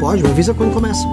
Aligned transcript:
Pode, 0.00 0.22
me 0.22 0.30
avisa 0.30 0.54
quando 0.54 0.72
começa. 0.72 1.06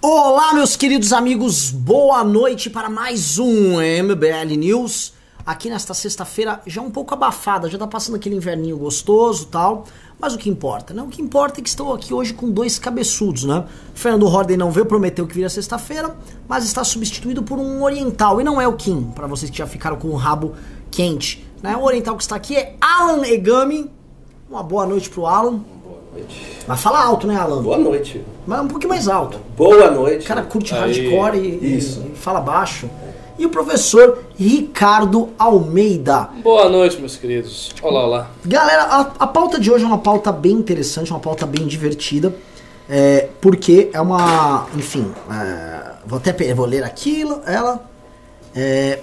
Olá, 0.00 0.54
meus 0.54 0.74
queridos 0.74 1.12
amigos, 1.12 1.70
boa 1.70 2.24
noite 2.24 2.70
para 2.70 2.88
mais 2.88 3.38
um 3.38 3.74
MBL 3.76 4.56
News. 4.56 5.12
Aqui 5.44 5.68
nesta 5.68 5.92
sexta-feira, 5.92 6.62
já 6.66 6.80
um 6.80 6.90
pouco 6.90 7.12
abafada, 7.12 7.68
já 7.68 7.76
tá 7.76 7.86
passando 7.86 8.14
aquele 8.14 8.34
inverninho 8.34 8.78
gostoso 8.78 9.48
tal. 9.48 9.84
Mas 10.18 10.32
o 10.32 10.38
que 10.38 10.48
importa, 10.48 10.94
né? 10.94 11.02
O 11.02 11.08
que 11.08 11.20
importa 11.20 11.60
é 11.60 11.62
que 11.62 11.68
estou 11.68 11.92
aqui 11.92 12.14
hoje 12.14 12.32
com 12.32 12.50
dois 12.50 12.78
cabeçudos, 12.78 13.44
né? 13.44 13.66
Fernando 13.92 14.26
Horden 14.26 14.56
não 14.56 14.70
veio, 14.70 14.86
prometeu 14.86 15.26
que 15.26 15.34
viria 15.34 15.50
sexta-feira, 15.50 16.16
mas 16.48 16.64
está 16.64 16.82
substituído 16.82 17.42
por 17.42 17.58
um 17.58 17.82
oriental. 17.82 18.40
E 18.40 18.44
não 18.44 18.58
é 18.58 18.66
o 18.66 18.72
Kim, 18.72 19.12
para 19.14 19.26
vocês 19.26 19.50
que 19.50 19.58
já 19.58 19.66
ficaram 19.66 19.96
com 19.96 20.08
o 20.08 20.16
rabo 20.16 20.54
quente. 20.90 21.46
Né? 21.62 21.76
O 21.76 21.82
oriental 21.82 22.16
que 22.16 22.22
está 22.22 22.36
aqui 22.36 22.56
é 22.56 22.76
Alan 22.80 23.26
Egami. 23.26 24.01
Uma 24.52 24.62
boa 24.62 24.84
noite 24.84 25.08
pro 25.08 25.24
Alan. 25.24 25.62
Boa 25.82 25.98
noite. 26.12 26.58
Mas 26.68 26.78
fala 26.82 27.02
alto, 27.02 27.26
né, 27.26 27.36
Alan? 27.36 27.62
Boa 27.62 27.78
noite. 27.78 28.22
Mas 28.46 28.60
um 28.60 28.68
pouquinho 28.68 28.90
mais 28.90 29.08
alto. 29.08 29.38
Boa 29.56 29.90
noite. 29.90 30.26
O 30.26 30.28
cara 30.28 30.42
curte 30.42 30.74
Aí. 30.74 31.08
hardcore 31.08 31.38
e, 31.38 31.78
Isso. 31.78 32.04
e 32.12 32.14
fala 32.14 32.38
baixo. 32.38 32.86
E 33.38 33.46
o 33.46 33.48
professor 33.48 34.18
Ricardo 34.38 35.30
Almeida. 35.38 36.28
Boa 36.42 36.68
noite, 36.68 36.98
meus 37.00 37.16
queridos. 37.16 37.70
Olá, 37.80 38.04
olá. 38.04 38.30
Galera, 38.44 38.82
a, 38.82 39.00
a 39.20 39.26
pauta 39.26 39.58
de 39.58 39.72
hoje 39.72 39.84
é 39.84 39.86
uma 39.86 39.96
pauta 39.96 40.30
bem 40.30 40.52
interessante, 40.52 41.10
uma 41.10 41.18
pauta 41.18 41.46
bem 41.46 41.66
divertida. 41.66 42.34
é, 42.90 43.30
porque 43.40 43.88
é 43.94 44.00
uma. 44.02 44.66
Enfim, 44.76 45.10
é, 45.30 45.92
vou 46.04 46.18
até 46.18 46.52
vou 46.52 46.66
ler 46.66 46.84
aquilo. 46.84 47.40
Ela. 47.46 47.82
é, 48.54 48.98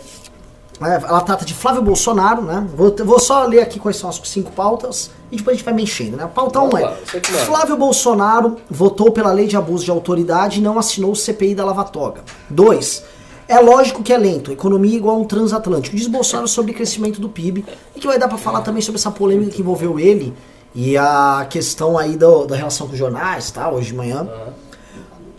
ela 0.82 1.22
trata 1.22 1.44
de 1.46 1.54
Flávio 1.54 1.82
Bolsonaro, 1.82 2.42
né? 2.42 2.66
Vou, 2.76 2.96
vou 3.06 3.20
só 3.20 3.44
ler 3.46 3.60
aqui 3.62 3.80
quais 3.80 3.98
são 3.98 4.10
as 4.10 4.20
cinco 4.24 4.52
pautas 4.52 5.12
e 5.32 5.36
depois 5.38 5.56
a 5.56 5.58
gente 5.58 5.66
vai 5.66 5.74
mexendo, 5.74 6.16
né? 6.16 6.30
Pauta 6.34 6.60
1 6.60 6.70
Vamos 6.70 6.80
é: 6.80 6.84
manda. 6.84 6.98
Flávio 7.46 7.76
Bolsonaro 7.78 8.58
votou 8.70 9.12
pela 9.12 9.32
lei 9.32 9.48
de 9.48 9.58
abuso 9.58 9.84
de 9.84 9.92
autoridade 9.92 10.60
e 10.60 10.64
não 10.64 10.80
assinou 10.80 11.12
o 11.12 11.16
CPI 11.16 11.54
da 11.56 11.66
Lava 11.66 11.84
Toga. 11.84 12.22
2. 12.50 13.04
É 13.48 13.60
lógico 13.60 14.04
que 14.04 14.14
é 14.14 14.18
lento, 14.18 14.52
economia 14.52 14.96
igual 14.96 15.16
a 15.16 15.20
um 15.20 15.26
transatlântico. 15.26 15.96
Diz 15.96 16.08
Bolsonaro 16.08 16.48
sobre 16.48 16.72
crecimento 16.72 17.20
do 17.20 17.28
PIB 17.28 17.66
e 17.96 18.00
que 18.00 18.06
vai 18.08 18.20
dar 18.20 18.28
pra 18.28 18.38
falar 18.38 18.62
também 18.62 18.82
sobre 18.82 19.00
essa 19.00 19.10
polêmica 19.10 19.52
que 19.52 19.62
envolveu 19.62 20.00
ele 20.00 20.34
e 20.76 20.96
a 20.96 21.48
questão 21.50 21.98
aí 21.98 22.16
do- 22.16 22.46
da 22.46 22.56
relação 22.56 22.86
com 22.86 22.94
os 22.94 23.00
jornais, 23.00 23.50
tá? 23.50 23.70
Hoje 23.72 23.88
de 23.88 23.96
manhã. 23.96 24.30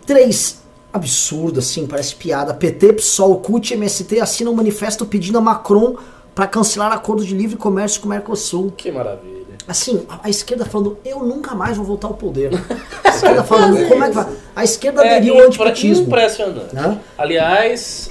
Três, 0.05 0.60
absurdo, 0.93 1.59
assim, 1.59 1.87
parece 1.87 2.15
piada. 2.15 2.53
PT, 2.53 2.93
PSOL, 2.93 3.39
CUT 3.39 3.71
e 3.71 3.73
MST 3.75 4.19
assinam 4.19 4.51
um 4.51 4.55
manifesto 4.55 5.05
pedindo 5.05 5.37
a 5.37 5.41
Macron 5.41 5.95
para 6.35 6.47
cancelar 6.47 6.91
acordo 6.91 7.25
de 7.25 7.35
livre 7.35 7.57
comércio 7.57 8.01
com 8.01 8.07
o 8.07 8.09
Mercosul. 8.09 8.71
Que 8.75 8.91
maravilha. 8.91 9.41
Assim, 9.67 10.05
a, 10.09 10.21
a 10.23 10.29
esquerda 10.29 10.65
falando, 10.65 10.97
eu 11.05 11.19
nunca 11.19 11.55
mais 11.55 11.77
vou 11.77 11.85
voltar 11.85 12.07
ao 12.07 12.13
poder. 12.15 12.51
A 13.03 13.09
esquerda 13.09 13.43
falando, 13.43 13.87
como 13.87 14.03
é 14.03 14.07
que 14.07 14.15
vai? 14.15 14.27
A 14.55 14.63
esquerda 14.63 15.01
aderiu 15.01 15.39
ao 15.39 15.47
antipetismo. 15.47 16.07
impressionante. 16.07 16.73
Né? 16.73 16.99
Aliás, 17.17 18.09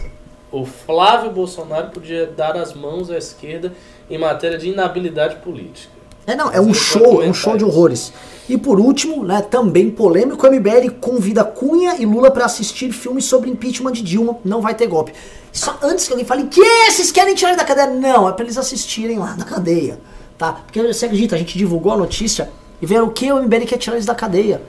o 0.52 0.64
Flávio 0.64 1.30
Bolsonaro 1.32 1.90
podia 1.90 2.26
dar 2.26 2.56
as 2.56 2.74
mãos 2.74 3.10
à 3.10 3.18
esquerda 3.18 3.72
em 4.08 4.18
matéria 4.18 4.56
de 4.56 4.68
inabilidade 4.68 5.36
política. 5.36 5.99
É, 6.26 6.36
não, 6.36 6.50
é 6.50 6.60
um 6.60 6.72
show, 6.72 7.22
é 7.22 7.28
um 7.28 7.34
show 7.34 7.56
de 7.56 7.64
horrores. 7.64 8.12
E 8.48 8.58
por 8.58 8.80
último, 8.80 9.24
né, 9.24 9.42
também 9.42 9.90
polêmico, 9.90 10.46
o 10.46 10.50
MBL 10.50 10.90
convida 11.00 11.44
Cunha 11.44 11.96
e 11.98 12.04
Lula 12.04 12.30
para 12.30 12.44
assistir 12.44 12.92
filmes 12.92 13.24
sobre 13.24 13.48
impeachment 13.48 13.92
de 13.92 14.02
Dilma, 14.02 14.38
não 14.44 14.60
vai 14.60 14.74
ter 14.74 14.86
golpe. 14.86 15.12
Só 15.52 15.78
antes 15.82 16.06
que 16.06 16.12
alguém 16.12 16.26
fale, 16.26 16.44
que 16.44 16.60
esses 16.60 17.12
querem 17.12 17.34
tirar 17.34 17.50
ele 17.50 17.58
da 17.58 17.64
cadeia? 17.64 17.90
Não, 17.90 18.28
é 18.28 18.32
para 18.32 18.44
eles 18.44 18.58
assistirem 18.58 19.18
lá 19.18 19.36
na 19.36 19.44
cadeia, 19.44 20.00
tá? 20.36 20.52
Porque 20.52 20.82
você 20.82 21.06
acredita, 21.06 21.36
a 21.36 21.38
gente 21.38 21.56
divulgou 21.56 21.92
a 21.92 21.96
notícia 21.96 22.50
e 22.82 22.86
vieram 22.86 23.06
o 23.06 23.10
que 23.10 23.30
o 23.32 23.42
MBL 23.42 23.66
quer 23.66 23.78
tirar 23.78 23.94
eles 23.94 24.06
da 24.06 24.14
cadeia. 24.14 24.62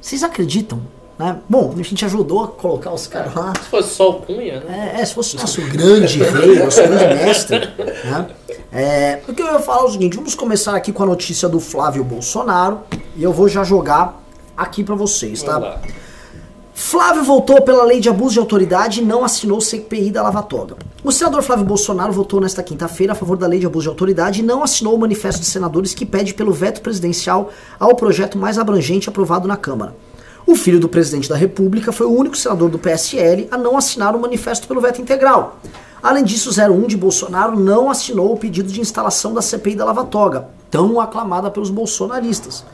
Vocês 0.00 0.22
acreditam? 0.22 0.80
Né? 1.20 1.36
Bom, 1.46 1.74
a 1.78 1.82
gente 1.82 2.02
ajudou 2.06 2.44
a 2.44 2.48
colocar 2.48 2.94
os 2.94 3.06
caras 3.06 3.34
lá. 3.34 3.52
Se 3.62 3.68
fosse 3.68 3.94
só 3.94 4.08
o 4.08 4.14
Cunha, 4.22 4.60
né? 4.60 4.94
É, 4.96 5.02
é, 5.02 5.04
se 5.04 5.12
fosse 5.12 5.36
nosso 5.36 5.60
grande 5.60 6.22
rei, 6.22 6.58
nosso 6.58 6.80
grande 6.80 7.12
mestre. 7.22 7.58
Né? 7.58 8.26
É, 8.72 9.20
o 9.28 9.34
que 9.34 9.42
eu 9.42 9.52
ia 9.52 9.58
falar 9.58 9.82
é 9.82 9.84
o 9.84 9.90
seguinte: 9.90 10.16
vamos 10.16 10.34
começar 10.34 10.74
aqui 10.74 10.90
com 10.92 11.02
a 11.02 11.06
notícia 11.06 11.46
do 11.46 11.60
Flávio 11.60 12.02
Bolsonaro 12.02 12.80
e 13.14 13.22
eu 13.22 13.34
vou 13.34 13.50
já 13.50 13.62
jogar 13.62 14.18
aqui 14.56 14.82
pra 14.82 14.94
vocês, 14.94 15.42
tá? 15.42 15.78
Flávio 16.72 17.22
voltou 17.22 17.60
pela 17.60 17.84
lei 17.84 18.00
de 18.00 18.08
abuso 18.08 18.32
de 18.32 18.38
autoridade 18.38 19.02
e 19.02 19.04
não 19.04 19.22
assinou 19.22 19.58
o 19.58 19.60
CPI 19.60 20.10
da 20.10 20.22
Lava 20.22 20.42
Toga. 20.42 20.76
O 21.04 21.12
senador 21.12 21.42
Flávio 21.42 21.66
Bolsonaro 21.66 22.14
votou 22.14 22.40
nesta 22.40 22.62
quinta-feira 22.62 23.12
a 23.12 23.14
favor 23.14 23.36
da 23.36 23.46
lei 23.46 23.60
de 23.60 23.66
abuso 23.66 23.82
de 23.82 23.88
autoridade 23.90 24.40
e 24.40 24.42
não 24.42 24.62
assinou 24.62 24.94
o 24.94 24.98
manifesto 24.98 25.42
de 25.42 25.46
senadores 25.46 25.92
que 25.92 26.06
pede 26.06 26.32
pelo 26.32 26.50
veto 26.50 26.80
presidencial 26.80 27.50
ao 27.78 27.94
projeto 27.94 28.38
mais 28.38 28.56
abrangente 28.56 29.10
aprovado 29.10 29.46
na 29.46 29.58
Câmara. 29.58 29.94
O 30.50 30.56
filho 30.56 30.80
do 30.80 30.88
presidente 30.88 31.28
da 31.28 31.36
República 31.36 31.92
foi 31.92 32.08
o 32.08 32.12
único 32.12 32.36
senador 32.36 32.68
do 32.68 32.76
PSL 32.76 33.46
a 33.52 33.56
não 33.56 33.78
assinar 33.78 34.16
o 34.16 34.20
manifesto 34.20 34.66
pelo 34.66 34.80
veto 34.80 35.00
integral. 35.00 35.60
Além 36.02 36.24
disso, 36.24 36.50
o 36.50 36.72
01 36.74 36.88
de 36.88 36.96
Bolsonaro 36.96 37.56
não 37.56 37.88
assinou 37.88 38.32
o 38.32 38.36
pedido 38.36 38.68
de 38.68 38.80
instalação 38.80 39.32
da 39.32 39.40
CPI 39.40 39.76
da 39.76 39.84
Lava 39.84 40.04
Toga, 40.04 40.48
tão 40.68 41.00
aclamada 41.00 41.52
pelos 41.52 41.70
bolsonaristas. 41.70 42.64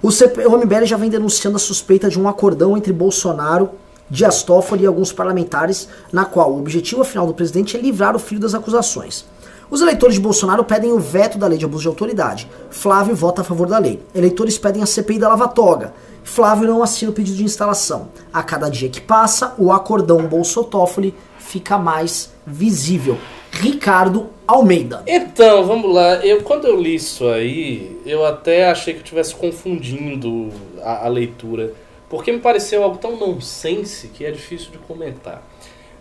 O, 0.00 0.12
CP, 0.12 0.46
o 0.46 0.56
MBL 0.56 0.84
já 0.84 0.96
vem 0.96 1.10
denunciando 1.10 1.56
a 1.56 1.58
suspeita 1.58 2.08
de 2.08 2.20
um 2.20 2.28
acordão 2.28 2.76
entre 2.76 2.92
Bolsonaro, 2.92 3.70
Dias 4.08 4.44
Toffoli 4.44 4.84
e 4.84 4.86
alguns 4.86 5.12
parlamentares, 5.12 5.88
na 6.12 6.24
qual 6.24 6.52
o 6.52 6.60
objetivo 6.60 7.02
afinal 7.02 7.26
do 7.26 7.34
presidente 7.34 7.76
é 7.76 7.80
livrar 7.80 8.14
o 8.14 8.20
filho 8.20 8.40
das 8.40 8.54
acusações. 8.54 9.24
Os 9.70 9.80
eleitores 9.80 10.16
de 10.16 10.20
Bolsonaro 10.20 10.64
pedem 10.64 10.92
o 10.92 10.98
veto 10.98 11.38
da 11.38 11.46
lei 11.46 11.58
de 11.58 11.64
abuso 11.64 11.82
de 11.82 11.88
autoridade. 11.88 12.48
Flávio 12.70 13.14
vota 13.14 13.40
a 13.40 13.44
favor 13.44 13.66
da 13.66 13.78
lei. 13.78 14.00
Eleitores 14.14 14.58
pedem 14.58 14.82
a 14.82 14.86
CPI 14.86 15.18
da 15.18 15.28
Lava 15.28 15.48
Toga. 15.48 15.94
Flávio 16.22 16.66
não 16.66 16.82
assina 16.82 17.10
o 17.10 17.14
pedido 17.14 17.36
de 17.36 17.44
instalação. 17.44 18.08
A 18.32 18.42
cada 18.42 18.68
dia 18.68 18.88
que 18.88 19.00
passa, 19.00 19.54
o 19.58 19.72
acordão 19.72 20.26
Bolsotoffoli 20.26 21.14
fica 21.38 21.78
mais 21.78 22.32
visível. 22.46 23.18
Ricardo 23.50 24.28
Almeida. 24.46 25.02
Então, 25.06 25.64
vamos 25.64 25.94
lá. 25.94 26.16
Eu, 26.16 26.42
quando 26.42 26.66
eu 26.66 26.80
li 26.80 26.96
isso 26.96 27.28
aí, 27.28 28.00
eu 28.04 28.24
até 28.24 28.70
achei 28.70 28.92
que 28.92 29.00
eu 29.00 29.04
estivesse 29.04 29.34
confundindo 29.34 30.50
a, 30.82 31.06
a 31.06 31.08
leitura. 31.08 31.72
Porque 32.08 32.32
me 32.32 32.40
pareceu 32.40 32.82
algo 32.82 32.98
tão 32.98 33.16
nonsense 33.16 34.08
que 34.08 34.24
é 34.24 34.30
difícil 34.30 34.70
de 34.70 34.78
comentar. 34.78 35.42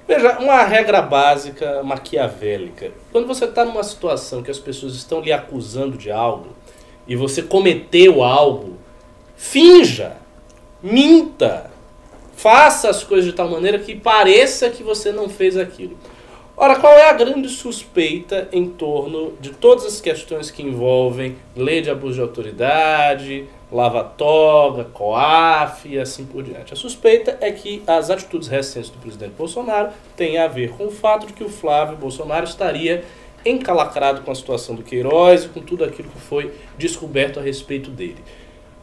Veja, 0.08 0.38
uma 0.40 0.64
regra 0.64 1.02
básica 1.02 1.82
maquiavélica. 1.84 2.92
Quando 3.12 3.28
você 3.28 3.46
está 3.46 3.64
numa 3.64 3.84
situação 3.84 4.44
que 4.44 4.52
as 4.52 4.60
pessoas 4.60 4.96
estão 4.96 5.22
lhe 5.22 5.32
acusando 5.32 5.98
de 5.98 6.12
algo 6.12 6.50
e 7.08 7.16
você 7.16 7.42
cometeu 7.42 8.22
algo, 8.22 8.78
finja, 9.36 10.18
minta, 10.82 11.72
faça 12.36 12.90
as 12.90 13.04
coisas 13.04 13.26
de 13.26 13.34
tal 13.34 13.50
maneira 13.50 13.80
que 13.80 13.96
pareça 13.96 14.70
que 14.70 14.84
você 14.84 15.12
não 15.12 15.30
fez 15.30 15.58
aquilo. 15.58 15.98
Ora, 16.56 16.76
qual 16.76 16.94
é 16.94 17.10
a 17.10 17.14
grande 17.14 17.50
suspeita 17.50 18.48
em 18.52 18.70
torno 18.70 19.34
de 19.40 19.50
todas 19.50 19.86
as 19.86 20.00
questões 20.00 20.52
que 20.52 20.62
envolvem 20.62 21.36
lei 21.56 21.82
de 21.82 21.90
abuso 21.90 22.16
de 22.16 22.22
autoridade, 22.22 23.46
lava-toga, 23.74 24.86
COAF 24.86 25.90
e 25.90 26.00
assim 26.00 26.26
por 26.26 26.44
diante? 26.44 26.74
A 26.74 26.76
suspeita 26.76 27.38
é 27.42 27.52
que 27.52 27.82
as 27.88 28.10
atitudes 28.10 28.48
recentes 28.48 28.90
do 28.90 29.00
presidente 29.00 29.32
Bolsonaro 29.32 29.92
têm 30.16 30.38
a 30.38 30.48
ver 30.48 30.70
com 30.72 30.86
o 30.86 30.92
fato 30.92 31.26
de 31.26 31.34
que 31.34 31.44
o 31.44 31.50
Flávio 31.50 31.98
Bolsonaro 31.98 32.46
estaria 32.46 33.04
encalacrado 33.44 34.22
com 34.22 34.32
a 34.32 34.36
situação 34.36 34.76
do 34.76 34.84
Queiroz 34.84 35.46
e 35.46 35.50
com 35.50 35.60
tudo 35.60 35.84
aquilo 35.84 36.10
que 36.10 36.22
foi 36.22 36.54
descoberto 36.78 37.40
a 37.40 37.44
respeito 37.44 37.90
dele. 37.90 38.24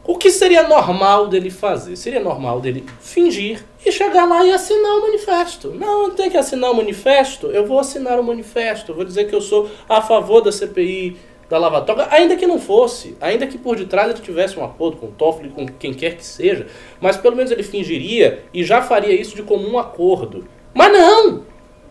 O 0.03 0.17
que 0.17 0.31
seria 0.31 0.67
normal 0.67 1.27
dele 1.27 1.51
fazer? 1.51 1.95
Seria 1.95 2.19
normal 2.19 2.59
dele 2.59 2.83
fingir 2.99 3.63
e 3.85 3.91
chegar 3.91 4.25
lá 4.25 4.43
e 4.43 4.51
assinar 4.51 4.97
o 4.97 5.01
manifesto. 5.01 5.69
Não, 5.69 6.07
não 6.07 6.15
tem 6.15 6.29
que 6.29 6.37
assinar 6.37 6.71
o 6.71 6.75
manifesto. 6.75 7.47
Eu 7.47 7.67
vou 7.67 7.79
assinar 7.79 8.19
o 8.19 8.23
manifesto. 8.23 8.95
Vou 8.95 9.05
dizer 9.05 9.25
que 9.25 9.35
eu 9.35 9.41
sou 9.41 9.69
a 9.87 10.01
favor 10.01 10.41
da 10.41 10.51
CPI 10.51 11.17
da 11.51 11.57
Lava 11.57 11.81
Toga, 11.81 12.07
ainda 12.09 12.37
que 12.37 12.47
não 12.47 12.57
fosse, 12.57 13.17
ainda 13.19 13.45
que 13.45 13.57
por 13.57 13.75
detrás 13.75 14.09
ele 14.09 14.21
tivesse 14.21 14.57
um 14.57 14.63
acordo 14.63 14.95
com 14.95 15.07
o 15.07 15.11
Toffoli, 15.11 15.49
com 15.49 15.67
quem 15.67 15.93
quer 15.93 16.15
que 16.15 16.25
seja, 16.25 16.67
mas 17.01 17.17
pelo 17.17 17.35
menos 17.35 17.51
ele 17.51 17.61
fingiria 17.61 18.45
e 18.53 18.63
já 18.63 18.81
faria 18.81 19.13
isso 19.13 19.35
de 19.35 19.43
comum 19.43 19.77
acordo. 19.77 20.47
Mas 20.73 20.93
não! 20.93 21.43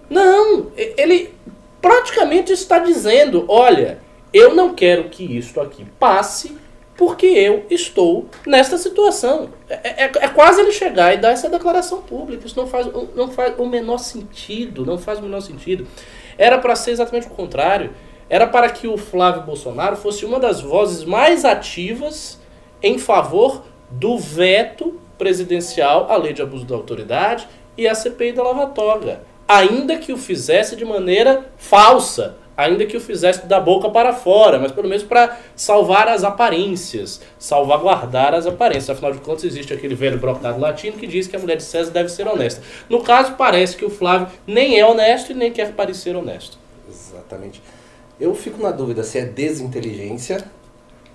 Não! 0.08 0.72
Ele 0.74 1.34
praticamente 1.78 2.54
está 2.54 2.78
dizendo: 2.78 3.44
olha, 3.48 3.98
eu 4.32 4.54
não 4.54 4.72
quero 4.74 5.10
que 5.10 5.24
isto 5.36 5.60
aqui 5.60 5.84
passe 5.98 6.56
porque 6.96 7.26
eu 7.26 7.66
estou 7.68 8.28
nesta 8.46 8.78
situação. 8.78 9.50
É, 9.68 10.04
é- 10.04 10.12
é 10.20 10.28
quase 10.28 10.62
ele 10.62 10.72
chegar 10.72 11.12
e 11.12 11.18
dar 11.18 11.32
essa 11.32 11.50
declaração 11.50 12.00
pública. 12.00 12.46
Isso 12.46 12.58
não 12.58 12.66
faz, 12.66 12.88
não 13.14 13.30
faz 13.30 13.54
o 13.58 13.66
menor 13.66 13.98
sentido. 13.98 14.86
Não 14.86 14.96
faz 14.96 15.18
o 15.18 15.22
menor 15.22 15.42
sentido. 15.42 15.86
Era 16.38 16.56
para 16.56 16.74
ser 16.74 16.92
exatamente 16.92 17.26
o 17.26 17.30
contrário. 17.30 17.90
Era 18.30 18.46
para 18.46 18.70
que 18.70 18.86
o 18.86 18.96
Flávio 18.96 19.42
Bolsonaro 19.42 19.96
fosse 19.96 20.24
uma 20.24 20.38
das 20.38 20.60
vozes 20.60 21.04
mais 21.04 21.44
ativas 21.44 22.40
em 22.80 22.96
favor 22.96 23.64
do 23.90 24.16
veto 24.16 25.00
presidencial 25.18 26.06
à 26.08 26.16
lei 26.16 26.32
de 26.32 26.40
abuso 26.40 26.64
da 26.64 26.76
autoridade 26.76 27.48
e 27.76 27.88
à 27.88 27.94
CPI 27.94 28.32
da 28.32 28.44
Lava 28.44 28.68
Toga. 28.68 29.22
Ainda 29.48 29.98
que 29.98 30.12
o 30.12 30.16
fizesse 30.16 30.76
de 30.76 30.84
maneira 30.84 31.50
falsa, 31.56 32.36
ainda 32.56 32.86
que 32.86 32.96
o 32.96 33.00
fizesse 33.00 33.46
da 33.46 33.58
boca 33.58 33.90
para 33.90 34.12
fora, 34.12 34.60
mas 34.60 34.70
pelo 34.70 34.88
menos 34.88 35.02
para 35.02 35.36
salvar 35.56 36.06
as 36.06 36.22
aparências, 36.22 37.20
salvaguardar 37.36 38.32
as 38.32 38.46
aparências. 38.46 38.90
Afinal 38.90 39.12
de 39.12 39.18
contas, 39.18 39.42
existe 39.42 39.74
aquele 39.74 39.96
velho 39.96 40.18
brocado 40.18 40.60
latino 40.60 40.96
que 40.96 41.06
diz 41.06 41.26
que 41.26 41.34
a 41.34 41.38
mulher 41.38 41.56
de 41.56 41.64
César 41.64 41.90
deve 41.90 42.08
ser 42.10 42.28
honesta. 42.28 42.62
No 42.88 43.02
caso, 43.02 43.32
parece 43.32 43.76
que 43.76 43.84
o 43.84 43.90
Flávio 43.90 44.28
nem 44.46 44.78
é 44.78 44.86
honesto 44.86 45.32
e 45.32 45.34
nem 45.34 45.50
quer 45.50 45.72
parecer 45.72 46.14
honesto. 46.14 46.56
Exatamente. 46.88 47.60
Eu 48.20 48.34
fico 48.34 48.62
na 48.62 48.70
dúvida 48.70 49.02
se 49.02 49.18
é 49.18 49.24
desinteligência 49.24 50.44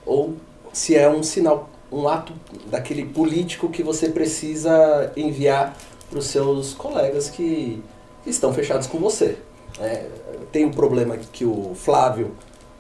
ou 0.06 0.34
se 0.74 0.96
é 0.96 1.08
um 1.08 1.22
sinal, 1.22 1.70
um 1.92 2.08
ato 2.08 2.34
daquele 2.66 3.06
político 3.06 3.70
que 3.70 3.84
você 3.84 4.10
precisa 4.10 5.12
enviar 5.16 5.78
para 6.10 6.20
os 6.20 6.28
seus 6.28 6.74
colegas 6.74 7.30
que 7.30 7.84
estão 8.26 8.54
fechados 8.54 8.88
com 8.88 8.98
você. 8.98 9.38
É, 9.80 10.08
tem 10.52 10.66
um 10.66 10.72
problema 10.72 11.16
que 11.18 11.46
o 11.46 11.74
Flávio 11.76 12.32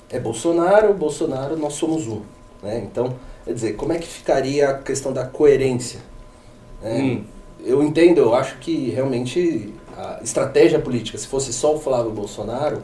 é 0.09 0.19
Bolsonaro, 0.19 0.91
o 0.91 0.93
Bolsonaro 0.93 1.55
nós 1.55 1.73
somos 1.73 2.07
um. 2.07 2.21
Né? 2.63 2.79
Então, 2.79 3.15
quer 3.43 3.53
dizer, 3.53 3.73
como 3.73 3.93
é 3.93 3.99
que 3.99 4.07
ficaria 4.07 4.69
a 4.69 4.73
questão 4.79 5.13
da 5.13 5.25
coerência? 5.25 5.99
É, 6.83 6.97
hum. 6.97 7.23
Eu 7.63 7.81
entendo, 7.83 8.19
eu 8.19 8.35
acho 8.35 8.57
que 8.59 8.89
realmente 8.91 9.73
a 9.97 10.19
estratégia 10.23 10.79
política, 10.79 11.17
se 11.17 11.25
fosse 11.25 11.51
só 11.51 11.75
o 11.75 11.79
Flávio 11.79 12.11
Bolsonaro, 12.11 12.83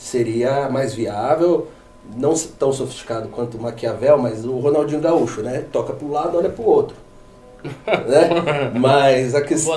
seria 0.00 0.68
mais 0.70 0.94
viável, 0.94 1.68
não 2.16 2.34
tão 2.58 2.72
sofisticado 2.72 3.28
quanto 3.28 3.58
o 3.58 3.62
Maquiavel, 3.62 4.16
mas 4.18 4.44
o 4.46 4.58
Ronaldinho 4.58 5.00
Gaúcho, 5.00 5.42
né? 5.42 5.64
Toca 5.70 5.92
para 5.92 6.06
um 6.06 6.10
lado, 6.10 6.38
olha 6.38 6.48
para 6.48 6.64
o 6.64 6.66
outro. 6.66 6.96
né? 7.62 8.72
Mas 8.74 9.34
a 9.34 9.42
questão 9.42 9.76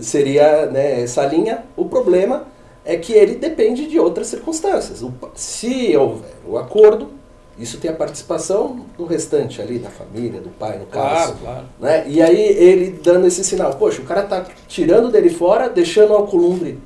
seria 0.00 0.66
né, 0.66 1.02
essa 1.02 1.24
linha. 1.26 1.64
O 1.76 1.84
problema 1.84 2.46
é 2.82 2.96
que 2.96 3.12
ele 3.12 3.34
depende 3.34 3.86
de 3.86 4.00
outras 4.00 4.28
circunstâncias. 4.28 5.02
O, 5.02 5.12
se 5.34 5.94
houver 5.94 6.34
o 6.46 6.56
acordo, 6.56 7.10
isso 7.58 7.78
tem 7.78 7.90
a 7.90 7.94
participação 7.94 8.86
do 8.96 9.04
restante 9.04 9.60
ali, 9.60 9.78
da 9.78 9.90
família, 9.90 10.40
do 10.40 10.48
pai, 10.48 10.78
no 10.78 10.86
caso. 10.86 11.34
Claro, 11.34 11.38
claro. 11.42 11.66
Né? 11.78 12.08
E 12.08 12.22
aí 12.22 12.40
ele 12.40 12.98
dando 13.02 13.26
esse 13.26 13.44
sinal, 13.44 13.74
poxa, 13.74 14.00
o 14.00 14.06
cara 14.06 14.22
tá 14.22 14.46
tirando 14.66 15.10
dele 15.10 15.28
fora, 15.28 15.68
deixando 15.68 16.12
o 16.12 16.16
Alcolumbre 16.16 16.78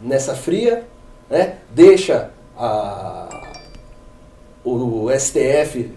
nessa 0.00 0.36
fria, 0.36 0.84
né? 1.28 1.58
deixa 1.70 2.30
a, 2.56 3.28
o, 4.64 5.08
STF 5.18 5.92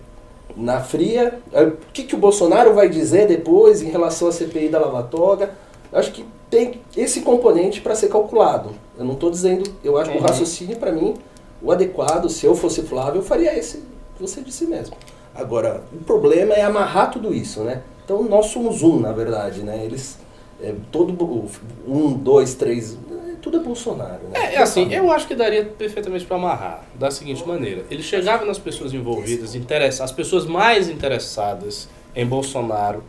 na 0.55 0.81
fria. 0.81 1.39
O 1.53 1.91
que, 1.93 2.03
que 2.03 2.15
o 2.15 2.17
Bolsonaro 2.17 2.73
vai 2.73 2.89
dizer 2.89 3.27
depois 3.27 3.81
em 3.81 3.89
relação 3.89 4.27
à 4.27 4.31
CPI 4.31 4.69
da 4.69 4.79
Lava 4.79 5.03
Toga? 5.03 5.51
Acho 5.91 6.11
que 6.11 6.25
tem 6.49 6.81
esse 6.95 7.21
componente 7.21 7.81
para 7.81 7.95
ser 7.95 8.09
calculado. 8.09 8.71
Eu 8.97 9.05
não 9.05 9.13
estou 9.13 9.29
dizendo, 9.29 9.71
eu 9.83 9.97
acho 9.97 10.11
uhum. 10.11 10.17
que 10.17 10.23
o 10.23 10.27
raciocínio 10.27 10.77
para 10.77 10.91
mim, 10.91 11.15
o 11.61 11.71
adequado, 11.71 12.29
se 12.29 12.45
eu 12.45 12.55
fosse 12.55 12.83
Flávio, 12.83 13.19
eu 13.19 13.23
faria 13.23 13.57
esse 13.57 13.77
que 14.15 14.21
você 14.21 14.41
disse 14.41 14.65
mesmo. 14.65 14.95
Agora, 15.33 15.83
o 15.93 16.03
problema 16.03 16.53
é 16.53 16.61
amarrar 16.61 17.11
tudo 17.11 17.33
isso, 17.33 17.61
né? 17.61 17.81
Então 18.03 18.23
nós 18.23 18.47
somos 18.47 18.81
um, 18.81 18.99
na 18.99 19.11
verdade, 19.11 19.61
né? 19.61 19.83
Eles, 19.85 20.17
é, 20.61 20.73
todo, 20.91 21.47
um, 21.87 22.13
dois, 22.13 22.55
três, 22.55 22.97
tudo 23.41 23.57
é 23.57 23.59
Bolsonaro. 23.59 24.23
Né? 24.29 24.39
É, 24.39 24.55
é 24.55 24.61
assim, 24.61 24.93
eu 24.93 25.11
acho 25.11 25.27
que 25.27 25.35
daria 25.35 25.65
perfeitamente 25.65 26.25
para 26.25 26.37
amarrar 26.37 26.83
da 26.95 27.09
seguinte 27.09 27.45
maneira: 27.45 27.85
ele 27.89 28.03
chegava 28.03 28.45
nas 28.45 28.59
pessoas 28.59 28.93
envolvidas, 28.93 29.55
interessa, 29.55 30.03
as 30.03 30.11
pessoas 30.11 30.45
mais 30.45 30.89
interessadas 30.89 31.89
em 32.15 32.25
Bolsonaro 32.25 33.03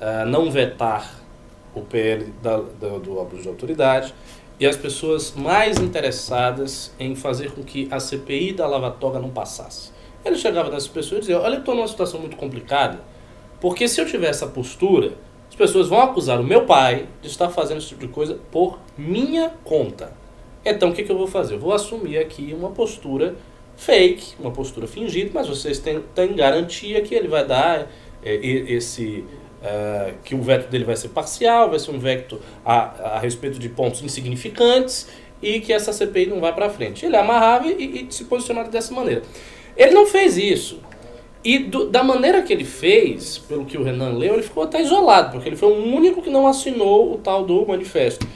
uh, 0.00 0.26
não 0.26 0.50
vetar 0.50 1.20
o 1.74 1.82
PL 1.82 2.32
da, 2.42 2.56
da, 2.56 2.98
do 2.98 3.20
abuso 3.20 3.42
de 3.42 3.48
autoridade 3.48 4.14
e 4.58 4.66
as 4.66 4.76
pessoas 4.76 5.32
mais 5.34 5.78
interessadas 5.78 6.92
em 6.98 7.14
fazer 7.14 7.52
com 7.52 7.62
que 7.62 7.88
a 7.90 7.98
CPI 7.98 8.52
da 8.52 8.66
Lava 8.66 8.90
Toga 8.90 9.18
não 9.18 9.30
passasse. 9.30 9.90
Ele 10.24 10.36
chegava 10.36 10.68
nessas 10.68 10.88
pessoas 10.88 11.18
e 11.18 11.20
dizia: 11.20 11.40
Olha, 11.40 11.54
eu 11.54 11.60
estou 11.60 11.74
numa 11.74 11.88
situação 11.88 12.20
muito 12.20 12.36
complicada, 12.36 13.00
porque 13.60 13.88
se 13.88 14.00
eu 14.00 14.06
tiver 14.06 14.28
essa 14.28 14.46
postura, 14.46 15.12
pessoas 15.60 15.88
vão 15.88 16.00
acusar 16.00 16.40
o 16.40 16.42
meu 16.42 16.64
pai 16.64 17.06
de 17.20 17.28
estar 17.28 17.50
fazendo 17.50 17.76
esse 17.76 17.88
tipo 17.88 18.00
de 18.00 18.08
coisa 18.08 18.38
por 18.50 18.78
minha 18.96 19.50
conta. 19.62 20.10
Então 20.64 20.88
o 20.88 20.94
que, 20.94 21.02
que 21.02 21.12
eu 21.12 21.18
vou 21.18 21.26
fazer? 21.26 21.54
Eu 21.54 21.58
vou 21.58 21.74
assumir 21.74 22.16
aqui 22.16 22.56
uma 22.58 22.70
postura 22.70 23.34
fake, 23.76 24.36
uma 24.40 24.50
postura 24.50 24.86
fingida, 24.86 25.30
mas 25.34 25.46
vocês 25.46 25.78
têm, 25.78 26.00
têm 26.14 26.34
garantia 26.34 27.02
que 27.02 27.14
ele 27.14 27.28
vai 27.28 27.46
dar 27.46 27.90
é, 28.24 28.34
esse 28.34 29.24
Uh, 29.60 30.14
que 30.24 30.34
o 30.34 30.40
veto 30.40 30.70
dele 30.70 30.84
vai 30.84 30.96
ser 30.96 31.10
parcial, 31.10 31.68
vai 31.68 31.78
ser 31.78 31.90
um 31.90 31.98
veto 31.98 32.40
a, 32.64 33.16
a 33.16 33.18
respeito 33.18 33.58
de 33.58 33.68
pontos 33.68 34.02
insignificantes 34.02 35.06
e 35.42 35.60
que 35.60 35.70
essa 35.70 35.92
CPI 35.92 36.24
não 36.24 36.40
vai 36.40 36.54
para 36.54 36.70
frente. 36.70 37.04
Ele 37.04 37.14
amarrava 37.14 37.66
e, 37.66 38.08
e, 38.08 38.10
se 38.10 38.24
posicionava 38.24 38.70
dessa 38.70 38.94
maneira. 38.94 39.20
Ele 39.76 39.92
não 39.92 40.06
fez 40.06 40.38
isso. 40.38 40.80
E 41.42 41.58
do, 41.58 41.88
da 41.88 42.02
maneira 42.02 42.42
que 42.42 42.52
ele 42.52 42.64
fez, 42.64 43.38
pelo 43.38 43.64
que 43.64 43.78
o 43.78 43.82
Renan 43.82 44.12
leu, 44.12 44.34
ele 44.34 44.42
ficou 44.42 44.62
até 44.62 44.82
isolado, 44.82 45.32
porque 45.32 45.48
ele 45.48 45.56
foi 45.56 45.72
o 45.72 45.84
único 45.84 46.20
que 46.20 46.28
não 46.28 46.46
assinou 46.46 47.14
o 47.14 47.18
tal 47.18 47.44
do 47.44 47.66
manifesto. 47.66 48.26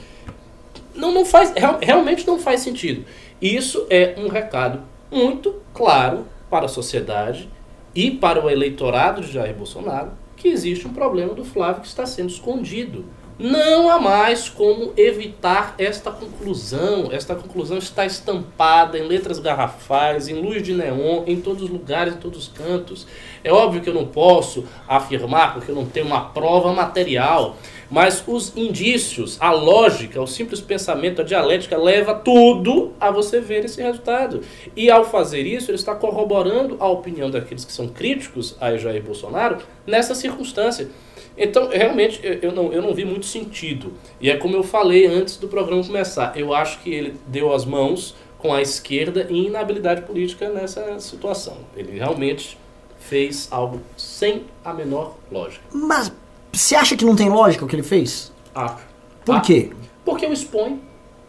Não, 0.95 1.11
não 1.11 1.25
faz, 1.25 1.51
real, 1.51 1.77
realmente 1.81 2.25
não 2.25 2.39
faz 2.39 2.61
sentido. 2.61 3.05
Isso 3.41 3.85
é 3.89 4.15
um 4.17 4.27
recado 4.27 4.81
muito 5.11 5.55
claro 5.73 6.25
para 6.49 6.65
a 6.65 6.69
sociedade 6.69 7.49
e 7.93 8.09
para 8.09 8.43
o 8.43 8.49
eleitorado 8.49 9.21
de 9.21 9.31
Jair 9.31 9.53
Bolsonaro 9.53 10.11
que 10.35 10.49
existe 10.49 10.87
um 10.87 10.93
problema 10.93 11.33
do 11.33 11.43
Flávio 11.43 11.81
que 11.81 11.87
está 11.87 12.05
sendo 12.05 12.29
escondido. 12.29 13.05
Não 13.37 13.89
há 13.89 13.99
mais 13.99 14.47
como 14.47 14.93
evitar 14.95 15.75
esta 15.77 16.09
conclusão. 16.09 17.09
Esta 17.11 17.35
conclusão 17.35 17.77
está 17.77 18.05
estampada 18.05 18.97
em 18.97 19.05
letras 19.05 19.39
garrafais, 19.39 20.29
em 20.29 20.35
luz 20.35 20.63
de 20.63 20.73
neon, 20.73 21.23
em 21.27 21.41
todos 21.41 21.63
os 21.63 21.69
lugares, 21.69 22.13
em 22.13 22.17
todos 22.17 22.39
os 22.39 22.47
cantos. 22.47 23.05
É 23.43 23.51
óbvio 23.51 23.81
que 23.81 23.89
eu 23.89 23.93
não 23.93 24.05
posso 24.05 24.63
afirmar, 24.87 25.53
porque 25.53 25.69
eu 25.69 25.75
não 25.75 25.85
tenho 25.85 26.05
uma 26.05 26.21
prova 26.21 26.71
material, 26.71 27.57
mas 27.91 28.23
os 28.25 28.55
indícios, 28.55 29.35
a 29.41 29.51
lógica, 29.51 30.21
o 30.21 30.27
simples 30.27 30.61
pensamento, 30.61 31.21
a 31.21 31.25
dialética 31.25 31.77
leva 31.77 32.15
tudo 32.15 32.93
a 33.01 33.11
você 33.11 33.41
ver 33.41 33.65
esse 33.65 33.81
resultado. 33.81 34.41
E 34.77 34.89
ao 34.89 35.03
fazer 35.03 35.41
isso, 35.41 35.71
ele 35.71 35.77
está 35.77 35.93
corroborando 35.93 36.77
a 36.79 36.87
opinião 36.87 37.29
daqueles 37.29 37.65
que 37.65 37.73
são 37.73 37.89
críticos 37.89 38.55
a 38.61 38.77
Jair 38.77 39.03
Bolsonaro 39.03 39.57
nessa 39.85 40.15
circunstância. 40.15 40.87
Então, 41.37 41.69
realmente, 41.69 42.21
eu 42.41 42.51
não, 42.51 42.71
eu 42.71 42.81
não 42.81 42.93
vi 42.93 43.03
muito 43.03 43.25
sentido. 43.25 43.93
E 44.21 44.29
é 44.29 44.37
como 44.37 44.55
eu 44.55 44.63
falei 44.63 45.05
antes 45.05 45.37
do 45.37 45.47
programa 45.47 45.83
começar. 45.83 46.37
Eu 46.37 46.53
acho 46.53 46.79
que 46.79 46.93
ele 46.93 47.15
deu 47.27 47.53
as 47.53 47.65
mãos 47.65 48.15
com 48.37 48.53
a 48.53 48.61
esquerda 48.61 49.27
em 49.29 49.47
inabilidade 49.47 50.03
política 50.03 50.49
nessa 50.49 50.99
situação. 50.99 51.57
Ele 51.75 51.97
realmente 51.97 52.57
fez 52.99 53.47
algo 53.51 53.81
sem 53.97 54.45
a 54.63 54.73
menor 54.73 55.15
lógica. 55.31 55.63
Mas 55.73 56.11
você 56.51 56.75
acha 56.75 56.95
que 56.95 57.03
não 57.03 57.15
tem 57.15 57.29
lógica 57.29 57.65
o 57.65 57.67
que 57.67 57.75
ele 57.75 57.83
fez? 57.83 58.31
Acho. 58.53 58.77
Por 59.25 59.41
quê? 59.41 59.71
Porque 60.05 60.25
eu 60.25 60.31
expõe 60.31 60.81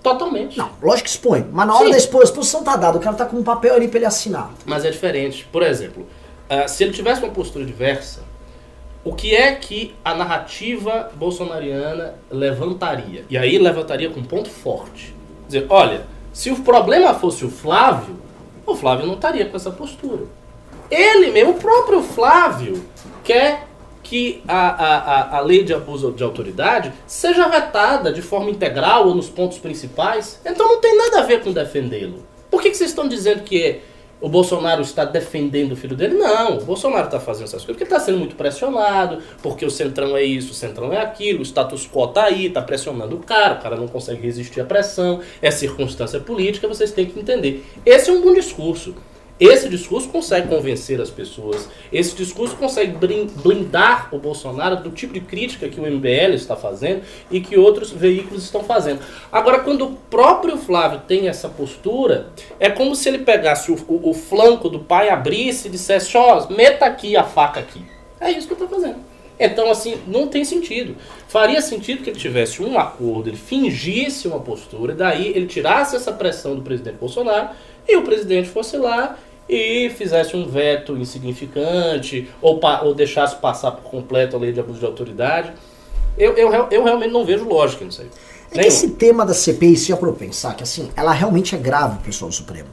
totalmente. 0.02 0.57
Não, 0.57 0.71
lógico 0.81 1.04
que 1.04 1.11
expõe. 1.11 1.47
Mas 1.50 1.66
na 1.66 1.75
hora 1.75 1.87
Sim. 1.87 1.90
da 1.90 1.97
exposição 1.97 2.62
tá 2.62 2.76
dado, 2.76 2.99
o 2.99 3.00
cara 3.00 3.16
tá 3.16 3.26
com 3.26 3.37
um 3.37 3.42
papel 3.42 3.75
ali 3.75 3.88
pra 3.88 3.99
ele 3.99 4.07
assinar. 4.07 4.52
Mas 4.64 4.85
é 4.85 4.90
diferente. 4.90 5.49
Por 5.50 5.62
exemplo, 5.62 6.07
uh, 6.49 6.69
se 6.69 6.85
ele 6.85 6.92
tivesse 6.92 7.23
uma 7.23 7.33
postura 7.33 7.64
diversa, 7.64 8.23
o 9.07 9.15
que 9.15 9.37
é 9.37 9.55
que 9.55 9.95
a 10.05 10.17
narrativa 10.17 11.13
bolsonariana 11.15 12.17
levantaria? 12.29 13.25
E 13.31 13.39
aí 13.39 13.57
levantaria 13.57 14.11
com 14.11 14.19
um 14.19 14.25
ponto 14.25 14.51
forte. 14.51 15.15
Dizer, 15.47 15.65
olha, 15.69 16.09
se 16.33 16.51
o 16.51 16.57
problema 16.57 17.15
fosse 17.15 17.45
o 17.45 17.49
Flávio, 17.49 18.17
o 18.67 18.75
Flávio 18.75 19.07
não 19.07 19.15
estaria 19.15 19.47
com 19.47 19.57
essa 19.57 19.71
postura. 19.71 20.25
Ele 20.91 21.31
mesmo, 21.31 21.53
o 21.53 21.55
próprio 21.55 22.03
Flávio, 22.03 22.85
quer 23.23 23.69
que 24.03 24.43
a, 24.49 24.71
a, 24.71 25.37
a 25.37 25.41
lei 25.41 25.63
de 25.63 25.73
abuso 25.73 26.11
de 26.11 26.25
autoridade 26.25 26.93
seja 27.07 27.49
vetada 27.49 28.13
de 28.13 28.23
forma 28.23 28.51
integral 28.51 29.07
ou 29.07 29.15
nos 29.15 29.31
pontos 29.31 29.59
principais. 29.59 30.41
Então 30.45 30.67
não 30.67 30.81
tem 30.81 30.97
nada 30.97 31.21
a 31.21 31.23
ver 31.23 31.45
com 31.45 31.53
defendê-lo. 31.53 32.27
Por 32.51 32.61
que, 32.61 32.71
que 32.71 32.77
vocês 32.77 32.91
estão 32.91 33.07
dizendo 33.07 33.45
que 33.45 33.83
o 34.26 34.28
Bolsonaro 34.28 34.83
está 34.83 35.04
defendendo 35.04 35.71
o 35.71 35.76
filho 35.76 35.95
dele? 35.95 36.14
Não, 36.14 36.59
o 36.59 36.64
Bolsonaro 36.64 37.04
está 37.04 37.21
fazendo 37.21 37.45
essas 37.45 37.64
coisas 37.64 37.76
porque 37.76 37.85
está 37.85 38.00
sendo 38.00 38.18
muito 38.18 38.35
pressionado, 38.35 39.23
porque 39.40 39.64
o 39.64 39.71
Centrão 39.71 40.16
é 40.16 40.25
isso, 40.25 40.50
o 40.50 40.54
Centrão 40.54 40.92
é 40.92 41.00
aquilo, 41.00 41.38
o 41.38 41.42
status 41.45 41.88
quo 41.88 42.06
está 42.06 42.25
aí, 42.25 42.47
está 42.47 42.61
pressionando 42.61 43.14
o 43.14 43.21
cara, 43.21 43.54
o 43.54 43.62
cara 43.62 43.76
não 43.76 43.87
consegue 43.87 44.23
resistir 44.23 44.61
à 44.61 44.64
pressão, 44.64 45.21
é 45.40 45.49
circunstância 45.52 46.18
política, 46.18 46.66
vocês 46.66 46.90
têm 46.90 47.06
que 47.06 47.21
entender. 47.21 47.64
Esse 47.87 48.11
é 48.11 48.12
um 48.12 48.21
bom 48.21 48.35
discurso. 48.35 48.97
Esse 49.38 49.69
discurso 49.69 50.09
consegue 50.09 50.49
convencer 50.49 50.99
as 50.99 51.11
pessoas, 51.11 51.69
esse 51.93 52.16
discurso 52.16 52.57
consegue 52.57 52.97
blindar 53.43 54.09
o 54.11 54.19
Bolsonaro 54.19 54.76
do 54.76 54.90
tipo 54.90 55.12
de 55.12 55.21
crítica 55.21 55.69
que 55.69 55.78
o 55.78 55.83
MBL 55.83 56.33
está 56.35 56.57
fazendo 56.57 57.02
e 57.31 57.40
que 57.40 57.59
outros 57.59 57.90
veículos 57.90 58.45
estão 58.45 58.64
fazendo. 58.64 59.00
Agora, 59.31 59.59
quando 59.59 59.85
o 59.85 59.93
próprio 59.93 60.57
Flávio 60.57 61.02
tem 61.07 61.28
essa 61.28 61.50
postura, 61.50 62.28
é 62.59 62.71
como 62.71 62.97
se 62.97 63.11
ele 63.11 63.19
pegasse 63.19 63.71
o, 63.71 63.76
o, 63.87 64.11
o 64.11 64.14
flanco 64.14 64.71
do 64.71 64.78
pai, 64.78 65.11
abrisse 65.11 65.69
e 65.69 65.71
dissesse: 65.71 66.16
Ó, 66.16 66.47
meta 66.49 66.87
aqui 66.87 67.14
a 67.14 67.23
faca 67.23 67.61
aqui. 67.61 67.85
É 68.19 68.31
isso 68.31 68.47
que 68.47 68.55
eu 68.55 68.64
estou 68.64 68.69
fazendo. 68.69 68.97
Então, 69.38 69.71
assim, 69.71 70.00
não 70.07 70.28
tem 70.28 70.45
sentido. 70.45 70.97
Faria 71.28 71.61
sentido 71.61 72.02
que 72.02 72.09
ele 72.09 72.19
tivesse 72.19 72.62
um 72.62 72.78
acordo, 72.78 73.28
ele 73.28 73.37
fingisse 73.37 74.26
uma 74.26 74.40
postura, 74.40 74.95
daí 74.95 75.28
ele 75.28 75.47
tirasse 75.47 75.95
essa 75.95 76.11
pressão 76.11 76.55
do 76.55 76.62
presidente 76.62 76.97
Bolsonaro 76.97 77.50
e 77.87 77.97
o 77.97 78.02
presidente 78.02 78.49
fosse 78.49 78.76
lá 78.76 79.19
e 79.49 79.91
fizesse 79.91 80.37
um 80.37 80.47
veto 80.49 80.97
insignificante 80.97 82.29
ou, 82.41 82.61
ou 82.83 82.95
deixasse 82.95 83.37
passar 83.37 83.73
por 83.73 83.91
completo 83.91 84.37
a 84.37 84.38
lei 84.38 84.53
de 84.53 84.61
abuso 84.61 84.79
de 84.79 84.87
autoridade. 84.87 85.53
Eu, 86.19 86.33
eu, 86.35 86.50
eu 86.71 86.85
realmente 86.85 87.12
não 87.12 87.25
vejo 87.25 87.45
lógica 87.45 87.85
nisso 87.85 88.03
aí. 88.03 88.09
É 88.50 88.57
Nenhum. 88.59 88.69
esse 88.69 88.91
tema 88.91 89.26
da 89.26 89.35
CPI, 89.35 89.76
se 89.76 89.93
parou 89.95 90.15
pra 90.15 90.26
pensar 90.26 90.55
que 90.55 90.62
assim, 90.62 90.91
ela 90.97 91.12
realmente 91.12 91.55
é 91.55 91.59
grave, 91.59 91.99
pessoal 92.03 92.29
do 92.31 92.35
Supremo. 92.35 92.69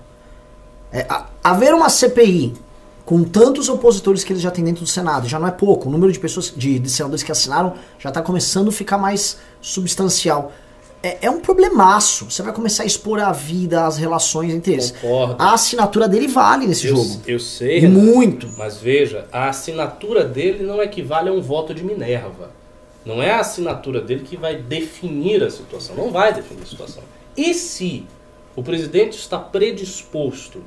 É, 0.92 1.06
a- 1.10 1.28
haver 1.44 1.74
uma 1.74 1.90
CPI 1.90 2.54
com 3.04 3.24
tantos 3.24 3.68
opositores 3.68 4.24
que 4.24 4.32
eles 4.32 4.42
já 4.42 4.50
têm 4.50 4.64
dentro 4.64 4.84
do 4.84 4.90
Senado, 4.90 5.28
já 5.28 5.38
não 5.38 5.48
é 5.48 5.52
pouco. 5.52 5.90
O 5.90 5.92
número 5.92 6.12
de 6.12 6.20
pessoas, 6.20 6.54
de, 6.56 6.80
de 6.80 6.90
senadores 6.90 7.22
que 7.22 7.32
assinaram 7.32 7.74
já 8.00 8.10
está 8.10 8.22
começando 8.22 8.70
a 8.70 8.72
ficar 8.72 8.98
mais 8.98 9.38
substancial. 9.60 10.54
É, 11.04 11.18
é 11.26 11.30
um 11.30 11.42
problemaço. 11.42 12.32
Você 12.32 12.42
vai 12.42 12.54
começar 12.54 12.84
a 12.84 12.86
expor 12.86 13.20
a 13.20 13.32
vida, 13.34 13.86
as 13.86 13.98
relações 13.98 14.54
entre 14.54 14.72
eles. 14.74 14.92
Concordo. 14.92 15.36
A 15.38 15.54
assinatura 15.54 16.08
dele 16.08 16.28
vale 16.28 16.66
nesse 16.66 16.88
Eu, 16.88 16.96
jogo. 16.96 17.22
eu 17.28 17.40
sei, 17.40 17.80
E 17.80 17.88
muito. 17.88 18.48
mas 18.58 18.78
veja, 18.78 19.28
a 19.32 19.50
assinatura 19.50 20.24
dele 20.24 20.64
não 20.64 20.82
equivale 20.82 21.28
a 21.30 21.34
um 21.34 21.42
voto 21.42 21.74
de 21.74 21.84
Minerva. 21.84 22.52
Não 23.06 23.22
é 23.22 23.32
a 23.32 23.42
assinatura 23.42 24.00
dele 24.00 24.24
que 24.24 24.38
vai 24.38 24.56
definir 24.56 25.44
a 25.44 25.52
situação. 25.52 25.94
Não 25.94 26.10
vai 26.10 26.34
definir 26.34 26.64
a 26.64 26.66
situação. 26.66 27.04
E 27.36 27.54
se 27.54 28.06
o 28.56 28.64
presidente 28.64 29.18
está 29.18 29.38
predisposto 29.38 30.64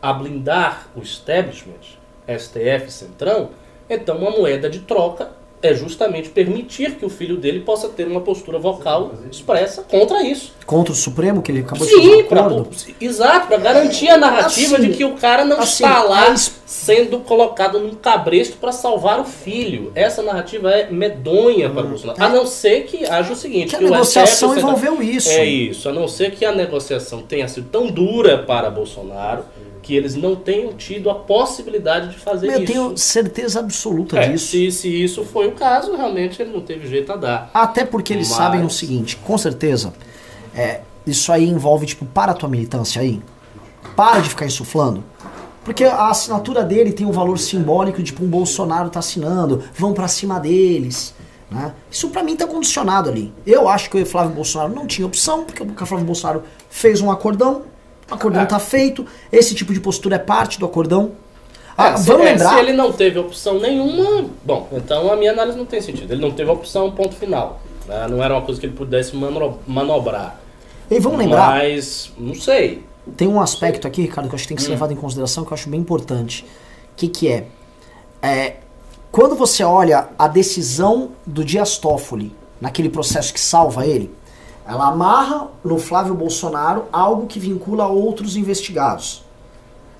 a 0.00 0.12
blindar 0.14 0.88
o 0.96 1.00
establishment, 1.02 1.98
STF 2.26 2.90
Centrão, 2.90 3.50
então 3.90 4.16
uma 4.16 4.30
moeda 4.30 4.70
de 4.70 4.78
troca 4.80 5.30
é 5.66 5.74
justamente 5.74 6.28
permitir 6.28 6.92
que 6.96 7.04
o 7.04 7.08
filho 7.08 7.36
dele 7.36 7.60
possa 7.60 7.88
ter 7.88 8.06
uma 8.06 8.20
postura 8.20 8.58
vocal 8.58 9.12
expressa 9.30 9.82
contra 9.82 10.22
isso. 10.22 10.52
Contra 10.66 10.92
o 10.92 10.96
Supremo, 10.96 11.40
que 11.42 11.50
ele 11.50 11.60
acabou 11.60 11.86
de 11.86 11.92
fazer 11.94 12.16
Sim, 12.16 12.24
pra, 12.24 12.48
exato, 13.00 13.46
para 13.48 13.56
garantir 13.58 14.08
a 14.08 14.16
narrativa 14.16 14.76
Assim, 14.76 14.88
de 14.90 14.96
que 14.96 15.04
o 15.04 15.12
cara 15.12 15.44
não 15.44 15.58
assim, 15.58 15.84
está 15.84 16.02
lá 16.02 16.30
es- 16.30 16.52
sendo 16.66 17.18
colocado 17.20 17.78
num 17.78 17.94
cabresto 17.94 18.56
para 18.56 18.72
salvar 18.72 19.20
o 19.20 19.24
filho. 19.24 19.90
Essa 19.94 20.22
narrativa 20.22 20.70
é 20.70 20.90
medonha 20.90 21.68
para 21.70 21.82
Bolsonaro. 21.82 22.22
A 22.22 22.28
não 22.28 22.46
ser 22.46 22.84
que 22.84 23.04
haja 23.06 23.32
o 23.32 23.36
seguinte: 23.36 23.70
Que 23.70 23.76
a 23.76 23.78
que 23.78 23.84
negociação 23.84 24.50
STF, 24.50 24.60
envolveu 24.66 25.02
isso. 25.02 25.30
É 25.30 25.44
isso, 25.44 25.88
a 25.88 25.92
não 25.92 26.08
ser 26.08 26.30
que 26.32 26.44
a 26.44 26.52
negociação 26.52 27.22
tenha 27.22 27.48
sido 27.48 27.68
tão 27.70 27.86
dura 27.86 28.38
para 28.38 28.70
Bolsonaro 28.70 29.44
que 29.84 29.94
eles 29.94 30.14
não 30.16 30.34
tenham 30.34 30.72
tido 30.72 31.10
a 31.10 31.14
possibilidade 31.14 32.08
de 32.08 32.18
fazer 32.18 32.48
Eu 32.48 32.62
isso. 32.62 32.72
tenho 32.72 32.96
certeza 32.96 33.60
absoluta 33.60 34.18
É, 34.18 34.30
disso. 34.30 34.46
se, 34.48 34.70
se 34.72 35.04
isso 35.04 35.24
foi 35.24 35.46
o 35.48 35.52
caso, 35.52 35.94
realmente 35.94 36.40
ele 36.40 36.50
não 36.52 36.62
teve 36.62 36.88
jeito 36.88 37.12
a 37.12 37.16
dar. 37.16 37.50
Até 37.52 37.84
porque 37.84 38.14
eles 38.14 38.28
Mas- 38.28 38.36
sabem 38.38 38.64
o 38.64 38.70
seguinte, 38.70 39.16
com 39.18 39.36
certeza, 39.36 39.92
é, 40.56 40.80
isso 41.06 41.30
aí 41.30 41.46
envolve, 41.46 41.84
tipo, 41.84 42.06
para 42.06 42.32
a 42.32 42.34
tua 42.34 42.48
militância 42.48 43.02
aí. 43.02 43.20
Para 43.94 44.20
de 44.20 44.30
ficar 44.30 44.46
insuflando. 44.46 45.04
Porque 45.62 45.84
a 45.84 46.08
assinatura 46.08 46.62
dele 46.64 46.90
tem 46.92 47.06
um 47.06 47.12
valor 47.12 47.38
simbólico, 47.38 48.02
tipo, 48.02 48.24
um 48.24 48.28
Bolsonaro 48.28 48.88
tá 48.88 49.00
assinando, 49.00 49.62
vão 49.76 49.92
pra 49.92 50.08
cima 50.08 50.40
deles. 50.40 51.14
Né? 51.50 51.72
Isso 51.90 52.08
pra 52.08 52.22
mim 52.22 52.34
tá 52.36 52.46
condicionado 52.46 53.10
ali. 53.10 53.32
Eu 53.46 53.68
acho 53.68 53.90
que 53.90 54.00
o 54.00 54.06
Flávio 54.06 54.34
Bolsonaro 54.34 54.74
não 54.74 54.86
tinha 54.86 55.06
opção, 55.06 55.44
porque 55.44 55.62
o 55.62 55.86
Flávio 55.86 56.06
Bolsonaro 56.06 56.42
fez 56.70 57.00
um 57.02 57.10
acordão, 57.10 57.62
o 58.10 58.14
acordão 58.14 58.42
É. 58.42 58.46
tá 58.46 58.58
feito, 58.58 59.06
esse 59.32 59.54
tipo 59.54 59.72
de 59.72 59.80
postura 59.80 60.16
é 60.16 60.18
parte 60.18 60.58
do 60.58 60.66
acordão. 60.66 61.12
Ah, 61.76 61.88
É, 61.90 61.96
se, 61.96 62.06
vamos 62.06 62.26
é, 62.26 62.30
lembrar. 62.32 62.54
se 62.54 62.58
ele 62.60 62.72
não 62.72 62.92
teve 62.92 63.18
opção 63.18 63.58
nenhuma, 63.58 64.26
bom, 64.44 64.68
então 64.72 65.12
a 65.12 65.16
minha 65.16 65.32
análise 65.32 65.58
não 65.58 65.64
tem 65.66 65.80
sentido. 65.80 66.12
Ele 66.12 66.20
não 66.22 66.30
teve 66.30 66.50
opção, 66.50 66.90
ponto 66.92 67.14
final. 67.14 67.60
né? 67.88 68.06
Não 68.08 68.22
era 68.22 68.32
uma 68.34 68.42
coisa 68.42 68.58
que 68.60 68.66
ele 68.66 68.74
pudesse 68.74 69.14
mano- 69.16 69.58
manobrar. 69.66 70.40
E 70.90 70.98
vamos 71.00 71.18
lembrar. 71.18 71.50
Mas, 71.50 72.12
não 72.16 72.34
sei. 72.34 72.82
Tem 73.16 73.26
um 73.28 73.40
aspecto 73.40 73.86
aqui, 73.86 74.02
Ricardo, 74.02 74.28
que 74.28 74.34
eu 74.34 74.36
acho 74.36 74.44
que 74.44 74.48
tem 74.48 74.56
que 74.56 74.62
ser 74.62 74.68
Hum. 74.70 74.72
levado 74.72 74.92
em 74.92 74.96
consideração, 74.96 75.44
que 75.44 75.50
eu 75.50 75.54
acho 75.54 75.68
bem 75.68 75.80
importante. 75.80 76.44
O 76.92 76.96
que, 76.96 77.08
que 77.08 77.28
é? 77.28 77.46
É, 78.22 78.56
Quando 79.12 79.34
você 79.36 79.62
olha 79.62 80.08
a 80.18 80.26
decisão 80.26 81.10
do 81.26 81.44
Dias 81.44 81.76
Toffoli, 81.78 82.34
naquele 82.60 82.88
processo 82.88 83.32
que 83.34 83.38
salva 83.40 83.86
ele, 83.86 84.10
ela 84.66 84.88
amarra 84.88 85.48
no 85.62 85.78
Flávio 85.78 86.14
Bolsonaro 86.14 86.84
algo 86.92 87.26
que 87.26 87.38
vincula 87.38 87.86
outros 87.86 88.36
investigados. 88.36 89.22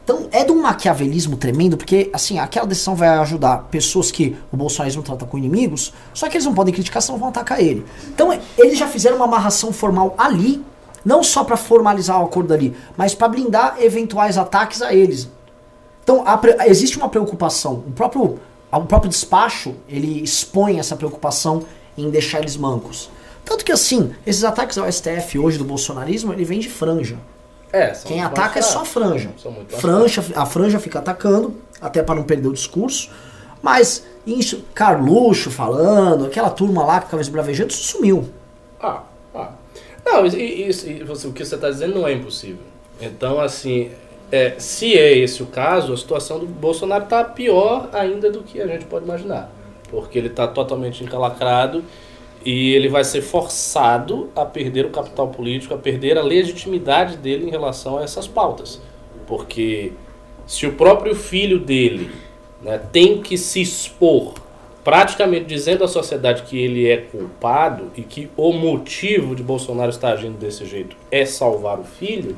Então 0.05 0.29
é 0.33 0.45
de 0.45 0.53
um 0.53 0.61
maquiavelismo 0.61 1.37
tremendo, 1.37 1.79
porque 1.79 2.11
assim, 2.13 2.39
aquela 2.39 2.67
decisão 2.67 2.95
vai 2.95 3.09
ajudar 3.09 3.69
pessoas 3.71 4.11
que 4.11 4.37
o 4.53 4.57
bolsonarismo 4.57 5.03
trata 5.03 5.25
como 5.25 5.43
inimigos, 5.43 5.95
só 6.13 6.29
que 6.29 6.37
eles 6.37 6.45
não 6.45 6.55
podem 6.55 6.75
criticar, 6.75 7.01
senão 7.01 7.19
vão 7.19 7.29
atacar 7.29 7.59
ele. 7.61 7.87
Então 8.09 8.31
é, 8.31 8.39
eles 8.59 8.79
já 8.79 8.87
fizeram 8.87 9.17
uma 9.17 9.25
amarração 9.25 9.73
formal 9.73 10.15
ali, 10.19 10.63
não 11.03 11.23
só 11.23 11.43
para 11.43 11.57
formalizar 11.57 12.21
o 12.21 12.27
acordo 12.27 12.53
ali, 12.53 12.77
mas 12.99 13.15
para 13.15 13.29
blindar 13.29 13.77
eventuais 13.81 14.37
ataques 14.37 14.83
a 14.83 14.93
eles. 14.93 15.31
Então 16.03 16.23
a 16.27 16.39
existe 16.67 16.99
uma 16.99 17.09
preocupação, 17.09 17.83
o 17.87 17.93
próprio, 17.93 18.39
o 18.71 18.81
próprio 18.83 19.09
despacho 19.09 19.75
ele 19.89 20.23
expõe 20.23 20.79
essa 20.79 20.97
preocupação 20.97 21.63
em 21.97 22.11
deixar 22.11 22.41
eles 22.41 22.59
mancos. 22.59 23.09
Tanto 23.45 23.65
que 23.65 23.73
assim, 23.73 24.15
esses 24.27 24.43
ataques 24.45 24.79
ao 24.79 24.91
STF 24.91 25.39
hoje 25.39 25.59
do 25.59 25.65
bolsonarismo, 25.65 26.33
ele 26.33 26.45
vem 26.45 26.59
de 26.59 26.69
franja. 26.69 27.17
É, 27.73 27.93
são 27.93 28.09
Quem 28.09 28.23
ataca 28.23 28.59
é 28.59 28.63
só 28.63 28.85
franja. 28.85 29.31
Franja. 29.69 30.25
A 30.37 30.47
franja 30.47 30.79
fica 30.79 31.01
atacando, 31.01 31.55
até 31.81 32.03
para 32.03 32.15
não 32.15 32.23
perder 32.23 32.49
o 32.49 32.53
discurso. 32.53 33.11
Mas 33.61 34.05
isso, 34.27 34.65
Carluxo 34.75 35.51
falando, 35.51 36.27
aquela 36.27 36.51
turma 36.51 36.85
lá 36.85 36.99
que 37.01 37.07
ficava 37.07 37.21
esbravejando, 37.23 37.71
isso 37.73 37.83
sumiu. 37.85 38.29
Ah, 38.81 39.03
ah. 39.35 39.51
Não, 40.07 40.25
isso- 40.27 40.39
e 40.39 41.03
você- 41.05 41.27
o 41.27 41.33
que 41.33 41.45
você 41.45 41.55
está 41.55 41.69
dizendo 41.71 41.95
não 41.97 42.07
é 42.07 42.13
impossível. 42.13 42.59
Então, 43.01 43.41
assim, 43.41 43.91
é, 44.31 44.55
se 44.59 44.97
é 44.97 45.17
esse 45.19 45.43
o 45.43 45.47
caso, 45.47 45.93
a 45.93 45.97
situação 45.97 46.39
do 46.39 46.47
Bolsonaro 46.47 47.05
está 47.05 47.25
pior 47.25 47.89
ainda 47.93 48.31
do 48.31 48.43
que 48.43 48.61
a 48.61 48.67
gente 48.67 48.85
pode 48.85 49.05
imaginar. 49.05 49.51
Porque 49.91 50.17
ele 50.19 50.29
está 50.29 50.47
totalmente 50.47 51.03
encalacrado 51.03 51.83
e 52.45 52.75
ele 52.75 52.89
vai 52.89 53.05
ser 53.05 53.23
forçado 53.23 54.31
a 54.37 54.45
perder 54.45 54.85
o 54.87 54.91
capital 54.91 55.29
político, 55.29 55.73
a 55.75 55.79
perder 55.79 56.19
a 56.19 56.23
legitimidade 56.23 57.17
dele 57.17 57.47
em 57.47 57.51
relação 57.51 57.99
a 57.99 58.03
essas 58.03 58.27
pautas. 58.27 58.81
Porque 59.27 59.93
se 60.47 60.67
o 60.67 60.73
próprio 60.75 61.15
filho 61.15 61.59
dele 61.59 62.11
né, 62.63 62.79
tem 62.93 63.23
que 63.23 63.39
se 63.39 63.63
expor, 63.63 64.35
praticamente 64.83 65.47
dizendo 65.47 65.83
à 65.85 65.89
sociedade 65.89 66.43
que 66.43 66.59
ele 66.59 66.87
é 66.87 66.99
culpado 66.99 67.91
e 67.97 68.03
que 68.03 68.31
o 68.37 68.53
motivo 68.53 69.35
de 69.35 69.43
Bolsonaro 69.43 69.89
estar 69.91 70.13
agindo 70.13 70.37
desse 70.39 70.67
jeito 70.67 70.95
é 71.11 71.25
salvar 71.25 71.81
o 71.81 71.85
filho, 71.85 72.37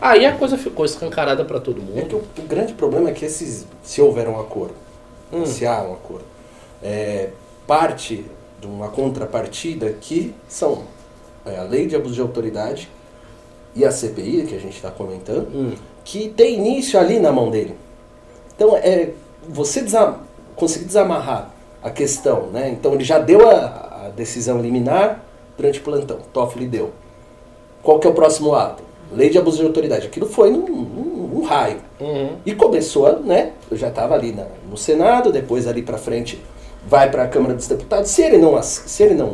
aí 0.00 0.24
a 0.24 0.32
coisa 0.32 0.56
ficou 0.56 0.86
escancarada 0.86 1.44
para 1.44 1.60
todo 1.60 1.82
É 1.94 2.00
que 2.02 2.14
mundo. 2.14 2.24
o, 2.38 2.40
o 2.42 2.46
grande 2.46 2.72
problema 2.72 3.10
é 3.10 3.12
que 3.12 3.26
esses, 3.26 3.66
se 3.82 4.00
houver 4.00 4.26
um 4.28 4.40
acordo, 4.40 4.74
Hum. 5.32 5.44
se 5.44 5.66
há 5.66 5.82
um 5.82 5.94
acordo, 5.94 6.24
é, 6.82 7.30
parte 7.66 8.24
uma 8.66 8.88
contrapartida 8.88 9.94
que 10.00 10.34
são 10.48 10.82
é, 11.46 11.58
a 11.58 11.62
lei 11.62 11.86
de 11.86 11.94
abuso 11.96 12.14
de 12.14 12.20
autoridade 12.20 12.88
e 13.74 13.84
a 13.84 13.90
CPI, 13.90 14.46
que 14.48 14.54
a 14.54 14.58
gente 14.60 14.76
está 14.76 14.90
comentando, 14.90 15.48
Hum. 15.54 15.72
que 16.04 16.28
tem 16.28 16.54
início 16.54 16.98
ali 16.98 17.18
na 17.18 17.30
mão 17.32 17.50
dele. 17.50 17.76
Então, 18.54 18.76
é, 18.76 19.10
você 19.48 19.82
desa- 19.82 20.16
conseguir 20.56 20.84
desamarrar 20.84 21.50
a 21.82 21.90
questão, 21.90 22.46
né? 22.52 22.70
Então, 22.70 22.94
ele 22.94 23.04
já 23.04 23.18
deu 23.18 23.48
a, 23.50 24.06
a 24.06 24.08
decisão 24.14 24.60
liminar 24.62 25.22
durante 25.56 25.80
o 25.80 25.82
plantão, 25.82 26.18
Toffoli 26.32 26.66
deu. 26.66 26.92
Qual 27.82 27.98
que 27.98 28.06
é 28.06 28.10
o 28.10 28.14
próximo 28.14 28.54
ato? 28.54 28.82
Lei 29.12 29.28
de 29.28 29.36
abuso 29.38 29.58
de 29.58 29.66
autoridade. 29.66 30.06
Aquilo 30.06 30.26
foi 30.26 30.50
num, 30.50 30.66
num- 30.66 31.28
num 31.34 31.42
raio. 31.44 31.78
Uhum. 32.00 32.36
E 32.46 32.54
começou, 32.54 33.20
né? 33.20 33.52
Eu 33.70 33.76
já 33.76 33.88
estava 33.88 34.14
ali 34.14 34.32
na- 34.32 34.46
no 34.70 34.76
Senado, 34.76 35.30
depois 35.30 35.66
ali 35.66 35.82
para 35.82 35.98
frente 35.98 36.40
vai 36.86 37.10
para 37.10 37.24
a 37.24 37.28
Câmara 37.28 37.54
dos 37.54 37.66
Deputados. 37.66 38.10
Se 38.10 38.22
ele 38.22 38.38
não, 38.38 38.60
se 38.62 39.02
ele 39.02 39.14
não 39.14 39.32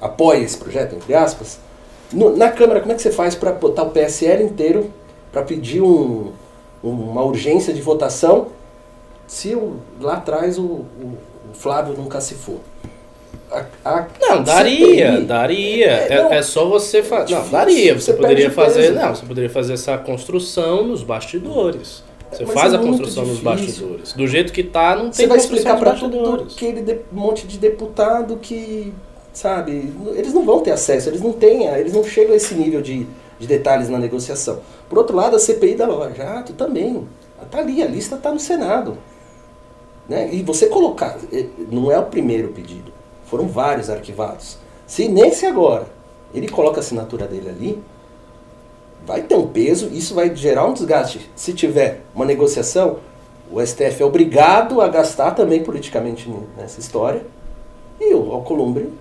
apoia 0.00 0.38
esse 0.38 0.56
projeto, 0.58 0.94
entre 0.94 1.14
aspas, 1.14 1.58
no- 2.12 2.36
na 2.36 2.50
Câmara, 2.50 2.80
como 2.80 2.92
é 2.92 2.94
que 2.94 3.02
você 3.02 3.10
faz 3.10 3.34
para 3.34 3.52
botar 3.52 3.82
o 3.84 3.90
PSL 3.90 4.42
inteiro 4.44 4.90
para 5.32 5.42
pedir 5.42 5.80
um- 5.82 6.32
uma 6.82 7.22
urgência 7.22 7.72
de 7.72 7.80
votação 7.80 8.48
se 9.26 9.54
o- 9.54 9.76
lá 10.00 10.14
atrás 10.14 10.58
o, 10.58 10.62
o- 10.62 11.18
o 11.50 11.54
Flávio 11.54 11.94
nunca 11.94 12.20
se 12.20 12.34
for? 12.34 12.58
A- 13.50 13.64
a 13.84 14.06
Não, 14.20 14.42
daria, 14.42 15.12
CPI 15.12 15.24
daria. 15.26 15.86
É, 15.86 16.12
É, 16.14 16.22
não, 16.22 16.32
é 16.32 16.42
só 16.42 16.66
você 16.66 17.02
fazer. 17.02 17.32
Não, 17.34 17.40
difícil, 17.40 17.52
daria. 17.58 17.94
Você 17.94 18.00
você 18.00 18.12
poderia 18.14 18.50
fazer. 18.50 18.82
peso. 18.88 18.94
Não, 18.94 19.14
você 19.14 19.26
poderia 19.26 19.50
fazer 19.50 19.72
essa 19.74 19.96
construção 19.98 20.84
nos 20.84 21.02
bastidores. 21.02 22.02
Você 22.34 22.44
Mas 22.44 22.54
faz 22.54 22.72
é 22.72 22.76
a 22.76 22.78
construção 22.80 23.24
nos 23.26 23.40
bastidores. 23.40 24.12
Do 24.12 24.26
jeito 24.26 24.52
que 24.52 24.62
tá, 24.62 24.96
não 24.96 25.12
Você 25.12 25.18
tem 25.22 25.28
vai 25.28 25.38
construção 25.38 25.74
explicar 25.74 25.78
para 25.78 25.98
todo 25.98 26.42
aquele 26.42 26.82
de- 26.82 26.98
monte 27.12 27.46
de 27.46 27.58
deputado 27.58 28.36
que, 28.42 28.92
sabe, 29.32 29.92
eles 30.14 30.34
não 30.34 30.44
vão 30.44 30.60
ter 30.60 30.72
acesso, 30.72 31.08
eles 31.08 31.20
não 31.20 31.32
têm, 31.32 31.66
eles 31.66 31.92
não 31.92 32.02
chegam 32.04 32.32
a 32.32 32.36
esse 32.36 32.54
nível 32.54 32.82
de, 32.82 33.06
de 33.38 33.46
detalhes 33.46 33.88
na 33.88 33.98
negociação. 33.98 34.60
Por 34.88 34.98
outro 34.98 35.16
lado, 35.16 35.36
a 35.36 35.38
CPI 35.38 35.74
da 35.76 35.86
Lava 35.86 36.12
Jato 36.12 36.52
também, 36.52 37.06
tá 37.50 37.58
ali, 37.58 37.82
a 37.82 37.86
lista 37.86 38.16
está 38.16 38.32
no 38.32 38.40
Senado. 38.40 38.98
Né? 40.08 40.28
E 40.34 40.42
você 40.42 40.66
colocar, 40.66 41.16
eh, 41.32 41.46
não 41.70 41.90
é 41.90 41.98
o 41.98 42.04
primeiro 42.04 42.48
pedido, 42.48 42.92
foram 43.26 43.46
vários 43.48 43.88
arquivados. 43.88 44.58
Se 44.86 45.08
nesse 45.08 45.46
agora 45.46 45.86
ele 46.34 46.48
coloca 46.48 46.78
a 46.78 46.80
assinatura 46.80 47.26
dele 47.26 47.48
ali, 47.48 47.78
vai 49.06 49.22
ter 49.22 49.34
um 49.34 49.46
peso, 49.46 49.88
isso 49.92 50.14
vai 50.14 50.34
gerar 50.34 50.66
um 50.66 50.72
desgaste. 50.72 51.30
Se 51.34 51.52
tiver 51.52 52.02
uma 52.14 52.24
negociação, 52.24 52.98
o 53.50 53.64
STF 53.64 54.02
é 54.02 54.04
obrigado 54.04 54.80
a 54.80 54.88
gastar 54.88 55.32
também 55.32 55.62
politicamente 55.62 56.30
nessa 56.56 56.80
história. 56.80 57.22
E 58.00 58.14
o 58.14 58.32
Alcolumbre. 58.32 58.92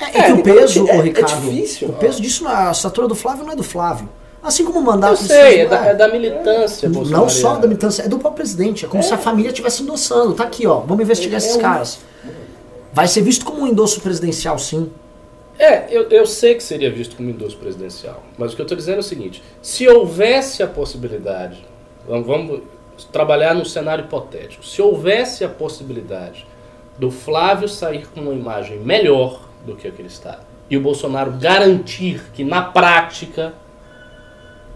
É, 0.00 0.18
é 0.18 0.22
que 0.26 0.32
o 0.32 0.42
peso, 0.42 0.88
é, 0.88 0.96
ô, 0.96 1.00
Ricardo, 1.00 1.32
é 1.32 1.36
difícil. 1.50 1.88
o 1.88 1.92
peso 1.92 2.20
disso 2.20 2.42
na 2.44 2.70
assinatura 2.70 3.06
do 3.06 3.14
Flávio 3.14 3.44
não 3.44 3.52
é 3.52 3.56
do 3.56 3.62
Flávio. 3.62 4.08
Assim 4.42 4.64
como 4.64 4.80
o 4.80 4.82
mandato 4.82 5.12
Eu 5.22 5.26
sei, 5.26 5.60
é 5.60 5.66
da, 5.66 5.86
é. 5.86 5.90
é 5.90 5.94
da 5.94 6.08
militância 6.08 6.86
Não 6.88 7.28
só 7.30 7.54
da 7.56 7.66
militância, 7.66 8.02
é 8.02 8.08
do 8.08 8.18
próprio 8.18 8.36
presidente. 8.42 8.84
É 8.84 8.88
como 8.88 9.02
se 9.02 9.14
a 9.14 9.16
família 9.16 9.48
estivesse 9.48 9.82
endossando. 9.82 10.34
Tá 10.34 10.44
aqui, 10.44 10.66
ó. 10.66 10.80
Vamos 10.80 11.02
investigar 11.02 11.38
esses 11.38 11.54
É 11.54 11.58
um- 11.58 11.60
caras. 11.62 11.98
Vai 12.92 13.08
ser 13.08 13.22
visto 13.22 13.44
como 13.44 13.62
um 13.62 13.66
endosso 13.66 14.00
presidencial, 14.02 14.58
sim. 14.58 14.90
É, 15.58 15.86
eu, 15.88 16.08
eu 16.10 16.26
sei 16.26 16.54
que 16.54 16.62
seria 16.62 16.90
visto 16.90 17.16
como 17.16 17.30
endosso 17.30 17.56
presidencial, 17.56 18.22
mas 18.36 18.52
o 18.52 18.56
que 18.56 18.62
eu 18.62 18.64
estou 18.64 18.76
dizendo 18.76 18.96
é 18.96 19.00
o 19.00 19.04
seguinte: 19.04 19.42
se 19.62 19.88
houvesse 19.88 20.62
a 20.62 20.66
possibilidade, 20.66 21.64
vamos, 22.08 22.26
vamos 22.26 22.62
trabalhar 23.12 23.54
num 23.54 23.64
cenário 23.64 24.04
hipotético, 24.04 24.64
se 24.64 24.82
houvesse 24.82 25.44
a 25.44 25.48
possibilidade 25.48 26.46
do 26.98 27.10
Flávio 27.10 27.68
sair 27.68 28.08
com 28.08 28.20
uma 28.20 28.32
imagem 28.34 28.78
melhor 28.78 29.40
do 29.64 29.74
que 29.76 29.86
a 29.86 29.90
que 29.90 30.00
ele 30.02 30.08
está, 30.08 30.40
e 30.68 30.76
o 30.76 30.80
Bolsonaro 30.80 31.32
garantir 31.32 32.22
que 32.32 32.42
na 32.44 32.62
prática 32.62 33.54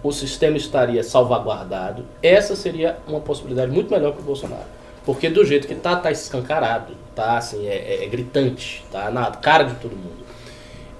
o 0.02 0.12
sistema 0.12 0.56
estaria 0.56 1.02
salvaguardado, 1.02 2.04
essa 2.23 2.54
seria 2.54 2.99
uma 3.06 3.20
possibilidade 3.20 3.73
muito 3.73 3.90
melhor 3.90 4.12
para 4.12 4.20
o 4.20 4.25
Bolsonaro. 4.25 4.78
Porque 5.04 5.28
do 5.28 5.44
jeito 5.44 5.66
que 5.66 5.75
tá, 5.75 5.97
tá 5.97 6.11
escancarado, 6.12 6.92
tá 7.14 7.37
assim, 7.38 7.66
é, 7.66 7.75
é- 7.75 8.04
é 8.04 8.06
gritante, 8.06 8.85
tá 8.92 9.11
na 9.11 9.30
cara 9.32 9.64
de 9.64 9.75
todo 9.76 9.97
mundo. 9.97 10.27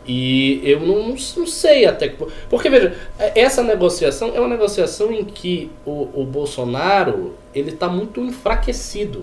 E 0.09 0.61
eu 0.65 0.81
não, 0.81 1.09
não 1.11 1.47
sei 1.47 1.85
até 1.85 2.09
que. 2.09 2.17
po- 2.17 2.29
Porque, 2.49 2.71
veja, 2.71 2.97
essa 3.35 3.63
negociação 3.63 4.33
é 4.35 4.41
uma 4.41 4.49
negociação 4.49 5.13
em 5.13 5.23
que 5.23 5.71
o, 5.85 6.09
o 6.15 6.25
Bolsonaro 6.25 7.35
ele 7.55 7.71
está 7.71 7.89
muito 7.89 8.21
enfraquecido. 8.23 9.23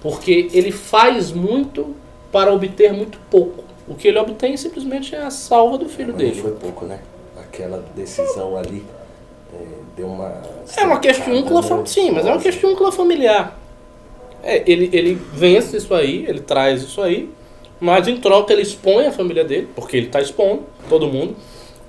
Porque 0.00 0.48
ele 0.52 0.72
faz 0.72 1.30
muito 1.30 1.94
para 2.32 2.52
obter 2.52 2.92
muito 2.92 3.18
pouco. 3.30 3.64
O 3.86 3.94
que 3.94 4.08
ele 4.08 4.18
obtém 4.18 4.56
simplesmente 4.56 5.14
é 5.14 5.22
a 5.22 5.30
salva 5.30 5.76
do 5.76 5.88
filho 5.90 6.12
Não 6.12 6.18
dele. 6.18 6.40
foi 6.40 6.52
pouco, 6.52 6.86
né? 6.86 7.00
Aquela 7.38 7.84
decisão 7.94 8.56
ali 8.56 8.82
é, 9.52 9.56
deu 9.94 10.06
uma. 10.06 10.40
É 10.76 10.84
uma 10.84 10.98
questão 11.00 11.34
né? 11.34 11.86
Sim, 11.86 12.10
mas 12.12 12.24
é 12.26 12.30
uma 12.32 12.40
questão 12.40 12.70
familiar. 12.90 13.58
É, 14.42 14.62
ele, 14.70 14.88
ele 14.92 15.14
vence 15.34 15.76
isso 15.76 15.94
aí, 15.94 16.24
ele 16.26 16.40
traz 16.40 16.82
isso 16.82 17.00
aí, 17.02 17.30
mas 17.80 18.08
em 18.08 18.16
troca 18.16 18.52
ele 18.52 18.62
expõe 18.62 19.06
a 19.06 19.12
família 19.12 19.44
dele, 19.44 19.68
porque 19.74 19.96
ele 19.96 20.06
está 20.06 20.20
expondo 20.20 20.62
todo 20.88 21.06
mundo. 21.06 21.36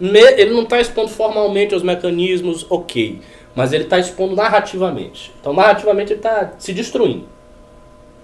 Ele 0.01 0.51
não 0.51 0.63
está 0.63 0.80
expondo 0.80 1.10
formalmente 1.10 1.74
os 1.74 1.82
mecanismos, 1.82 2.65
ok, 2.70 3.22
mas 3.56 3.72
ele 3.72 3.86
está 3.86 3.98
expondo 3.98 4.36
narrativamente. 4.36 5.32
Então, 5.39 5.54
narrativamente, 5.54 6.12
ele 6.12 6.20
está 6.20 6.54
se 6.58 6.74
destruindo. 6.74 7.25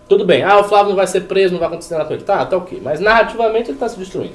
Tudo 0.09 0.25
bem, 0.25 0.43
ah, 0.43 0.59
o 0.59 0.65
Flávio 0.65 0.89
não 0.89 0.95
vai 0.97 1.07
ser 1.07 1.21
preso, 1.21 1.53
não 1.53 1.59
vai 1.59 1.69
acontecer 1.69 1.93
nada 1.93 2.05
com 2.05 2.13
ele. 2.13 2.23
Tá, 2.23 2.45
tá 2.45 2.57
ok, 2.57 2.81
mas 2.83 2.99
narrativamente 2.99 3.69
ele 3.69 3.77
está 3.77 3.87
se 3.87 3.97
destruindo. 3.97 4.33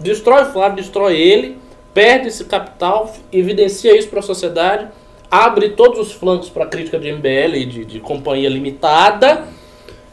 Destrói 0.00 0.44
o 0.44 0.46
Flávio, 0.46 0.76
destrói 0.76 1.20
ele, 1.20 1.58
perde 1.92 2.28
esse 2.28 2.46
capital, 2.46 3.12
evidencia 3.30 3.94
isso 3.96 4.08
para 4.08 4.20
a 4.20 4.22
sociedade, 4.22 4.88
abre 5.30 5.70
todos 5.70 5.98
os 5.98 6.12
flancos 6.12 6.48
para 6.48 6.64
crítica 6.64 6.98
de 6.98 7.12
MBL 7.12 7.54
e 7.54 7.66
de, 7.66 7.84
de 7.84 8.00
companhia 8.00 8.48
limitada, 8.48 9.46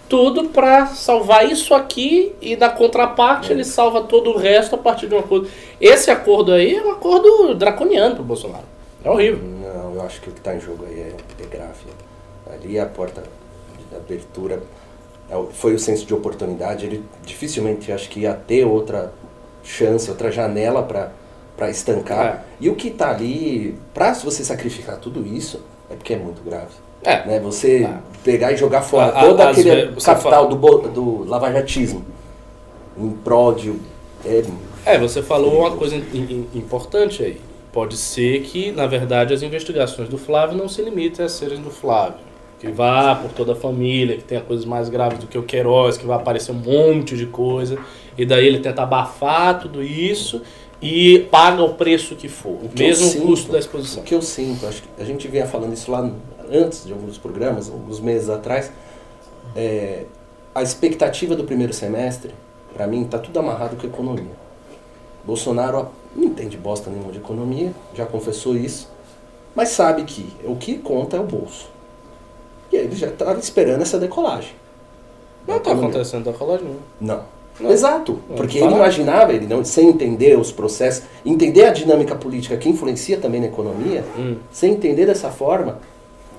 tudo 0.10 0.50
para 0.50 0.88
salvar 0.88 1.48
isso 1.50 1.74
aqui 1.74 2.36
e 2.42 2.56
na 2.56 2.70
contraparte 2.70 3.54
ele 3.54 3.64
salva 3.64 4.02
todo 4.02 4.32
o 4.32 4.38
resto 4.38 4.76
a 4.76 4.78
partir 4.78 5.08
de 5.08 5.14
um 5.14 5.20
acordo. 5.20 5.48
Esse 5.80 6.10
acordo 6.10 6.52
aí 6.52 6.76
é 6.76 6.84
um 6.84 6.92
acordo 6.92 7.54
draconiano 7.54 8.16
para 8.16 8.24
o 8.24 8.26
Bolsonaro. 8.26 8.66
É 9.06 9.10
horrível. 9.10 9.40
Não, 9.40 9.94
eu 9.94 10.02
acho 10.02 10.20
que 10.20 10.30
o 10.30 10.34
que 10.34 10.40
está 10.40 10.56
em 10.56 10.60
jogo 10.60 10.84
aí 10.86 11.00
é, 11.00 11.16
é 11.40 11.46
grave. 11.46 11.86
Ali 12.52 12.78
é 12.78 12.82
a 12.82 12.88
porta 12.88 13.24
de 13.90 13.96
abertura 13.96 14.62
é 15.30 15.44
foi 15.54 15.76
o 15.76 15.80
senso 15.80 16.06
de 16.06 16.14
oportunidade. 16.14 16.86
Ele 16.86 17.06
dificilmente 17.24 17.92
acho 17.92 18.10
que 18.10 18.22
ia 18.22 18.34
ter 18.34 18.66
outra 18.66 19.14
chance, 19.64 20.10
outra 20.10 20.32
janela 20.32 20.82
para 20.82 21.70
estancar. 21.70 22.46
E 22.60 22.70
o 22.70 22.76
que 22.76 22.88
está 22.88 23.12
ali, 23.12 23.78
para 23.94 24.14
você 24.14 24.44
sacrificar 24.44 24.98
tudo 24.98 25.26
isso, 25.26 25.62
é 25.90 25.96
porque 25.96 26.14
é 26.14 26.18
muito 26.18 26.44
grave. 26.44 26.74
É. 27.04 27.26
Né? 27.28 27.40
Você 27.40 27.82
Tá. 27.82 28.02
pegar 28.24 28.52
e 28.52 28.58
jogar 28.58 28.82
fora 28.82 29.08
A- 29.08 29.22
todo 29.26 29.40
aquele 29.42 29.94
capital 30.02 30.48
do, 30.48 30.56
do 30.90 31.24
lavajatismo 31.26 32.06
em 32.98 33.16
de. 33.56 33.74
É, 34.26 34.44
É, 34.86 34.98
você 34.98 35.22
falou 35.22 35.60
uma 35.60 35.72
coisa 35.72 35.96
im- 35.96 36.04
im- 36.14 36.48
importante 36.60 37.24
aí. 37.24 37.40
Pode 37.72 37.96
ser 37.96 38.42
que, 38.42 38.72
na 38.72 38.88
verdade, 38.88 39.34
as 39.34 39.42
investigações 39.44 40.10
do 40.10 40.18
Flávio 40.18 40.58
não 40.58 40.68
se 40.68 40.82
limitem 40.82 41.26
a 41.26 41.30
serem 41.30 41.62
do 41.62 41.70
Flávio. 41.70 42.16
Que 42.60 42.68
vá 42.70 43.16
por 43.16 43.32
toda 43.32 43.54
a 43.54 43.56
família, 43.56 44.18
que 44.18 44.24
tenha 44.24 44.42
coisas 44.42 44.66
mais 44.66 44.90
graves 44.90 45.20
do 45.20 45.28
que 45.28 45.38
o 45.38 45.44
Queiroz, 45.44 45.98
que 45.98 46.06
vai 46.06 46.18
aparecer 46.18 46.52
um 46.52 46.56
monte 46.56 47.16
de 47.16 47.26
coisa. 47.28 47.78
E 48.18 48.26
daí 48.26 48.46
ele 48.46 48.60
tenta 48.60 48.82
abafar 48.84 49.60
tudo 49.62 49.82
isso 49.82 50.42
e 50.82 51.20
paga 51.32 51.64
o 51.64 51.76
preço 51.76 52.16
que 52.16 52.28
for. 52.28 52.58
O 52.64 52.68
que 52.70 52.84
mesmo 52.84 53.08
sinto- 53.08 53.26
custo 53.28 53.52
da 53.52 53.60
exposição. 53.60 54.02
O 54.02 54.06
que 54.06 54.14
eu 54.16 54.22
sinto, 54.22 54.66
acho 54.66 54.82
que 54.82 54.90
a 55.02 55.06
gente 55.06 55.26
vinha 55.30 55.46
falando 55.46 55.72
isso 55.74 55.90
lá 55.90 56.10
antes 56.52 56.86
de 56.86 56.92
alguns 56.92 57.18
programas, 57.18 57.70
alguns 57.70 58.00
meses 58.00 58.30
atrás, 58.30 58.72
é, 59.56 60.04
a 60.54 60.62
expectativa 60.62 61.36
do 61.36 61.44
primeiro 61.44 61.74
semestre, 61.74 62.34
para 62.74 62.88
mim, 62.88 63.04
está 63.04 63.18
tudo 63.18 63.40
amarrado 63.40 63.76
com 63.76 63.84
a 63.86 63.90
economia. 63.90 64.40
Bolsonaro 65.24 65.90
não 66.16 66.26
entende 66.26 66.58
bosta 66.58 66.90
nenhuma 66.90 67.12
de 67.12 67.20
economia, 67.20 67.74
já 67.94 68.06
confessou 68.06 68.56
isso, 68.56 68.90
mas 69.56 69.70
sabe 69.70 70.04
que 70.04 70.34
o 70.44 70.56
que 70.56 70.78
conta 70.78 71.18
é 71.18 71.20
o 71.20 71.24
bolso. 71.24 71.70
E 72.72 72.78
aí 72.78 72.84
ele 72.86 72.96
já 72.96 73.08
estava 73.08 73.40
esperando 73.40 73.82
essa 73.82 73.98
decolagem. 74.00 74.54
Não 75.48 75.58
está 75.58 75.72
acontecendo 75.72 76.26
da 76.26 76.34
colagem, 76.34 76.68
não. 77.00 77.18
Não. 77.60 77.72
Exato, 77.72 78.20
Não, 78.30 78.38
porque 78.38 78.58
ele 78.58 78.74
imaginava, 78.74 79.34
ele 79.34 79.46
não, 79.46 79.66
sem 79.66 79.90
entender 79.90 80.38
os 80.40 80.50
processos, 80.50 81.04
entender 81.26 81.66
a 81.66 81.74
dinâmica 81.74 82.16
política 82.16 82.56
que 82.56 82.70
influencia 82.70 83.18
também 83.18 83.42
na 83.42 83.48
economia, 83.48 84.06
Hum. 84.18 84.38
sem 84.50 84.74
entender 84.74 85.06
dessa 85.06 85.30
forma, 85.30 85.80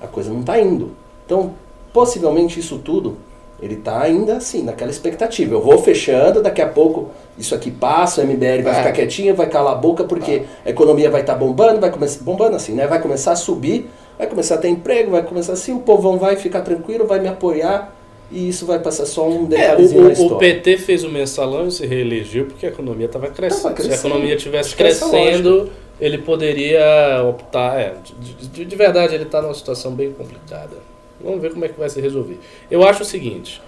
a 0.01 0.07
coisa 0.07 0.31
não 0.31 0.41
está 0.41 0.59
indo. 0.59 0.91
Então, 1.25 1.53
possivelmente 1.93 2.59
isso 2.59 2.77
tudo, 2.79 3.17
ele 3.61 3.75
está 3.75 4.01
ainda 4.01 4.37
assim, 4.37 4.63
naquela 4.63 4.89
expectativa. 4.89 5.53
Eu 5.53 5.61
vou 5.61 5.77
fechando, 5.77 6.41
daqui 6.41 6.61
a 6.61 6.67
pouco 6.67 7.09
isso 7.37 7.53
aqui 7.53 7.69
passa, 7.69 8.21
o 8.21 8.25
MBL 8.25 8.63
vai 8.63 8.73
É. 8.73 8.75
ficar 8.77 8.91
quietinho, 8.91 9.35
vai 9.35 9.47
calar 9.47 9.73
a 9.73 9.75
boca, 9.75 10.03
porque 10.03 10.43
a 10.65 10.69
economia 10.69 11.09
vai 11.11 11.21
estar 11.21 11.35
bombando, 11.35 11.79
vai 11.79 11.91
começar 11.91 12.23
bombando 12.23 12.55
assim, 12.55 12.73
né? 12.73 12.87
Vai 12.87 12.99
começar 13.01 13.33
a 13.33 13.35
subir, 13.35 13.89
vai 14.17 14.27
começar 14.27 14.55
a 14.55 14.57
ter 14.57 14.69
emprego, 14.69 15.11
vai 15.11 15.21
começar 15.23 15.53
assim, 15.53 15.73
o 15.73 15.79
povão 15.79 16.17
vai 16.17 16.35
ficar 16.35 16.61
tranquilo, 16.61 17.05
vai 17.05 17.19
me 17.19 17.27
apoiar, 17.27 17.95
e 18.31 18.47
isso 18.49 18.65
vai 18.65 18.79
passar 18.79 19.05
só 19.05 19.27
um 19.27 19.43
É, 19.43 19.47
detalhezinho 19.47 20.01
na 20.03 20.09
o, 20.09 20.11
história. 20.11 20.35
o, 20.35 20.39
PT 20.39 20.77
fez 20.77 21.03
o 21.03 21.09
mensalão 21.09 21.67
e 21.67 21.71
se 21.71 21.85
reelegeu 21.85 22.45
porque 22.45 22.65
a 22.65 22.69
economia 22.69 23.05
estava 23.05 23.27
crescendo. 23.27 23.63
Tava 23.63 23.75
Se 23.75 23.81
a 23.81 23.85
crescendo. 23.85 24.07
economia 24.07 24.35
estivesse 24.35 24.73
é 24.73 24.77
crescendo, 24.77 25.69
ele 26.01 26.17
poderia 26.17 27.23
optar. 27.23 27.79
É, 27.79 27.95
de, 28.19 28.33
de- 28.47 28.65
de 28.65 28.75
verdade, 28.75 29.15
ele 29.15 29.23
está 29.25 29.41
numa 29.41 29.53
situação 29.53 29.93
bem 29.93 30.11
complicada. 30.11 30.75
Vamos 31.21 31.41
ver 31.41 31.53
como 31.53 31.63
é 31.63 31.69
que 31.69 31.79
vai 31.79 31.89
se 31.89 32.01
resolver. 32.01 32.39
Eu 32.69 32.83
acho 32.83 33.03
o 33.03 33.05
seguinte: 33.05 33.61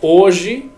hoje, 0.00 0.70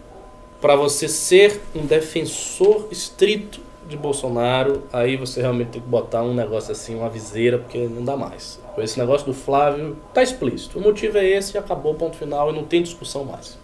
para 0.60 0.74
você 0.76 1.08
ser 1.08 1.60
um 1.74 1.86
defensor 1.86 2.88
estrito 2.90 3.60
de 3.88 3.96
Bolsonaro, 3.96 4.84
aí 4.92 5.16
você 5.16 5.40
realmente 5.42 5.70
tem 5.72 5.82
que 5.82 5.88
botar 5.88 6.22
um 6.22 6.32
negócio 6.32 6.72
assim, 6.72 6.94
uma 6.94 7.10
viseira, 7.10 7.58
porque 7.58 7.78
não 7.78 8.04
dá 8.04 8.16
mais. 8.16 8.58
Esse 8.78 8.98
negócio 8.98 9.26
do 9.26 9.34
Flávio 9.34 9.96
tá 10.14 10.22
explícito. 10.22 10.78
O 10.78 10.82
motivo 10.82 11.18
é 11.18 11.26
esse, 11.26 11.58
acabou, 11.58 11.94
ponto 11.94 12.16
final, 12.16 12.50
e 12.50 12.54
não 12.54 12.64
tem 12.64 12.82
discussão 12.82 13.24
mais. 13.24 13.58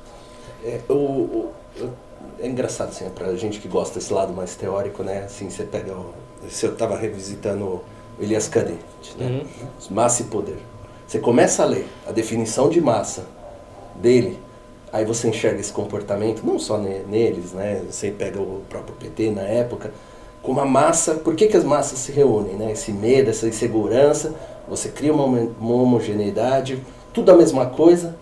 É, 0.65 0.81
o, 0.89 0.93
o- 0.95 1.53
é 2.41 2.47
engraçado, 2.47 2.89
assim, 2.91 3.09
pra 3.11 3.35
gente 3.37 3.59
que 3.61 3.69
gosta 3.69 3.99
desse 3.99 4.13
lado 4.13 4.33
mais 4.33 4.55
teórico, 4.57 5.03
né? 5.03 5.25
Assim, 5.25 5.49
você 5.49 5.65
pega 5.65 5.93
o... 5.93 6.13
Se 6.49 6.67
eu 6.67 6.77
tava 6.77 6.97
revisitando 6.97 7.65
o 7.65 7.83
Elias 8.21 8.49
Cadet, 8.49 8.79
né? 9.19 9.43
Massa 9.91 10.23
e 10.23 10.27
poder. 10.27 10.59
Você 11.07 11.19
começa 11.19 11.63
a 11.63 11.67
ler 11.67 11.87
a 12.07 12.13
definição 12.13 12.69
de 12.69 12.81
massa 12.81 13.27
dele, 13.97 14.39
aí 14.93 15.05
você 15.05 15.29
enxerga 15.29 15.61
esse 15.61 15.73
comportamento, 15.73 16.43
não 16.45 16.59
só 16.59 16.79
ne- 16.79 17.01
neles, 17.09 17.53
né? 17.53 17.83
Você 17.91 18.11
pega 18.11 18.41
o 18.41 18.63
próprio 18.69 18.95
PT 18.97 19.31
na 19.31 19.43
época, 19.43 19.93
com 20.43 20.53
uma 20.53 20.65
massa... 20.65 21.15
Por 21.15 21.35
que, 21.35 21.47
que 21.49 21.57
as 21.57 21.65
massas 21.65 21.99
se 21.99 22.13
reúnem, 22.13 22.55
né? 22.55 22.73
Esse 22.73 22.93
medo, 22.93 23.31
essa 23.31 23.47
insegurança, 23.49 24.35
você 24.69 24.89
cria 24.91 25.13
uma, 25.13 25.25
uma 25.25 25.75
homogeneidade, 25.83 26.83
tudo 27.13 27.31
a 27.33 27.37
mesma 27.37 27.67
coisa, 27.67 28.17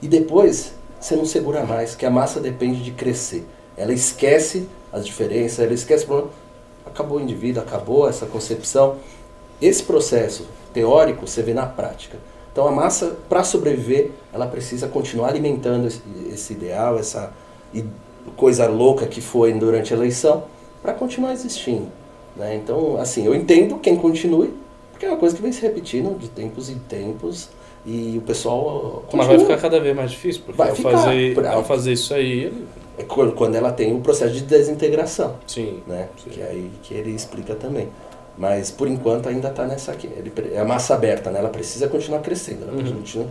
e 0.00 0.08
depois 0.08 0.72
você 1.00 1.14
não 1.16 1.24
segura 1.24 1.64
mais, 1.64 1.94
que 1.94 2.04
a 2.06 2.10
massa 2.10 2.40
depende 2.40 2.82
de 2.82 2.90
crescer. 2.92 3.46
Ela 3.76 3.92
esquece 3.92 4.68
as 4.92 5.06
diferenças, 5.06 5.60
ela 5.60 5.74
esquece. 5.74 6.04
o 6.04 6.06
problema. 6.06 6.30
Acabou 6.92 7.18
o 7.18 7.20
indivíduo, 7.20 7.62
acabou 7.62 8.08
essa 8.08 8.26
concepção. 8.26 8.96
Esse 9.60 9.82
processo 9.82 10.46
teórico 10.72 11.26
você 11.26 11.42
vê 11.42 11.54
na 11.54 11.66
prática. 11.66 12.18
Então 12.52 12.66
a 12.68 12.70
massa, 12.70 13.16
para 13.28 13.42
sobreviver, 13.44 14.10
ela 14.32 14.46
precisa 14.46 14.86
continuar 14.88 15.28
alimentando 15.28 15.86
esse, 15.86 16.02
esse 16.30 16.52
ideal, 16.52 16.98
essa 16.98 17.32
coisa 18.36 18.66
louca 18.68 19.06
que 19.06 19.20
foi 19.20 19.52
durante 19.54 19.92
a 19.94 19.96
eleição, 19.96 20.44
para 20.82 20.92
continuar 20.92 21.32
existindo. 21.32 21.86
Né? 22.36 22.56
Então, 22.56 22.96
assim, 22.98 23.24
eu 23.26 23.34
entendo 23.34 23.78
quem 23.78 23.96
continue, 23.96 24.52
porque 24.90 25.06
é 25.06 25.08
uma 25.08 25.16
coisa 25.18 25.34
que 25.34 25.42
vem 25.42 25.52
se 25.52 25.62
repetindo 25.62 26.18
de 26.18 26.28
tempos 26.28 26.68
em 26.68 26.78
tempos. 26.78 27.48
E 27.84 28.16
o 28.16 28.20
pessoal. 28.20 29.02
Mas 29.12 29.26
vai 29.26 29.40
ficar 29.40 29.56
cada 29.58 29.80
vez 29.80 29.96
mais 29.96 30.12
difícil, 30.12 30.42
porque 30.46 30.56
Vai 30.56 30.70
ao, 30.70 30.76
ficar. 30.76 30.90
fazer, 30.92 31.34
Por- 31.34 31.44
ao 31.46 31.64
fazer 31.64 31.92
isso 31.94 32.14
aí. 32.14 32.52
É 33.02 33.32
quando 33.32 33.54
ela 33.54 33.72
tem 33.72 33.94
o 33.94 34.00
processo 34.00 34.32
de 34.34 34.42
desintegração. 34.42 35.36
Sim. 35.46 35.82
né? 35.86 36.08
Que 36.16 36.40
é 36.40 36.44
aí 36.46 36.70
que 36.82 36.94
ele 36.94 37.10
explica 37.10 37.54
também. 37.54 37.88
Mas 38.38 38.70
por 38.70 38.88
enquanto 38.88 39.28
ainda 39.28 39.48
está 39.48 39.64
nessa 39.66 39.92
aqui. 39.92 40.06
Ele, 40.16 40.32
é 40.54 40.58
a 40.60 40.64
massa 40.64 40.94
aberta, 40.94 41.30
né? 41.30 41.38
Ela 41.38 41.48
precisa 41.50 41.88
continuar 41.88 42.20
crescendo, 42.20 42.64
ela 42.68 42.72
Uhum. 42.72 42.92
continua 42.94 43.26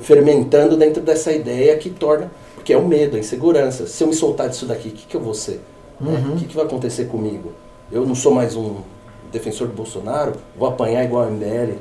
fermentando 0.00 0.76
dentro 0.76 1.02
dessa 1.02 1.30
ideia 1.32 1.76
que 1.76 1.90
torna, 1.90 2.30
porque 2.54 2.72
é 2.72 2.76
o 2.76 2.86
medo, 2.86 3.16
a 3.16 3.18
insegurança. 3.18 3.86
Se 3.86 4.02
eu 4.02 4.08
me 4.08 4.14
soltar 4.14 4.48
disso 4.48 4.64
daqui, 4.66 4.88
o 4.88 4.92
que, 4.92 5.06
que 5.06 5.14
eu 5.16 5.20
vou 5.20 5.34
ser? 5.34 5.60
né? 6.00 6.24
O 6.32 6.36
que, 6.36 6.46
que 6.46 6.56
vai 6.56 6.64
acontecer 6.64 7.04
comigo? 7.06 7.52
Eu 7.92 8.06
não 8.06 8.14
sou 8.14 8.32
mais 8.32 8.56
um 8.56 8.76
defensor 9.30 9.68
do 9.68 9.74
Bolsonaro, 9.74 10.32
vou 10.56 10.68
apanhar 10.68 11.04
igual 11.04 11.24
a 11.24 11.30
MBL 11.30 11.74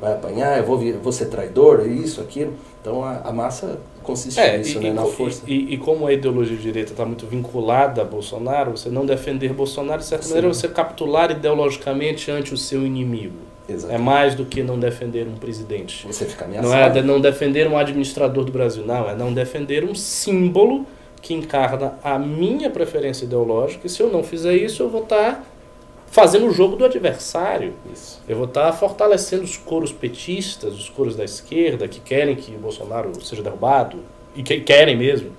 vai 0.00 0.12
apanhar, 0.14 0.58
eu 0.58 0.64
vou, 0.64 0.78
vir- 0.78 0.96
vou 0.98 1.12
ser 1.12 1.26
traidor, 1.26 1.86
isso, 1.86 2.20
aquilo. 2.20 2.54
Então 2.80 3.04
a, 3.04 3.18
a 3.24 3.32
massa 3.32 3.78
consiste 4.02 4.38
É, 4.40 4.58
nisso, 4.58 4.78
e, 4.78 4.82
né? 4.82 4.88
e 4.88 4.92
Na 4.92 5.04
força. 5.04 5.42
e- 5.46 5.74
e 5.74 5.76
como 5.78 6.06
a 6.06 6.12
ideologia 6.12 6.56
de 6.56 6.62
direita 6.62 6.92
está 6.92 7.04
muito 7.04 7.26
vinculada 7.26 8.02
a 8.02 8.04
Bolsonaro, 8.04 8.72
você 8.76 8.88
não 8.88 9.06
defender 9.06 9.52
Bolsonaro, 9.52 10.00
de 10.00 10.06
certa 10.06 10.24
Sim. 10.24 10.30
maneira, 10.30 10.48
é 10.48 10.52
você 10.52 10.68
capitular 10.68 11.30
ideologicamente 11.30 12.30
ante 12.30 12.52
o 12.52 12.56
seu 12.56 12.84
inimigo. 12.84 13.36
Exato. 13.68 13.94
É 13.94 13.98
mais 13.98 14.34
do 14.34 14.44
que 14.44 14.62
não 14.62 14.78
defender 14.78 15.26
um 15.26 15.36
presidente. 15.36 16.04
Você 16.06 16.24
fica 16.26 16.44
Não 16.46 16.58
ameaçado. 16.58 16.98
é 16.98 17.00
de- 17.00 17.06
não 17.06 17.20
defender 17.20 17.68
um 17.68 17.78
administrador 17.78 18.44
do 18.44 18.50
Brasil, 18.52 18.84
não. 18.84 19.08
É 19.08 19.14
não 19.14 19.32
defender 19.32 19.84
um 19.84 19.94
símbolo 19.94 20.84
que 21.20 21.32
encarna 21.32 21.94
a 22.02 22.18
minha 22.18 22.68
preferência 22.68 23.24
ideológica. 23.24 23.86
E 23.86 23.90
se 23.90 24.02
eu 24.02 24.10
não 24.10 24.24
fizer 24.24 24.54
isso, 24.56 24.82
eu 24.82 24.88
vou 24.90 25.04
estar 25.04 25.44
fazendo 26.12 26.46
o 26.46 26.52
jogo 26.52 26.76
do 26.76 26.84
adversário. 26.84 27.72
Isso. 27.92 28.20
Eu 28.28 28.36
vou 28.36 28.44
estar 28.44 28.70
fortalecendo 28.72 29.42
os 29.42 29.56
coros 29.56 29.90
petistas, 29.90 30.74
os 30.74 30.90
coros 30.90 31.16
da 31.16 31.24
esquerda, 31.24 31.88
que 31.88 31.98
querem 32.00 32.36
que 32.36 32.54
o 32.54 32.58
Bolsonaro 32.58 33.10
seja 33.24 33.42
derrubado, 33.42 33.98
e 34.36 34.42
que 34.42 34.60
querem 34.60 34.94
mesmo. 34.96 35.30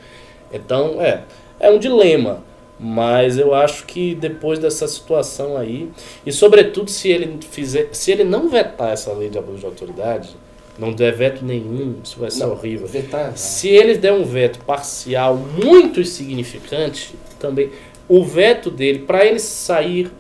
Então, 0.51 0.99
é, 0.99 1.23
é 1.59 1.69
um 1.69 1.77
dilema. 1.77 2.43
Mas 2.79 3.38
eu 3.38 3.53
acho 3.53 3.86
que 3.86 4.15
depois 4.15 4.57
dessa 4.57 4.88
situação 4.88 5.55
aí, 5.55 5.91
e 6.25 6.31
sobretudo 6.31 6.89
se 6.89 7.07
ele 7.07 7.38
fizer, 7.49 7.89
se 7.91 8.12
ele 8.12 8.23
não 8.23 8.49
vetar 8.49 8.91
essa 8.91 9.13
lei 9.13 9.29
de 9.29 9.38
abuso 9.38 9.59
de 9.59 9.65
autoridade, 9.67 10.36
não 10.77 10.91
der 10.91 11.13
veto 11.13 11.45
nenhum, 11.45 11.97
isso 12.03 12.19
vai 12.19 12.31
ser 12.31 12.45
Não, 12.45 12.53
horrível. 12.53 12.88
Vetar. 12.88 13.38
Se 13.38 13.69
ele 13.69 13.95
der 13.95 14.12
um 14.12 14.25
veto 14.25 14.57
parcial 14.65 15.38
muito 15.38 16.01
insignificante, 16.01 17.13
também 17.39 17.69
o 18.09 18.23
veto 18.25 18.71
dele 18.71 18.99
para 18.99 19.23
ele 19.23 19.39
sair 19.39 20.12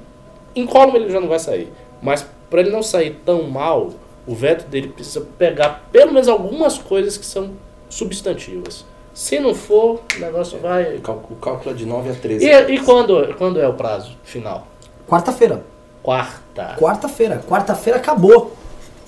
incólume 0.55 0.99
ele 0.99 1.09
já 1.11 1.19
não 1.19 1.27
vai 1.27 1.39
sair, 1.39 1.71
mas 2.01 2.25
para 2.49 2.61
ele 2.61 2.69
não 2.69 2.83
sair 2.83 3.19
tão 3.25 3.43
mal, 3.43 3.91
o 4.27 4.35
veto 4.35 4.67
dele 4.67 4.87
precisa 4.89 5.21
pegar 5.37 5.85
pelo 5.91 6.13
menos 6.13 6.27
algumas 6.27 6.77
coisas 6.77 7.17
que 7.17 7.25
são 7.25 7.51
substantivas. 7.89 8.85
Se 9.13 9.39
não 9.39 9.53
for, 9.53 10.01
o 10.15 10.19
negócio 10.19 10.57
vai. 10.59 10.95
O 10.95 11.01
cálculo, 11.01 11.35
o 11.37 11.41
cálculo 11.41 11.71
é 11.71 11.73
de 11.77 11.85
9 11.85 12.09
a 12.09 12.13
13. 12.15 12.45
E, 12.45 12.75
e 12.75 12.79
quando, 12.79 13.35
quando 13.37 13.59
é 13.59 13.67
o 13.67 13.73
prazo 13.73 14.17
final? 14.23 14.67
Quarta-feira. 15.07 15.63
Quarta. 16.01 16.75
Quarta-feira. 16.79 17.43
Quarta-feira 17.47 17.99
acabou. 17.99 18.55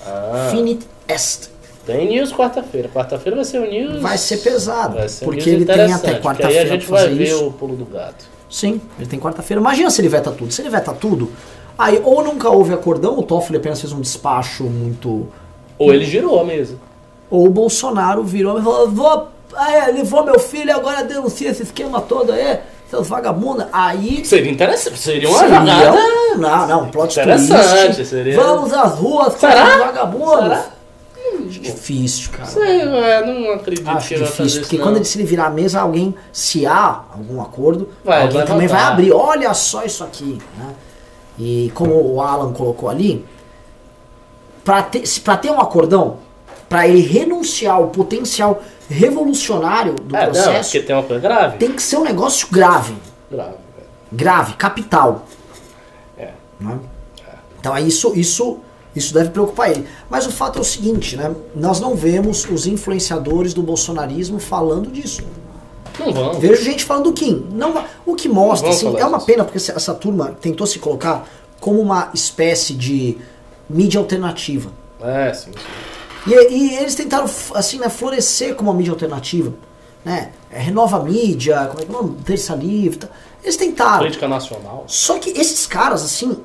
Ah, 0.06 0.48
Finit 0.52 0.86
est. 1.08 1.50
tem 1.84 2.08
news 2.08 2.32
quarta-feira. 2.32 2.88
Quarta-feira 2.88 3.34
vai 3.36 3.44
ser 3.44 3.58
o 3.58 3.68
news. 3.68 4.00
Vai 4.00 4.16
ser 4.16 4.36
pesado. 4.38 4.94
Vai 4.96 5.08
ser 5.08 5.24
porque 5.24 5.50
news 5.50 5.62
ele 5.62 5.64
tem 5.64 5.92
até 5.92 6.14
porque 6.14 6.14
Aí 6.14 6.16
a 6.16 6.22
quarta-feira 6.22 6.68
gente 6.68 6.86
vai 6.86 7.08
ver 7.08 7.24
isso. 7.24 7.46
o 7.48 7.52
pulo 7.52 7.74
do 7.74 7.84
gato. 7.84 8.24
Sim, 8.56 8.80
ele 8.98 9.06
tem 9.06 9.20
quarta-feira. 9.20 9.60
Imagina 9.60 9.90
se 9.90 10.00
ele 10.00 10.08
veta 10.08 10.30
tudo. 10.30 10.50
Se 10.50 10.62
ele 10.62 10.70
veta 10.70 10.90
tudo, 10.94 11.30
aí 11.78 12.00
ou 12.02 12.24
nunca 12.24 12.48
houve 12.48 12.72
acordão, 12.72 13.18
o 13.18 13.22
Toffoli 13.22 13.58
apenas 13.58 13.78
fez 13.82 13.92
um 13.92 14.00
despacho 14.00 14.64
muito. 14.64 15.26
Ou 15.78 15.92
ele 15.92 16.06
girou 16.06 16.40
a 16.40 16.44
mesa. 16.44 16.76
Ou 17.28 17.44
o 17.46 17.50
Bolsonaro 17.50 18.22
virou 18.24 18.58
e 18.58 18.62
falou: 18.62 18.88
vou, 18.90 19.28
é, 19.58 19.90
levou 19.92 20.24
meu 20.24 20.38
filho 20.38 20.74
agora 20.74 21.04
denuncia 21.04 21.50
esse 21.50 21.64
esquema 21.64 22.00
todo 22.00 22.32
aí, 22.32 22.60
seus 22.88 23.06
vagabundos. 23.08 23.66
Aí. 23.70 24.24
Seria 24.24 24.50
interessante. 24.50 24.98
Seria 24.98 25.28
uma 25.28 25.38
seria 25.38 25.58
jogada. 25.58 25.92
um- 25.92 26.38
Não, 26.38 26.66
não, 26.66 26.82
um 26.84 26.88
plot 26.90 27.12
Interessante, 27.20 27.94
twist. 27.96 28.06
seria- 28.06 28.40
Vamos 28.40 28.72
às 28.72 28.94
ruas 28.98 29.34
com 29.34 29.46
os 29.46 29.52
vagabundos. 29.54 30.42
Será? 30.44 30.66
Difícil, 31.44 32.30
cara. 32.32 32.46
Sei, 32.48 32.80
é, 32.80 33.24
não 33.26 33.52
acredito 33.52 33.88
Acho 33.88 34.08
que 34.08 34.14
ele 34.14 34.22
vai 34.24 34.30
fazer 34.30 34.42
difícil, 34.42 34.46
isso. 34.46 34.60
porque 34.60 34.76
não. 34.78 34.84
quando 34.84 34.96
ele 34.96 35.04
se 35.04 35.18
ele 35.18 35.26
virar 35.26 35.46
a 35.46 35.50
mesa, 35.50 35.80
alguém, 35.80 36.14
se 36.32 36.66
há 36.66 37.02
algum 37.14 37.40
acordo, 37.40 37.88
Vai, 38.04 38.22
alguém 38.22 38.38
vai 38.38 38.46
também 38.46 38.66
vai 38.68 38.82
abrir. 38.82 39.12
Olha 39.12 39.52
só 39.54 39.84
isso 39.84 40.02
aqui. 40.04 40.38
Né? 40.58 40.74
E 41.38 41.70
como 41.74 41.94
o 42.14 42.20
Alan 42.20 42.52
colocou 42.52 42.88
ali, 42.88 43.24
para 44.64 44.82
ter, 44.82 45.02
pra 45.22 45.36
ter 45.36 45.50
um 45.50 45.60
acordão, 45.60 46.18
para 46.68 46.88
ele 46.88 47.00
renunciar 47.00 47.76
ao 47.76 47.88
potencial 47.88 48.62
revolucionário 48.88 49.94
do 49.94 50.16
É, 50.16 50.26
não, 50.26 50.32
processo, 50.32 50.70
porque 50.72 50.86
tem 50.86 50.96
uma 50.96 51.02
coisa 51.02 51.20
grave. 51.22 51.58
tem 51.58 51.72
que 51.72 51.82
ser 51.82 51.96
um 51.98 52.04
negócio 52.04 52.48
grave. 52.50 52.94
Grave, 53.30 53.50
velho. 53.50 53.88
Grave, 54.12 54.54
capital. 54.54 55.24
É. 56.18 56.30
né? 56.60 56.78
Então 57.60 57.72
aí 57.74 57.88
isso, 57.88 58.12
isso, 58.14 58.58
isso 58.96 59.12
deve 59.12 59.30
preocupar 59.30 59.70
ele. 59.70 59.86
Mas 60.08 60.26
o 60.26 60.32
fato 60.32 60.58
é 60.58 60.62
o 60.62 60.64
seguinte, 60.64 61.16
né? 61.16 61.34
Nós 61.54 61.78
não 61.78 61.94
vemos 61.94 62.46
os 62.50 62.66
influenciadores 62.66 63.52
do 63.52 63.62
bolsonarismo 63.62 64.38
falando 64.38 64.90
disso. 64.90 65.22
Não 65.98 66.12
vão. 66.12 66.40
Vejo 66.40 66.62
gente 66.64 66.84
falando 66.84 67.04
do 67.04 67.12
Kim. 67.12 67.46
Não, 67.52 67.84
o 68.06 68.14
que 68.14 68.28
mostra, 68.28 68.70
assim, 68.70 68.86
é 68.96 69.04
uma 69.04 69.18
disso. 69.18 69.26
pena 69.26 69.44
porque 69.44 69.58
essa, 69.58 69.94
turma 69.94 70.36
tentou 70.40 70.66
se 70.66 70.78
colocar 70.78 71.28
como 71.60 71.80
uma 71.80 72.10
espécie 72.14 72.72
de 72.74 73.18
mídia 73.68 74.00
alternativa. 74.00 74.70
É, 75.00 75.32
sim, 75.32 75.52
sim. 75.52 76.32
E, 76.32 76.54
e 76.54 76.74
eles 76.76 76.94
tentaram, 76.94 77.28
assim, 77.54 77.78
né, 77.78 77.88
florescer 77.88 78.54
como 78.54 78.70
uma 78.70 78.76
mídia 78.76 78.92
alternativa. 78.92 79.52
Né? 80.04 80.32
É, 80.50 80.60
renova 80.60 80.98
a 80.98 81.02
mídia, 81.02 81.66
como 81.66 81.80
é 81.80 81.84
que 81.84 81.92
é 81.92 81.94
o 81.94 82.02
nome? 82.02 82.16
Terça 82.24 82.54
livre. 82.54 82.98
Tá. 82.98 83.08
Eles 83.42 83.56
tentaram. 83.56 83.98
Política 83.98 84.26
nacional. 84.26 84.84
Só 84.86 85.18
que 85.18 85.30
esses 85.30 85.66
caras, 85.66 86.02
assim, 86.02 86.38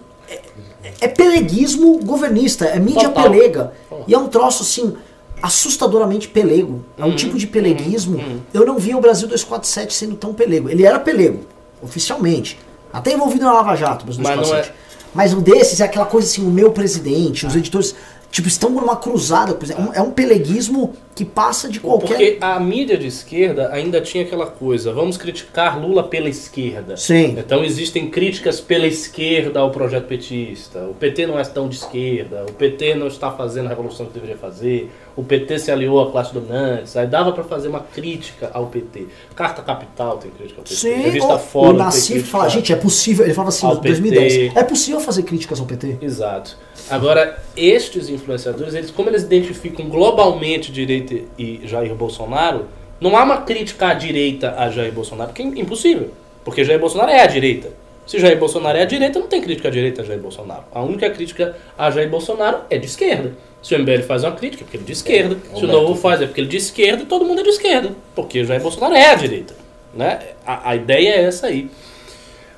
é, 0.84 0.94
é 1.02 1.08
peleguismo 1.08 2.00
governista, 2.04 2.66
é 2.66 2.80
mídia 2.80 3.10
Total. 3.10 3.30
pelega. 3.32 3.74
E 4.08 4.14
é 4.14 4.18
um 4.18 4.28
troço, 4.28 4.64
assim, 4.64 4.96
assustadoramente 5.42 6.28
pelego. 6.28 6.84
É 6.98 7.04
um 7.04 7.10
Uhum, 7.10 7.16
tipo 7.16 7.38
de 7.38 7.48
peleguismo. 7.48 8.18
uhum, 8.18 8.24
uhum. 8.24 8.40
Eu 8.54 8.66
não 8.66 8.78
vi 8.78 8.94
o 8.96 9.02
Brasil 9.02 9.28
247 9.28 9.94
sendo 9.94 10.16
tão 10.16 10.34
pelego. 10.34 10.70
Ele 10.70 10.84
era 10.86 11.00
pelego, 11.00 11.42
oficialmente. 11.82 12.60
Até 12.94 13.14
envolvido 13.14 13.46
na 13.46 13.54
Lava 13.54 13.76
Jato, 13.76 14.06
Brasil 14.06 14.22
Mas 14.24 14.36
não 14.36 14.44
247. 14.44 14.82
Mas 15.14 15.34
um 15.34 15.42
desses 15.42 15.82
é 15.82 15.84
aquela 15.86 16.06
coisa 16.06 16.28
assim, 16.28 16.42
o 16.46 16.50
meu 16.50 16.72
presidente, 16.72 17.46
Ah. 17.46 17.50
os 17.50 17.56
editores, 17.56 17.96
tipo, 18.32 18.48
estão 18.48 18.70
numa 18.72 18.96
cruzada. 18.96 19.54
por 19.54 19.66
exemplo. 19.66 19.84
É 19.84 19.90
um- 19.90 19.94
É 19.94 20.02
um 20.02 20.12
peleguismo 20.12 20.94
que 21.14 21.26
passa 21.26 21.68
de 21.70 21.80
qualquer... 21.80 22.08
Porque 22.08 22.38
a 22.42 22.60
mídia 22.60 22.98
de 22.98 23.06
esquerda 23.06 23.70
ainda 23.72 24.00
tinha 24.02 24.24
aquela 24.24 24.48
coisa, 24.48 24.92
vamos 24.94 25.18
criticar 25.18 25.80
Lula 25.80 26.04
pela 26.04 26.30
esquerda. 26.30 26.96
Sim. 26.98 27.36
Então 27.38 27.64
existem 27.64 28.10
críticas 28.10 28.60
pela 28.62 28.88
esquerda 28.88 29.60
ao 29.60 29.70
projeto 29.70 30.06
petista. 30.08 30.80
O 30.86 30.94
PT 30.96 31.28
não 31.28 31.38
é 31.38 31.44
tão 31.44 31.68
de 31.68 31.76
esquerda, 31.76 32.46
o 32.50 32.54
PT 32.54 32.96
não 32.96 33.08
está 33.08 33.30
fazendo 33.32 33.66
a 33.68 33.70
revolução 33.70 34.06
que 34.08 34.14
deveria 34.14 34.38
fazer, 34.38 34.90
o 35.16 35.24
PT 35.24 35.60
se 35.60 35.70
aliou 35.72 36.02
à 36.02 36.10
classe 36.12 36.34
dominante. 36.34 36.98
Aí 36.98 37.06
dava 37.06 37.34
para 37.34 37.44
fazer 37.44 37.68
uma 37.68 37.82
crítica 37.82 38.50
ao 38.54 38.68
PT. 38.68 39.08
Carta 39.36 39.62
Capital 39.62 40.18
tem 40.18 40.32
crítica 40.32 40.62
ao 40.62 40.64
PT. 40.64 40.76
Sim, 40.76 40.94
Revista 41.02 41.36
o, 41.36 41.40
Fórum 41.40 41.70
o 41.76 41.78
Nassif 41.78 42.24
fala, 42.24 42.48
gente, 42.50 42.72
é 42.72 42.76
possível, 42.76 43.26
ele 43.26 43.34
falava 43.34 43.50
assim, 43.50 43.68
em 43.68 43.76
2010, 43.82 44.34
PT. 44.34 44.60
é 44.60 44.64
possível 44.64 45.00
fazer 45.02 45.24
críticas 45.24 45.60
ao 45.60 45.66
PT? 45.66 45.98
Exato. 46.02 46.58
Agora, 46.92 47.38
estes 47.56 48.10
influenciadores, 48.10 48.74
eles, 48.74 48.92
como 48.92 49.10
eles 49.10 49.24
identificam 49.24 49.88
globalmente 49.88 50.72
direita 50.72 51.16
e 51.38 51.62
Jair 51.64 51.94
Bolsonaro, 51.96 52.68
não 53.00 53.18
há 53.18 53.24
uma 53.24 53.38
crítica 53.42 53.88
à 53.88 53.94
direita 53.94 54.56
a 54.58 54.70
Jair 54.70 54.92
Bolsonaro, 54.92 55.30
porque 55.30 55.42
é 55.42 55.46
impossível. 55.46 56.12
Porque 56.44 56.64
Jair 56.64 56.80
Bolsonaro 56.80 57.10
é 57.10 57.22
a 57.22 57.28
direita. 57.28 57.70
Se 58.06 58.20
Jair 58.20 58.38
Bolsonaro 58.38 58.78
é 58.78 58.82
a 58.82 58.86
direita, 58.86 59.20
não 59.20 59.28
tem 59.28 59.42
crítica 59.42 59.70
à 59.70 59.72
direita 59.72 60.02
a 60.02 60.06
Jair 60.06 60.20
Bolsonaro. 60.20 60.64
A 60.72 60.82
única 60.82 61.10
crítica 61.10 61.56
a 61.78 61.90
Jair 61.90 62.10
Bolsonaro 62.10 62.60
é 62.70 62.78
de 62.78 62.86
esquerda. 62.86 63.34
Se 63.62 63.76
o 63.76 63.80
MBL 63.80 64.02
faz 64.02 64.24
uma 64.24 64.34
crítica, 64.34 64.64
é 64.64 64.66
porque 64.66 64.78
ele 64.78 64.84
é 64.84 64.88
de 64.88 64.92
esquerda. 64.92 65.38
É, 65.54 65.56
Se 65.56 65.66
o 65.66 65.68
Novo 65.68 65.96
faz, 65.96 66.22
é 66.22 66.26
porque 66.26 66.42
ele 66.42 66.48
é 66.48 66.52
de 66.52 66.58
esquerda 66.58 67.04
e 67.04 67.06
todo 67.06 67.24
mundo 67.24 67.42
é 67.42 67.44
de 67.44 67.50
esquerda. 67.50 67.92
Porque 68.16 68.44
Jair 68.44 68.62
Bolsonaro 68.62 68.96
é 68.96 69.12
a 69.12 69.16
direita. 69.16 69.54
Né? 69.94 70.20
A, 70.46 70.72
a 70.72 70.76
ideia 70.76 71.10
é 71.10 71.24
essa 71.24 71.48
aí. 71.48 71.70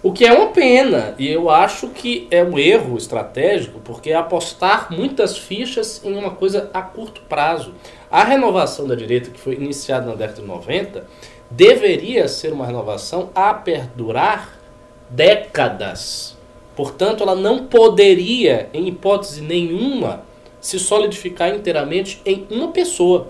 O 0.04 0.12
que 0.12 0.26
é 0.26 0.34
uma 0.34 0.48
pena, 0.48 1.16
e 1.18 1.30
eu 1.30 1.50
acho 1.50 1.88
que 1.88 2.28
é 2.30 2.44
um 2.44 2.60
erro 2.60 2.98
estratégico, 2.98 3.80
porque 3.80 4.12
é 4.12 4.16
apostar 4.16 4.92
muitas 4.92 5.38
fichas 5.38 6.04
em 6.04 6.14
uma 6.14 6.32
coisa 6.32 6.70
a 6.74 6.82
curto 6.82 7.22
prazo. 7.22 7.74
A 8.12 8.22
renovação 8.22 8.86
da 8.86 8.96
direita, 8.96 9.32
que 9.32 9.40
foi 9.40 9.54
iniciada 9.54 10.06
na 10.06 10.16
década 10.16 10.42
de 10.42 10.48
90, 10.48 11.08
deveria 11.50 12.28
ser 12.28 12.52
uma 12.52 12.66
renovação 12.66 13.30
a 13.34 13.54
perdurar 13.54 14.60
décadas. 15.10 16.38
Portanto, 16.76 17.24
ela 17.24 17.36
não 17.36 17.68
poderia, 17.68 18.70
em 18.74 18.90
hipótese 18.90 19.40
nenhuma, 19.40 20.26
se 20.60 20.78
solidificar 20.80 21.56
inteiramente 21.56 22.22
em 22.26 22.46
uma 22.52 22.74
pessoa 22.74 23.30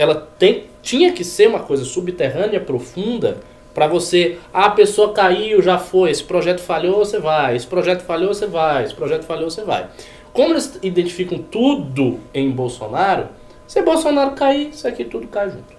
ela 0.00 0.14
tem, 0.38 0.64
tinha 0.80 1.12
que 1.12 1.22
ser 1.22 1.46
uma 1.46 1.60
coisa 1.60 1.84
subterrânea, 1.84 2.58
profunda, 2.58 3.36
Pra 3.80 3.88
você, 3.88 4.36
ah, 4.52 4.66
a 4.66 4.70
pessoa 4.72 5.14
caiu, 5.14 5.62
já 5.62 5.78
foi, 5.78 6.10
esse 6.10 6.22
projeto 6.22 6.60
falhou, 6.60 6.98
você 6.98 7.18
vai, 7.18 7.56
esse 7.56 7.66
projeto 7.66 8.02
falhou, 8.02 8.34
você 8.34 8.46
vai, 8.46 8.84
esse 8.84 8.92
projeto 8.94 9.24
falhou, 9.24 9.48
você 9.48 9.64
vai. 9.64 9.88
Como 10.34 10.50
eles 10.52 10.78
identificam 10.82 11.38
tudo 11.38 12.20
em 12.34 12.50
Bolsonaro, 12.50 13.28
se 13.66 13.80
Bolsonaro 13.80 14.32
cair, 14.32 14.68
isso 14.68 14.86
aqui 14.86 15.02
tudo 15.02 15.26
cai 15.28 15.48
junto. 15.48 15.72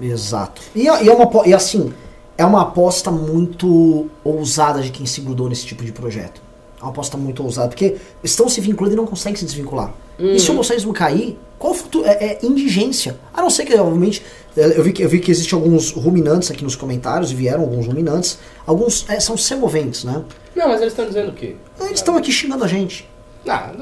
Exato. 0.00 0.60
E, 0.74 0.88
é- 0.88 1.04
e 1.04 1.08
é 1.08 1.12
uma, 1.12 1.46
e 1.46 1.54
assim, 1.54 1.94
é 2.36 2.44
uma 2.44 2.62
aposta 2.62 3.12
muito 3.12 4.10
ousada 4.24 4.82
de 4.82 4.90
quem 4.90 5.06
se 5.06 5.20
grudou 5.20 5.48
nesse 5.48 5.64
tipo 5.64 5.84
de 5.84 5.92
projeto. 5.92 6.42
É 6.80 6.82
uma 6.84 6.90
aposta 6.90 7.16
muito 7.16 7.42
ousada, 7.42 7.68
porque 7.68 7.96
estão 8.24 8.48
se 8.48 8.60
vinculando 8.60 8.94
e 8.94 8.96
não 8.96 9.06
conseguem 9.06 9.36
se 9.36 9.44
desvincular. 9.44 9.92
E 10.18 10.38
se 10.38 10.50
o 10.50 10.54
bolsonarismo 10.54 10.92
cair, 10.92 11.38
qual 11.58 11.72
o 11.72 11.76
futuro? 11.76 12.06
É, 12.06 12.12
é 12.24 12.38
indigência. 12.42 13.18
A 13.34 13.42
não 13.42 13.50
ser 13.50 13.64
que, 13.66 13.74
obviamente, 13.74 14.22
é, 14.56 14.78
eu 14.78 14.82
vi 14.82 14.92
que, 14.92 15.02
eu 15.02 15.08
vi 15.08 15.18
que 15.18 15.30
existem 15.30 15.58
alguns 15.58 15.90
ruminantes 15.92 16.50
aqui 16.50 16.64
nos 16.64 16.76
comentários, 16.76 17.32
e 17.32 17.34
vieram 17.34 17.60
alguns 17.62 17.86
ruminantes. 17.86 18.38
Alguns 18.66 19.04
é, 19.08 19.20
são 19.20 19.36
semoventes, 19.36 20.04
né? 20.04 20.22
Não, 20.56 20.68
mas 20.68 20.80
eles 20.80 20.92
estão 20.92 21.06
dizendo 21.06 21.30
o 21.30 21.32
quê? 21.34 21.54
Eles 21.80 21.92
estão 21.92 22.16
aqui 22.16 22.32
xingando 22.32 22.64
a 22.64 22.68
gente. 22.68 23.08
Ah, 23.48 23.72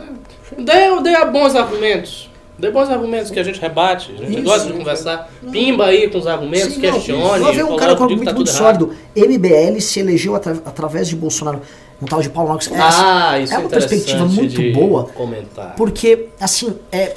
dê, 0.56 1.02
dê 1.02 1.24
bons 1.26 1.54
argumentos. 1.54 2.28
Dê 2.58 2.72
bons 2.72 2.90
argumentos 2.90 3.30
que 3.30 3.38
a 3.38 3.42
gente 3.44 3.60
rebate, 3.60 4.12
a 4.12 4.24
gente 4.24 4.34
Isso. 4.34 4.42
gosta 4.42 4.66
de 4.66 4.76
conversar. 4.76 5.30
Pimba 5.52 5.86
aí 5.86 6.10
com 6.10 6.18
os 6.18 6.26
argumentos, 6.26 6.74
Sim, 6.74 6.82
não, 6.82 6.92
questione. 6.92 7.40
Vai 7.44 7.54
ver 7.54 7.64
um 7.64 7.76
cara 7.76 7.94
com 7.94 8.06
diga 8.08 8.14
argumento 8.14 8.24
tá 8.30 8.34
muito 8.34 8.50
sólido. 8.50 8.92
MBL 9.14 9.80
se 9.80 10.00
elegeu 10.00 10.34
atra- 10.34 10.60
através 10.64 11.06
de 11.08 11.14
Bolsonaro. 11.14 11.60
Um 12.00 12.06
tal 12.06 12.20
de 12.20 12.30
Paulo 12.30 12.50
Marcos. 12.50 12.70
É, 12.70 12.78
Ah, 12.78 13.38
isso 13.40 13.52
é 13.52 13.56
é, 13.56 13.58
uma 13.58 13.68
perspectiva 13.68 14.24
muito 14.24 14.72
boa. 14.72 15.04
Comentar. 15.04 15.74
Porque, 15.74 16.28
assim, 16.40 16.76
é, 16.92 17.16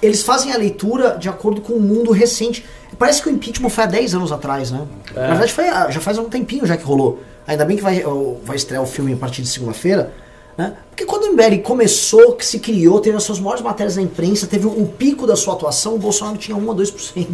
eles 0.00 0.22
fazem 0.22 0.52
a 0.52 0.56
leitura 0.56 1.16
de 1.18 1.28
acordo 1.28 1.60
com 1.60 1.74
o 1.74 1.80
mundo 1.80 2.12
recente. 2.12 2.64
Parece 2.98 3.22
que 3.22 3.28
o 3.28 3.32
impeachment 3.32 3.70
foi 3.70 3.84
há 3.84 3.86
10 3.86 4.14
anos 4.14 4.32
atrás, 4.32 4.70
né? 4.70 4.86
É. 5.14 5.20
Na 5.20 5.28
verdade, 5.28 5.52
foi, 5.52 5.64
já 5.64 6.00
faz 6.00 6.18
um 6.18 6.24
tempinho 6.24 6.66
já 6.66 6.76
que 6.76 6.84
rolou. 6.84 7.20
Ainda 7.46 7.64
bem 7.64 7.76
que 7.76 7.82
vai, 7.82 8.02
vai 8.44 8.56
estrear 8.56 8.82
o 8.82 8.86
filme 8.86 9.12
a 9.12 9.16
partir 9.16 9.42
de 9.42 9.48
segunda-feira. 9.48 10.12
Né? 10.56 10.74
Porque 10.90 11.04
quando 11.04 11.24
o 11.24 11.32
MBL 11.32 11.62
começou, 11.62 12.32
que 12.32 12.44
se 12.44 12.58
criou, 12.58 13.00
teve 13.00 13.16
as 13.16 13.22
suas 13.22 13.40
maiores 13.40 13.62
matérias 13.62 13.96
na 13.96 14.02
imprensa, 14.02 14.46
teve 14.46 14.66
o 14.66 14.86
pico 14.86 15.26
da 15.26 15.34
sua 15.34 15.54
atuação, 15.54 15.94
o 15.94 15.98
Bolsonaro 15.98 16.36
tinha 16.36 16.56
1 16.56 16.70
a 16.70 16.74
2%. 16.74 17.26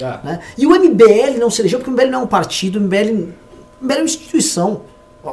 Ah. 0.00 0.20
Né? 0.22 0.40
E 0.56 0.66
o 0.66 0.70
MBL 0.70 1.38
não 1.38 1.50
se 1.50 1.60
elegeu 1.60 1.78
porque 1.78 1.90
o 1.90 1.94
MBL 1.94 2.10
não 2.10 2.20
é 2.20 2.22
um 2.24 2.26
partido, 2.26 2.78
o 2.78 2.82
MBL, 2.82 3.32
o 3.80 3.84
MBL 3.84 3.94
é 3.94 3.96
uma 3.96 4.04
instituição. 4.04 4.82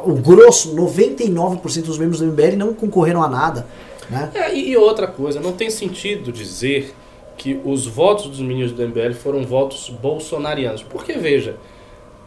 O 0.04 0.14
grosso, 0.14 0.74
99% 0.74 1.82
dos 1.82 1.98
membros 1.98 2.20
do 2.20 2.26
MBL 2.26 2.56
não 2.56 2.74
concorreram 2.74 3.22
a 3.22 3.28
nada. 3.28 3.66
Né? 4.10 4.30
É, 4.34 4.54
e, 4.54 4.76
outra 4.76 5.06
coisa, 5.06 5.40
não 5.40 5.52
tem 5.52 5.70
sentido 5.70 6.30
dizer 6.32 6.94
que 7.36 7.60
os 7.64 7.86
votos 7.86 8.26
dos 8.26 8.40
meninos 8.40 8.72
do 8.72 8.82
MBL 8.82 9.12
foram 9.14 9.42
votos 9.44 9.90
bolsonarianos. 9.90 10.82
Porque, 10.82 11.14
veja, 11.14 11.56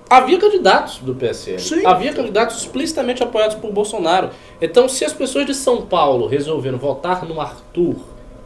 havia 0.09 0.37
candidatos 0.37 0.99
do 0.99 1.15
PSL. 1.15 1.59
Sim. 1.59 1.85
Havia 1.85 2.13
candidatos 2.13 2.57
explicitamente 2.57 3.23
apoiados 3.23 3.55
por 3.55 3.71
Bolsonaro. 3.71 4.29
Então, 4.61 4.87
se 4.87 5.05
as 5.05 5.13
pessoas 5.13 5.45
de 5.45 5.53
São 5.53 5.83
Paulo 5.83 6.27
resolveram 6.27 6.77
votar 6.77 7.25
no 7.25 7.39
Arthur 7.39 7.95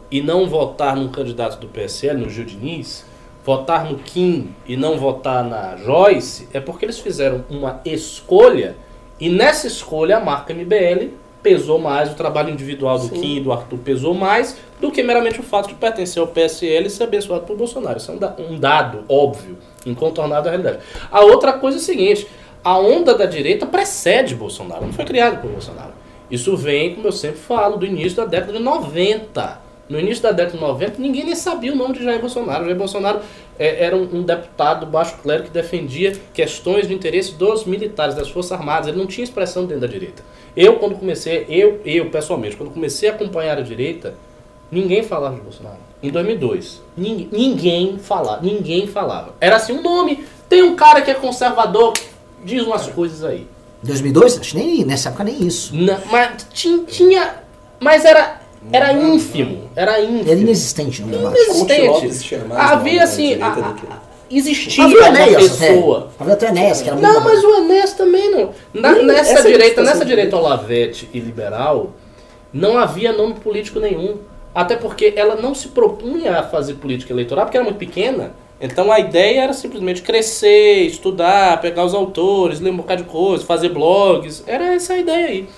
e 0.10 0.22
não 0.22 0.48
votar 0.48 0.96
num 0.96 1.10
candidato 1.10 1.60
do 1.60 1.68
PSL, 1.68 2.22
no 2.22 2.30
Gil 2.30 2.46
Diniz, 2.46 3.06
votar 3.44 3.90
no 3.92 3.98
Kim 3.98 4.54
e 4.66 4.78
não 4.78 4.98
votar 4.98 5.44
na 5.44 5.76
Joyce, 5.76 6.48
é 6.54 6.60
porque 6.60 6.86
eles 6.86 7.00
fizeram 7.00 7.44
uma 7.50 7.82
escolha 7.84 8.76
e 9.20 9.30
nessa 9.30 9.68
escolha 9.68 10.18
a 10.18 10.20
marca 10.20 10.54
MBL 10.54 11.10
pesou 11.42 11.78
mais, 11.78 12.10
o 12.10 12.16
trabalho 12.16 12.50
individual 12.50 12.98
do 12.98 13.10
Kim 13.10 13.38
e 13.38 13.40
do 13.42 13.52
Arthur 13.52 13.78
pesou 13.80 14.14
mais 14.14 14.58
do 14.80 14.90
que 14.90 15.04
meramente 15.04 15.42
o 15.42 15.44
fato 15.44 15.68
de 15.68 15.76
pertencer 15.76 16.22
ao 16.22 16.28
PSL 16.28 16.88
e 16.88 16.90
ser 16.90 17.04
abençoado 17.04 17.46
por 17.46 17.58
Bolsonaro. 17.58 17.98
Isso 17.98 18.12
é 18.12 18.16
um, 18.16 18.54
um 18.54 18.60
dado 18.60 19.04
óbvio, 19.10 19.58
incontornável 19.86 20.44
da 20.44 20.50
realidade. 20.52 20.80
A 21.12 21.22
outra 21.22 21.54
coisa 21.54 21.78
é 21.78 21.82
o 21.82 21.84
seguinte, 21.84 22.28
a 22.64 22.78
onda 22.78 23.14
da 23.14 23.26
direita 23.26 23.66
precede 23.66 24.36
Bolsonaro, 24.36 24.86
não 24.86 24.94
foi 24.94 25.04
criada 25.04 25.36
por 25.38 25.52
Bolsonaro. 25.52 25.92
Isso 26.32 26.56
vem, 26.56 26.96
como 26.96 27.08
eu 27.08 27.12
sempre 27.12 27.40
falo, 27.40 27.78
do 27.78 27.86
início 27.86 28.16
da 28.16 28.26
década 28.26 28.54
de 28.54 28.60
90. 28.60 29.62
No 29.94 30.00
início 30.00 30.24
da 30.24 30.32
década 30.32 30.58
de 30.58 30.64
90, 30.64 31.00
ninguém 31.00 31.24
nem 31.24 31.36
sabia 31.36 31.72
o 31.72 31.76
nome 31.76 31.94
de 31.94 32.04
Jair 32.04 32.20
Bolsonaro. 32.20 32.66
Jair 32.66 32.76
Bolsonaro 32.76 33.20
é, 33.60 33.86
era 33.86 33.96
um, 33.96 34.10
um 34.12 34.24
deputado 34.24 34.88
do 34.88 34.92
baixo 34.92 35.18
clero 35.22 35.44
que 35.44 35.52
defendia 35.52 36.20
questões 36.34 36.88
de 36.88 36.96
interesse 36.96 37.36
dos 37.36 37.64
militares, 37.66 38.16
das 38.16 38.28
Forças 38.28 38.54
Armadas. 38.54 38.88
Ele 38.88 38.98
não 38.98 39.06
tinha 39.06 39.24
expressão 39.24 39.68
dentro 39.68 39.82
da 39.82 39.88
direita. 39.88 40.24
Eu, 40.58 40.78
quando 40.80 40.96
comecei, 40.96 41.46
eu, 41.48 41.80
eu 41.86 42.10
pessoalmente, 42.10 42.56
quando 42.56 42.72
comecei 42.72 43.08
a 43.08 43.12
acompanhar 43.12 43.60
a 43.60 43.62
direita, 43.62 44.16
ninguém 44.72 45.04
falava 45.04 45.36
de 45.36 45.42
Bolsonaro. 45.42 45.78
Em 46.02 46.10
2002. 46.10 46.82
Ninguém, 46.98 47.30
ninguém 47.32 48.00
falava. 48.00 48.42
Ninguém 48.42 48.88
falava. 48.88 49.36
Era 49.40 49.58
assim, 49.58 49.74
um 49.74 49.84
nome. 49.84 50.26
Tem 50.50 50.64
um 50.64 50.76
cara 50.76 51.04
que 51.04 51.12
é 51.12 51.14
conservador, 51.14 51.94
diz 52.44 52.64
umas 52.64 52.88
coisas 52.88 53.24
aí. 53.24 53.46
2002? 53.84 54.40
Acho 54.40 54.58
nem 54.58 54.84
nessa 54.84 55.10
época 55.10 55.24
nem 55.24 55.46
isso. 55.46 55.76
Não, 55.76 56.00
mas 56.10 56.48
tinha, 56.52 56.84
tinha. 56.84 57.36
Mas 57.80 58.04
era. 58.06 58.42
Era 58.72 58.94
ínfimo. 58.94 59.70
Era 59.76 60.00
ínfimo. 60.02 60.32
Era 60.32 60.40
inexistente 60.40 61.02
no 61.02 61.08
debate. 61.10 61.36
Inexistente. 61.38 62.06
Havia 62.56 62.98
na 62.98 63.04
assim. 63.04 63.42
a- 63.42 63.48
a- 63.48 64.02
existia 64.32 64.84
Havia 64.84 64.98
o 64.98 65.00
uma 65.00 65.08
Enéas 65.10 65.56
até. 65.56 65.68
pessoa. 65.74 66.10
Havia 66.20 66.34
até 66.34 66.46
o 66.46 66.50
Enéas, 66.50 66.82
que 66.82 66.90
era 66.90 66.98
muito 66.98 67.12
Não, 67.14 67.24
mas 67.24 67.44
o 67.44 67.56
Enéas 67.56 67.94
também 67.94 68.32
não. 68.32 68.50
Na- 68.74 68.92
nessa 68.94 69.32
essa 69.34 69.48
é 69.48 69.52
direita, 69.52 69.64
situação 69.70 69.84
nessa 69.84 70.06
do 70.06 70.08
direita 70.08 70.38
Olavete 70.38 71.10
e 71.14 71.20
liberal, 71.20 71.92
não 72.52 72.78
havia 72.78 73.12
nome 73.12 73.36
político 73.36 73.80
nenhum. 73.80 74.18
Até 74.56 74.76
porque 74.76 75.14
ela 75.16 75.36
não 75.36 75.56
se 75.56 75.70
propunha 75.70 76.38
a 76.40 76.44
fazer 76.44 76.76
política 76.76 77.12
eleitoral, 77.12 77.46
porque 77.46 77.58
era 77.58 77.64
muito 77.64 77.78
pequena. 77.80 78.34
Então 78.62 78.92
a 78.92 79.00
ideia 79.00 79.42
era 79.42 79.54
simplesmente 79.54 80.04
crescer, 80.04 80.84
estudar, 80.86 81.60
pegar 81.60 81.84
os 81.84 81.94
autores, 81.94 82.60
ler 82.60 82.70
um 82.70 82.78
bocado 82.78 83.04
de 83.04 83.10
coisa, 83.10 83.44
fazer 83.44 83.70
blogs. 83.70 84.44
Era 84.48 84.74
essa 84.76 84.94
a 84.94 84.98
ideia 85.00 85.28
aí. 85.28 85.50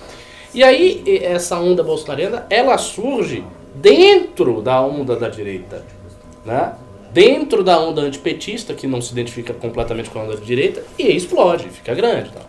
E 0.56 0.64
aí, 0.64 1.02
essa 1.22 1.60
onda 1.60 1.82
bolsonariana, 1.82 2.46
ela 2.48 2.78
surge 2.78 3.44
dentro 3.74 4.62
da 4.62 4.80
onda 4.80 5.14
da 5.14 5.28
direita, 5.28 5.84
né? 6.46 6.72
Dentro 7.12 7.62
da 7.62 7.78
onda 7.78 8.00
antipetista, 8.00 8.72
que 8.72 8.86
não 8.86 9.02
se 9.02 9.12
identifica 9.12 9.52
completamente 9.52 10.08
com 10.08 10.18
a 10.18 10.22
onda 10.22 10.34
da 10.34 10.42
direita, 10.42 10.82
e 10.98 11.14
explode, 11.14 11.68
fica 11.68 11.94
grande. 11.94 12.30
Tá? 12.30 12.40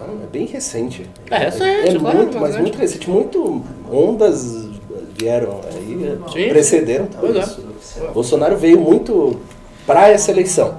É 0.00 0.26
bem 0.32 0.46
recente. 0.46 1.08
É 1.30 1.36
recente, 1.36 1.96
É 1.96 1.98
claro, 2.00 2.18
muito, 2.18 2.40
mas 2.40 2.56
recente. 2.56 2.62
muito 2.62 2.78
recente. 2.78 3.10
Muito 3.10 3.64
ondas 3.88 4.68
vieram 5.16 5.60
aí, 5.72 6.18
Sim, 6.32 6.48
precederam 6.48 7.08
Pois 7.20 7.36
é. 7.36 8.10
Bolsonaro 8.12 8.56
veio 8.56 8.80
muito 8.80 9.40
para 9.86 10.08
essa 10.08 10.32
eleição. 10.32 10.76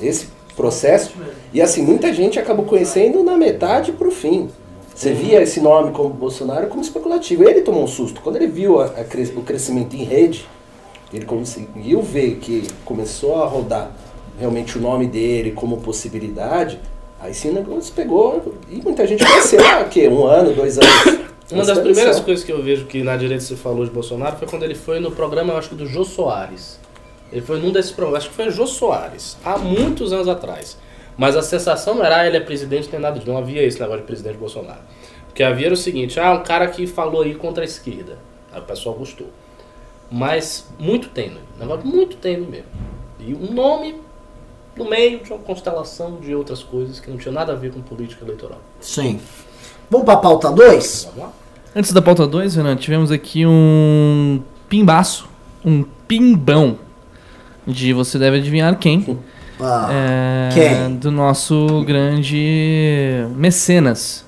Esse 0.00 0.28
processo. 0.56 1.12
E 1.52 1.60
assim, 1.60 1.82
muita 1.82 2.10
gente 2.14 2.38
acabou 2.38 2.64
conhecendo 2.64 3.22
na 3.22 3.36
metade 3.36 3.92
pro 3.92 4.10
fim. 4.10 4.48
Você 4.94 5.12
via 5.12 5.42
esse 5.42 5.60
nome 5.60 5.90
como 5.92 6.10
Bolsonaro 6.10 6.68
como 6.68 6.80
especulativo. 6.82 7.42
Ele 7.48 7.60
tomou 7.62 7.82
um 7.84 7.86
susto. 7.88 8.20
Quando 8.20 8.36
ele 8.36 8.46
viu 8.46 8.80
a- 8.80 8.86
a 8.86 9.04
cres- 9.04 9.32
o 9.36 9.40
crescimento 9.42 9.94
em 9.96 10.04
rede, 10.04 10.46
ele 11.12 11.24
conseguiu 11.24 12.00
ver 12.00 12.36
que 12.36 12.66
começou 12.84 13.42
a 13.42 13.46
rodar 13.46 13.90
realmente 14.38 14.78
o 14.78 14.80
nome 14.80 15.06
dele 15.06 15.50
como 15.52 15.78
possibilidade. 15.78 16.78
Aí 17.20 17.34
sim 17.34 17.50
negócio 17.50 17.92
pegou 17.94 18.54
e 18.70 18.76
muita 18.82 19.06
gente 19.06 19.24
conheceu 19.24 19.60
há 19.64 19.84
quê? 19.84 20.08
um 20.08 20.26
ano, 20.26 20.52
dois 20.54 20.78
anos. 20.78 21.24
Uma 21.50 21.64
das 21.64 21.76
da 21.76 21.82
primeiras 21.82 22.20
coisas 22.20 22.44
que 22.44 22.52
eu 22.52 22.62
vejo 22.62 22.86
que 22.86 23.02
na 23.02 23.16
direita 23.16 23.42
se 23.44 23.54
falou 23.56 23.84
de 23.84 23.90
Bolsonaro 23.90 24.36
foi 24.36 24.48
quando 24.48 24.62
ele 24.62 24.74
foi 24.74 24.98
no 25.00 25.10
programa, 25.10 25.52
eu 25.52 25.58
acho 25.58 25.70
que 25.70 25.74
do 25.74 25.86
Jô 25.86 26.04
Soares. 26.04 26.78
Ele 27.32 27.42
foi 27.42 27.58
num 27.60 27.70
desses 27.72 27.90
programas, 27.90 28.22
acho 28.24 28.30
que 28.30 28.36
foi 28.36 28.50
Jô 28.50 28.66
Soares, 28.66 29.36
há 29.44 29.58
muitos 29.58 30.12
anos 30.12 30.28
atrás. 30.28 30.76
Mas 31.16 31.36
a 31.36 31.42
sensação 31.42 31.94
não 31.94 32.04
era, 32.04 32.18
ah, 32.18 32.26
ele 32.26 32.36
é 32.36 32.40
presidente, 32.40 32.88
nem 32.90 33.00
nada 33.00 33.18
disso. 33.18 33.30
Não 33.30 33.38
havia 33.38 33.62
esse 33.62 33.78
negócio 33.80 34.00
de 34.00 34.06
presidente 34.06 34.36
Bolsonaro. 34.36 34.80
O 35.30 35.34
que 35.34 35.42
havia 35.42 35.66
era 35.66 35.74
o 35.74 35.76
seguinte, 35.76 36.18
ah, 36.18 36.32
um 36.32 36.42
cara 36.42 36.68
que 36.68 36.86
falou 36.86 37.22
aí 37.22 37.34
contra 37.34 37.62
a 37.62 37.64
esquerda. 37.64 38.18
Aí 38.52 38.60
o 38.60 38.64
pessoal 38.64 38.94
gostou. 38.94 39.28
Mas 40.10 40.68
muito 40.78 41.08
tênue, 41.08 41.38
negócio 41.58 41.86
muito 41.86 42.16
tênue 42.16 42.46
mesmo. 42.46 42.66
E 43.18 43.34
um 43.34 43.52
nome 43.52 43.96
no 44.76 44.88
meio 44.88 45.20
de 45.20 45.32
uma 45.32 45.38
constelação 45.38 46.16
de 46.16 46.34
outras 46.34 46.62
coisas 46.62 47.00
que 47.00 47.10
não 47.10 47.16
tinha 47.16 47.32
nada 47.32 47.52
a 47.52 47.56
ver 47.56 47.72
com 47.72 47.80
política 47.80 48.24
eleitoral. 48.24 48.60
Sim. 48.80 49.20
Vamos 49.90 50.04
pra 50.04 50.16
pauta 50.16 50.50
2? 50.50 51.04
Vamos 51.04 51.20
lá? 51.20 51.32
Antes 51.76 51.92
da 51.92 52.02
pauta 52.02 52.26
2, 52.26 52.56
Renan, 52.56 52.76
tivemos 52.76 53.10
aqui 53.10 53.44
um 53.46 54.42
pimbaço, 54.68 55.28
um 55.64 55.84
pimbão, 56.06 56.78
de 57.66 57.92
você 57.92 58.18
deve 58.18 58.38
adivinhar 58.38 58.78
quem. 58.78 59.18
Ah, 59.64 60.50
É? 60.56 60.88
Do 60.88 61.10
nosso 61.10 61.82
grande 61.86 63.26
mecenas, 63.36 64.24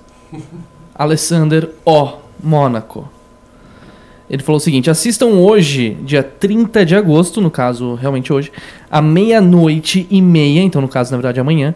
Alessander 0.94 1.70
O. 1.84 2.26
Mônaco. 2.42 3.08
Ele 4.28 4.42
falou 4.42 4.58
o 4.58 4.60
seguinte: 4.60 4.90
assistam 4.90 5.26
hoje, 5.26 5.96
dia 6.02 6.22
30 6.22 6.84
de 6.84 6.94
agosto, 6.94 7.40
no 7.40 7.50
caso, 7.50 7.94
realmente 7.94 8.32
hoje, 8.32 8.52
à 8.90 9.00
meia-noite 9.00 10.06
e 10.10 10.20
meia, 10.20 10.60
então 10.60 10.82
no 10.82 10.88
caso, 10.88 11.12
na 11.12 11.16
verdade, 11.16 11.40
amanhã, 11.40 11.74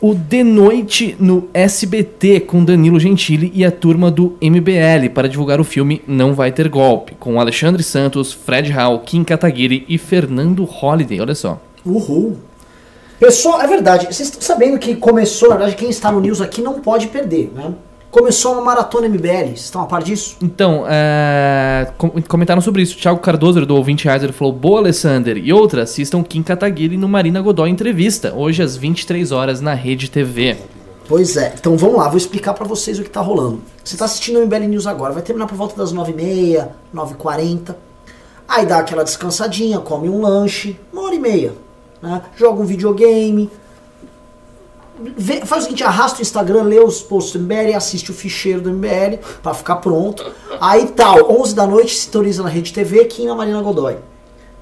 o 0.00 0.14
De 0.14 0.42
Noite 0.42 1.14
no 1.20 1.48
SBT 1.52 2.40
com 2.40 2.64
Danilo 2.64 2.98
Gentili 2.98 3.52
e 3.54 3.64
a 3.64 3.70
turma 3.70 4.10
do 4.10 4.34
MBL 4.40 5.10
para 5.12 5.28
divulgar 5.28 5.60
o 5.60 5.64
filme 5.64 6.00
Não 6.06 6.32
Vai 6.32 6.50
Ter 6.50 6.68
Golpe, 6.70 7.14
com 7.20 7.38
Alexandre 7.38 7.82
Santos, 7.82 8.32
Fred 8.32 8.70
Hall, 8.72 9.00
Kim 9.00 9.22
Kataguiri 9.22 9.84
e 9.86 9.98
Fernando 9.98 10.64
Holliday. 10.64 11.20
Olha 11.20 11.34
só. 11.34 11.60
uhul. 11.84 12.38
Pessoal, 13.20 13.60
é 13.60 13.66
verdade, 13.66 14.06
vocês 14.06 14.28
estão 14.30 14.40
sabendo 14.40 14.78
que 14.78 14.96
começou, 14.96 15.50
na 15.50 15.56
verdade, 15.56 15.76
quem 15.76 15.90
está 15.90 16.10
no 16.10 16.20
News 16.20 16.40
aqui 16.40 16.62
não 16.62 16.80
pode 16.80 17.06
perder, 17.08 17.52
né? 17.54 17.74
Começou 18.10 18.54
uma 18.54 18.62
maratona 18.62 19.06
MBL, 19.08 19.44
vocês 19.50 19.60
estão 19.66 19.82
a 19.82 19.86
par 19.86 20.02
disso? 20.02 20.36
Então, 20.42 20.84
é, 20.88 21.92
com- 21.96 22.10
comentaram 22.22 22.60
sobre 22.62 22.82
isso. 22.82 22.96
Thiago 22.96 23.20
Cardoso, 23.20 23.64
do 23.64 23.80
20 23.82 24.04
reais, 24.06 24.22
ele 24.24 24.32
falou: 24.32 24.52
Boa, 24.52 24.80
Alessander. 24.80 25.36
E 25.36 25.52
outra, 25.52 25.82
assistam 25.82 26.20
Kim 26.24 26.42
Kataguiri 26.42 26.96
no 26.96 27.06
Marina 27.08 27.40
Godoy 27.40 27.68
Entrevista, 27.70 28.34
hoje 28.34 28.62
às 28.62 28.76
23 28.76 29.30
horas 29.30 29.60
na 29.60 29.74
Rede 29.74 30.10
TV. 30.10 30.56
Pois 31.06 31.36
é, 31.36 31.54
então 31.56 31.76
vamos 31.76 31.98
lá, 31.98 32.08
vou 32.08 32.16
explicar 32.16 32.54
pra 32.54 32.66
vocês 32.66 32.98
o 32.98 33.02
que 33.04 33.10
tá 33.10 33.20
rolando. 33.20 33.60
Você 33.84 33.96
tá 33.96 34.06
assistindo 34.06 34.38
o 34.40 34.42
MBL 34.46 34.66
News 34.66 34.86
agora, 34.88 35.12
vai 35.12 35.22
terminar 35.22 35.46
por 35.46 35.56
volta 35.56 35.76
das 35.76 35.92
9h30, 35.94 36.66
9h40. 36.94 37.76
Aí 38.48 38.66
dá 38.66 38.78
aquela 38.78 39.04
descansadinha, 39.04 39.78
come 39.78 40.08
um 40.08 40.20
lanche, 40.22 40.76
uma 40.92 41.02
hora 41.02 41.14
e 41.14 41.18
meia. 41.20 41.52
Né? 42.02 42.22
Joga 42.36 42.62
um 42.62 42.64
videogame. 42.64 43.50
Vê- 45.16 45.44
faz 45.46 45.62
o 45.62 45.64
seguinte, 45.64 45.82
arrasta 45.82 46.18
o 46.18 46.22
Instagram, 46.22 46.62
lê 46.64 46.78
os 46.78 47.00
posts 47.00 47.32
do 47.32 47.38
MBL, 47.40 47.74
assiste 47.74 48.10
o 48.10 48.14
ficheiro 48.14 48.60
do 48.60 48.70
MBL 48.70 49.18
pra 49.42 49.54
ficar 49.54 49.76
pronto. 49.76 50.24
Aí 50.60 50.88
tal, 50.88 51.30
11 51.40 51.54
da 51.54 51.66
noite, 51.66 51.94
sintoniza 51.94 52.42
na 52.42 52.48
Rede 52.50 52.72
TV, 52.72 53.00
aqui 53.00 53.24
na 53.24 53.34
Marina 53.34 53.62
Godoy. 53.62 53.96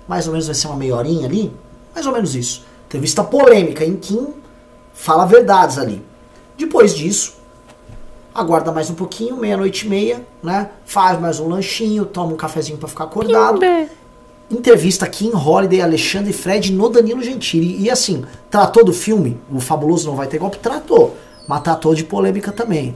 Mais 0.06 0.26
ou 0.26 0.32
menos 0.32 0.46
vai 0.46 0.54
ser 0.54 0.68
uma 0.68 0.76
meia 0.76 0.94
horinha 0.94 1.26
ali, 1.26 1.52
mais 1.92 2.06
ou 2.06 2.12
menos 2.12 2.36
isso. 2.36 2.64
Entrevista 2.86 3.24
polêmica 3.24 3.84
em 3.84 3.96
Kim, 3.96 4.28
fala 4.94 5.26
verdades 5.26 5.76
ali. 5.76 6.02
Depois 6.56 6.94
disso, 6.94 7.34
aguarda 8.34 8.70
mais 8.70 8.88
um 8.90 8.94
pouquinho, 8.94 9.36
meia-noite 9.36 9.86
e 9.86 9.90
meia, 9.90 10.24
né? 10.42 10.70
Faz 10.86 11.20
mais 11.20 11.40
um 11.40 11.48
lanchinho, 11.48 12.04
toma 12.06 12.32
um 12.32 12.36
cafezinho 12.36 12.78
pra 12.78 12.88
ficar 12.88 13.04
acordado. 13.04 13.58
Entrevista 14.50 15.04
aqui 15.04 15.26
em 15.26 15.34
Holiday, 15.34 15.82
Alexandre 15.82 16.30
e 16.30 16.32
Fred 16.32 16.72
no 16.72 16.88
Danilo 16.88 17.22
Gentili. 17.22 17.82
E 17.82 17.90
assim, 17.90 18.24
tratou 18.50 18.84
do 18.84 18.92
filme, 18.92 19.38
o 19.52 19.60
Fabuloso 19.60 20.08
Não 20.08 20.16
Vai 20.16 20.26
Ter 20.26 20.38
Golpe? 20.38 20.58
Tratou. 20.58 21.16
Mas 21.46 21.62
tratou 21.62 21.94
de 21.94 22.04
polêmica 22.04 22.50
também. 22.50 22.94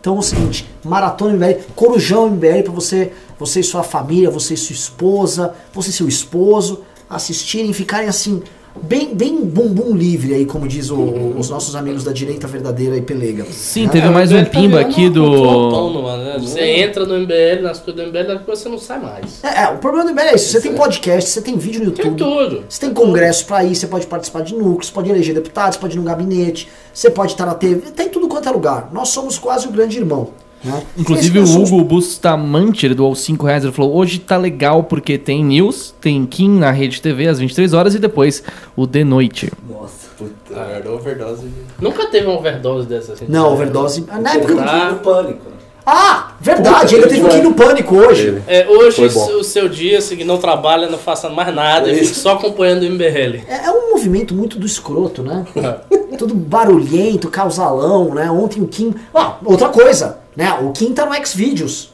Então 0.00 0.16
é 0.16 0.18
o 0.18 0.22
seguinte, 0.22 0.68
maratona 0.82 1.34
MBL, 1.34 1.62
corujão 1.76 2.30
MBL 2.30 2.62
pra 2.64 2.72
você, 2.72 3.12
você 3.38 3.60
e 3.60 3.64
sua 3.64 3.82
família, 3.82 4.30
você 4.30 4.54
e 4.54 4.56
sua 4.56 4.72
esposa, 4.72 5.54
você 5.74 5.90
e 5.90 5.92
seu 5.92 6.08
esposo, 6.08 6.80
assistirem, 7.08 7.72
ficarem 7.72 8.08
assim, 8.08 8.42
bem, 8.82 9.14
bem 9.14 9.44
bumbum 9.44 9.94
livre 9.94 10.34
aí, 10.34 10.44
como 10.44 10.66
diz 10.68 10.90
o- 10.90 11.34
os 11.38 11.48
nossos 11.50 11.74
amigos 11.76 12.04
da 12.04 12.12
direita 12.12 12.46
verdadeira 12.46 12.96
e 12.96 13.02
pelega. 13.02 13.44
Sim, 13.50 13.86
Né? 13.86 13.92
teve 13.92 14.08
mais 14.10 14.32
um 14.32 14.38
tá 14.44 14.50
pimba 14.50 14.78
virando 14.78 14.90
aqui 14.90 15.08
do. 15.10 15.24
autônomo, 15.24 16.16
né? 16.16 16.36
Você 16.40 16.60
entra 16.60 17.04
no 17.06 17.14
MBL, 17.16 17.62
nas 17.62 17.78
coisas 17.80 18.02
do 18.02 18.08
MBL, 18.08 18.38
depois 18.38 18.58
você 18.58 18.68
não 18.68 18.78
sai 18.78 19.00
mais. 19.00 19.42
É, 19.44 19.62
é, 19.64 19.68
o 19.68 19.78
problema 19.78 20.04
do 20.06 20.10
MBL 20.12 20.28
é 20.30 20.34
isso, 20.34 20.50
você 20.50 20.60
tem 20.60 20.74
podcast, 20.74 21.30
você 21.30 21.40
tem 21.42 21.56
vídeo 21.56 21.84
no 21.84 21.90
Tem 21.90 22.06
YouTube, 22.06 22.18
tudo. 22.48 22.64
Você 22.68 22.80
tem 22.80 22.92
congresso 22.94 23.46
pra 23.46 23.64
ir, 23.64 23.74
você 23.74 23.86
pode 23.86 24.06
participar 24.06 24.42
de 24.42 24.54
núcleos, 24.54 24.86
você 24.86 24.92
pode 24.92 25.10
eleger 25.10 25.34
deputados, 25.34 25.76
você 25.76 25.80
pode 25.80 25.96
ir 25.96 25.98
no 26.00 26.04
gabinete, 26.04 26.68
você 26.92 27.10
pode 27.10 27.32
estar 27.32 27.46
na 27.46 27.54
TV, 27.54 27.90
tem 27.90 28.08
tudo 28.08 28.28
quanto 28.28 28.48
é 28.48 28.52
lugar. 28.52 28.90
Nós 28.92 29.08
somos 29.10 29.38
quase 29.38 29.66
o 29.68 29.70
grande 29.70 29.98
irmão. 29.98 30.28
Né? 30.62 30.82
Inclusive 30.96 31.38
o 31.38 31.44
Hugo 31.44 31.82
Bustamante, 31.84 32.86
ele 32.86 32.94
doou 32.94 33.14
5 33.14 33.46
reais, 33.46 33.64
ele 33.64 33.72
falou, 33.72 33.94
hoje 33.96 34.18
tá 34.18 34.36
legal 34.36 34.84
porque 34.84 35.16
tem 35.16 35.42
news, 35.44 35.94
tem 36.00 36.26
Kim 36.26 36.58
na 36.58 36.70
Rede 36.70 37.00
TV 37.00 37.28
às 37.28 37.38
23 37.38 37.72
horas 37.72 37.94
e 37.94 37.98
depois 37.98 38.42
o 38.76 38.86
De 38.86 39.02
Noite. 39.02 39.50
Nossa, 39.68 40.08
puta 40.18 40.54
merda, 40.54 40.92
overdose. 40.92 41.48
Nunca 41.80 42.06
teve 42.06 42.26
uma 42.26 42.38
overdose 42.38 42.86
dessa 42.86 43.14
assim. 43.14 43.24
Não, 43.28 43.52
overdose. 43.52 44.04
Na 44.20 44.34
época. 44.34 44.62
Ah. 44.62 44.90
no 44.92 44.98
pânico. 44.98 45.60
Ah, 45.86 46.32
verdade, 46.40 46.94
Puta, 46.94 46.94
ainda 46.94 47.08
teve 47.08 47.28
que 47.28 47.36
ir 47.36 47.42
no 47.42 47.54
pânico 47.54 47.96
hoje. 47.96 48.28
Ele. 48.28 48.42
É, 48.46 48.68
hoje 48.68 49.02
o 49.06 49.42
seu 49.42 49.68
dia, 49.68 49.98
assim, 49.98 50.22
não 50.24 50.36
trabalha, 50.36 50.88
não 50.88 50.98
faça 50.98 51.28
mais 51.28 51.54
nada, 51.54 51.90
É 51.90 51.94
fique 51.94 52.14
só 52.14 52.34
acompanhando 52.34 52.82
o 52.82 52.90
MBL. 52.90 53.44
É, 53.48 53.66
é 53.66 53.70
um 53.70 53.90
movimento 53.90 54.34
muito 54.34 54.58
do 54.58 54.66
escroto, 54.66 55.22
né? 55.22 55.44
Tudo 56.18 56.34
barulhento, 56.34 57.30
causalão, 57.30 58.14
né? 58.14 58.30
Ontem 58.30 58.62
o 58.62 58.66
Kim. 58.66 58.94
Ah, 59.14 59.36
outra 59.42 59.70
coisa, 59.70 60.19
né? 60.36 60.52
O 60.62 60.72
Kim 60.72 60.92
tá 60.92 61.06
no 61.06 61.26
Xvideos. 61.26 61.90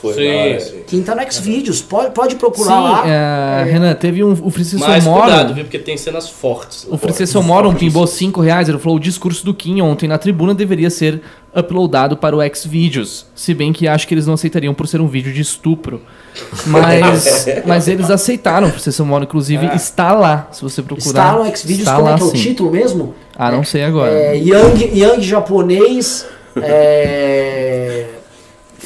Foi 0.00 0.14
Sim, 0.14 0.60
sim. 0.64 0.82
Kim 0.86 1.02
tá 1.02 1.12
no 1.12 1.32
Xvideos. 1.32 1.82
Pode, 1.82 2.12
pode 2.12 2.34
Sim, 2.34 2.38
procurar 2.38 2.78
lá. 2.78 3.02
é, 3.04 3.64
Renan, 3.64 3.92
teve 3.96 4.22
um. 4.22 4.30
O 4.30 4.48
Francisco 4.48 4.86
Mas 4.88 5.02
cuidado, 5.02 5.42
Moro. 5.42 5.54
viu? 5.54 5.64
Porque 5.64 5.78
tem 5.80 5.96
cenas 5.96 6.28
fortes. 6.28 6.86
O 6.88 6.96
Francisco 6.96 7.42
Moron 7.42 7.74
pimbou 7.74 8.06
5 8.06 8.40
reais, 8.40 8.68
ele 8.68 8.78
falou 8.78 8.96
o 8.96 9.00
discurso 9.00 9.44
do 9.44 9.52
Kim 9.52 9.80
ontem 9.80 10.08
na 10.08 10.16
tribuna 10.16 10.54
deveria 10.54 10.88
ser 10.88 11.20
uploadado 11.52 12.16
para 12.16 12.36
o 12.36 12.38
Xvideos, 12.54 13.26
se 13.34 13.52
bem 13.52 13.72
que 13.72 13.88
acho 13.88 14.06
que 14.06 14.14
eles 14.14 14.24
não 14.24 14.34
aceitariam 14.34 14.72
por 14.72 14.86
ser 14.86 15.00
um 15.00 15.08
vídeo 15.08 15.32
de 15.32 15.40
estupro. 15.40 16.00
Mas, 16.66 17.46
mas 17.66 17.88
eles 17.88 18.08
aceitaram, 18.10 18.68
o 18.68 18.70
Francisco 18.70 19.04
Moro, 19.04 19.24
inclusive, 19.24 19.66
Ah. 19.66 19.74
está 19.74 20.12
lá, 20.12 20.46
se 20.52 20.62
você 20.62 20.80
procurar. 20.80 21.08
Está 21.08 21.32
no 21.32 21.56
Xvideos, 21.56 21.80
está 21.80 21.94
como 21.96 22.04
lá 22.06 22.12
é 22.14 22.16
que 22.18 22.22
é 22.22 22.26
o 22.26 22.30
sim. 22.30 22.36
título 22.36 22.70
mesmo? 22.70 23.14
Ah, 23.36 23.50
não 23.50 23.64
sei 23.64 23.82
agora. 23.82 24.12
É, 24.12 24.36
Young, 24.36 24.96
Young 24.96 25.20
japonês. 25.22 26.24
É, 26.56 27.77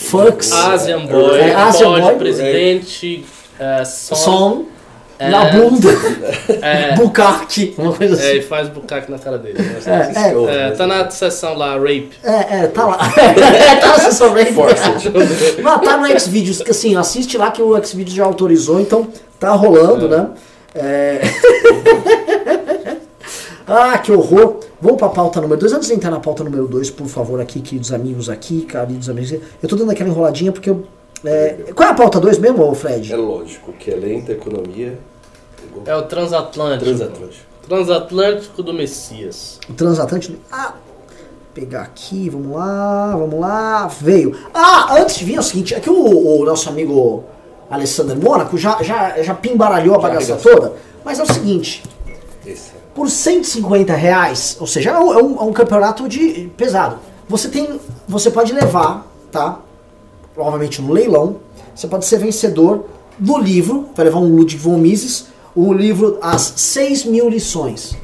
Fucks. 0.03 0.53
Asian 0.53 1.07
Boy, 1.07 1.39
É, 1.39 1.55
Asian 1.55 2.01
Boy. 2.01 2.15
presidente, 2.17 3.25
é, 3.59 3.85
som, 3.85 4.15
Som. 4.15 4.65
É. 5.19 5.29
Na 5.29 5.45
bunda. 5.45 5.89
é, 6.63 6.95
Bukkake. 6.97 7.75
Uma 7.79 7.93
coisa 7.93 8.21
é, 8.21 8.35
e 8.35 8.39
assim. 8.39 8.49
faz 8.49 8.69
bucaque 8.69 9.09
na 9.09 9.19
cara 9.19 9.39
dele. 9.39 9.57
né? 9.63 10.13
É, 10.17 10.69
É, 10.69 10.71
tá 10.73 10.85
na 10.85 11.09
sessão 11.11 11.55
lá, 11.57 11.75
rape. 11.75 12.11
É, 12.25 12.63
é, 12.63 12.67
tá 12.67 12.85
lá. 12.87 12.99
tá 13.81 13.87
na 13.87 13.99
sessão 14.01 14.35
rape. 14.35 14.53
Mas 15.63 15.81
tá 15.81 15.97
no 15.97 16.21
Xvideos, 16.21 16.61
assim, 16.69 16.97
assiste 16.97 17.39
lá 17.39 17.53
que 17.53 17.63
o 17.63 17.81
Xvideos 17.85 18.17
já 18.17 18.25
autorizou, 18.25 18.81
então 18.81 19.07
tá 19.39 19.53
rolando, 19.53 20.09
né? 20.09 20.27
É... 20.75 21.21
ah, 23.69 23.99
que 23.99 24.11
horror. 24.11 24.57
Vamos 24.83 24.99
pra 24.99 25.09
pauta 25.11 25.41
número 25.41 25.61
2. 25.61 25.75
Antes 25.75 25.87
de 25.87 25.95
entrar 25.95 26.11
na 26.11 26.19
pauta 26.19 26.43
número 26.43 26.67
2, 26.67 26.91
por 26.91 27.07
favor, 27.07 27.41
aqui, 27.41 27.61
queridos 27.61 27.93
amigos 27.93 28.29
aqui, 28.29 28.63
queridos 28.63 29.09
amigos. 29.09 29.31
Eu 29.63 29.69
tô 29.69 29.77
dando 29.77 29.93
aquela 29.93 30.11
enroladinha 30.11 30.51
porque 30.51 30.69
eu. 30.69 30.85
é, 31.25 31.73
Qual 31.73 31.89
é 31.89 31.93
a 31.93 31.95
pauta 31.95 32.19
2 32.19 32.39
mesmo, 32.39 32.75
Fred? 32.75 33.13
É 33.13 33.17
lógico 33.17 33.73
que 33.75 33.93
é 33.93 33.95
lenta 33.95 34.33
a 34.33 34.35
economia. 34.35 34.99
É 35.87 35.95
o 35.95 36.03
transatlântico. 36.03 36.85
Transatlântico. 36.85 37.47
Transatlântico 37.69 38.63
do 38.65 38.75
Messias. 38.75 39.61
O 39.69 39.73
transatlântico. 39.73 40.37
Ah, 40.51 40.75
pegar 41.55 41.83
aqui, 41.83 42.29
vamos 42.29 42.57
lá, 42.57 43.17
vamos 43.17 43.39
lá. 43.39 43.87
Veio. 43.87 44.37
Ah, 44.53 44.97
antes 45.01 45.15
de 45.17 45.25
vir 45.25 45.37
é 45.37 45.41
o 45.41 45.45
seguinte: 45.45 45.75
é 45.77 45.79
que 45.79 45.89
o, 45.89 46.41
o 46.41 46.45
nosso 46.45 46.69
amigo 46.69 47.23
Alessandro 47.71 48.21
Mônaco 48.21 48.59
já, 48.59 48.83
já, 48.83 49.23
já 49.23 49.33
pimbaralhou 49.33 49.95
a 49.95 49.99
Já 50.01 50.09
bagaça 50.09 50.37
toda. 50.37 50.73
Mas 51.05 51.21
é 51.21 51.23
o 51.23 51.33
seguinte: 51.33 51.85
Esse. 52.45 52.82
Por 52.95 53.09
150 53.11 53.95
reais, 53.95 54.57
ou 54.61 54.67
seja, 54.67 54.91
é 54.91 54.99
um, 54.99 55.13
é 55.13 55.23
um- 55.23 55.37
é 55.39 55.43
um 55.43 55.53
campeonato 55.53 56.09
de 56.09 56.51
pesado. 56.57 56.99
Você 57.29 57.49
tem. 57.49 57.81
Você 58.09 58.31
pode 58.31 58.53
levar, 58.53 59.07
tá? 59.31 59.61
Provavelmente 60.35 60.81
no 60.83 60.93
leilão. 60.93 61.37
Você 61.75 61.87
pode 61.87 62.05
ser 62.05 62.19
vencedor 62.19 62.85
do 63.19 63.39
livro, 63.39 63.89
vai 63.95 64.05
levar 64.07 64.19
um 64.19 64.29
Ludwig 64.37 64.57
von 64.57 64.77
Mises, 64.79 65.27
o 65.55 65.73
livro 65.73 66.19
As 66.21 66.53
6 66.57 67.05
mil 67.05 67.29
lições. 67.29 67.97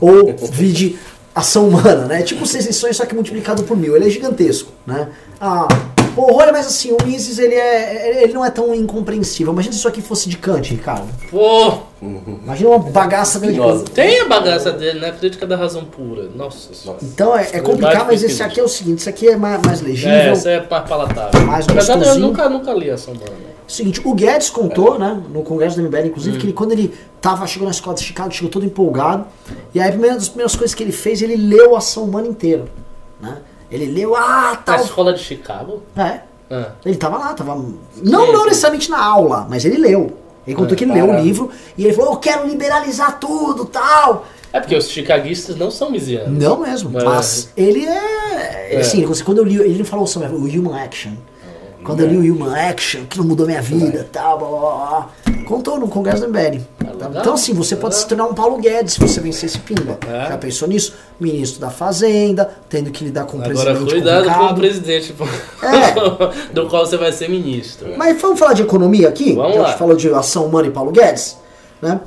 Ou 0.00 0.34
vide 0.50 0.98
ação 1.34 1.68
humana, 1.68 2.06
né? 2.06 2.20
É 2.20 2.22
tipo 2.22 2.46
6 2.46 2.66
lições, 2.66 2.96
só 2.96 3.06
que 3.06 3.14
multiplicado 3.14 3.62
por 3.64 3.76
mil. 3.76 3.96
Ele 3.96 4.06
é 4.06 4.10
gigantesco, 4.10 4.70
né? 4.86 5.08
Ah, 5.40 5.66
pô, 6.14 6.34
olha, 6.34 6.52
mas 6.52 6.66
assim, 6.66 6.92
o 6.92 7.04
Mises, 7.04 7.38
ele, 7.38 7.54
é, 7.54 8.22
ele 8.22 8.32
não 8.32 8.44
é 8.44 8.50
tão 8.50 8.74
incompreensível. 8.74 9.52
Imagina 9.52 9.72
se 9.72 9.78
isso 9.78 9.88
aqui 9.88 10.00
fosse 10.00 10.28
de 10.28 10.36
Kant, 10.36 10.70
Ricardo. 10.70 11.08
Pô, 11.30 11.78
Imagina 12.44 12.70
uma 12.70 12.78
bagaça. 12.78 13.38
Espinosa. 13.38 13.84
tem 13.86 14.20
a 14.20 14.26
bagaça 14.26 14.70
dele, 14.70 15.00
né? 15.00 15.12
Crítica 15.12 15.46
da 15.46 15.56
razão 15.56 15.84
pura. 15.84 16.28
Nossa 16.34 16.74
senhora. 16.74 17.00
Nossa. 17.00 17.12
Então 17.14 17.36
é, 17.36 17.48
é 17.52 17.60
complicado, 17.60 18.06
mas 18.06 18.22
esse 18.22 18.42
aqui 18.42 18.60
é 18.60 18.62
o 18.62 18.68
seguinte, 18.68 18.98
esse 18.98 19.08
aqui 19.08 19.28
é 19.28 19.36
mais, 19.36 19.62
mais 19.62 19.80
legível. 19.80 20.12
É, 20.12 20.28
essa 20.28 20.50
é 20.50 20.66
mais 20.68 20.88
palatável. 20.88 21.40
Na 21.40 21.46
Mais 21.46 21.66
verdade, 21.66 22.06
eu 22.06 22.18
nunca, 22.18 22.48
nunca 22.48 22.72
li 22.74 22.90
a 22.90 22.98
São 22.98 23.16
Paulo. 23.16 23.34
Seguinte, 23.66 24.02
o 24.04 24.14
Guedes 24.14 24.50
contou, 24.50 24.98
né, 24.98 25.22
no 25.30 25.42
congresso 25.42 25.76
da 25.76 25.82
MBL, 25.82 26.08
inclusive, 26.08 26.36
que 26.36 26.44
ele, 26.44 26.52
quando 26.52 26.72
ele 26.72 26.92
tava, 27.20 27.46
chegou 27.46 27.64
na 27.64 27.72
escola 27.72 27.96
de 27.96 28.02
Chicago, 28.02 28.30
chegou 28.30 28.50
todo 28.50 28.66
empolgado, 28.66 29.24
e 29.74 29.80
aí 29.80 29.88
a 29.88 29.90
primeira 29.90 30.16
das 30.16 30.28
primeiras 30.28 30.54
coisas 30.54 30.74
que 30.74 30.82
ele 30.82 30.92
fez, 30.92 31.22
ele 31.22 31.36
leu 31.36 31.74
a 31.74 31.78
ação 31.78 32.04
humana 32.04 32.28
inteira, 32.28 32.66
né? 33.18 33.38
Ele 33.74 33.86
leu, 33.86 34.14
ah, 34.14 34.50
Na 34.52 34.56
tal... 34.56 34.80
escola 34.84 35.12
de 35.12 35.18
Chicago? 35.20 35.82
É, 35.96 36.20
Ah. 36.50 36.68
ele 36.84 36.96
tava 36.96 37.18
lá, 37.18 37.34
tava... 37.34 37.54
Não, 38.02 38.32
não 38.32 38.44
necessariamente 38.44 38.88
na 38.90 39.02
aula, 39.04 39.46
mas 39.50 39.64
ele 39.64 39.78
leu. 39.78 40.16
Ele 40.46 40.54
contou 40.54 40.76
que 40.76 40.84
ele 40.84 40.92
leu 40.92 41.08
o 41.10 41.20
livro, 41.20 41.50
e 41.76 41.84
ele 41.84 41.94
falou, 41.94 42.12
eu 42.12 42.18
quero 42.18 42.46
liberalizar 42.46 43.18
tudo, 43.18 43.64
tal... 43.64 44.26
É 44.52 44.60
porque 44.60 44.76
os 44.76 44.88
chicaguistas 44.88 45.56
não 45.56 45.68
são 45.68 45.90
misianos. 45.90 46.38
Não 46.40 46.60
mesmo, 46.60 46.90
Mas- 46.90 47.02
mas 47.04 47.50
ele 47.56 47.84
é. 47.86 48.76
Assim, 48.78 49.02
ele- 49.02 49.22
quando 49.24 49.38
eu 49.38 49.44
li, 49.44 49.56
ele 49.56 49.78
não 49.78 49.84
falou 49.84 50.06
sobre 50.06 50.28
o 50.28 50.36
Human 50.44 50.80
Action. 50.80 51.10
Quando 51.82 52.00
eu 52.00 52.06
li 52.06 52.30
o 52.30 52.34
Human 52.34 52.54
Action, 52.54 53.04
que 53.06 53.18
não 53.18 53.24
mudou 53.24 53.46
minha 53.46 53.60
vida, 53.60 54.08
tal, 54.12 54.38
blá, 54.38 54.48
blá, 54.48 54.60
blá, 54.60 55.08
contou 55.44 55.78
no 55.78 55.88
Congresso 55.88 56.22
do 56.22 56.28
MBL. 56.28 56.60
tá? 56.98 57.10
Então, 57.20 57.34
assim, 57.34 57.52
você 57.54 57.76
pode 57.76 57.94
se 57.96 58.06
tornar 58.06 58.24
um 58.26 58.34
Paulo 58.34 58.56
Guedes 58.58 58.94
se 58.94 59.00
você 59.00 59.20
vencer 59.20 59.48
esse 59.48 59.58
pimba. 59.58 59.98
É. 60.08 60.28
Já 60.30 60.38
pensou 60.38 60.66
nisso? 60.66 60.94
Ministro 61.20 61.60
da 61.60 61.70
Fazenda, 61.70 62.50
tendo 62.68 62.90
que 62.90 63.04
lidar 63.04 63.24
com 63.26 63.38
um 63.38 63.42
Agora, 63.42 63.74
presidente 63.74 63.90
cuidado 63.90 64.30
com 64.30 64.44
o 64.46 64.54
presidente 64.54 65.14
É. 65.62 66.52
do 66.52 66.66
qual 66.68 66.86
você 66.86 66.96
vai 66.96 67.12
ser 67.12 67.28
ministro. 67.28 67.88
Mas 67.96 68.20
vamos 68.20 68.38
falar 68.38 68.54
de 68.54 68.62
economia 68.62 69.08
aqui? 69.08 69.34
Vamos 69.34 69.54
Já 69.54 69.62
lá. 69.62 69.72
que 69.72 69.78
falou 69.78 69.96
de 69.96 70.12
ação 70.12 70.46
humana 70.46 70.68
e 70.68 70.70
Paulo 70.70 70.90
Guedes, 70.92 71.36
né? 71.80 72.00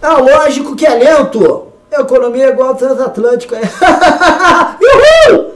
É 0.00 0.08
lógico 0.08 0.76
que 0.76 0.86
é 0.86 0.94
lento. 0.94 1.66
economia 1.92 2.46
é 2.46 2.48
igual 2.50 2.68
ao 2.70 2.74
transatlântico. 2.74 3.54
É. 3.54 3.62
Uhul! 5.32 5.54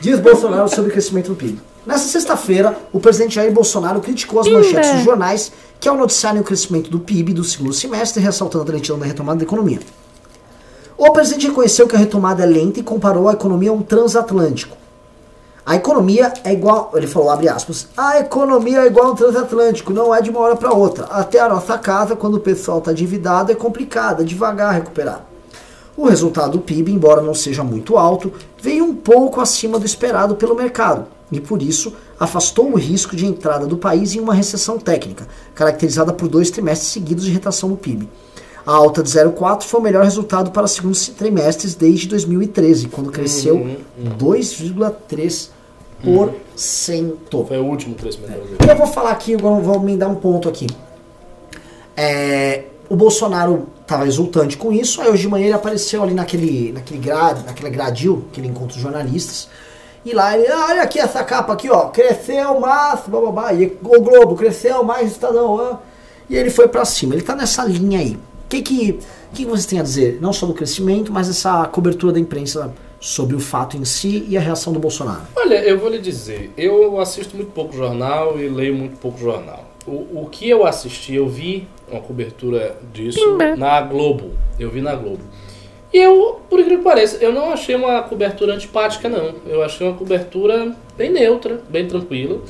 Diz 0.00 0.18
Bolsonaro 0.20 0.68
sobre 0.68 0.90
o 0.90 0.92
crescimento 0.92 1.28
do 1.28 1.34
PIB. 1.36 1.60
Nessa 1.86 2.08
sexta-feira, 2.08 2.78
o 2.92 2.98
presidente 2.98 3.34
Jair 3.34 3.52
Bolsonaro 3.52 4.00
criticou 4.00 4.40
as 4.40 4.48
manchetes 4.48 4.90
dos 4.92 5.04
jornais 5.04 5.52
que, 5.78 5.86
ao 5.86 5.96
noticiarem 5.96 6.40
o 6.40 6.44
crescimento 6.44 6.90
do 6.90 6.98
PIB 6.98 7.34
do 7.34 7.44
segundo 7.44 7.74
semestre, 7.74 8.22
ressaltando 8.22 8.70
a 8.70 8.74
lentidão 8.74 8.98
da 8.98 9.04
retomada 9.04 9.38
da 9.38 9.44
economia. 9.44 9.80
O 10.96 11.10
presidente 11.10 11.48
reconheceu 11.48 11.86
que 11.86 11.94
a 11.94 11.98
retomada 11.98 12.42
é 12.42 12.46
lenta 12.46 12.80
e 12.80 12.82
comparou 12.82 13.28
a 13.28 13.34
economia 13.34 13.70
a 13.70 13.74
um 13.74 13.82
transatlântico. 13.82 14.76
A 15.66 15.76
economia 15.76 16.32
é 16.42 16.52
igual, 16.52 16.90
ele 16.94 17.06
falou, 17.06 17.30
abre 17.30 17.48
aspas, 17.48 17.88
a 17.96 18.18
economia 18.18 18.80
é 18.80 18.86
igual 18.86 19.08
a 19.08 19.10
um 19.12 19.14
transatlântico, 19.14 19.92
não 19.92 20.14
é 20.14 20.22
de 20.22 20.30
uma 20.30 20.40
hora 20.40 20.56
para 20.56 20.72
outra. 20.72 21.04
Até 21.06 21.40
a 21.40 21.48
nossa 21.48 21.76
casa, 21.76 22.16
quando 22.16 22.34
o 22.34 22.40
pessoal 22.40 22.78
está 22.78 22.92
endividado, 22.92 23.52
é 23.52 23.54
complicado, 23.54 24.22
é 24.22 24.24
devagar 24.24 24.72
recuperar. 24.72 25.33
O 25.96 26.06
resultado 26.06 26.52
do 26.52 26.58
PIB, 26.58 26.92
embora 26.92 27.22
não 27.22 27.34
seja 27.34 27.62
muito 27.62 27.96
alto, 27.96 28.32
veio 28.60 28.84
um 28.84 28.94
pouco 28.94 29.40
acima 29.40 29.78
do 29.78 29.86
esperado 29.86 30.34
pelo 30.34 30.54
mercado 30.54 31.06
e, 31.30 31.40
por 31.40 31.62
isso, 31.62 31.92
afastou 32.18 32.72
o 32.72 32.76
risco 32.76 33.14
de 33.14 33.26
entrada 33.26 33.66
do 33.66 33.76
país 33.76 34.14
em 34.14 34.20
uma 34.20 34.34
recessão 34.34 34.78
técnica, 34.78 35.28
caracterizada 35.54 36.12
por 36.12 36.28
dois 36.28 36.50
trimestres 36.50 36.90
seguidos 36.90 37.24
de 37.24 37.30
retração 37.30 37.68
do 37.68 37.76
PIB. 37.76 38.08
A 38.66 38.72
alta 38.72 39.02
de 39.02 39.10
0,4 39.10 39.62
foi 39.64 39.80
o 39.80 39.82
melhor 39.82 40.04
resultado 40.04 40.50
para 40.50 40.66
segundos 40.66 41.08
trimestres 41.08 41.74
desde 41.74 42.08
2013, 42.08 42.88
quando 42.88 43.10
cresceu 43.10 43.56
Uhum, 43.56 43.76
2,3%. 44.18 45.48
Foi 47.46 47.58
o 47.58 47.64
último 47.64 47.94
crescimento 47.94 48.30
brasileiro. 48.30 48.64
E 48.64 48.68
eu 48.68 48.76
vou 48.76 48.86
falar 48.86 49.10
aqui, 49.10 49.34
agora 49.34 49.60
vou 49.60 49.80
me 49.80 49.96
dar 49.96 50.08
um 50.08 50.14
ponto 50.14 50.48
aqui. 50.48 50.66
É, 51.96 52.64
o 52.88 52.96
Bolsonaro 52.96 53.68
estava 53.84 54.06
exultante 54.06 54.56
com 54.56 54.72
isso, 54.72 55.00
aí 55.00 55.08
hoje 55.08 55.22
de 55.22 55.28
manhã 55.28 55.44
ele 55.44 55.54
apareceu 55.54 56.02
ali 56.02 56.14
naquele, 56.14 56.72
naquele, 56.72 56.98
grade, 56.98 57.44
naquele 57.44 57.70
gradil 57.70 58.24
que 58.32 58.40
ele 58.40 58.48
encontra 58.48 58.76
os 58.76 58.82
jornalistas. 58.82 59.48
E 60.04 60.12
lá 60.12 60.36
ele, 60.36 60.46
ah, 60.48 60.66
olha 60.70 60.82
aqui 60.82 60.98
essa 60.98 61.22
capa 61.22 61.52
aqui, 61.52 61.70
ó, 61.70 61.88
cresceu 61.88 62.58
mais, 62.58 63.00
bababá, 63.06 63.52
e 63.52 63.66
o 63.82 64.00
Globo 64.00 64.34
cresceu 64.34 64.82
mais, 64.82 65.12
Estadão, 65.12 65.60
ah. 65.60 65.78
e 66.28 66.36
ele 66.36 66.50
foi 66.50 66.66
pra 66.66 66.84
cima. 66.84 67.14
Ele 67.14 67.22
tá 67.22 67.34
nessa 67.34 67.64
linha 67.64 68.00
aí. 68.00 68.14
O 68.14 68.48
que 68.48 68.62
que, 68.62 68.92
que 69.32 69.44
que 69.44 69.46
vocês 69.46 69.66
têm 69.66 69.80
a 69.80 69.82
dizer? 69.82 70.18
Não 70.20 70.32
só 70.32 70.46
do 70.46 70.54
crescimento, 70.54 71.12
mas 71.12 71.28
essa 71.28 71.66
cobertura 71.66 72.12
da 72.12 72.20
imprensa 72.20 72.72
sobre 73.00 73.36
o 73.36 73.40
fato 73.40 73.76
em 73.76 73.84
si 73.84 74.24
e 74.28 74.36
a 74.36 74.40
reação 74.40 74.72
do 74.72 74.78
Bolsonaro. 74.78 75.22
Olha, 75.36 75.56
eu 75.62 75.78
vou 75.78 75.90
lhe 75.90 75.98
dizer, 75.98 76.52
eu 76.56 76.98
assisto 76.98 77.36
muito 77.36 77.52
pouco 77.52 77.76
jornal 77.76 78.38
e 78.38 78.48
leio 78.48 78.74
muito 78.74 78.96
pouco 78.96 79.18
jornal. 79.18 79.73
O, 79.86 80.22
o 80.22 80.28
que 80.30 80.48
eu 80.48 80.66
assisti, 80.66 81.14
eu 81.14 81.28
vi 81.28 81.68
uma 81.88 82.00
cobertura 82.00 82.76
disso 82.92 83.36
na 83.56 83.80
Globo. 83.80 84.32
Eu 84.58 84.70
vi 84.70 84.80
na 84.80 84.94
Globo. 84.94 85.20
E 85.92 85.98
eu, 85.98 86.40
por 86.50 86.58
incrível 86.58 86.78
que 86.78 86.84
pareça, 86.84 87.22
eu 87.22 87.32
não 87.32 87.52
achei 87.52 87.74
uma 87.76 88.02
cobertura 88.02 88.54
antipática, 88.54 89.08
não. 89.08 89.34
Eu 89.46 89.62
achei 89.62 89.86
uma 89.86 89.96
cobertura 89.96 90.74
bem 90.96 91.10
neutra, 91.10 91.60
bem 91.68 91.86
tranquila. 91.86 92.40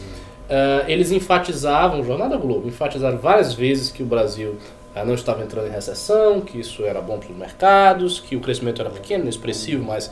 Ah, 0.49 0.85
eles 0.87 1.11
enfatizavam, 1.11 2.01
o 2.01 2.05
Jornal 2.05 2.29
da 2.29 2.37
Globo, 2.37 2.69
enfatizaram 2.69 3.19
várias 3.19 3.55
vezes 3.55 3.91
que 3.91 4.03
o 4.03 4.07
Brasil 4.07 4.57
ah, 4.95 5.05
não 5.05 5.15
estava 5.15 5.43
entrando 5.43 5.67
em 5.67 5.71
recessão, 5.71 6.41
que 6.41 6.59
isso 6.59 6.85
era 6.85 7.01
bom 7.01 7.19
para 7.19 7.31
os 7.31 7.37
mercados, 7.37 8.21
que 8.21 8.37
o 8.37 8.41
crescimento 8.41 8.81
era 8.81 8.91
pequeno, 8.91 9.25
inexpressivo, 9.25 9.83
mas 9.85 10.11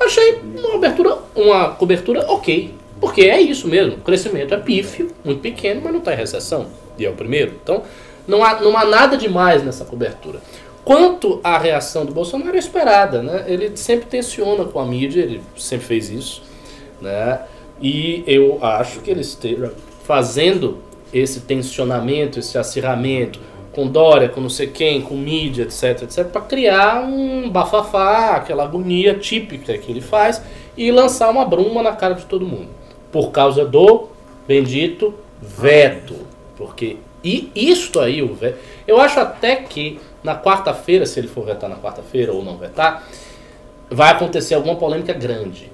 achei 0.00 0.40
uma 0.56 0.76
abertura, 0.76 1.18
uma 1.34 1.70
cobertura 1.70 2.24
ok. 2.30 2.74
Porque 3.00 3.22
é 3.22 3.40
isso 3.40 3.68
mesmo, 3.68 3.94
o 3.94 4.00
crescimento 4.00 4.54
é 4.54 4.56
pífio, 4.56 5.10
muito 5.24 5.40
pequeno, 5.40 5.80
mas 5.82 5.92
não 5.92 5.98
está 5.98 6.12
em 6.14 6.16
recessão. 6.16 6.66
E 6.98 7.04
é 7.04 7.10
o 7.10 7.14
primeiro. 7.14 7.52
Então, 7.62 7.82
não 8.26 8.42
há, 8.42 8.60
não 8.60 8.76
há 8.76 8.84
nada 8.84 9.16
demais 9.16 9.62
nessa 9.62 9.84
cobertura. 9.84 10.40
Quanto 10.84 11.40
à 11.42 11.58
reação 11.58 12.04
do 12.04 12.12
Bolsonaro 12.12 12.54
é 12.54 12.58
esperada, 12.58 13.22
né? 13.22 13.44
Ele 13.46 13.76
sempre 13.76 14.06
tensiona 14.06 14.64
com 14.64 14.78
a 14.78 14.84
mídia, 14.84 15.22
ele 15.22 15.40
sempre 15.56 15.86
fez 15.86 16.10
isso, 16.10 16.42
né? 17.00 17.40
E 17.80 18.22
eu 18.26 18.58
acho 18.62 19.00
que 19.00 19.10
ele 19.10 19.22
esteja 19.22 19.72
fazendo 20.04 20.78
esse 21.12 21.40
tensionamento, 21.40 22.38
esse 22.38 22.58
acirramento 22.58 23.40
com 23.72 23.88
Dória, 23.88 24.28
com 24.28 24.40
não 24.40 24.48
sei 24.48 24.68
quem, 24.68 25.00
com 25.00 25.16
mídia, 25.16 25.64
etc, 25.64 26.02
etc, 26.02 26.26
para 26.26 26.42
criar 26.42 27.02
um 27.02 27.50
bafafá, 27.50 28.36
aquela 28.36 28.64
agonia 28.64 29.14
típica 29.14 29.76
que 29.76 29.90
ele 29.90 30.00
faz 30.00 30.40
e 30.76 30.90
lançar 30.92 31.30
uma 31.30 31.44
bruma 31.44 31.82
na 31.82 31.92
cara 31.92 32.14
de 32.14 32.24
todo 32.26 32.46
mundo. 32.46 32.68
Por 33.14 33.30
causa 33.30 33.64
do 33.64 34.08
bendito 34.44 35.14
veto. 35.40 36.16
Porque 36.56 36.96
e 37.22 37.52
isto 37.54 38.00
aí, 38.00 38.20
o 38.20 38.34
veto, 38.34 38.58
eu 38.88 39.00
acho 39.00 39.20
até 39.20 39.54
que 39.54 40.00
na 40.20 40.36
quarta-feira, 40.36 41.06
se 41.06 41.20
ele 41.20 41.28
for 41.28 41.44
vetar 41.44 41.70
na 41.70 41.76
quarta-feira 41.76 42.32
ou 42.32 42.44
não 42.44 42.56
vetar, 42.56 43.06
vai 43.88 44.10
acontecer 44.10 44.56
alguma 44.56 44.74
polêmica 44.74 45.12
grande. 45.12 45.70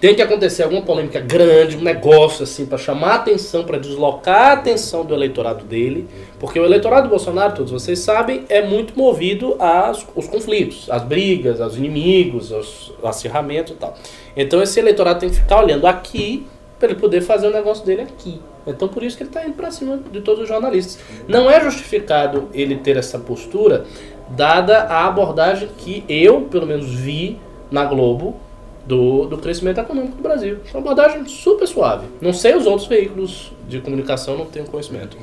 Tem 0.00 0.14
que 0.14 0.20
acontecer 0.20 0.62
alguma 0.62 0.82
polêmica 0.82 1.20
grande, 1.20 1.76
um 1.76 1.80
negócio 1.80 2.42
assim 2.42 2.66
para 2.66 2.76
chamar 2.76 3.12
a 3.12 3.14
atenção, 3.14 3.64
para 3.64 3.78
deslocar 3.78 4.50
a 4.50 4.52
atenção 4.52 5.04
do 5.04 5.14
eleitorado 5.14 5.64
dele, 5.64 6.06
porque 6.38 6.60
o 6.60 6.64
eleitorado 6.64 7.04
do 7.04 7.10
Bolsonaro, 7.10 7.54
todos 7.54 7.72
vocês 7.72 7.98
sabem, 8.00 8.44
é 8.48 8.62
muito 8.62 8.96
movido 8.96 9.56
aos, 9.58 10.04
conflitos, 10.28 10.90
às 10.90 11.02
brigas, 11.02 11.60
aos 11.60 11.76
inimigos, 11.76 12.52
aos, 12.52 12.92
ao 13.02 13.08
acirramento 13.08 13.72
e 13.72 13.76
tal. 13.76 13.96
Então 14.36 14.62
esse 14.62 14.78
eleitorado 14.78 15.20
tem 15.20 15.30
que 15.30 15.36
ficar 15.36 15.62
olhando 15.62 15.86
aqui 15.86 16.46
para 16.78 16.90
ele 16.90 17.00
poder 17.00 17.22
fazer 17.22 17.46
o 17.46 17.50
negócio 17.50 17.84
dele 17.86 18.02
aqui. 18.02 18.38
Então 18.66 18.88
por 18.88 19.02
isso 19.02 19.16
que 19.16 19.22
ele 19.22 19.30
está 19.30 19.46
indo 19.46 19.54
para 19.54 19.70
cima 19.70 19.98
de 20.12 20.20
todos 20.20 20.42
os 20.42 20.48
jornalistas. 20.48 20.98
Não 21.26 21.50
é 21.50 21.58
justificado 21.58 22.50
ele 22.52 22.76
ter 22.76 22.98
essa 22.98 23.18
postura, 23.18 23.86
dada 24.28 24.80
a 24.80 25.06
abordagem 25.06 25.70
que 25.78 26.04
eu, 26.06 26.42
pelo 26.42 26.66
menos, 26.66 26.92
vi 26.94 27.38
na 27.70 27.86
Globo 27.86 28.45
do, 28.86 29.26
do 29.26 29.38
crescimento 29.38 29.80
econômico 29.80 30.16
do 30.16 30.22
Brasil. 30.22 30.58
É 30.72 30.76
uma 30.76 30.80
abordagem 30.80 31.26
super 31.26 31.66
suave. 31.66 32.06
Não 32.20 32.32
sei 32.32 32.54
os 32.54 32.66
outros 32.66 32.86
veículos 32.86 33.52
de 33.68 33.80
comunicação, 33.80 34.38
não 34.38 34.46
tenho 34.46 34.66
conhecimento. 34.66 35.16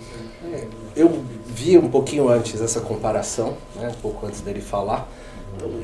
Eu 0.96 1.24
vi 1.48 1.78
um 1.78 1.88
pouquinho 1.90 2.28
antes 2.30 2.62
essa 2.62 2.82
comparação, 2.82 3.54
né, 3.76 3.90
um 3.90 4.02
pouco 4.02 4.26
antes 4.26 4.42
dele 4.42 4.62
falar, 4.62 5.10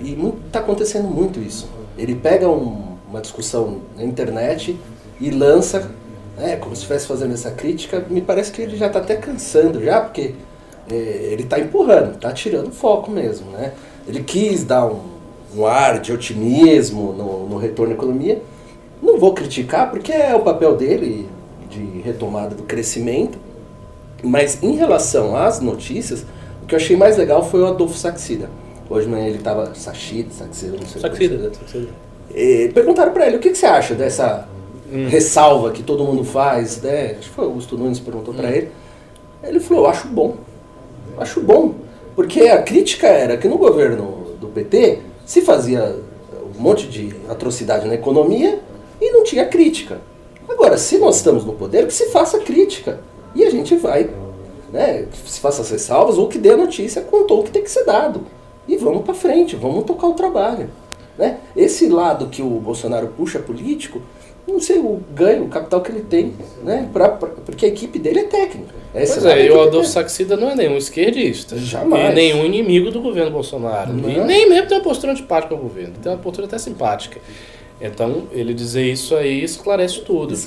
e 0.04 0.18
está 0.46 0.60
acontecendo 0.60 1.08
muito 1.08 1.40
isso. 1.40 1.70
Ele 1.98 2.16
pega 2.16 2.48
um- 2.50 2.98
uma 3.10 3.22
discussão 3.22 3.80
na 3.96 4.04
internet 4.04 4.78
e 5.20 5.32
lança, 5.32 5.90
né, 6.38 6.56
como 6.58 6.76
se 6.76 6.82
estivesse 6.82 7.08
fazendo 7.08 7.34
essa 7.34 7.52
crítica. 7.52 8.06
Me 8.10 8.22
parece 8.22 8.52
que 8.52 8.62
ele 8.62 8.78
já 8.78 8.88
está 8.88 9.00
até 9.00 9.16
cansando 9.16 9.84
já, 9.84 10.02
porque 10.02 10.36
é, 10.92 10.96
ele 11.32 11.44
está 11.44 11.60
empurrando, 11.60 12.16
está 12.16 12.32
tirando 12.32 12.72
foco 12.72 13.10
mesmo. 13.12 13.52
Né? 13.52 13.74
Ele 14.08 14.24
quis 14.24 14.64
dar 14.64 14.86
um, 14.88 15.00
um 15.56 15.66
ar 15.66 16.00
de 16.00 16.12
otimismo 16.14 17.14
no, 17.14 17.48
no 17.48 17.58
retorno 17.58 17.94
à 17.94 17.96
economia. 17.96 18.42
Não 19.02 19.18
vou 19.18 19.34
criticar, 19.34 19.90
porque 19.90 20.12
é 20.12 20.36
o 20.36 20.42
papel 20.42 20.76
dele 20.76 21.28
de 21.70 22.02
retomada 22.02 22.56
do 22.56 22.64
crescimento. 22.64 23.38
Mas 24.24 24.62
em 24.62 24.76
relação 24.76 25.36
às 25.36 25.60
notícias, 25.62 26.26
o 26.62 26.66
que 26.66 26.76
eu 26.76 26.78
achei 26.78 26.96
mais 26.96 27.18
legal 27.18 27.44
foi 27.44 27.62
o 27.62 27.68
Adolfo 27.68 27.98
Saxida. 27.98 28.50
Hoje 28.90 29.06
de 29.06 29.12
manhã 29.12 29.28
ele 29.28 29.38
estava 29.38 29.74
Saxida, 29.76 30.32
Saxida, 30.32 30.78
não 30.78 30.86
sei 30.86 31.02
Saxida, 31.02 31.38
como 31.38 31.54
Saxida. 31.54 31.90
e 32.34 32.72
perguntaram 32.74 33.14
para 33.14 33.28
ele 33.28 33.38
o 33.38 33.40
que, 33.40 33.52
que 33.52 33.58
você 33.58 33.68
acha 33.68 33.94
dessa 33.94 34.48
ressalva 35.08 35.72
que 35.72 35.84
todo 35.84 36.04
mundo 36.04 36.24
faz, 36.24 36.82
né? 36.82 37.12
Acho 37.20 37.30
que 37.30 37.36
foi 37.36 37.46
o 37.46 37.48
Augusto 37.50 37.78
Nunes 37.78 38.00
que 38.00 38.06
perguntou 38.06 38.34
para 38.34 38.50
ele. 38.50 38.70
Ele 39.44 39.60
falou: 39.60 39.84
Eu 39.84 39.90
acho 39.90 40.08
bom. 40.08 40.38
Acho 41.18 41.42
bom. 41.42 41.76
Porque 42.16 42.42
a 42.42 42.62
crítica 42.62 43.08
era 43.08 43.38
que 43.38 43.48
no 43.48 43.58
governo 43.58 44.36
do 44.42 44.48
PT 44.48 45.00
se 45.30 45.42
fazia 45.42 45.96
um 46.58 46.60
monte 46.60 46.88
de 46.88 47.16
atrocidade 47.30 47.88
na 47.88 47.94
economia 47.94 48.60
e 49.00 49.12
não 49.12 49.24
tinha 49.24 49.46
crítica. 49.46 50.02
Agora, 50.50 50.76
se 50.76 50.98
nós 50.98 51.18
estamos 51.18 51.46
no 51.46 51.54
poder, 51.54 51.86
que 51.86 51.94
se 51.94 52.08
faça 52.08 52.40
crítica. 52.40 53.00
E 53.36 53.44
a 53.44 53.52
gente 53.52 53.76
vai, 53.76 54.10
né? 54.74 55.06
Se 55.28 55.40
faça 55.40 55.62
as 55.62 55.70
ressalvas 55.70 56.18
ou 56.18 56.28
que 56.28 56.40
dê 56.40 56.50
a 56.50 56.58
notícia, 56.58 57.04
contou 57.04 57.42
o 57.42 57.44
que 57.44 57.52
tem 57.52 57.62
que 57.62 57.70
ser 57.70 57.86
dado. 57.86 58.22
E 58.68 58.76
vamos 58.76 59.04
para 59.04 59.14
frente, 59.14 59.56
vamos 59.56 59.84
tocar 59.84 60.08
o 60.08 60.16
trabalho. 60.16 60.72
Né? 61.16 61.38
Esse 61.56 61.88
lado 61.88 62.30
que 62.30 62.42
o 62.42 62.50
Bolsonaro 62.50 63.10
puxa 63.10 63.38
político, 63.38 64.02
não 64.52 64.60
sei 64.60 64.78
o 64.80 65.00
ganho, 65.14 65.44
o 65.44 65.48
capital 65.48 65.82
que 65.82 65.92
ele 65.92 66.02
tem, 66.02 66.34
né? 66.64 66.88
Pra, 66.92 67.10
pra- 67.10 67.30
porque 67.30 67.66
a 67.66 67.70
equipe 67.70 67.98
dele 68.00 68.20
é 68.20 68.24
técnica. 68.24 68.74
Esse 68.96 69.14
Pois 69.20 69.26
é, 69.26 69.34
a 69.34 69.40
e 69.40 69.50
o 69.52 69.62
Adolfo. 69.62 69.88
Saxida 69.88 70.36
não 70.36 70.50
é 70.50 70.56
nenhum 70.56 70.76
esquerdista. 70.78 71.58
Jamais. 71.58 72.12
E 72.12 72.16
nenhum 72.16 72.44
inimigo 72.46 72.90
do 72.92 73.00
governo 73.02 73.30
Bolsonaro. 73.32 73.94
Não. 73.94 74.10
E 74.10 74.20
nem 74.20 74.50
mesmo 74.50 74.68
tem 74.68 74.78
uma 74.78 74.84
postura 74.84 75.12
antipática 75.12 75.54
ao 75.54 75.60
governo. 75.62 75.94
Tem 76.02 76.12
uma 76.12 76.18
postura 76.18 76.48
até 76.48 76.58
simpática. 76.58 77.20
Então, 77.82 78.24
ele 78.34 78.54
dizer 78.54 78.84
isso 78.92 79.16
aí 79.16 79.42
esclarece 79.44 80.02
tudo. 80.02 80.38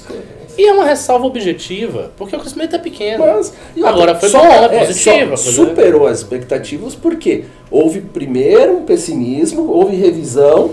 E 0.58 0.66
é 0.66 0.72
uma 0.72 0.84
ressalva 0.84 1.24
objetiva, 1.24 2.12
porque 2.18 2.36
o 2.36 2.38
crescimento 2.38 2.76
é 2.76 2.78
pequeno. 2.78 3.24
Mas, 3.24 3.54
Agora 3.82 4.14
foi 4.16 4.28
só- 4.28 4.38
bom, 4.42 4.64
é, 4.74 4.80
Positiva. 4.86 5.36
superou 5.38 6.06
as 6.06 6.18
expectativas 6.18 6.94
porque 6.94 7.44
houve 7.70 8.02
primeiro 8.02 8.76
um 8.78 8.82
pessimismo, 8.84 9.66
houve 9.70 9.96
revisão 9.96 10.72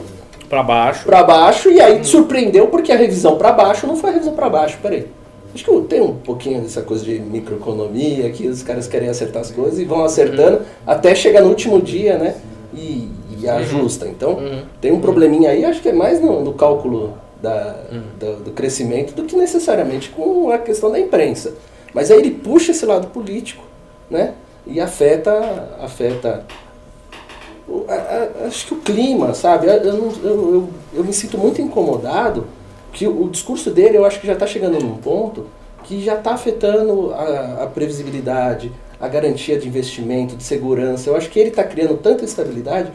Pra 0.50 0.64
baixo. 0.64 1.06
para 1.06 1.24
baixo 1.24 1.70
e 1.70 1.80
aí 1.80 2.04
surpreendeu 2.04 2.68
porque 2.68 2.92
a 2.92 2.96
revisão 2.98 3.38
para 3.38 3.52
baixo 3.52 3.86
não 3.86 3.96
foi 3.96 4.10
a 4.10 4.14
revisão 4.14 4.34
para 4.34 4.50
baixo. 4.50 4.78
Peraí. 4.82 5.08
Acho 5.54 5.64
que 5.66 5.82
tem 5.88 6.02
um 6.02 6.14
pouquinho 6.16 6.62
dessa 6.62 6.82
coisa 6.82 7.04
de 7.04 7.20
microeconomia 7.20 8.30
que 8.32 8.48
os 8.48 8.62
caras 8.64 8.88
querem 8.88 9.10
acertar 9.10 9.42
as 9.42 9.52
coisas 9.52 9.80
e 9.80 9.86
vão 9.86 10.04
acertando 10.04 10.62
até 10.86 11.14
chegar 11.16 11.42
no 11.42 11.50
último 11.50 11.82
dia, 11.82 12.18
né? 12.18 12.36
e, 12.74 13.10
e 13.40 13.50
ajusta. 13.50 14.08
Então, 14.08 14.34
Uhum. 14.36 14.62
tem 14.80 14.92
um 14.92 15.00
probleminha 15.02 15.50
aí, 15.50 15.66
acho 15.66 15.82
que 15.82 15.90
é 15.90 15.94
mais 15.94 16.22
no, 16.22 16.42
no 16.44 16.54
cálculo 16.54 17.16
da, 17.42 17.76
Uhum. 17.92 18.02
do, 18.20 18.44
do 18.46 18.52
crescimento 18.52 19.14
do 19.16 19.24
que 19.24 19.36
necessariamente 19.36 20.10
com 20.10 20.52
a 20.52 20.58
questão 20.60 20.92
da 20.92 21.00
imprensa. 21.00 21.54
Mas 21.96 22.12
aí 22.12 22.20
ele 22.20 22.30
puxa 22.32 22.70
esse 22.72 22.86
lado 22.86 23.08
político, 23.08 23.64
né? 24.10 24.34
E 24.68 24.80
afeta, 24.80 25.32
afeta 25.82 26.44
a- 27.88 27.94
a- 28.44 28.48
acho 28.48 28.68
que 28.68 28.74
o 28.74 28.78
clima, 28.78 29.34
sabe? 29.34 29.68
Eu, 29.68 29.74
eu, 29.74 30.14
eu, 30.24 30.70
eu, 30.94 31.04
me 31.04 31.14
sinto 31.14 31.38
muito 31.38 31.62
incomodado 31.62 32.48
que 32.94 33.08
o, 33.08 33.24
o 33.26 33.30
discurso 33.30 33.70
dele 33.72 33.98
eu 33.98 34.06
acho 34.06 34.20
que 34.20 34.28
já 34.28 34.34
está 34.34 34.48
chegando 34.48 34.80
num 34.80 34.98
ponto 34.98 35.46
que 35.84 36.04
já 36.04 36.16
está 36.16 36.34
afetando 36.34 37.12
a, 37.14 37.64
a 37.64 37.68
previsibilidade, 37.68 38.72
a 39.00 39.08
garantia 39.08 39.58
de 39.58 39.68
investimento, 39.68 40.36
de 40.36 40.44
segurança. 40.44 41.10
Eu 41.10 41.16
acho 41.16 41.30
que 41.30 41.40
ele 41.40 41.50
está 41.50 41.64
criando 41.64 41.98
tanta 41.98 42.24
instabilidade. 42.24 42.92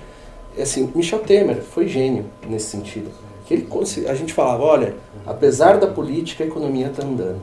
Assim, 0.61 0.91
Michel 0.95 1.20
Temer 1.20 1.57
foi 1.62 1.89
gênio 1.89 2.27
nesse 2.49 2.66
sentido. 2.66 3.11
Que 3.47 3.55
ele, 3.55 3.68
a 4.09 4.14
gente 4.14 4.33
falava, 4.33 4.62
olha, 4.62 4.95
apesar 5.27 5.79
da 5.79 5.87
política, 5.87 6.45
a 6.45 6.47
economia 6.47 6.87
está 6.87 7.05
andando. 7.05 7.41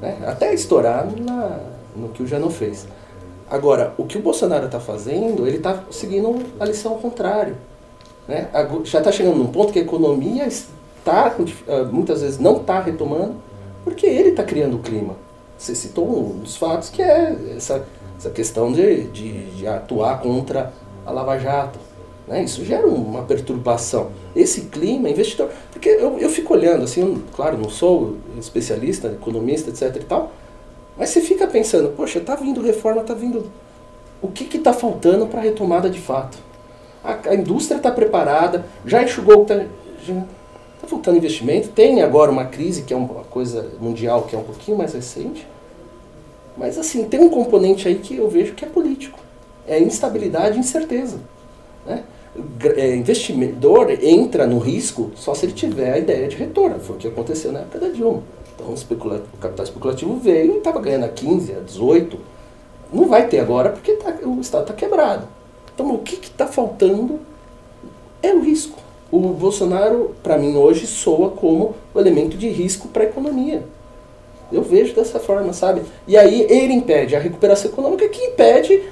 né? 0.00 0.16
Até 0.26 0.54
estourar 0.54 1.06
na, 1.20 1.58
no 1.94 2.08
que 2.08 2.22
o 2.22 2.26
Jano 2.26 2.48
fez. 2.50 2.86
Agora, 3.50 3.92
o 3.98 4.04
que 4.04 4.16
o 4.16 4.22
Bolsonaro 4.22 4.66
está 4.66 4.78
fazendo, 4.78 5.44
ele 5.44 5.56
está 5.56 5.82
seguindo 5.90 6.40
a 6.60 6.64
lição 6.64 6.92
ao 6.92 6.98
contrário. 6.98 7.56
Né? 8.28 8.48
Já 8.84 9.00
está 9.00 9.10
chegando 9.10 9.36
num 9.36 9.48
ponto 9.48 9.72
que 9.72 9.80
a 9.80 9.82
economia 9.82 10.46
está, 10.46 11.34
ah, 11.68 11.84
muitas 11.90 12.22
vezes 12.22 12.38
não 12.38 12.58
está 12.58 12.80
retomando, 12.80 13.34
porque 13.82 14.06
ele 14.06 14.28
está 14.28 14.44
criando 14.44 14.76
o 14.76 14.78
clima. 14.78 15.16
Você 15.58 15.74
citou 15.74 16.06
um 16.06 16.38
dos 16.38 16.56
fatos 16.56 16.90
que 16.90 17.02
é 17.02 17.36
essa, 17.56 17.84
essa 18.16 18.30
questão 18.30 18.72
de, 18.72 19.04
de, 19.08 19.50
de 19.50 19.66
atuar 19.66 20.20
contra 20.20 20.72
a 21.04 21.10
Lava 21.10 21.36
Jato. 21.36 21.78
Né? 22.28 22.44
Isso 22.44 22.64
gera 22.64 22.86
uma 22.86 23.22
perturbação. 23.22 24.12
Esse 24.34 24.62
clima, 24.62 25.10
investidor. 25.10 25.50
Porque 25.72 25.88
eu, 25.88 26.18
eu 26.18 26.30
fico 26.30 26.54
olhando, 26.54 26.84
assim, 26.84 27.00
eu, 27.00 27.20
claro, 27.34 27.58
não 27.58 27.68
sou 27.68 28.16
especialista, 28.38 29.08
economista, 29.08 29.70
etc 29.70 29.96
e 30.00 30.04
tal, 30.04 30.30
mas 31.00 31.08
você 31.08 31.22
fica 31.22 31.46
pensando, 31.46 31.88
poxa, 31.96 32.20
tá 32.20 32.36
vindo 32.36 32.60
reforma, 32.60 33.02
tá 33.02 33.14
vindo. 33.14 33.50
O 34.20 34.28
que 34.28 34.44
que 34.44 34.58
tá 34.58 34.74
faltando 34.74 35.26
para 35.26 35.40
retomada 35.40 35.88
de 35.88 35.98
fato? 35.98 36.36
A, 37.02 37.30
a 37.30 37.34
indústria 37.34 37.78
está 37.78 37.90
preparada, 37.90 38.66
já 38.84 39.02
enxugou 39.02 39.46
que 39.46 39.54
tá, 39.54 39.64
já 40.04 40.14
tá 40.78 40.86
faltando 40.86 41.16
investimento. 41.16 41.70
Tem 41.70 42.02
agora 42.02 42.30
uma 42.30 42.44
crise 42.44 42.82
que 42.82 42.92
é 42.92 42.96
uma 42.98 43.24
coisa 43.24 43.66
mundial 43.80 44.24
que 44.24 44.36
é 44.36 44.38
um 44.38 44.42
pouquinho 44.42 44.76
mais 44.76 44.92
recente. 44.92 45.48
Mas 46.54 46.76
assim, 46.76 47.04
tem 47.04 47.18
um 47.18 47.30
componente 47.30 47.88
aí 47.88 47.94
que 47.94 48.16
eu 48.16 48.28
vejo 48.28 48.52
que 48.52 48.66
é 48.66 48.68
político. 48.68 49.18
É 49.66 49.80
instabilidade 49.80 50.58
e 50.58 50.60
incerteza. 50.60 51.18
Né? 51.86 52.04
É, 52.76 52.94
investidor 52.94 53.90
entra 54.02 54.46
no 54.46 54.58
risco 54.58 55.12
só 55.16 55.34
se 55.34 55.46
ele 55.46 55.54
tiver 55.54 55.94
a 55.94 55.98
ideia 55.98 56.28
de 56.28 56.36
retorno. 56.36 56.78
Foi 56.78 56.96
o 56.96 56.98
que 56.98 57.08
aconteceu 57.08 57.52
na 57.52 57.60
época 57.60 57.78
da 57.78 57.88
Dilma. 57.88 58.22
Então 58.60 58.70
o, 58.70 58.74
especula- 58.74 59.22
o 59.34 59.38
capital 59.38 59.64
especulativo 59.64 60.16
veio 60.16 60.54
e 60.54 60.58
estava 60.58 60.80
ganhando 60.80 61.04
a 61.04 61.08
15, 61.08 61.52
a 61.52 61.60
18. 61.60 62.18
Não 62.92 63.06
vai 63.08 63.26
ter 63.28 63.38
agora 63.40 63.70
porque 63.70 63.92
tá- 63.92 64.14
o 64.24 64.40
Estado 64.40 64.62
está 64.62 64.74
quebrado. 64.74 65.26
Então 65.74 65.94
o 65.94 65.98
que 65.98 66.16
está 66.16 66.46
faltando 66.46 67.20
é 68.22 68.32
o 68.32 68.40
risco. 68.40 68.78
O 69.10 69.18
Bolsonaro, 69.20 70.14
para 70.22 70.38
mim, 70.38 70.56
hoje 70.56 70.86
soa 70.86 71.30
como 71.30 71.74
o 71.94 71.98
elemento 72.00 72.36
de 72.36 72.48
risco 72.48 72.88
para 72.88 73.02
a 73.02 73.06
economia. 73.06 73.64
Eu 74.52 74.62
vejo 74.62 74.94
dessa 74.94 75.18
forma, 75.18 75.52
sabe? 75.52 75.82
E 76.06 76.16
aí 76.16 76.42
ele 76.48 76.72
impede 76.74 77.14
a 77.16 77.18
recuperação 77.20 77.70
econômica 77.70 78.08
que 78.08 78.20
impede 78.22 78.82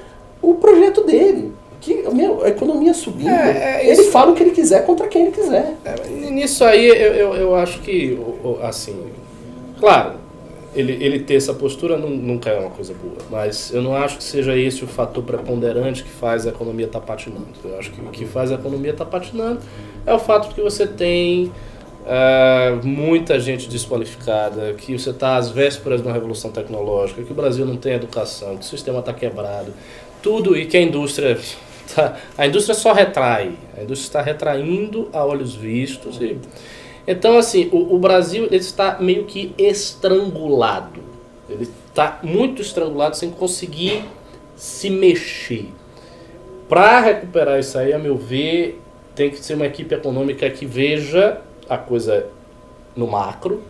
o 0.41 0.55
projeto 0.55 1.03
dele. 1.05 1.53
Que, 1.81 2.03
meu, 2.12 2.45
a 2.45 2.49
economia 2.49 2.93
subindo, 2.95 3.29
É, 3.31 3.83
é 3.83 3.91
ele 3.91 4.05
fala 4.05 4.33
o 4.33 4.35
que 4.35 4.43
ele 4.43 4.51
quiser 4.51 4.85
contra 4.85 5.07
quem 5.07 5.23
ele 5.27 5.33
quiser. 5.33 5.75
É, 5.85 6.09
nisso 6.31 6.64
aí 6.64 6.87
eu, 6.89 7.14
eu, 7.14 7.35
eu 7.35 7.55
acho 7.55 7.81
que, 7.83 8.19
assim, 8.62 8.97
claro, 9.79 10.12
ele, 10.74 10.93
ele 11.03 11.20
ter 11.20 11.35
essa 11.35 11.55
postura 11.55 11.97
nu- 11.97 12.11
nunca 12.11 12.51
é 12.51 12.59
uma 12.61 12.70
coisa 12.70 12.95
boa, 12.95 13.16
mas 13.31 13.72
eu 13.72 13.83
não 13.83 13.95
acho 13.97 14.18
que 14.18 14.24
seja 14.24 14.57
esse 14.57 14.85
o 14.85 14.87
fator 14.87 15.22
preponderante 15.24 16.05
que 16.05 16.11
faz 16.11 16.47
a 16.47 16.51
economia 16.51 16.87
estar 16.87 17.01
patinando. 17.01 17.47
Eu 17.64 17.79
acho 17.79 17.91
que 17.91 18.01
o 18.01 18.05
que 18.11 18.24
faz 18.26 18.53
a 18.53 18.55
economia 18.55 18.91
estar 18.93 19.07
patinando 19.07 19.61
é 20.07 20.12
o 20.12 20.18
fato 20.18 20.49
de 20.51 20.55
que 20.55 20.61
você 20.61 20.87
tem 20.87 21.51
ah, 22.07 22.79
muita 22.83 23.41
gente 23.41 23.68
desqualificada, 23.68 24.74
que 24.74 24.99
você 24.99 25.11
está 25.11 25.37
às 25.37 25.51
vésperas 25.51 26.01
de 26.01 26.07
uma 26.07 26.12
revolução 26.14 26.51
tecnológica, 26.51 27.22
que 27.22 27.33
o 27.33 27.35
Brasil 27.35 27.64
não 27.66 27.76
tem 27.76 27.95
educação, 27.95 28.57
que 28.57 28.62
o 28.62 28.66
sistema 28.68 29.01
está 29.01 29.12
quebrado, 29.12 29.72
tudo 30.22 30.57
e 30.57 30.66
que 30.66 30.76
a 30.76 30.83
indústria 30.83 31.39
tá- 31.95 32.16
a 32.37 32.47
indústria 32.47 32.74
só 32.74 32.93
retrai, 32.93 33.53
a 33.76 33.83
indústria 33.83 34.07
está 34.09 34.22
retraindo 34.22 35.09
a 35.12 35.24
olhos 35.24 35.55
vistos 35.55 36.20
e 36.20 36.37
então 37.09 37.39
assim 37.39 37.69
o, 37.73 37.95
o 37.95 37.99
Brasil 37.99 38.45
ele 38.45 38.57
está 38.57 38.99
meio 39.01 39.25
que 39.25 39.55
estrangulado, 39.57 41.01
ele 41.49 41.69
está 41.89 42.21
muito 42.23 42.61
estrangulado 42.63 43.17
sem 43.17 43.31
conseguir 43.31 44.05
se 44.55 44.91
mexer. 44.91 45.73
Para 46.69 47.01
recuperar 47.01 47.59
isso 47.59 47.79
aí, 47.79 47.95
a 47.95 47.99
meu 47.99 48.15
ver, 48.15 48.81
tem 49.15 49.31
que 49.31 49.43
ser 49.43 49.55
uma 49.55 49.67
equipe 49.67 49.95
econômica 49.95 50.49
que 50.51 50.67
veja 50.67 51.41
a 51.69 51.79
coisa 51.79 52.27
no 52.95 53.07
macro 53.07 53.63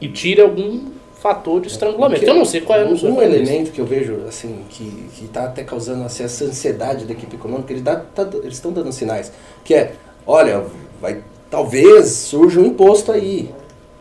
e 0.00 0.08
tire 0.08 0.40
algum 0.40 0.90
fator 1.14 1.60
de 1.60 1.68
estrangulamento. 1.68 2.24
Eu 2.24 2.34
não 2.34 2.44
sei 2.44 2.62
qual 2.62 2.80
é 2.80 2.84
um, 2.84 2.96
sei 2.96 3.10
um 3.10 3.20
é 3.20 3.26
elemento 3.26 3.70
que 3.70 3.80
eu 3.80 3.86
vejo 3.86 4.24
assim 4.26 4.64
que 4.68 4.84
que 5.14 5.26
está 5.26 5.44
até 5.44 5.62
causando 5.62 6.02
assim, 6.04 6.24
essa 6.24 6.44
ansiedade 6.44 7.04
da 7.04 7.12
equipe 7.12 7.36
econômica, 7.36 7.72
ele 7.72 7.82
dá, 7.82 7.96
tá- 7.96 8.28
eles 8.42 8.54
estão 8.54 8.72
dando 8.72 8.90
sinais, 8.90 9.30
que 9.62 9.74
é, 9.74 9.92
olha, 10.26 10.64
vai 11.00 11.22
talvez 11.50 12.08
surja 12.08 12.60
um 12.60 12.66
imposto 12.66 13.10
aí. 13.10 13.50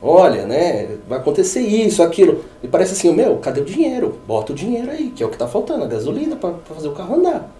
Olha, 0.01 0.45
né, 0.45 0.97
vai 1.09 1.19
acontecer 1.19 1.59
isso, 1.59 2.01
aquilo. 2.01 2.45
E 2.63 2.67
parece 2.67 2.93
assim, 2.93 3.11
meu, 3.13 3.37
cadê 3.37 3.59
o 3.59 3.65
dinheiro? 3.65 4.15
Bota 4.25 4.53
o 4.53 4.55
dinheiro 4.55 4.89
aí, 4.89 5.09
que 5.09 5.21
é 5.21 5.25
o 5.25 5.29
que 5.29 5.35
está 5.35 5.47
faltando, 5.47 5.83
a 5.83 5.87
gasolina 5.87 6.37
para 6.37 6.53
fazer 6.73 6.87
o 6.87 6.93
carro 6.93 7.15
andar. 7.15 7.51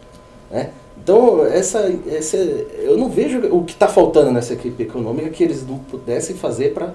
Né? 0.50 0.70
Então, 1.02 1.46
essa, 1.46 1.92
essa, 2.10 2.38
eu 2.38 2.98
não 2.98 3.10
vejo 3.10 3.40
o 3.54 3.64
que 3.64 3.74
está 3.74 3.88
faltando 3.88 4.32
nessa 4.32 4.54
equipe 4.54 4.84
econômica 4.84 5.30
que 5.30 5.44
eles 5.44 5.68
não 5.68 5.80
pudessem 5.80 6.36
fazer 6.36 6.74
para 6.74 6.94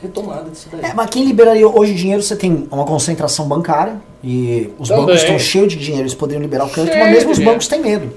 retomada 0.00 0.48
disso 0.48 0.68
daí. 0.70 0.90
É, 0.90 0.94
mas 0.94 1.10
quem 1.10 1.24
liberaria 1.24 1.68
hoje 1.68 1.92
dinheiro, 1.94 2.22
você 2.22 2.36
tem 2.36 2.66
uma 2.70 2.84
concentração 2.84 3.46
bancária 3.46 4.00
e 4.22 4.70
os 4.78 4.88
Também. 4.88 5.06
bancos 5.06 5.22
estão 5.22 5.38
cheios 5.38 5.72
de 5.72 5.78
dinheiro, 5.78 6.02
eles 6.02 6.14
poderiam 6.14 6.40
liberar 6.40 6.64
o 6.64 6.70
crédito, 6.70 6.92
Cheio 6.92 7.04
mas 7.04 7.14
mesmo 7.14 7.32
os 7.32 7.38
bancos 7.38 7.68
têm 7.68 7.80
medo. 7.80 8.10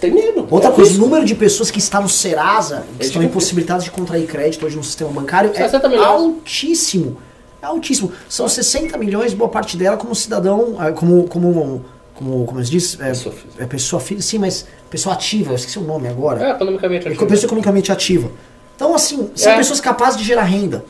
Tem 0.00 0.10
medo. 0.12 0.46
Outra 0.50 0.70
É 0.70 0.72
coisa, 0.72 0.94
o 0.94 0.98
número 0.98 1.24
de 1.24 1.34
pessoas 1.34 1.70
que 1.70 1.78
está 1.78 2.00
no 2.00 2.08
Serasa, 2.08 2.84
que 2.96 3.02
É 3.02 3.06
estão 3.06 3.20
de- 3.20 3.26
impossibilitadas 3.28 3.84
de 3.84 3.90
contrair 3.90 4.26
crédito 4.26 4.64
hoje 4.64 4.76
no 4.76 4.84
sistema 4.84 5.10
bancário, 5.10 5.50
é 5.52 5.54
60 5.54 5.88
milhões. 5.88 6.06
altíssimo. 6.06 7.16
É 7.60 7.66
altíssimo. 7.66 8.12
São 8.28 8.48
60 8.48 8.96
milhões, 8.96 9.34
boa 9.34 9.50
parte 9.50 9.76
dela 9.76 9.96
como 9.96 10.14
cidadão, 10.14 10.76
eh, 10.80 10.92
como, 10.92 11.26
como, 11.26 11.84
como, 12.14 12.44
como 12.46 12.64
se 12.64 12.70
diz? 12.70 12.98
É, 13.00 13.08
Pessoa 13.08 13.34
física. 13.34 13.62
é 13.62 13.66
pessoa 13.66 14.00
física, 14.00 14.22
sim, 14.22 14.38
mas 14.38 14.66
pessoa 14.88 15.14
ativa, 15.14 15.50
eu 15.52 15.56
esqueci 15.56 15.78
o 15.78 15.82
nome 15.82 16.06
agora. 16.08 16.44
É, 16.46 16.50
economicamente 16.52 17.06
É 17.06 17.10
ativo. 17.10 17.26
pessoa 17.26 17.48
economicamente 17.48 17.90
ativa. 17.92 18.30
Então, 18.76 18.94
assim, 18.94 19.28
são 19.34 19.52
É. 19.52 19.56
pessoas 19.56 19.80
capazes 19.80 20.16
de 20.18 20.24
gerar 20.24 20.44
renda. 20.44 20.84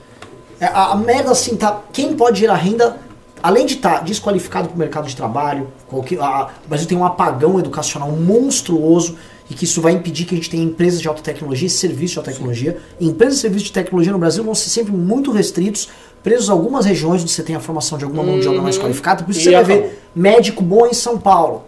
É, 0.61 0.67
A, 0.67 0.93
a 0.93 0.97
merda, 0.97 1.31
assim, 1.31 1.57
tá. 1.57 1.81
Quem 1.93 2.15
pode 2.15 2.41
gerar 2.41 2.57
renda, 2.57 2.97
além 3.43 3.67
de 3.67 3.75
estar 3.75 4.03
desqualificado 4.05 4.69
para 4.69 4.75
o 4.75 4.79
mercado 4.79 5.07
de 5.09 5.15
trabalho, 5.17 5.69
qualquer, 5.87 6.21
a, 6.21 6.51
o 6.65 6.69
Brasil 6.69 6.87
tem 6.87 6.97
um 6.99 7.05
apagão 7.05 7.59
educacional 7.59 8.11
monstruoso 8.11 9.17
e 9.51 9.55
que 9.55 9.65
isso 9.65 9.81
vai 9.81 9.93
impedir 9.93 10.25
que 10.27 10.35
a 10.35 10.37
gente 10.39 10.51
tenha 10.51 10.63
empresas 10.63 11.01
de 11.01 11.09
alta 11.09 11.23
tecnologia 11.23 11.67
e 11.67 11.71
serviços 11.71 12.13
de 12.13 12.19
alta 12.19 12.31
tecnologia. 12.33 12.79
E 13.01 13.07
empresas 13.07 13.39
e 13.39 13.41
serviços 13.41 13.69
de 13.69 13.73
tecnologia 13.73 14.13
no 14.13 14.19
Brasil 14.19 14.45
vão 14.45 14.55
ser 14.55 14.69
sempre 14.71 14.93
muito 14.93 15.31
restritos, 15.33 15.89
presos 16.23 16.51
a 16.51 16.53
algumas 16.53 16.85
regiões 16.85 17.23
onde 17.23 17.31
você 17.33 17.43
tem 17.43 17.57
a 17.57 17.61
formação 17.61 17.97
de 17.97 18.05
alguma 18.05 18.23
mão 18.23 18.39
de 18.41 18.47
obra 18.49 18.61
mais 18.61 18.77
Uhum. 18.77 18.83
qualificada. 18.83 19.25
Por 19.25 19.31
isso 19.31 19.41
E 19.41 19.45
você 19.45 19.53
vai 19.53 19.65
ver 19.65 20.03
médico 20.15 20.63
bom 20.63 20.87
em 20.87 20.93
São 20.93 21.17
Paulo 21.19 21.65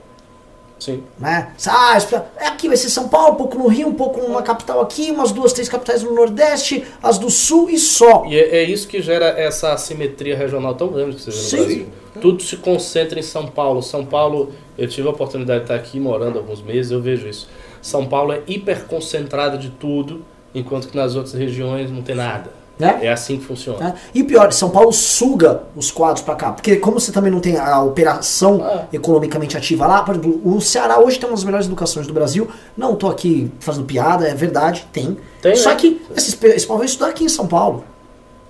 Sim. 0.80 1.04
né? 1.18 1.52
Ah, 1.68 1.98
é 2.38 2.46
aqui 2.48 2.66
vai 2.66 2.76
ser 2.76 2.88
São 2.88 3.08
Paulo, 3.08 3.34
um 3.34 3.36
pouco 3.36 3.58
no 3.58 3.68
Rio, 3.68 3.88
um 3.88 3.94
pouco 3.94 4.20
numa 4.20 4.42
capital 4.42 4.80
aqui, 4.80 5.10
umas 5.10 5.30
duas, 5.30 5.52
três 5.52 5.68
capitais 5.68 6.02
no 6.02 6.14
Nordeste, 6.14 6.84
as 7.02 7.18
do 7.18 7.30
Sul 7.30 7.68
e 7.68 7.78
só. 7.78 8.24
E 8.26 8.36
é, 8.36 8.56
é 8.56 8.62
isso 8.64 8.88
que 8.88 9.02
gera 9.02 9.26
essa 9.26 9.72
assimetria 9.74 10.36
regional 10.36 10.74
tão 10.74 10.88
grande 10.88 11.16
que 11.16 11.22
você 11.22 11.30
vê 11.30 11.36
no 11.36 11.42
Sim. 11.42 11.56
Brasil. 11.56 11.86
Tudo 12.20 12.42
se 12.42 12.56
concentra 12.56 13.18
em 13.18 13.22
São 13.22 13.46
Paulo. 13.46 13.82
São 13.82 14.04
Paulo, 14.04 14.52
eu 14.76 14.88
tive 14.88 15.06
a 15.06 15.10
oportunidade 15.10 15.60
de 15.60 15.64
estar 15.64 15.74
aqui 15.74 16.00
morando 16.00 16.38
alguns 16.38 16.62
meses, 16.62 16.90
eu 16.90 17.00
vejo 17.00 17.28
isso. 17.28 17.48
São 17.82 18.06
Paulo 18.06 18.32
é 18.32 18.42
hiper 18.46 18.86
concentrado 18.86 19.58
de 19.58 19.70
tudo, 19.70 20.24
enquanto 20.54 20.88
que 20.88 20.96
nas 20.96 21.14
outras 21.14 21.34
regiões 21.34 21.90
não 21.90 22.02
tem 22.02 22.14
nada. 22.14 22.59
Né? 22.80 22.98
É 23.02 23.12
assim 23.12 23.36
que 23.38 23.44
funciona. 23.44 23.78
né? 23.78 23.94
E 24.14 24.24
pior, 24.24 24.52
São 24.52 24.70
Paulo 24.70 24.92
suga 24.92 25.62
os 25.76 25.90
quadros 25.90 26.22
pra 26.22 26.34
cá, 26.34 26.52
porque 26.52 26.76
como 26.76 26.98
você 26.98 27.12
também 27.12 27.30
não 27.30 27.40
tem 27.40 27.56
a 27.58 27.82
operação 27.82 28.60
Ah. 28.62 28.84
economicamente 28.92 29.56
ativa 29.56 29.86
lá, 29.86 30.02
por 30.02 30.14
exemplo, 30.16 30.40
o 30.44 30.60
Ceará 30.60 30.98
hoje 30.98 31.18
tem 31.18 31.28
uma 31.28 31.34
das 31.36 31.44
melhores 31.44 31.66
educações 31.66 32.06
do 32.06 32.12
Brasil. 32.12 32.48
Não 32.76 32.94
tô 32.96 33.08
aqui 33.08 33.50
fazendo 33.60 33.84
piada, 33.84 34.26
é 34.26 34.34
verdade, 34.34 34.86
tem. 34.92 35.16
Tem, 35.42 35.54
Só 35.56 35.70
né? 35.70 35.76
que 35.76 36.00
esses, 36.16 36.34
pe- 36.34 36.48
esse 36.48 36.66
povo 36.66 36.78
vai 36.78 36.86
estudar 36.86 37.08
aqui 37.10 37.24
em 37.24 37.28
São 37.28 37.46
Paulo. 37.46 37.84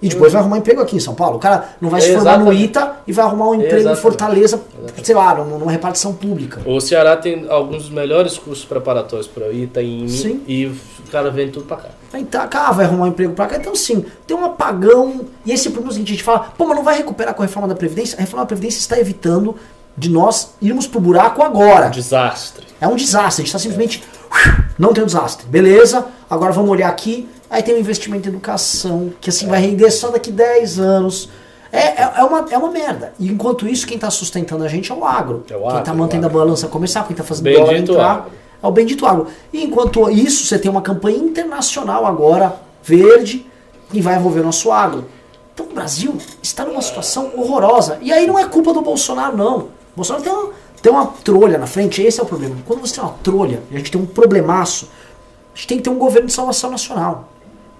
E 0.03 0.09
depois 0.09 0.33
vai 0.33 0.41
arrumar 0.41 0.57
emprego 0.57 0.81
aqui 0.81 0.97
em 0.97 1.01
São 1.01 1.15
Paulo. 1.15 1.37
O 1.37 1.39
cara 1.39 1.75
não 1.79 1.91
vai 1.91 2.01
se 2.01 2.07
formar 2.15 2.39
no 2.39 2.45
Exatamente. 2.45 2.65
ITA 2.65 2.97
e 3.07 3.13
vai 3.13 3.25
arrumar 3.27 3.49
um 3.51 3.55
emprego 3.57 3.75
em 3.75 3.79
Exatamente. 3.81 4.01
Fortaleza, 4.03 4.61
sei 5.03 5.15
lá, 5.15 5.35
numa 5.35 5.71
repartição 5.71 6.15
pública. 6.15 6.63
O 6.65 6.81
Ceará 6.81 7.19
tem 7.19 7.47
alguns 7.51 7.83
dos 7.83 7.91
melhores 7.91 8.39
cursos 8.39 8.65
preparatórios 8.65 9.27
para 9.29 9.49
o 9.49 9.53
Itaim 9.53 10.09
Sim. 10.09 10.41
e 10.49 10.65
o 10.67 10.75
cara 11.13 11.31
vem 11.31 11.51
tudo 11.51 11.67
pra 11.67 11.77
cá. 11.77 11.89
Aí 12.13 12.25
tá, 12.25 12.47
cá 12.49 12.73
vai 12.73 12.87
arrumar 12.87 13.05
um 13.05 13.09
emprego 13.09 13.33
pra 13.35 13.47
cá. 13.47 13.57
Então, 13.57 13.75
sim, 13.75 14.05
tem 14.27 14.37
um 14.37 14.45
apagão. 14.45 15.27
E 15.47 15.53
esse 15.53 15.69
é 15.69 15.71
o 15.71 15.73
problema 15.73 15.93
seguinte: 15.93 16.09
a 16.09 16.15
gente 16.15 16.25
fala, 16.25 16.53
pô, 16.57 16.67
mas 16.67 16.77
não 16.77 16.85
vai 16.85 16.97
recuperar 16.97 17.35
com 17.35 17.43
a 17.43 17.47
reforma 17.47 17.69
da 17.69 17.75
Previdência? 17.75 18.19
A 18.19 18.21
reforma 18.21 18.45
da 18.45 18.49
Previdência 18.49 18.79
está 18.79 18.99
evitando 18.99 19.57
de 19.97 20.09
nós 20.11 20.55
irmos 20.61 20.87
pro 20.87 21.01
buraco 21.01 21.43
agora. 21.43 21.89
Desastre. 21.89 22.67
É 22.81 22.89
um 22.89 22.97
desastre. 22.97 23.43
A 23.43 23.45
gente 23.45 23.47
está 23.47 23.59
simplesmente. 23.59 24.03
Não 24.79 24.93
tem 24.93 25.03
um 25.03 25.07
desastre. 25.07 25.47
Beleza, 25.47 26.07
agora 26.29 26.53
vamos 26.53 26.71
olhar 26.71 26.89
aqui. 26.89 27.29
Aí 27.51 27.63
tem 27.63 27.75
um 27.75 27.79
investimento 27.79 28.29
em 28.29 28.31
educação, 28.31 29.13
que 29.21 29.29
assim 29.29 29.47
vai 29.47 29.61
render 29.61 29.91
só 29.91 30.09
daqui 30.09 30.31
10 30.31 30.79
anos. 30.79 31.29
É, 31.73 32.03
é, 32.03 32.13
é 32.19 32.25
uma, 32.25 32.47
é 32.51 32.59
uma 32.59 32.71
merda. 32.71 33.13
E 33.19 33.29
enquanto 33.29 33.69
isso, 33.69 33.87
quem 33.87 33.97
está 33.97 34.11
sustentando 34.11 34.65
a 34.65 34.69
gente 34.69 34.91
é 34.91 34.95
o 34.95 35.05
agro. 35.05 35.45
É 35.51 35.57
o 35.57 35.61
quem 35.61 35.69
agro, 35.69 35.79
está 35.81 35.91
é 35.91 35.95
o 35.95 35.99
mantendo 35.99 36.27
a 36.27 36.31
balança 36.31 36.67
comercial, 36.69 37.05
quem 37.05 37.13
está 37.13 37.23
fazendo 37.23 37.45
Bendito 37.45 37.63
dólar 37.63 37.77
entrar. 37.77 38.11
agro. 38.11 38.31
É 38.63 38.67
o 38.67 38.71
bendito 38.71 39.07
agro. 39.07 39.27
E 39.53 39.65
enquanto 39.65 40.09
isso, 40.11 40.47
você 40.47 40.59
tem 40.59 40.71
uma 40.71 40.83
campanha 40.83 41.19
internacional 41.19 42.07
agora, 42.07 42.61
verde, 42.83 43.47
que 43.91 44.01
vai 44.01 44.17
envolver 44.17 44.43
nosso 44.43 44.71
agro. 44.71 45.07
Então 45.55 45.67
o 45.67 45.75
Brasil 45.75 46.17
está 46.43 46.65
numa 46.65 46.83
situação 46.83 47.33
horrorosa. 47.37 47.99
E 48.01 48.13
aí 48.13 48.27
não 48.27 48.39
é 48.39 48.47
culpa 48.47 48.73
do 48.73 48.81
Bolsonaro, 48.81 49.37
não. 49.37 49.59
O 49.59 49.97
Bolsonaro 49.97 50.25
tem 50.25 50.33
uma, 50.33 50.51
tem 50.83 50.93
uma 50.93 51.07
trolha 51.07 51.59
na 51.59 51.67
frente, 51.67 52.03
esse 52.03 52.21
é 52.21 52.23
o 52.23 52.27
problema. 52.27 52.57
Quando 52.67 52.81
você 52.81 52.95
tem 52.95 53.05
uma 53.05 53.15
trolha, 53.23 53.63
a 53.71 53.77
gente 53.77 53.91
tem 53.91 54.01
um 54.01 54.07
problemaço, 54.07 54.89
a 55.53 55.57
gente 55.57 55.67
tem 55.67 55.79
que 55.79 55.85
ter 55.85 55.91
um 55.91 55.99
governo 55.99 56.29
de 56.29 56.33
salvação 56.33 56.71
nacional. 56.71 57.29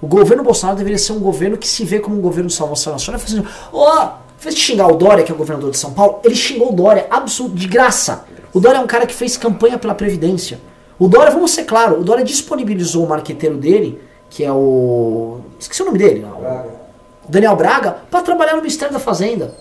O 0.03 0.07
governo 0.07 0.43
Bolsonaro 0.43 0.79
deveria 0.79 0.99
ser 0.99 1.13
um 1.13 1.21
governo 1.21 1.59
que 1.59 1.69
se 1.69 1.85
vê 1.85 2.01
como 2.01 2.17
um 2.17 2.21
governo 2.21 2.49
de 2.49 2.55
salvação 2.55 2.93
nacional. 2.93 3.21
Fazendo, 3.21 3.47
ó, 3.73 4.05
em 4.07 4.43
vez 4.43 4.55
de 4.55 4.61
xingar 4.61 4.89
o 4.89 4.97
Dória, 4.97 5.23
que 5.23 5.31
é 5.31 5.35
o 5.35 5.39
governador 5.39 5.71
de 5.71 5.79
São 5.79 5.93
Paulo, 5.93 6.21
ele 6.25 6.35
xingou 6.35 6.73
o 6.73 6.75
Dória 6.75 7.07
absoluto, 7.11 7.55
de 7.55 7.69
graça. 7.69 8.25
O 8.53 8.61
Dória 8.61 8.79
é 8.79 8.81
um 8.81 8.87
cara 8.87 9.07
que 9.07 9.15
fez 9.15 9.37
campanha 9.37 9.79
pela 9.79 9.95
Previdência. 9.95 10.61
O 10.99 11.09
Dória, 11.09 11.31
vamos 11.31 11.53
ser 11.53 11.65
claro, 11.65 12.01
o 12.01 12.05
Dória 12.05 12.25
disponibilizou 12.25 13.05
o 13.05 13.09
marqueteiro 13.09 13.57
dele, 13.57 14.01
que 14.29 14.45
é 14.45 14.53
o. 14.53 15.41
Esqueci 15.59 15.83
o 15.83 15.87
nome 15.87 15.99
dele. 15.99 16.25
o 16.25 17.31
Daniel 17.31 17.57
Braga, 17.57 17.97
para 18.11 18.23
trabalhar 18.23 18.53
no 18.53 18.59
Ministério 18.59 18.93
da 18.93 19.01
Fazenda. 19.01 19.55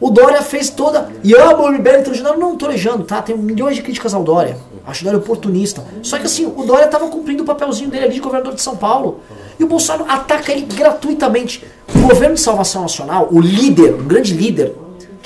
O 0.00 0.10
Dória 0.10 0.42
fez 0.42 0.68
toda. 0.68 1.10
E 1.24 1.34
amo 1.34 1.64
o 1.64 1.72
MBL 1.72 2.02
trojando. 2.04 2.38
Não, 2.38 2.56
tô 2.56 2.66
lejando, 2.66 3.04
tá? 3.04 3.22
Tem 3.22 3.36
milhões 3.36 3.76
de 3.76 3.82
críticas 3.82 4.12
ao 4.12 4.22
Dória. 4.22 4.58
Acho 4.86 5.02
o 5.02 5.04
Dória 5.04 5.18
oportunista. 5.18 5.82
Só 6.02 6.18
que 6.18 6.26
assim, 6.26 6.44
o 6.44 6.64
Dória 6.64 6.86
tava 6.88 7.08
cumprindo 7.08 7.42
o 7.42 7.46
papelzinho 7.46 7.88
dele 7.88 8.04
ali 8.04 8.14
de 8.14 8.20
governador 8.20 8.54
de 8.54 8.60
São 8.60 8.76
Paulo. 8.76 9.20
E 9.58 9.64
o 9.64 9.66
Bolsonaro 9.66 10.04
ataca 10.10 10.52
ele 10.52 10.62
gratuitamente. 10.62 11.64
O 11.94 12.08
governo 12.08 12.34
de 12.34 12.40
salvação 12.40 12.82
nacional, 12.82 13.28
o 13.30 13.40
líder, 13.40 13.94
o 13.94 14.02
grande 14.02 14.34
líder, 14.34 14.74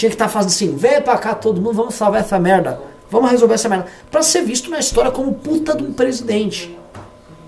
tinha 0.00 0.08
que 0.10 0.14
estar 0.14 0.28
fazendo 0.28 0.50
assim: 0.50 0.74
vem 0.76 1.00
pra 1.02 1.18
cá 1.18 1.34
todo 1.34 1.60
mundo, 1.60 1.74
vamos 1.74 1.94
salvar 1.94 2.20
essa 2.22 2.38
merda. 2.38 2.80
Vamos 3.10 3.30
resolver 3.30 3.54
essa 3.54 3.68
merda. 3.68 3.86
Pra 4.10 4.22
ser 4.22 4.42
visto 4.42 4.70
na 4.70 4.78
história 4.78 5.10
como 5.10 5.34
puta 5.34 5.76
de 5.76 5.82
um 5.82 5.92
presidente. 5.92 6.76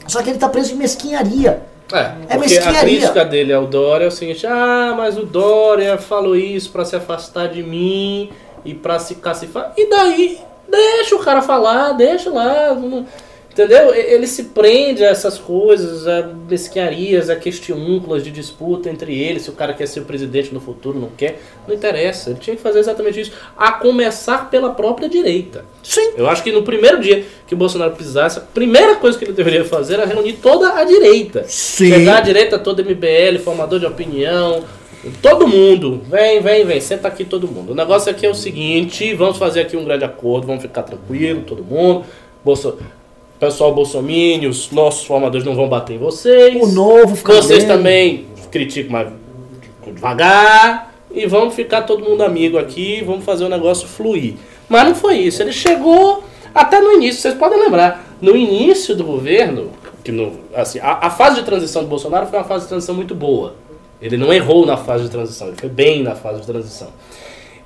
Só 0.07 0.23
que 0.23 0.31
ele 0.31 0.39
tá 0.39 0.49
preso 0.49 0.75
em 0.75 0.77
mesquinharia. 0.77 1.63
É, 1.93 1.99
É 1.99 2.09
porque 2.19 2.35
a 2.35 2.39
mesquinharia. 2.39 2.81
crítica 2.81 3.25
dele 3.25 3.53
ao 3.53 3.67
Dória 3.67 4.05
é 4.05 4.09
o 4.09 4.11
seguinte: 4.11 4.47
ah, 4.47 4.95
mas 4.97 5.17
o 5.17 5.25
Dória 5.25 5.97
falou 5.99 6.37
isso 6.37 6.71
pra 6.71 6.85
se 6.85 6.95
afastar 6.97 7.49
de 7.49 7.63
mim 7.63 8.31
e 8.65 8.75
pra 8.75 8.99
se 8.99 9.15
cacifar. 9.17 9.73
E 9.77 9.89
daí? 9.89 10.39
Deixa 10.69 11.15
o 11.17 11.21
cara 11.21 11.41
falar, 11.43 11.93
deixa 11.93 12.31
lá. 12.31 12.77
Entendeu? 13.53 13.95
Ele 13.95 14.27
se 14.27 14.45
prende 14.45 15.05
a 15.05 15.09
essas 15.09 15.39
coisas, 15.39 16.07
a 16.09 16.23
mesquinharias, 16.49 17.29
a 17.29 17.37
questiúnculas 17.37 18.25
de 18.25 18.31
disputa 18.31 18.89
entre 18.89 19.15
eles, 19.19 19.43
se 19.43 19.51
o 19.51 19.53
cara 19.53 19.75
quer 19.75 19.87
ser 19.87 20.01
o 20.01 20.05
presidente 20.05 20.55
no 20.55 20.61
futuro, 20.61 20.99
não 20.99 21.11
quer. 21.11 21.39
Não 21.69 21.75
interessa. 21.75 22.31
Ele 22.31 22.39
tinha 22.39 22.57
que 22.57 22.63
fazer 22.63 22.79
exatamente 22.79 23.21
isso. 23.21 23.33
A 23.57 23.73
começar 23.73 24.51
pela 24.51 24.71
própria 24.71 25.07
direita. 25.07 25.67
Sim. 25.83 26.13
Eu 26.17 26.29
acho 26.29 26.43
que 26.43 26.51
no 26.51 26.63
primeiro 26.63 26.99
dia 26.99 27.27
que 27.47 27.53
o 27.53 27.57
Bolsonaro 27.57 27.93
precisasse, 27.93 28.39
a 28.39 28.43
primeira 28.43 28.97
coisa 28.97 29.19
que 29.19 29.25
ele 29.25 29.33
deveria 29.33 29.65
fazer 29.67 29.95
era 29.95 30.07
reunir 30.07 30.35
toda 30.35 30.73
a 30.75 30.85
direita. 30.85 31.45
Sim. 31.47 31.91
Chegar 31.91 32.19
a 32.19 32.21
direita 32.21 32.59
toda 32.59 32.83
MBL, 32.83 33.39
formador 33.45 33.79
de 33.79 33.85
opinião, 33.85 34.65
todo 35.21 35.47
mundo. 35.47 36.01
Vem, 36.09 36.41
vem, 36.41 36.65
vem, 36.65 36.81
senta 36.81 37.07
aqui 37.09 37.23
todo 37.23 37.47
mundo. 37.47 37.73
O 37.73 37.75
negócio 37.75 38.11
aqui 38.11 38.25
é 38.25 38.31
o 38.31 38.35
seguinte, 38.35 39.13
vamos 39.13 39.37
fazer 39.37 39.61
aqui 39.61 39.77
um 39.77 39.85
grande 39.85 40.05
acordo, 40.05 40.47
vamos 40.47 40.63
ficar 40.63 40.85
tranquilo, 40.85 41.43
todo 41.43 41.63
mundo. 41.63 42.07
Bolso... 42.43 42.79
Pessoal 43.43 43.75
bolsominion, 43.75 44.51
os 44.51 44.71
nossos 44.71 45.05
formadores 45.05 45.45
não 45.45 45.57
vão 45.57 45.69
bater 45.69 45.95
em 45.95 45.99
vocês. 45.99 46.55
O 46.63 46.69
novo 46.73 47.17
fica 47.17 47.33
Vocês 47.33 47.65
vendo. 47.65 47.77
também 47.77 48.27
criticam, 48.53 48.93
mas 48.93 49.13
devagar. 49.93 50.95
E 51.11 51.27
vamos 51.27 51.53
ficar 51.53 51.83
todo 51.83 52.05
mundo 52.05 52.23
amigo 52.23 52.57
aqui, 52.57 53.03
vamos 53.05 53.25
fazer 53.25 53.45
o 53.45 53.49
negócio 53.49 53.89
fluir. 53.89 54.35
Mas 54.69 54.85
não 54.85 54.95
foi 54.95 55.17
isso. 55.17 55.43
Ele 55.43 55.51
chegou 55.51 56.23
até 56.55 56.81
no 56.81 56.93
início, 56.93 57.21
vocês 57.21 57.35
podem 57.35 57.59
lembrar, 57.59 58.17
no 58.21 58.37
início 58.37 58.95
do 58.95 59.03
governo, 59.03 59.73
que 60.05 60.13
no, 60.13 60.39
assim, 60.55 60.79
a, 60.79 61.09
a 61.09 61.11
fase 61.11 61.41
de 61.41 61.43
transição 61.43 61.83
do 61.83 61.89
Bolsonaro 61.89 62.29
foi 62.29 62.39
uma 62.39 62.45
fase 62.45 62.63
de 62.63 62.69
transição 62.69 62.95
muito 62.95 63.13
boa. 63.13 63.57
Ele 64.01 64.17
não 64.17 64.33
errou 64.33 64.65
na 64.65 64.77
fase 64.77 65.03
de 65.03 65.11
transição, 65.11 65.49
ele 65.49 65.57
foi 65.57 65.69
bem 65.69 66.05
na 66.05 66.15
fase 66.15 66.43
de 66.43 66.47
transição. 66.47 66.91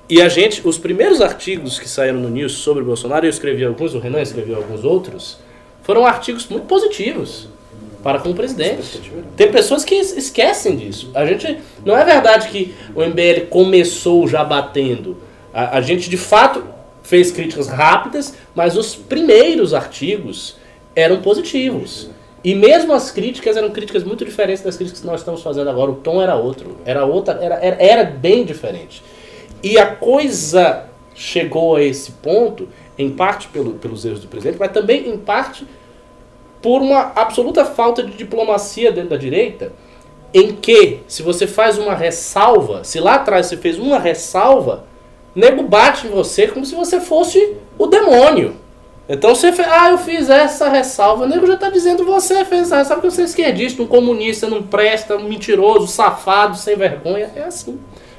E 0.09 0.22
a 0.22 0.29
gente, 0.31 0.66
os 0.66 0.79
primeiros 0.79 1.20
artigos 1.20 1.79
que 1.79 1.87
saíram 1.87 2.18
no 2.18 2.31
News 2.31 2.53
sobre 2.53 2.83
o 2.83 2.87
Bolsonaro, 2.87 3.27
eu 3.27 3.31
escrevi 3.31 3.62
alguns, 3.62 3.93
o 3.93 3.99
Renan 3.99 4.22
escreveu 4.22 4.57
alguns 4.57 4.83
outros, 4.83 5.45
foram 5.87 6.05
artigos 6.05 6.47
muito 6.49 6.66
positivos 6.66 7.49
para 8.03 8.18
com 8.18 8.30
o 8.30 8.34
presidente. 8.34 9.01
Tem 9.37 9.51
pessoas 9.51 9.84
que 9.84 9.95
es- 9.95 10.16
esquecem 10.16 10.76
disso. 10.76 11.11
A 11.14 11.24
gente 11.24 11.59
não 11.84 11.97
é 11.97 12.05
verdade 12.05 12.49
que 12.49 12.74
o 12.95 13.03
MBL 13.03 13.47
começou 13.49 14.26
já 14.26 14.43
batendo. 14.45 15.16
A, 15.55 15.78
a 15.78 15.80
gente 15.80 16.11
de 16.11 16.16
fato 16.16 16.64
fez 17.03 17.30
críticas 17.30 17.68
rápidas, 17.68 18.34
mas 18.55 18.76
os 18.76 18.97
primeiros 18.97 19.72
artigos 19.72 20.57
eram 20.95 21.22
positivos. 21.22 22.11
E 22.43 22.55
mesmo 22.55 22.93
as 22.93 23.11
críticas 23.11 23.57
eram 23.57 23.70
críticas 23.70 24.03
muito 24.05 24.24
diferentes 24.24 24.62
das 24.62 24.76
críticas 24.76 25.01
que 25.01 25.07
nós 25.07 25.20
estamos 25.20 25.43
fazendo 25.43 25.70
agora. 25.70 25.91
O 25.93 25.97
tom 25.97 26.20
era 26.20 26.34
outro, 26.34 26.76
era 26.84 27.05
outra, 27.05 27.39
era, 27.41 27.55
era, 27.57 27.76
era 27.82 28.05
bem 28.05 28.45
diferente. 28.45 29.03
E 29.62 29.78
a 29.78 29.87
coisa 29.87 30.84
chegou 31.14 31.76
a 31.76 31.82
esse 31.82 32.12
ponto, 32.12 32.68
em 32.99 33.11
parte 33.11 33.49
pelo, 33.49 33.74
pelos 33.74 34.05
erros 34.05 34.20
do 34.20 34.28
presidente, 34.28 34.59
mas 34.59 34.72
também 34.72 35.09
em 35.09 35.18
parte 35.18 35.66
por 36.62 36.80
uma 36.80 37.12
absoluta 37.14 37.64
falta 37.64 38.03
de 38.03 38.16
diplomacia 38.16 38.90
dentro 38.90 39.11
da 39.11 39.16
direita, 39.16 39.72
em 40.32 40.53
que, 40.55 41.01
se 41.07 41.22
você 41.22 41.47
faz 41.47 41.78
uma 41.78 41.94
ressalva, 41.94 42.84
se 42.84 42.99
lá 42.99 43.14
atrás 43.14 43.47
você 43.47 43.57
fez 43.57 43.78
uma 43.78 43.99
ressalva, 43.99 44.84
nego 45.34 45.62
bate 45.62 46.07
em 46.07 46.11
você 46.11 46.49
como 46.49 46.64
se 46.64 46.74
você 46.74 47.01
fosse 47.01 47.57
o 47.78 47.86
demônio. 47.86 48.57
Então 49.09 49.34
você 49.34 49.53
fez, 49.53 49.68
ah, 49.68 49.90
eu 49.90 49.99
fiz 49.99 50.28
essa 50.28 50.68
ressalva, 50.68 51.24
o 51.24 51.28
nego 51.28 51.47
já 51.47 51.55
está 51.55 51.70
dizendo 51.70 52.05
você 52.05 52.44
fez 52.44 52.62
essa 52.62 52.78
ressalva 52.78 53.03
porque 53.03 53.14
você 53.14 53.22
é 53.22 53.26
esquerdista, 53.26 53.82
um 53.82 53.86
comunista, 53.86 54.49
não 54.49 54.62
presta, 54.62 55.16
um 55.16 55.28
mentiroso, 55.28 55.86
safado, 55.86 56.57
sem 56.57 56.74
vergonha, 56.76 57.30
é 57.36 57.42
assim. 57.42 57.78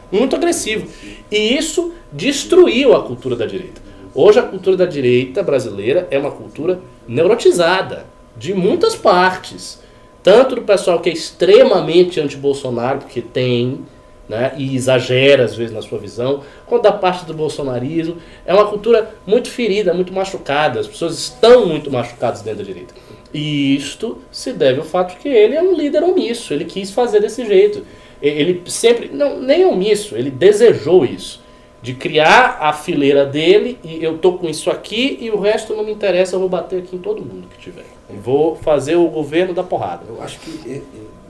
Muito 0.09 0.36
agressivo. 0.36 0.88
E 1.30 1.57
isso 1.57 1.91
destruiu 2.13 2.95
a 2.95 3.03
cultura 3.03 3.36
da 3.36 3.45
direita. 3.45 3.87
Hoje 4.20 4.39
a 4.39 4.41
cultura 4.41 4.76
da 4.76 4.88
direita 4.88 5.43
brasileira 5.43 6.07
é 6.09 6.18
uma 6.18 6.32
cultura 6.32 6.80
neurotizada, 7.07 8.07
de 8.36 8.51
muitas 8.51 8.95
partes. 8.95 9.80
Tanto 10.24 10.55
do 10.55 10.63
pessoal 10.63 10.99
que 10.99 11.07
é 11.07 11.13
extremamente 11.13 12.20
anti-Bolsonaro, 12.20 12.97
porque 12.97 13.22
tem, 13.22 13.86
né, 14.28 14.55
e 14.57 14.76
exagera 14.76 15.45
às 15.45 15.55
vezes 15.55 15.72
na 15.72 15.84
sua 15.84 15.99
visão, 15.99 16.41
quanto 16.65 16.82
da 16.82 16.91
parte 16.91 17.28
do 17.28 17.34
bolsonarismo. 17.36 18.18
É 18.43 18.55
uma 18.55 18.65
cultura 18.65 19.13
muito 19.24 19.51
ferida, 19.51 19.93
muito 19.93 20.11
machucada. 20.11 20.80
As 20.80 20.88
pessoas 20.88 21.20
estão 21.20 21.68
muito 21.68 21.91
machucadas 21.91 22.41
dentro 22.41 22.63
da 22.63 22.65
direita. 22.65 22.95
E 23.32 23.76
isto 23.76 24.18
se 24.32 24.51
deve 24.51 24.80
ao 24.80 24.86
fato 24.86 25.11
de 25.11 25.18
que 25.18 25.30
ele 25.30 25.53
é 25.53 25.61
um 25.61 25.76
líder 25.76 26.01
omisso, 26.01 26.55
ele 26.55 26.65
quis 26.65 26.89
fazer 26.89 27.20
desse 27.20 27.45
jeito. 27.45 27.86
Ele 28.20 28.63
sempre, 28.65 29.11
não, 29.13 29.39
nem 29.39 29.63
omisso, 29.63 30.18
ele 30.18 30.32
desejou 30.32 31.05
isso. 31.05 31.45
De 31.82 31.93
criar 31.93 32.57
a 32.59 32.73
fileira 32.73 33.25
dele 33.25 33.80
e 33.84 34.03
eu 34.03 34.17
tô 34.17 34.34
com 34.34 34.47
isso 34.47 34.69
aqui 34.69 35.17
e 35.21 35.30
o 35.30 35.39
resto 35.39 35.75
não 35.75 35.84
me 35.84 35.91
interessa, 35.91 36.36
eu 36.36 36.39
vou 36.39 36.49
bater 36.49 36.80
aqui 36.80 36.95
em 36.95 36.99
todo 36.99 37.21
mundo 37.21 37.47
que 37.49 37.59
tiver. 37.59 37.86
E 38.09 38.15
vou 38.15 38.55
fazer 38.55 38.95
o 38.95 39.07
governo 39.07 39.53
da 39.53 39.63
porrada. 39.63 40.03
Eu 40.07 40.21
acho 40.21 40.39
que 40.39 40.84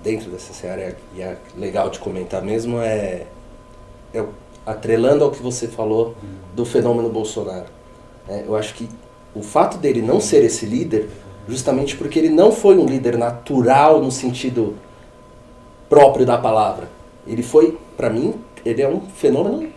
dentro 0.03 0.29
dessa 0.31 0.53
seara, 0.53 0.95
e 1.15 1.21
é 1.21 1.37
legal 1.57 1.89
de 1.89 1.99
comentar 1.99 2.41
mesmo, 2.41 2.79
é, 2.79 3.25
é 4.13 4.23
atrelando 4.65 5.23
ao 5.23 5.31
que 5.31 5.41
você 5.41 5.67
falou 5.67 6.15
do 6.55 6.65
fenômeno 6.65 7.09
Bolsonaro. 7.09 7.67
É, 8.27 8.43
eu 8.47 8.55
acho 8.55 8.73
que 8.73 8.87
o 9.35 9.41
fato 9.41 9.77
dele 9.77 10.01
não 10.01 10.19
ser 10.19 10.43
esse 10.43 10.65
líder, 10.65 11.09
justamente 11.47 11.95
porque 11.95 12.19
ele 12.19 12.29
não 12.29 12.51
foi 12.51 12.77
um 12.77 12.85
líder 12.85 13.17
natural 13.17 14.01
no 14.01 14.11
sentido 14.11 14.75
próprio 15.89 16.25
da 16.25 16.37
palavra. 16.37 16.89
Ele 17.25 17.43
foi, 17.43 17.77
para 17.95 18.09
mim, 18.09 18.35
ele 18.65 18.81
é 18.81 18.87
um 18.87 19.01
fenômeno 19.01 19.69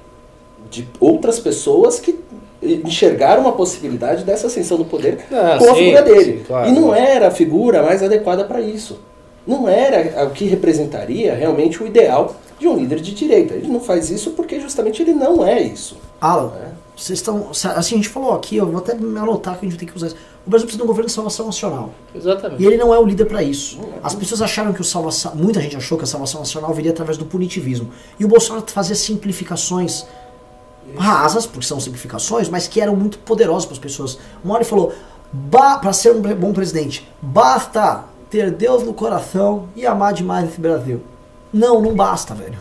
de 0.70 0.88
outras 1.00 1.38
pessoas 1.38 1.98
que 1.98 2.18
enxergaram 2.62 3.42
uma 3.42 3.52
possibilidade 3.52 4.24
dessa 4.24 4.46
ascensão 4.46 4.76
do 4.76 4.84
poder 4.84 5.18
Ah, 5.32 5.56
com 5.58 5.70
a 5.70 5.74
sim, 5.74 5.80
figura 5.84 6.02
dele. 6.02 6.24
sim, 6.38 6.44
claro. 6.46 6.68
E 6.68 6.72
não 6.72 6.94
era 6.94 7.28
a 7.28 7.30
figura 7.30 7.82
mais 7.82 8.02
adequada 8.02 8.44
para 8.44 8.60
isso. 8.60 9.00
não 9.46 9.66
era 9.68 10.24
o 10.26 10.30
que 10.30 10.44
representaria 10.44 11.34
realmente 11.34 11.82
o 11.82 11.86
ideal 11.86 12.36
de 12.58 12.68
um 12.68 12.76
líder 12.76 13.00
de 13.00 13.12
direita. 13.14 13.54
Ele 13.54 13.68
não 13.68 13.80
faz 13.80 14.10
isso 14.10 14.32
porque 14.32 14.60
justamente 14.60 15.02
ele 15.02 15.14
não 15.14 15.44
é 15.44 15.60
isso. 15.62 15.96
Alan, 16.20 16.48
né? 16.50 16.72
vocês 16.94 17.18
estão. 17.18 17.48
Assim, 17.50 17.68
a 17.68 17.80
gente 17.80 18.08
falou 18.10 18.34
aqui, 18.34 18.56
eu 18.58 18.66
vou 18.66 18.76
até 18.78 18.94
me 18.94 19.18
anotar 19.18 19.58
que 19.58 19.64
a 19.66 19.68
gente 19.68 19.78
tem 19.78 19.88
que 19.88 19.96
usar 19.96 20.08
isso. 20.08 20.16
O 20.46 20.50
Brasil 20.50 20.66
precisa 20.66 20.76
de 20.78 20.84
um 20.84 20.86
governo 20.86 21.06
de 21.08 21.12
salvação 21.14 21.46
nacional. 21.46 21.90
Exatamente. 22.14 22.62
E 22.62 22.66
ele 22.66 22.76
não 22.76 22.92
é 22.94 22.98
o 22.98 23.04
líder 23.04 23.24
para 23.24 23.42
isso. 23.42 23.78
As 24.02 24.14
pessoas 24.14 24.42
acharam 24.42 24.72
que 24.74 24.80
o 24.82 24.84
salvação. 24.84 25.34
Muita 25.34 25.60
gente 25.60 25.74
achou 25.76 25.96
que 25.96 26.04
a 26.04 26.06
salvação 26.06 26.40
nacional 26.40 26.72
viria 26.74 26.90
através 26.92 27.16
do 27.16 27.24
punitivismo. 27.24 27.88
E 28.18 28.24
o 28.26 28.28
Bolsonaro 28.28 28.64
fazia 28.68 28.94
simplificações 28.94 30.04
rasas, 30.96 31.46
porque 31.46 31.66
são 31.66 31.80
simplificações, 31.80 32.48
mas 32.48 32.66
que 32.68 32.80
eram 32.80 32.96
muito 32.96 33.18
poderosas 33.18 33.64
para 33.64 33.74
as 33.74 33.78
pessoas. 33.78 34.18
Ele 34.44 34.64
falou: 34.64 34.92
para 35.50 35.92
ser 35.92 36.14
um 36.14 36.20
bom 36.20 36.52
presidente, 36.52 37.08
basta 37.20 38.04
ter 38.28 38.50
Deus 38.50 38.82
no 38.82 38.94
coração 38.94 39.68
e 39.74 39.86
amar 39.86 40.12
demais 40.12 40.48
esse 40.48 40.60
Brasil. 40.60 41.02
Não, 41.52 41.80
não 41.80 41.94
basta, 41.94 42.34
velho. 42.34 42.58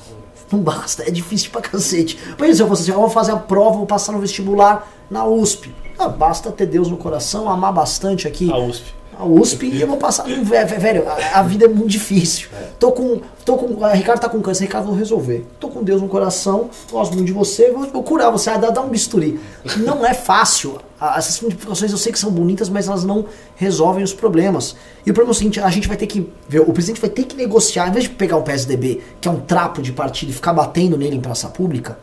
Não 0.51 0.59
basta, 0.59 1.03
é 1.03 1.11
difícil 1.11 1.51
pra 1.51 1.61
cacete. 1.61 2.17
Por 2.35 2.51
se 2.53 2.61
eu 2.61 2.67
fosse 2.67 2.83
assim, 2.83 2.91
eu 2.91 2.99
vou 2.99 3.09
fazer 3.09 3.31
a 3.31 3.37
prova, 3.37 3.77
vou 3.77 3.85
passar 3.85 4.11
no 4.11 4.19
vestibular 4.19 4.89
na 5.09 5.25
USP. 5.25 5.73
Ah, 5.97 6.07
basta 6.07 6.51
ter 6.51 6.65
Deus 6.65 6.89
no 6.89 6.97
coração, 6.97 7.47
amar 7.47 7.71
bastante 7.71 8.27
aqui 8.27 8.51
A 8.51 8.57
USP. 8.57 8.95
A 9.19 9.25
USP 9.25 9.67
e 9.67 9.81
eu 9.81 9.87
vou 9.87 9.97
passar. 9.97 10.23
Velho, 10.23 11.03
a, 11.05 11.39
a 11.39 11.43
vida 11.43 11.65
é 11.65 11.67
muito 11.67 11.89
difícil. 11.89 12.47
Tô 12.79 12.93
com. 12.93 13.19
Tô 13.43 13.57
com. 13.57 13.83
A 13.83 13.91
Ricardo 13.91 14.21
tá 14.21 14.29
com 14.29 14.41
câncer, 14.41 14.63
Ricardo, 14.63 14.85
vou 14.85 14.95
resolver. 14.95 15.45
Tô 15.59 15.67
com 15.67 15.83
Deus 15.83 16.01
no 16.01 16.07
coração, 16.07 16.69
gosto 16.89 17.13
muito 17.15 17.27
de 17.27 17.33
você, 17.33 17.69
vou, 17.69 17.85
vou 17.87 18.01
curar 18.01 18.31
você, 18.31 18.49
ah, 18.49 18.55
dá, 18.55 18.69
dá 18.69 18.81
um 18.81 18.87
bisturi. 18.87 19.37
Não 19.77 20.05
é 20.05 20.13
fácil. 20.13 20.79
Essas 21.17 21.35
simplificações 21.35 21.91
eu 21.91 21.97
sei 21.97 22.13
que 22.13 22.19
são 22.19 22.31
bonitas, 22.31 22.69
mas 22.69 22.87
elas 22.87 23.03
não 23.03 23.25
resolvem 23.57 24.03
os 24.03 24.13
problemas. 24.13 24.75
E 25.05 25.11
o 25.11 25.13
problema 25.13 25.31
é 25.31 25.35
o 25.35 25.37
seguinte: 25.37 25.59
a 25.59 25.69
gente 25.69 25.89
vai 25.89 25.97
ter 25.97 26.07
que. 26.07 26.31
ver, 26.47 26.61
O 26.61 26.71
presidente 26.71 27.01
vai 27.01 27.09
ter 27.09 27.23
que 27.23 27.35
negociar, 27.35 27.89
em 27.89 27.91
vez 27.91 28.05
de 28.05 28.11
pegar 28.11 28.37
um 28.37 28.41
PSDB, 28.41 29.01
que 29.19 29.27
é 29.27 29.31
um 29.31 29.41
trapo 29.41 29.81
de 29.81 29.91
partido, 29.91 30.29
e 30.29 30.33
ficar 30.33 30.53
batendo 30.53 30.97
nele 30.97 31.17
em 31.17 31.21
praça 31.21 31.49
pública, 31.49 31.99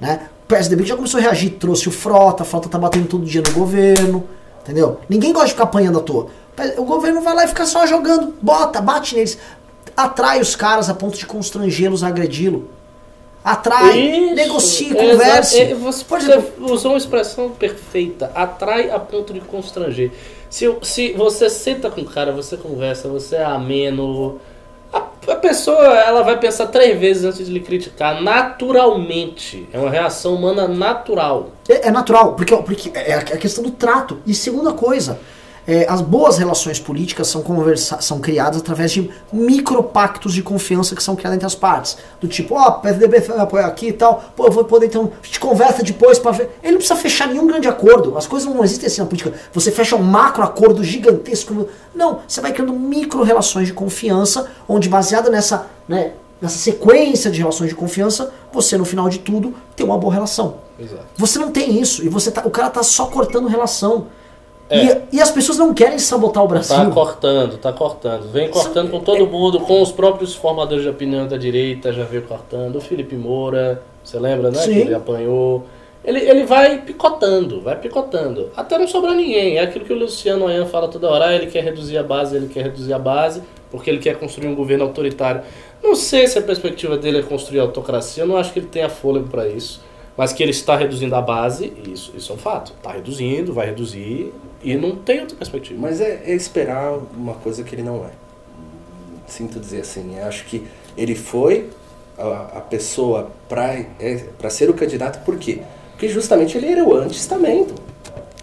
né? 0.00 0.28
O 0.44 0.48
PSDB 0.48 0.84
já 0.84 0.96
começou 0.96 1.18
a 1.18 1.22
reagir, 1.22 1.50
trouxe 1.50 1.88
o 1.88 1.92
Frota, 1.92 2.42
a 2.42 2.46
Frota 2.46 2.68
tá 2.68 2.78
batendo 2.78 3.06
todo 3.06 3.24
dia 3.24 3.42
no 3.42 3.52
governo, 3.52 4.24
entendeu? 4.66 4.98
Ninguém 5.08 5.32
gosta 5.32 5.46
de 5.46 5.52
ficar 5.52 5.64
apanhando 5.64 5.98
à 5.98 6.02
toa. 6.02 6.26
O 6.76 6.84
governo 6.84 7.20
vai 7.20 7.34
lá 7.34 7.44
e 7.44 7.48
fica 7.48 7.64
só 7.66 7.86
jogando, 7.86 8.34
bota, 8.42 8.80
bate 8.80 9.14
neles, 9.14 9.38
atrai 9.96 10.40
os 10.40 10.56
caras 10.56 10.88
a 10.90 10.94
ponto 10.94 11.16
de 11.16 11.24
constrangê-los 11.26 12.02
a 12.02 12.08
agredi-lo. 12.08 12.68
Atrai, 13.44 13.96
Isso, 14.00 14.34
negocie, 14.34 14.92
converse. 14.94 15.56
exa- 15.60 15.70
é, 15.72 15.74
você, 15.74 16.04
Por 16.04 16.18
exemplo, 16.18 16.72
usou 16.72 16.90
uma 16.92 16.98
expressão 16.98 17.50
perfeita. 17.50 18.32
Atrai 18.34 18.90
a 18.90 18.98
ponto 18.98 19.32
de 19.32 19.40
constranger. 19.40 20.10
Se, 20.50 20.68
se 20.82 21.12
você 21.12 21.48
senta 21.48 21.88
com 21.88 22.00
o 22.00 22.04
cara, 22.04 22.32
você 22.32 22.56
conversa, 22.56 23.06
você 23.08 23.36
é 23.36 23.44
ameno. 23.44 24.40
A, 25.28 25.36
pessoa 25.36 25.98
ela 25.98 26.22
vai 26.22 26.38
pensar 26.38 26.66
três 26.66 26.98
vezes 26.98 27.24
antes 27.24 27.46
de 27.46 27.52
lhe 27.52 27.60
criticar. 27.60 28.22
Naturalmente. 28.22 29.68
É 29.72 29.78
uma 29.78 29.90
reação 29.90 30.34
humana 30.34 30.68
natural. 30.68 31.50
É, 31.68 31.88
é 31.88 31.90
natural, 31.90 32.34
porque, 32.34 32.56
porque 32.56 32.90
é 32.94 33.14
a 33.14 33.18
a 33.18 33.38
questão 33.38 33.62
do 33.62 33.70
trato. 33.70 34.18
E 34.26 34.34
segunda 34.34 34.72
coisa, 34.72 35.18
é, 35.66 35.86
as 35.88 36.00
boas 36.00 36.38
relações 36.38 36.78
políticas 36.78 37.26
são, 37.26 37.42
conversa 37.42 38.00
são 38.00 38.20
criadas 38.20 38.60
através 38.60 38.92
de 38.92 39.10
micropactos 39.32 40.32
de 40.32 40.42
confiança 40.42 40.94
que 40.94 41.02
são 41.02 41.16
criados 41.16 41.36
entre 41.36 41.46
as 41.46 41.54
partes. 41.54 41.98
Do 42.20 42.28
tipo, 42.28 42.54
ó, 42.54 42.68
o 42.68 42.80
PSDB 42.80 43.20
vai 43.20 43.38
apoiar 43.38 43.66
aqui 43.66 43.88
e 43.88 43.92
tal, 43.92 44.24
pô, 44.36 44.46
eu 44.46 44.52
vou 44.52 44.64
poder 44.64 44.86
então, 44.86 45.10
a 45.20 45.26
gente 45.26 45.40
conversa 45.40 45.82
depois 45.82 46.18
pra 46.18 46.30
ver. 46.30 46.56
Ele 46.62 46.72
não 46.72 46.78
precisa 46.78 46.96
fechar 46.98 47.26
nenhum 47.26 47.46
grande 47.46 47.66
acordo. 47.66 48.16
As 48.16 48.26
coisas 48.26 48.48
não 48.48 48.62
existem 48.62 48.86
assim 48.86 49.00
na 49.00 49.06
política. 49.06 49.32
Você 49.52 49.72
fecha 49.72 49.96
um 49.96 50.02
macro 50.02 50.42
acordo 50.44 50.84
gigantesco. 50.84 51.68
Não, 51.94 52.20
você 52.26 52.40
vai 52.40 52.52
criando 52.52 52.72
micro 52.72 53.22
relações 53.24 53.66
de 53.66 53.72
confiança, 53.72 54.48
onde 54.68 54.88
baseada 54.88 55.30
nessa, 55.30 55.66
né, 55.88 56.12
nessa 56.40 56.58
sequência 56.58 57.30
de 57.30 57.38
relações 57.38 57.70
de 57.70 57.74
confiança, 57.74 58.32
você 58.52 58.76
no 58.76 58.84
final 58.84 59.08
de 59.08 59.18
tudo 59.18 59.54
tem 59.74 59.84
uma 59.84 59.98
boa 59.98 60.12
relação. 60.12 60.58
Exato. 60.78 61.06
Você 61.16 61.38
não 61.38 61.50
tem 61.50 61.80
isso. 61.80 62.04
E 62.04 62.08
você 62.08 62.30
tá, 62.30 62.42
o 62.44 62.50
cara 62.50 62.70
tá 62.70 62.82
só 62.82 63.06
cortando 63.06 63.48
relação. 63.48 64.06
É. 64.68 64.84
E, 64.84 65.02
e 65.12 65.20
as 65.20 65.30
pessoas 65.30 65.58
não 65.58 65.72
querem 65.72 65.98
sabotar 65.98 66.42
o 66.42 66.48
Brasil. 66.48 66.76
Tá 66.76 66.90
cortando, 66.90 67.58
tá 67.58 67.72
cortando. 67.72 68.30
Vem 68.32 68.48
cortando 68.48 68.90
com 68.90 69.00
todo 69.00 69.26
mundo, 69.26 69.60
com 69.60 69.80
os 69.80 69.92
próprios 69.92 70.34
formadores 70.34 70.82
de 70.82 70.88
opinião 70.88 71.26
da 71.26 71.36
direita, 71.36 71.92
já 71.92 72.04
veio 72.04 72.22
cortando. 72.22 72.76
O 72.76 72.80
Felipe 72.80 73.14
Moura, 73.14 73.82
você 74.02 74.18
lembra, 74.18 74.50
né? 74.50 74.58
Sim. 74.58 74.72
Que 74.72 74.80
ele 74.80 74.94
apanhou. 74.94 75.64
Ele, 76.04 76.20
ele 76.20 76.44
vai 76.44 76.82
picotando, 76.82 77.60
vai 77.60 77.76
picotando. 77.76 78.50
Até 78.56 78.78
não 78.78 78.86
sobrar 78.86 79.14
ninguém. 79.14 79.58
É 79.58 79.62
aquilo 79.62 79.84
que 79.84 79.92
o 79.92 79.98
Luciano 79.98 80.46
Ayan 80.46 80.66
fala 80.66 80.88
toda 80.88 81.08
hora. 81.08 81.26
Ah, 81.26 81.34
ele 81.34 81.46
quer 81.46 81.64
reduzir 81.64 81.98
a 81.98 82.02
base, 82.02 82.36
ele 82.36 82.48
quer 82.48 82.64
reduzir 82.64 82.92
a 82.92 82.98
base, 82.98 83.42
porque 83.70 83.90
ele 83.90 83.98
quer 83.98 84.16
construir 84.16 84.48
um 84.48 84.54
governo 84.54 84.84
autoritário. 84.84 85.42
Não 85.82 85.94
sei 85.94 86.26
se 86.28 86.38
a 86.38 86.42
perspectiva 86.42 86.96
dele 86.96 87.18
é 87.18 87.22
construir 87.22 87.60
autocracia, 87.60 88.22
eu 88.22 88.26
não 88.26 88.36
acho 88.36 88.52
que 88.52 88.60
ele 88.60 88.66
tenha 88.66 88.88
fôlego 88.88 89.28
para 89.28 89.48
isso. 89.48 89.80
Mas 90.16 90.32
que 90.32 90.42
ele 90.42 90.52
está 90.52 90.76
reduzindo 90.76 91.14
a 91.14 91.20
base, 91.20 91.72
isso, 91.86 92.12
isso 92.16 92.32
é 92.32 92.34
um 92.34 92.38
fato. 92.38 92.72
Está 92.72 92.92
reduzindo, 92.92 93.52
vai 93.52 93.66
reduzir, 93.66 94.32
e 94.62 94.74
não 94.76 94.96
tem 94.96 95.20
outra 95.20 95.36
perspectiva. 95.36 95.78
Mas 95.80 96.00
é, 96.00 96.22
é 96.24 96.34
esperar 96.34 96.98
uma 97.16 97.34
coisa 97.34 97.62
que 97.62 97.74
ele 97.74 97.82
não 97.82 98.04
é. 98.04 98.10
Sinto 99.26 99.58
dizer 99.58 99.80
assim. 99.80 100.16
Eu 100.18 100.26
acho 100.26 100.44
que 100.46 100.66
ele 100.96 101.14
foi 101.14 101.68
a, 102.18 102.58
a 102.58 102.60
pessoa 102.60 103.30
para 103.48 103.74
é, 104.00 104.24
pra 104.38 104.50
ser 104.50 104.70
o 104.70 104.74
candidato, 104.74 105.24
por 105.24 105.38
quê? 105.38 105.60
Porque 105.92 106.08
justamente 106.08 106.56
ele 106.56 106.66
era 106.68 106.84
o 106.84 106.94
anti-estamento. 106.94 107.74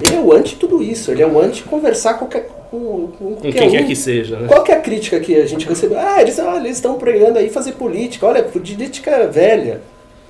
Ele 0.01 0.15
é 0.15 0.19
o 0.19 0.33
anti 0.33 0.55
tudo 0.55 0.81
isso. 0.81 1.11
Ele 1.11 1.21
é 1.21 1.27
o 1.27 1.39
anti 1.39 1.63
conversar 1.63 2.15
qualquer, 2.15 2.49
com, 2.69 3.07
com, 3.17 3.33
qualquer 3.35 3.53
quem 3.53 3.69
quer 3.69 3.83
um. 3.83 3.87
que 3.87 3.95
seja, 3.95 4.39
né? 4.39 4.47
Qual 4.47 4.63
que 4.63 4.71
é 4.71 4.75
a 4.75 4.81
crítica 4.81 5.19
que 5.19 5.35
a 5.35 5.45
gente 5.45 5.67
recebeu? 5.67 5.99
Ah, 5.99 6.21
eles 6.21 6.37
eles 6.37 6.77
estão 6.77 6.95
pregando 6.95 7.37
aí 7.37 7.49
fazer 7.49 7.73
política. 7.73 8.25
Olha, 8.25 8.43
política 8.43 9.27
velha. 9.27 9.81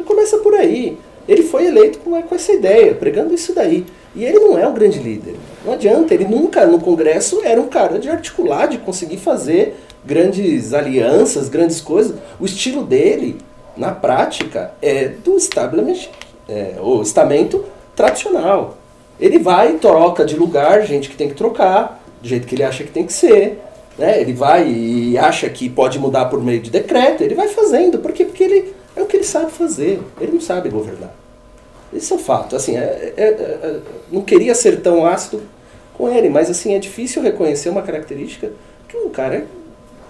Começa 0.05 0.37
por 0.39 0.53
aí. 0.53 0.97
Ele 1.27 1.43
foi 1.43 1.67
eleito 1.67 1.99
com, 1.99 2.21
com 2.21 2.35
essa 2.35 2.51
ideia, 2.51 2.93
pregando 2.93 3.33
isso 3.33 3.53
daí. 3.53 3.85
E 4.13 4.25
ele 4.25 4.39
não 4.39 4.59
é 4.59 4.67
um 4.67 4.73
grande 4.73 4.99
líder. 4.99 5.35
Não 5.65 5.73
adianta. 5.73 6.13
Ele 6.13 6.25
nunca 6.25 6.65
no 6.65 6.79
Congresso 6.79 7.41
era 7.43 7.59
um 7.59 7.67
cara 7.67 7.99
de 7.99 8.09
articular, 8.09 8.67
de 8.67 8.77
conseguir 8.77 9.17
fazer 9.17 9.75
grandes 10.05 10.73
alianças, 10.73 11.49
grandes 11.49 11.79
coisas. 11.79 12.17
O 12.39 12.45
estilo 12.45 12.83
dele, 12.83 13.37
na 13.77 13.91
prática, 13.91 14.71
é 14.81 15.07
do 15.07 15.37
establishment, 15.37 16.09
é, 16.47 16.75
o 16.81 17.01
estamento 17.01 17.63
tradicional. 17.95 18.77
Ele 19.19 19.39
vai 19.39 19.71
e 19.75 19.79
troca 19.79 20.25
de 20.25 20.35
lugar, 20.35 20.85
gente 20.85 21.09
que 21.09 21.15
tem 21.15 21.29
que 21.29 21.35
trocar, 21.35 22.03
do 22.21 22.27
jeito 22.27 22.47
que 22.47 22.55
ele 22.55 22.63
acha 22.63 22.83
que 22.83 22.91
tem 22.91 23.05
que 23.05 23.13
ser. 23.13 23.61
Né? 23.97 24.19
Ele 24.19 24.33
vai 24.33 24.67
e 24.67 25.17
acha 25.17 25.47
que 25.49 25.69
pode 25.69 25.99
mudar 25.99 26.25
por 26.25 26.43
meio 26.43 26.59
de 26.59 26.69
decreto, 26.69 27.23
ele 27.23 27.35
vai 27.35 27.47
fazendo. 27.47 27.99
Por 27.99 28.11
quê? 28.11 28.25
Porque 28.25 28.43
ele 28.43 28.73
é 28.95 29.01
o 29.01 29.05
que 29.05 29.17
ele 29.17 29.23
sabe 29.23 29.51
fazer. 29.51 30.01
Ele 30.19 30.33
não 30.33 30.41
sabe 30.41 30.69
governar. 30.69 31.13
Esse 31.93 32.11
é 32.11 32.15
um 32.15 32.19
fato. 32.19 32.55
Assim, 32.55 32.75
é- 32.75 33.13
é- 33.15 33.23
é- 33.23 33.79
não 34.11 34.21
queria 34.21 34.55
ser 34.55 34.81
tão 34.81 35.05
ácido 35.05 35.43
com 35.97 36.09
ele, 36.09 36.29
mas 36.29 36.49
assim, 36.49 36.73
é 36.73 36.79
difícil 36.79 37.21
reconhecer 37.21 37.69
uma 37.69 37.81
característica 37.81 38.51
que 38.87 38.97
um 38.97 39.09
cara 39.09 39.45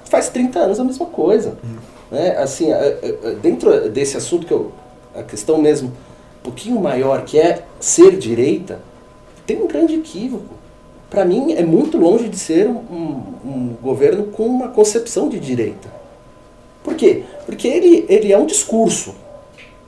faz 0.09 0.29
30 0.29 0.59
anos 0.59 0.79
a 0.79 0.83
mesma 0.83 1.05
coisa. 1.05 1.57
Né? 2.11 2.37
Assim, 2.37 2.71
é- 2.71 2.75
é- 3.01 3.15
é, 3.23 3.35
dentro 3.35 3.89
desse 3.89 4.15
assunto 4.17 4.45
que 4.45 4.53
eu, 4.53 4.71
a 5.15 5.23
questão 5.23 5.57
mesmo 5.57 5.89
um 5.89 6.43
pouquinho 6.43 6.79
maior, 6.79 7.23
que 7.23 7.39
é 7.39 7.63
ser 7.79 8.17
direita, 8.17 8.79
tem 9.45 9.61
um 9.61 9.67
grande 9.67 9.95
equívoco. 9.95 10.53
Para 11.09 11.25
mim, 11.25 11.53
é 11.53 11.63
muito 11.63 11.97
longe 11.97 12.27
de 12.27 12.37
ser 12.37 12.67
um, 12.67 12.75
um- 12.91 13.23
um 13.45 13.75
governo 13.81 14.25
com 14.25 14.45
uma 14.47 14.69
concepção 14.69 15.29
de 15.29 15.39
direita. 15.39 15.87
Por 16.83 16.95
quê? 16.95 17.23
Porque 17.45 17.67
ele, 17.67 18.05
ele 18.09 18.31
é 18.33 18.37
um 18.37 18.45
discurso. 18.45 19.13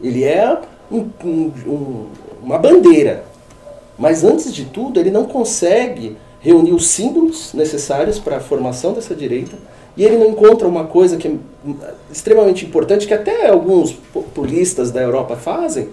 Ele 0.01 0.23
é 0.23 0.57
um- 0.91 1.09
um- 1.25 2.05
uma 2.43 2.57
bandeira. 2.57 3.23
Mas 3.97 4.23
antes 4.23 4.53
de 4.53 4.65
tudo, 4.65 4.99
ele 4.99 5.11
não 5.11 5.25
consegue 5.25 6.17
reunir 6.39 6.73
os 6.73 6.87
símbolos 6.87 7.53
necessários 7.53 8.19
para 8.19 8.37
a 8.37 8.39
formação 8.39 8.93
dessa 8.93 9.15
direita. 9.15 9.57
E 9.97 10.03
ele 10.03 10.17
não 10.17 10.27
encontra 10.27 10.67
uma 10.67 10.83
coisa 10.83 11.17
que 11.17 11.27
é 11.27 11.33
extremamente 12.11 12.65
importante, 12.65 13.07
que 13.07 13.13
até 13.13 13.47
alguns 13.47 13.93
populistas 13.93 14.91
da 14.91 15.01
Europa 15.01 15.35
fazem, 15.35 15.89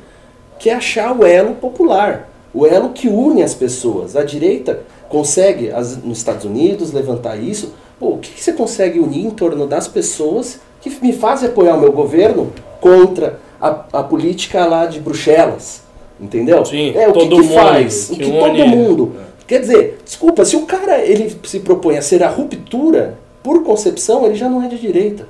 que 0.59 0.69
é 0.69 0.75
achar 0.75 1.17
o 1.17 1.25
elo 1.25 1.55
popular. 1.55 2.29
O 2.53 2.67
elo 2.67 2.91
que 2.91 3.09
une 3.09 3.43
as 3.43 3.55
pessoas. 3.55 4.17
A 4.17 4.25
direita 4.25 4.81
consegue, 5.09 5.71
nos 6.05 6.19
Estados 6.19 6.45
Unidos, 6.45 6.93
levantar 6.93 7.37
isso. 7.37 7.73
Pô, 7.99 8.15
o 8.15 8.19
que, 8.19 8.33
que 8.33 8.43
você 8.43 8.53
consegue 8.53 8.99
unir 8.99 9.25
em 9.25 9.31
torno 9.31 9.67
das 9.67 9.87
pessoas 9.87 10.61
que 10.81 10.91
me 11.01 11.13
fazem 11.13 11.49
apoiar 11.49 11.77
o 11.77 11.81
meu 11.81 11.93
governo 11.93 12.53
contra 12.81 13.39
a, 13.61 13.85
a 13.93 14.03
política 14.03 14.67
lá 14.67 14.85
de 14.85 14.99
Bruxelas? 14.99 15.83
Entendeu? 16.23 16.65
Sim, 16.65 16.93
é 16.97 17.09
o 17.09 17.13
que, 17.13 17.19
todo 17.19 17.37
que 17.43 17.43
mundo, 17.49 17.55
faz, 17.55 18.11
o 18.11 18.15
que 18.15 18.23
que 18.23 18.31
une- 18.31 18.39
todo 18.39 18.67
mundo. 18.69 19.13
Quer 19.47 19.59
dizer, 19.61 19.99
desculpa, 20.05 20.45
se 20.45 20.55
o 20.57 20.63
cara 20.63 21.01
ele 21.01 21.37
se 21.45 21.59
propõe 21.61 21.99
a 21.99 22.03
ser 22.03 22.23
a 22.23 22.29
ruptura, 22.29 23.19
por 23.43 23.63
concepção, 23.65 24.25
ele 24.25 24.37
já 24.37 24.49
não 24.49 24.63
é 24.63 24.69
de 24.69 24.79
direita. 24.79 25.27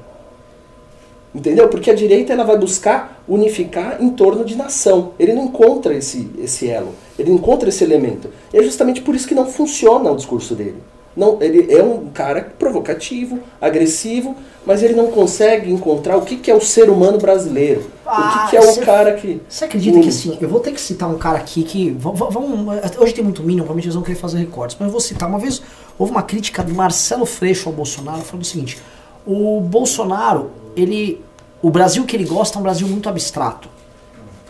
Entendeu? 1.34 1.66
Porque 1.68 1.90
a 1.90 1.94
direita 1.94 2.30
ela 2.34 2.44
vai 2.44 2.58
buscar 2.58 3.22
unificar 3.26 3.96
em 4.02 4.10
torno 4.10 4.44
de 4.44 4.54
nação. 4.54 5.12
Ele 5.18 5.32
não 5.32 5.44
encontra 5.46 5.94
esse, 5.94 6.28
esse 6.38 6.68
elo, 6.68 6.90
ele 7.18 7.30
não 7.30 7.38
encontra 7.38 7.70
esse 7.70 7.82
elemento. 7.82 8.28
E 8.52 8.58
é 8.58 8.62
justamente 8.62 9.00
por 9.00 9.14
isso 9.14 9.26
que 9.26 9.34
não 9.34 9.46
funciona 9.46 10.10
o 10.10 10.16
discurso 10.16 10.54
dele. 10.54 10.76
Não, 11.16 11.38
ele 11.42 11.72
é 11.72 11.82
um 11.82 12.06
cara 12.06 12.52
provocativo, 12.58 13.40
agressivo, 13.60 14.34
mas 14.64 14.82
ele 14.82 14.94
não 14.94 15.08
consegue 15.08 15.70
encontrar 15.70 16.16
o 16.16 16.22
que, 16.22 16.36
que 16.36 16.50
é 16.50 16.54
o 16.54 16.60
ser 16.60 16.88
humano 16.88 17.18
brasileiro. 17.18 17.90
Ah, 18.06 18.44
o 18.44 18.44
que, 18.44 18.50
que 18.50 18.56
é 18.56 18.60
o 18.60 18.76
cara 18.80 19.12
que. 19.14 19.40
Você 19.48 19.64
acredita 19.64 19.98
Hum. 19.98 20.02
que 20.02 20.08
assim, 20.08 20.38
eu 20.40 20.48
vou 20.48 20.60
ter 20.60 20.72
que 20.72 20.80
citar 20.80 21.08
um 21.10 21.18
cara 21.18 21.38
aqui 21.38 21.62
que. 21.64 21.90
Vamos, 21.90 22.96
hoje 22.98 23.12
tem 23.12 23.22
muito 23.24 23.42
Minion, 23.42 23.58
provavelmente 23.64 23.86
eles 23.86 23.94
vão 23.94 24.02
querer 24.02 24.18
fazer 24.18 24.38
recortes, 24.38 24.76
mas 24.78 24.86
eu 24.86 24.92
vou 24.92 25.00
citar. 25.00 25.28
Uma 25.28 25.38
vez 25.38 25.60
houve 25.98 26.12
uma 26.12 26.22
crítica 26.22 26.62
do 26.62 26.74
Marcelo 26.74 27.26
Freixo 27.26 27.68
ao 27.68 27.74
Bolsonaro 27.74 28.22
falando 28.22 28.44
o 28.44 28.46
seguinte: 28.46 28.78
o 29.26 29.60
Bolsonaro, 29.60 30.50
ele. 30.76 31.22
O 31.60 31.70
Brasil 31.70 32.04
que 32.04 32.16
ele 32.16 32.24
gosta 32.24 32.58
é 32.58 32.60
um 32.60 32.62
Brasil 32.62 32.88
muito 32.88 33.08
abstrato. 33.08 33.68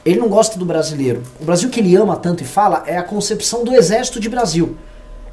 Ele 0.04 0.18
não 0.18 0.28
gosta 0.28 0.58
do 0.58 0.64
brasileiro. 0.64 1.22
O 1.40 1.44
Brasil 1.44 1.68
que 1.68 1.78
ele 1.78 1.94
ama 1.94 2.16
tanto 2.16 2.42
e 2.42 2.46
fala 2.46 2.82
é 2.86 2.96
a 2.96 3.02
concepção 3.02 3.62
do 3.64 3.74
exército 3.74 4.18
de 4.18 4.28
Brasil. 4.28 4.76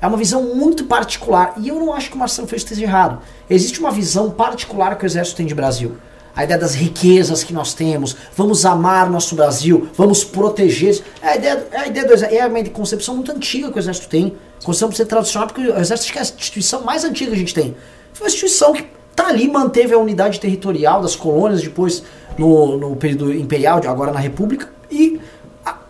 É 0.02 0.08
uma 0.08 0.18
visão 0.18 0.56
muito 0.56 0.86
particular. 0.86 1.54
E 1.58 1.68
eu 1.68 1.76
não 1.76 1.94
acho 1.94 2.10
que 2.10 2.16
o 2.16 2.20
Marcelo 2.20 2.48
Freixo 2.48 2.66
esteja 2.66 2.84
errado. 2.84 3.20
Existe 3.50 3.80
uma 3.80 3.92
visão 3.92 4.32
particular 4.32 4.98
que 4.98 5.04
o 5.04 5.08
exército 5.08 5.38
tem 5.38 5.46
de 5.46 5.54
Brasil. 5.54 5.98
A 6.36 6.46
ideia 6.46 6.60
das 6.60 6.74
riquezas 6.74 7.44
que 7.44 7.52
nós 7.52 7.74
temos, 7.74 8.16
vamos 8.36 8.66
amar 8.66 9.10
nosso 9.10 9.36
Brasil, 9.36 9.90
vamos 9.98 10.24
proteger. 10.24 11.02
É 11.22 11.30
a 11.30 11.36
ideia, 11.36 11.68
é 11.72 11.78
a 11.80 11.88
ideia 11.88 12.08
do 12.08 12.14
exército. 12.14 12.42
É 12.42 12.48
uma 12.48 12.64
concepção 12.66 13.16
muito 13.16 13.32
antiga 13.32 13.70
que 13.70 13.78
o 13.78 13.80
exército 13.80 14.08
tem. 14.08 14.38
Concepção 14.64 14.90
de 14.90 14.96
ser 14.96 15.06
tradicional, 15.06 15.48
porque 15.48 15.62
o 15.62 15.78
exército 15.78 16.18
é 16.18 16.22
a 16.22 16.24
instituição 16.24 16.84
mais 16.84 17.04
antiga 17.04 17.32
que 17.32 17.36
a 17.36 17.40
gente 17.40 17.54
tem. 17.54 17.76
Foi 18.14 18.26
uma 18.26 18.30
instituição 18.30 18.72
que 18.72 18.88
tá 19.16 19.28
ali, 19.28 19.50
manteve 19.50 19.94
a 19.94 19.98
unidade 19.98 20.40
territorial 20.40 21.02
das 21.02 21.16
colônias, 21.16 21.62
depois 21.62 22.04
no, 22.38 22.78
no 22.78 22.96
período 22.96 23.34
imperial, 23.34 23.82
agora 23.86 24.14
na 24.14 24.20
República. 24.20 24.79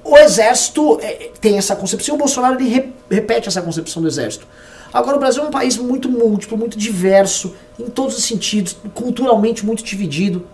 E 0.09 0.11
o 0.11 0.17
exército 0.17 0.97
é, 1.01 1.29
tem 1.39 1.57
essa 1.57 1.75
concepção, 1.75 2.15
o 2.15 2.17
Bolsonaro 2.17 2.59
ele 2.59 2.67
re- 2.69 2.89
repete 3.09 3.47
essa 3.47 3.61
concepção 3.61 4.01
do 4.01 4.07
exército. 4.07 4.47
Agora 4.91 5.17
o 5.17 5.19
Brasil 5.19 5.43
é 5.43 5.45
um 5.45 5.51
país 5.51 5.77
muito 5.77 6.09
múltiplo, 6.09 6.57
muito 6.57 6.77
diverso, 6.77 7.53
em 7.77 7.85
todos 7.89 8.17
os 8.17 8.23
sentidos, 8.23 8.75
culturalmente 8.95 9.63
muito 9.65 9.83
dividido. 9.83 10.45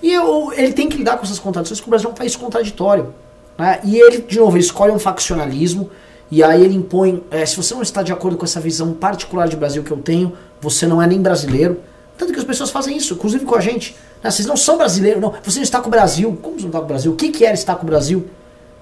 E 0.00 0.12
eu- 0.12 0.52
ele 0.54 0.72
tem 0.72 0.88
que 0.88 0.96
lidar 0.96 1.16
com 1.16 1.24
essas 1.24 1.38
contradições, 1.40 1.80
porque 1.80 1.88
o 1.88 1.92
Brasil 1.92 2.08
é 2.08 2.12
um 2.12 2.14
país 2.14 2.36
contraditório. 2.36 3.12
né? 3.58 3.78
E 3.84 3.98
ele, 3.98 4.18
de 4.22 4.38
novo, 4.38 4.56
ele 4.56 4.64
escolhe 4.64 4.90
um 4.90 4.98
faccionalismo, 4.98 5.90
e 6.30 6.42
aí 6.42 6.64
ele 6.64 6.74
impõe, 6.74 7.22
é, 7.30 7.44
se 7.44 7.56
você 7.56 7.74
não 7.74 7.82
está 7.82 8.02
de 8.02 8.10
acordo 8.10 8.38
com 8.38 8.44
essa 8.46 8.58
visão 8.58 8.94
particular 8.94 9.46
de 9.48 9.56
Brasil 9.56 9.82
que 9.82 9.90
eu 9.90 9.98
tenho, 9.98 10.32
você 10.62 10.86
não 10.86 11.02
é 11.02 11.06
nem 11.06 11.20
brasileiro. 11.20 11.80
Tanto 12.16 12.32
que 12.32 12.38
as 12.38 12.44
pessoas 12.44 12.70
fazem 12.70 12.96
isso, 12.96 13.12
inclusive 13.14 13.44
com 13.44 13.54
a 13.54 13.60
gente. 13.60 13.94
né? 14.22 14.30
Vocês 14.30 14.46
não 14.46 14.56
são 14.56 14.78
brasileiros, 14.78 15.20
não. 15.20 15.34
Você 15.42 15.58
não 15.58 15.64
está 15.64 15.78
com 15.80 15.88
o 15.88 15.90
Brasil. 15.90 16.38
Como 16.40 16.54
você 16.56 16.62
não 16.62 16.68
está 16.68 16.78
com 16.78 16.84
o 16.84 16.88
Brasil? 16.88 17.12
O 17.12 17.16
que, 17.16 17.30
que 17.30 17.44
era 17.44 17.52
estar 17.54 17.74
com 17.74 17.82
o 17.82 17.86
Brasil? 17.86 18.30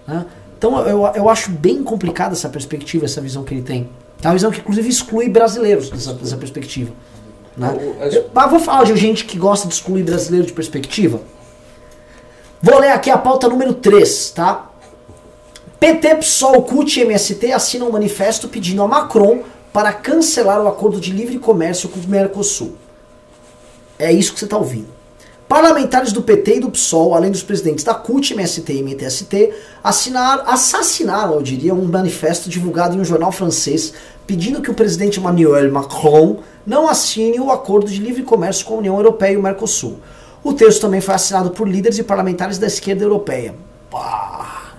Né? 0.08 0.26
Então 0.56 0.80
eu, 0.88 1.06
eu 1.14 1.28
acho 1.28 1.52
bem 1.52 1.84
complicada 1.84 2.32
essa 2.34 2.48
perspectiva, 2.48 3.04
essa 3.04 3.20
visão 3.20 3.44
que 3.44 3.54
ele 3.54 3.62
tem. 3.62 3.88
É 4.22 4.26
uma 4.26 4.34
visão 4.34 4.50
que 4.50 4.58
inclusive 4.58 4.88
exclui 4.88 5.28
brasileiros 5.28 5.90
dessa, 5.90 6.12
dessa 6.14 6.36
perspectiva. 6.36 6.90
Né? 7.56 7.76
Eu- 8.12 8.28
mas 8.34 8.50
vou 8.50 8.58
falar 8.58 8.84
de 8.84 8.96
gente 8.96 9.24
que 9.24 9.38
gosta 9.38 9.68
de 9.68 9.74
excluir 9.74 10.02
brasileiro 10.02 10.46
de 10.46 10.52
perspectiva. 10.52 11.20
Vou 12.60 12.78
ler 12.80 12.90
aqui 12.90 13.08
a 13.10 13.16
pauta 13.18 13.48
número 13.48 13.74
3, 13.74 14.30
tá? 14.30 14.68
PT, 15.78 16.16
PSOL, 16.16 16.62
CUT 16.62 16.98
e 16.98 17.02
MST 17.04 17.52
assinam 17.52 17.88
um 17.88 17.92
manifesto 17.92 18.48
pedindo 18.48 18.82
a 18.82 18.88
Macron 18.88 19.44
para 19.72 19.92
cancelar 19.92 20.60
o 20.60 20.66
acordo 20.66 21.00
de 21.00 21.12
livre 21.12 21.38
comércio 21.38 21.88
com 21.88 22.00
o 22.00 22.08
Mercosul. 22.08 22.74
É 23.96 24.10
isso 24.10 24.32
que 24.32 24.40
você 24.40 24.46
está 24.46 24.56
ouvindo. 24.56 24.88
Parlamentares 25.48 26.12
do 26.12 26.20
PT 26.20 26.56
e 26.56 26.60
do 26.60 26.70
PSOL, 26.70 27.14
além 27.14 27.30
dos 27.30 27.42
presidentes 27.42 27.82
da 27.82 27.94
CUT, 27.94 28.34
MST 28.34 28.70
e 28.70 28.82
MTST, 28.82 29.54
assinaram, 29.82 30.44
assassinaram, 30.46 31.34
eu 31.36 31.42
diria, 31.42 31.72
um 31.72 31.86
manifesto 31.86 32.50
divulgado 32.50 32.94
em 32.94 33.00
um 33.00 33.04
jornal 33.04 33.32
francês 33.32 33.94
pedindo 34.26 34.60
que 34.60 34.70
o 34.70 34.74
presidente 34.74 35.18
Emmanuel 35.18 35.72
Macron 35.72 36.40
não 36.66 36.86
assine 36.86 37.40
o 37.40 37.50
acordo 37.50 37.90
de 37.90 37.98
livre 37.98 38.22
comércio 38.22 38.66
com 38.66 38.74
a 38.74 38.78
União 38.78 38.94
Europeia 38.96 39.32
e 39.32 39.36
o 39.38 39.42
Mercosul. 39.42 40.00
O 40.44 40.52
texto 40.52 40.82
também 40.82 41.00
foi 41.00 41.14
assinado 41.14 41.50
por 41.50 41.66
líderes 41.66 41.98
e 41.98 42.02
parlamentares 42.02 42.58
da 42.58 42.66
esquerda 42.66 43.02
europeia. 43.02 43.54
Pá. 43.90 44.74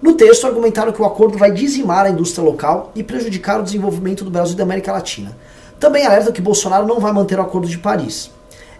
No 0.00 0.14
texto, 0.14 0.46
argumentaram 0.46 0.92
que 0.92 1.02
o 1.02 1.04
acordo 1.04 1.36
vai 1.36 1.50
dizimar 1.50 2.06
a 2.06 2.10
indústria 2.10 2.42
local 2.42 2.90
e 2.94 3.02
prejudicar 3.02 3.60
o 3.60 3.62
desenvolvimento 3.62 4.24
do 4.24 4.30
Brasil 4.30 4.54
e 4.54 4.56
da 4.56 4.64
América 4.64 4.92
Latina. 4.92 5.36
Também 5.78 6.06
alertam 6.06 6.32
que 6.32 6.40
Bolsonaro 6.40 6.86
não 6.86 6.98
vai 6.98 7.12
manter 7.12 7.38
o 7.38 7.42
acordo 7.42 7.68
de 7.68 7.76
Paris. 7.76 8.30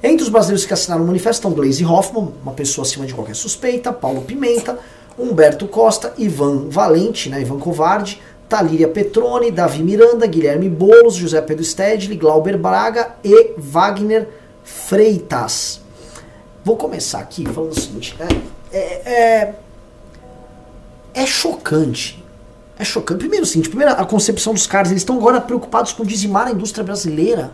Entre 0.03 0.23
os 0.23 0.31
brasileiros 0.31 0.65
que 0.65 0.73
assinaram 0.73 1.05
o 1.05 1.07
manifesto 1.07 1.41
estão 1.41 1.53
Gleisi 1.53 1.85
Hoffmann, 1.85 2.33
uma 2.43 2.53
pessoa 2.53 2.87
acima 2.87 3.05
de 3.05 3.13
qualquer 3.13 3.37
suspeita, 3.37 3.93
Paulo 3.93 4.23
Pimenta, 4.23 4.79
Humberto 5.19 5.67
Costa, 5.69 6.15
Ivan 6.17 6.69
Valente, 6.71 7.29
né, 7.29 7.43
Ivan 7.43 7.59
Covarde, 7.59 8.21
Talíria 8.49 8.89
Petrone, 8.89 9.51
Davi 9.51 9.83
Miranda, 9.83 10.27
Guilherme 10.27 10.69
Boulos, 10.69 11.15
José 11.15 11.41
Pedro 11.43 11.63
Stedley, 11.63 12.17
Glauber 12.17 12.57
Braga 12.57 13.15
e 13.23 13.53
Wagner 13.59 14.27
Freitas. 14.65 15.83
Vou 16.65 16.77
começar 16.77 17.19
aqui 17.19 17.47
falando 17.47 17.73
o 17.73 17.81
seguinte, 17.81 18.17
né, 18.19 18.27
é, 18.73 18.79
é, 18.79 19.55
é 21.13 21.27
chocante. 21.27 22.25
É 22.79 22.85
chocante. 22.85 23.19
Primeiro, 23.19 23.45
o 23.45 23.47
seguinte, 23.47 23.69
primeiro 23.69 23.93
a 23.93 24.07
concepção 24.07 24.55
dos 24.55 24.67
caras, 24.67 24.91
eles 24.91 25.03
estão 25.03 25.17
agora 25.17 25.39
preocupados 25.43 25.93
com 25.93 26.03
dizimar 26.03 26.47
a 26.47 26.51
indústria 26.51 26.83
brasileira. 26.83 27.51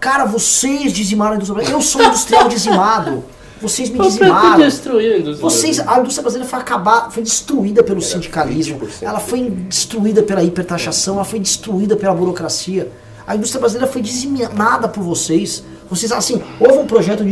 Cara, 0.00 0.24
vocês 0.24 0.92
dizimaram 0.92 1.32
a 1.32 1.36
indústria 1.36 1.54
brasileira. 1.54 1.78
Eu 1.78 1.82
sou 1.82 2.02
um 2.02 2.06
industrial 2.06 2.48
dizimado. 2.48 3.24
Vocês 3.60 3.88
me 3.88 3.98
dizimaram. 3.98 4.58
destruir 4.58 5.14
a 5.14 5.18
indústria 5.18 5.42
Vocês, 5.42 5.76
brasileira. 5.76 5.92
a 5.92 6.00
indústria 6.00 6.22
brasileira 6.22 6.50
foi 6.50 6.58
acabar, 6.58 7.10
foi 7.10 7.22
destruída 7.22 7.82
pelo 7.82 8.02
sindicalismo, 8.02 8.78
20% 8.78 9.02
ela 9.02 9.18
foi 9.18 9.50
destruída 9.50 10.22
pela 10.22 10.42
hipertaxação, 10.42 11.14
ela 11.14 11.24
foi 11.24 11.40
destruída 11.40 11.96
pela 11.96 12.14
burocracia. 12.14 12.92
A 13.26 13.34
indústria 13.34 13.58
brasileira 13.58 13.90
foi 13.90 14.02
dizimada 14.02 14.88
por 14.88 15.02
vocês. 15.02 15.64
Vocês, 15.90 16.12
assim, 16.12 16.42
houve 16.60 16.78
um 16.78 16.86
projeto 16.86 17.24
de 17.24 17.30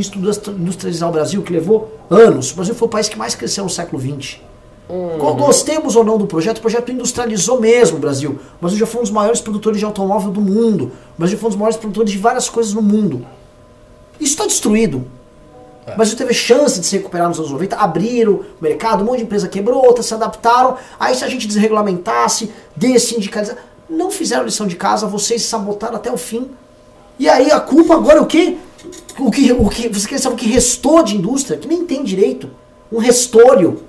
industrializar 0.51 1.09
o 1.09 1.13
Brasil 1.13 1.43
que 1.43 1.53
levou 1.53 2.01
anos. 2.11 2.53
O 2.53 2.57
Brasil 2.57 2.75
foi 2.75 2.89
o 2.89 2.91
país 2.91 3.09
que 3.09 3.19
mais 3.19 3.35
cresceu 3.35 3.65
no 3.65 3.71
século 3.71 4.01
XX. 4.01 4.39
Qual- 4.87 5.35
Gostemos 5.37 5.97
ou 5.97 6.05
não 6.05 6.19
do 6.19 6.27
projeto, 6.27 6.59
o 6.59 6.61
projeto 6.61 6.93
industrializou 6.93 7.61
mesmo 7.61 7.97
o 7.97 8.01
Brasil. 8.01 8.39
O 8.59 8.61
Brasil 8.61 8.79
já 8.79 8.87
foi 8.87 9.01
um 9.01 9.05
dos 9.05 9.11
maiores 9.13 9.41
produtores 9.41 9.79
de 9.79 9.85
automóvel 9.85 10.31
do 10.31 10.41
mundo. 10.41 10.93
O 11.17 11.19
Brasil 11.19 11.39
foi 11.39 11.47
um 11.47 11.51
dos 11.51 11.59
maiores 11.59 11.77
produtores 11.77 12.11
de 12.13 12.19
várias 12.19 12.49
coisas 12.49 12.75
no 12.75 12.83
mundo. 12.83 13.27
Isso 14.21 14.33
está 14.33 14.47
destruído. 14.47 15.05
O 15.87 15.97
Brasil 15.97 16.17
teve 16.17 16.33
chance 16.33 16.81
de 16.81 16.87
se 16.87 16.97
recuperar 16.97 17.29
nos 17.29 17.39
anos 17.39 17.51
90, 17.51 17.77
abriram 17.77 18.33
o 18.35 18.45
mercado, 18.61 19.03
um 19.03 19.07
monte 19.07 19.19
de 19.19 19.25
empresa 19.25 19.49
quebrou, 19.49 19.85
outras 19.85 20.07
se 20.07 20.15
adaptaram. 20.15 20.77
Aí 20.99 21.15
se 21.15 21.25
a 21.25 21.29
gente 21.29 21.47
desregulamentasse, 21.47 22.51
dessindicalizar. 22.75 23.57
Não 23.89 24.11
fizeram 24.11 24.45
lição 24.45 24.67
de 24.67 24.77
casa, 24.77 25.07
vocês 25.07 25.43
sabotaram 25.43 25.97
até 25.97 26.11
o 26.11 26.17
fim. 26.17 26.51
E 27.19 27.29
aí 27.29 27.51
a 27.51 27.61
culpa 27.61 27.95
agora 27.95 28.19
é 28.19 28.21
o 28.21 28.27
quê? 28.27 28.57
O 29.19 29.31
que, 29.31 29.53
o 29.53 29.69
que, 29.69 29.89
você 29.89 30.09
quer 30.09 30.19
saber 30.19 30.35
o 30.35 30.39
que 30.39 30.49
restou 30.49 31.03
de 31.03 31.17
indústria? 31.17 31.59
Que 31.59 31.69
nem 31.69 31.85
tem 31.85 32.03
direito. 32.03 32.49
Um 32.91 32.99
restolho. 32.99 33.83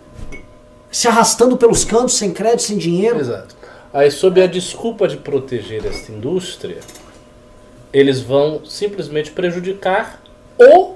Se 0.96 1.10
arrastando 1.10 1.58
pelos 1.58 1.84
cantos, 1.84 2.14
sem 2.18 2.32
crédito, 2.32 2.62
sem 2.62 2.78
dinheiro. 2.78 3.20
Exato. 3.20 3.54
Aí, 3.94 4.10
sob 4.10 4.42
a 4.42 4.48
desculpa 4.48 5.10
de 5.10 5.18
proteger 5.18 5.86
essa 5.86 6.10
indústria, 6.10 6.78
eles 7.92 8.22
vão 8.22 8.64
simplesmente 8.64 9.30
prejudicar 9.32 10.22
o 10.58 10.94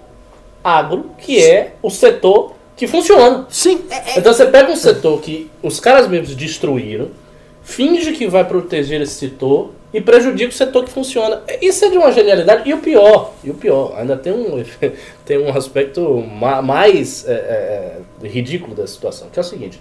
agro, 0.63 1.11
que 1.17 1.43
é 1.43 1.73
o 1.81 1.89
setor 1.89 2.53
que 2.77 2.87
funciona. 2.87 3.45
Sim, 3.49 3.83
é, 3.89 3.95
é- 3.95 4.19
Então 4.19 4.31
você 4.31 4.45
pega 4.45 4.71
um 4.71 4.75
setor 4.77 5.19
que 5.19 5.51
os 5.61 5.81
caras 5.81 6.07
mesmos 6.07 6.33
destruíram, 6.33 7.09
finge 7.61 8.13
que 8.13 8.25
vai 8.25 8.45
proteger 8.45 9.01
esse 9.01 9.15
setor 9.15 9.71
e 9.93 9.99
prejudica 9.99 10.49
o 10.49 10.53
setor 10.53 10.83
que 10.85 10.91
funciona. 10.91 11.41
Isso 11.61 11.83
é 11.85 11.89
de 11.89 11.97
uma 11.97 12.11
genialidade. 12.11 12.69
E 12.69 12.73
o 12.73 12.77
pior, 12.77 13.33
e 13.43 13.49
o 13.49 13.53
pior, 13.55 13.95
ainda 13.97 14.15
tem 14.15 14.31
um, 14.31 14.63
tem 15.25 15.37
um 15.39 15.49
aspecto 15.55 16.01
ma- 16.21 16.61
mais 16.61 17.27
é, 17.27 17.31
é, 17.31 17.97
é, 18.23 18.27
ridículo 18.27 18.75
da 18.75 18.85
situação, 18.85 19.29
que 19.31 19.39
é 19.39 19.41
o 19.41 19.45
seguinte. 19.45 19.79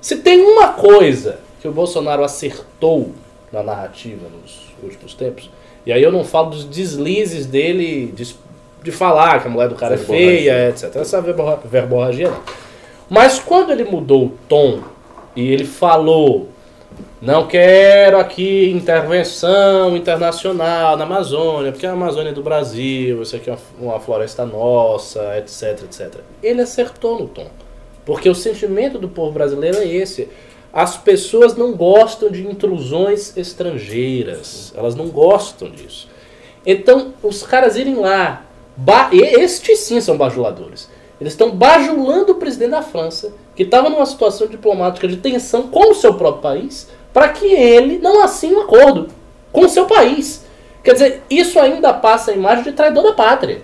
Se 0.00 0.16
tem 0.16 0.40
uma 0.42 0.68
coisa 0.74 1.38
que 1.60 1.68
o 1.68 1.72
Bolsonaro 1.72 2.24
acertou 2.24 3.12
na 3.52 3.62
narrativa 3.62 4.26
nos 4.42 4.72
últimos 4.82 5.14
tempos, 5.14 5.48
e 5.86 5.92
aí 5.92 6.02
eu 6.02 6.12
não 6.12 6.24
falo 6.24 6.50
dos 6.50 6.64
deslizes 6.64 7.46
dele 7.46 8.12
de, 8.14 8.34
de 8.82 8.90
falar 8.92 9.40
que 9.40 9.48
a 9.48 9.50
mulher 9.50 9.68
do 9.68 9.74
cara 9.76 9.94
é 9.94 9.98
feia, 9.98 10.68
etc. 10.68 10.94
Essa 10.96 11.20
verborra- 11.20 11.60
verborragia 11.64 12.30
não. 12.30 12.40
Mas 13.08 13.38
quando 13.38 13.70
ele 13.72 13.84
mudou 13.84 14.26
o 14.26 14.32
tom 14.48 14.80
e 15.36 15.52
ele 15.52 15.64
falou 15.64 16.48
não 17.20 17.46
quero 17.46 18.18
aqui 18.18 18.70
intervenção 18.70 19.96
internacional 19.96 20.96
na 20.96 21.04
Amazônia, 21.04 21.70
porque 21.70 21.86
a 21.86 21.92
Amazônia 21.92 22.30
é 22.30 22.32
do 22.32 22.42
Brasil, 22.42 23.22
isso 23.22 23.36
aqui 23.36 23.48
é 23.48 23.56
uma 23.78 24.00
floresta 24.00 24.44
nossa, 24.44 25.38
etc, 25.38 25.84
etc. 25.84 26.20
Ele 26.42 26.62
acertou 26.62 27.18
no 27.18 27.28
tom. 27.28 27.46
Porque 28.04 28.28
o 28.28 28.34
sentimento 28.34 28.98
do 28.98 29.08
povo 29.08 29.32
brasileiro 29.32 29.78
é 29.78 29.86
esse. 29.86 30.28
As 30.72 30.96
pessoas 30.96 31.54
não 31.54 31.72
gostam 31.74 32.30
de 32.30 32.46
intrusões 32.46 33.36
estrangeiras. 33.36 34.72
Elas 34.76 34.94
não 34.94 35.08
gostam 35.08 35.70
disso. 35.70 36.08
Então, 36.64 37.14
os 37.22 37.42
caras 37.42 37.76
irem 37.76 37.96
lá, 37.96 38.44
estes 39.12 39.80
sim 39.80 40.00
são 40.00 40.16
bajuladores. 40.16 40.88
Eles 41.22 41.34
estão 41.34 41.52
bajulando 41.52 42.32
o 42.32 42.34
presidente 42.34 42.72
da 42.72 42.82
França, 42.82 43.32
que 43.54 43.62
estava 43.62 43.88
numa 43.88 44.04
situação 44.04 44.48
diplomática 44.48 45.06
de 45.06 45.18
tensão 45.18 45.68
com 45.68 45.92
o 45.92 45.94
seu 45.94 46.14
próprio 46.14 46.42
país, 46.42 46.88
para 47.12 47.28
que 47.28 47.46
ele 47.46 47.98
não 47.98 48.24
assine 48.24 48.56
um 48.56 48.62
acordo. 48.62 49.08
com 49.52 49.60
o 49.60 49.68
seu 49.68 49.86
país. 49.86 50.44
Quer 50.82 50.94
dizer, 50.94 51.22
isso 51.30 51.60
ainda 51.60 51.94
passa 51.94 52.32
a 52.32 52.34
imagem 52.34 52.64
de 52.64 52.72
traidor 52.72 53.04
da 53.04 53.12
pátria. 53.12 53.62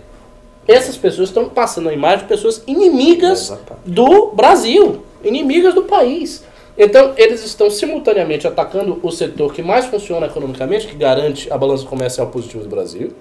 Essas 0.69 0.97
pessoas 0.97 1.31
estão 1.31 1.49
passando 1.49 1.89
a 1.89 1.93
imagem 1.93 2.21
de 2.21 2.25
pessoas 2.27 2.63
inimigas 2.65 3.53
do 3.85 4.27
Brasil, 4.29 5.03
inimigas 5.25 5.75
do 5.75 5.83
país. 5.83 6.45
Então, 6.77 7.15
eles 7.17 7.45
estão 7.45 7.69
simultaneamente 7.69 8.47
atacando 8.47 9.01
o 9.03 9.11
setor 9.11 9.53
que 9.53 9.63
mais 9.63 9.87
funciona 9.87 10.27
economicamente, 10.27 10.87
que 10.87 10.95
garante 10.95 11.53
a 11.53 11.59
balança 11.59 11.85
comercial 11.85 12.29
positiva 12.29 12.63
do 12.63 12.71
Brasil, 12.71 13.13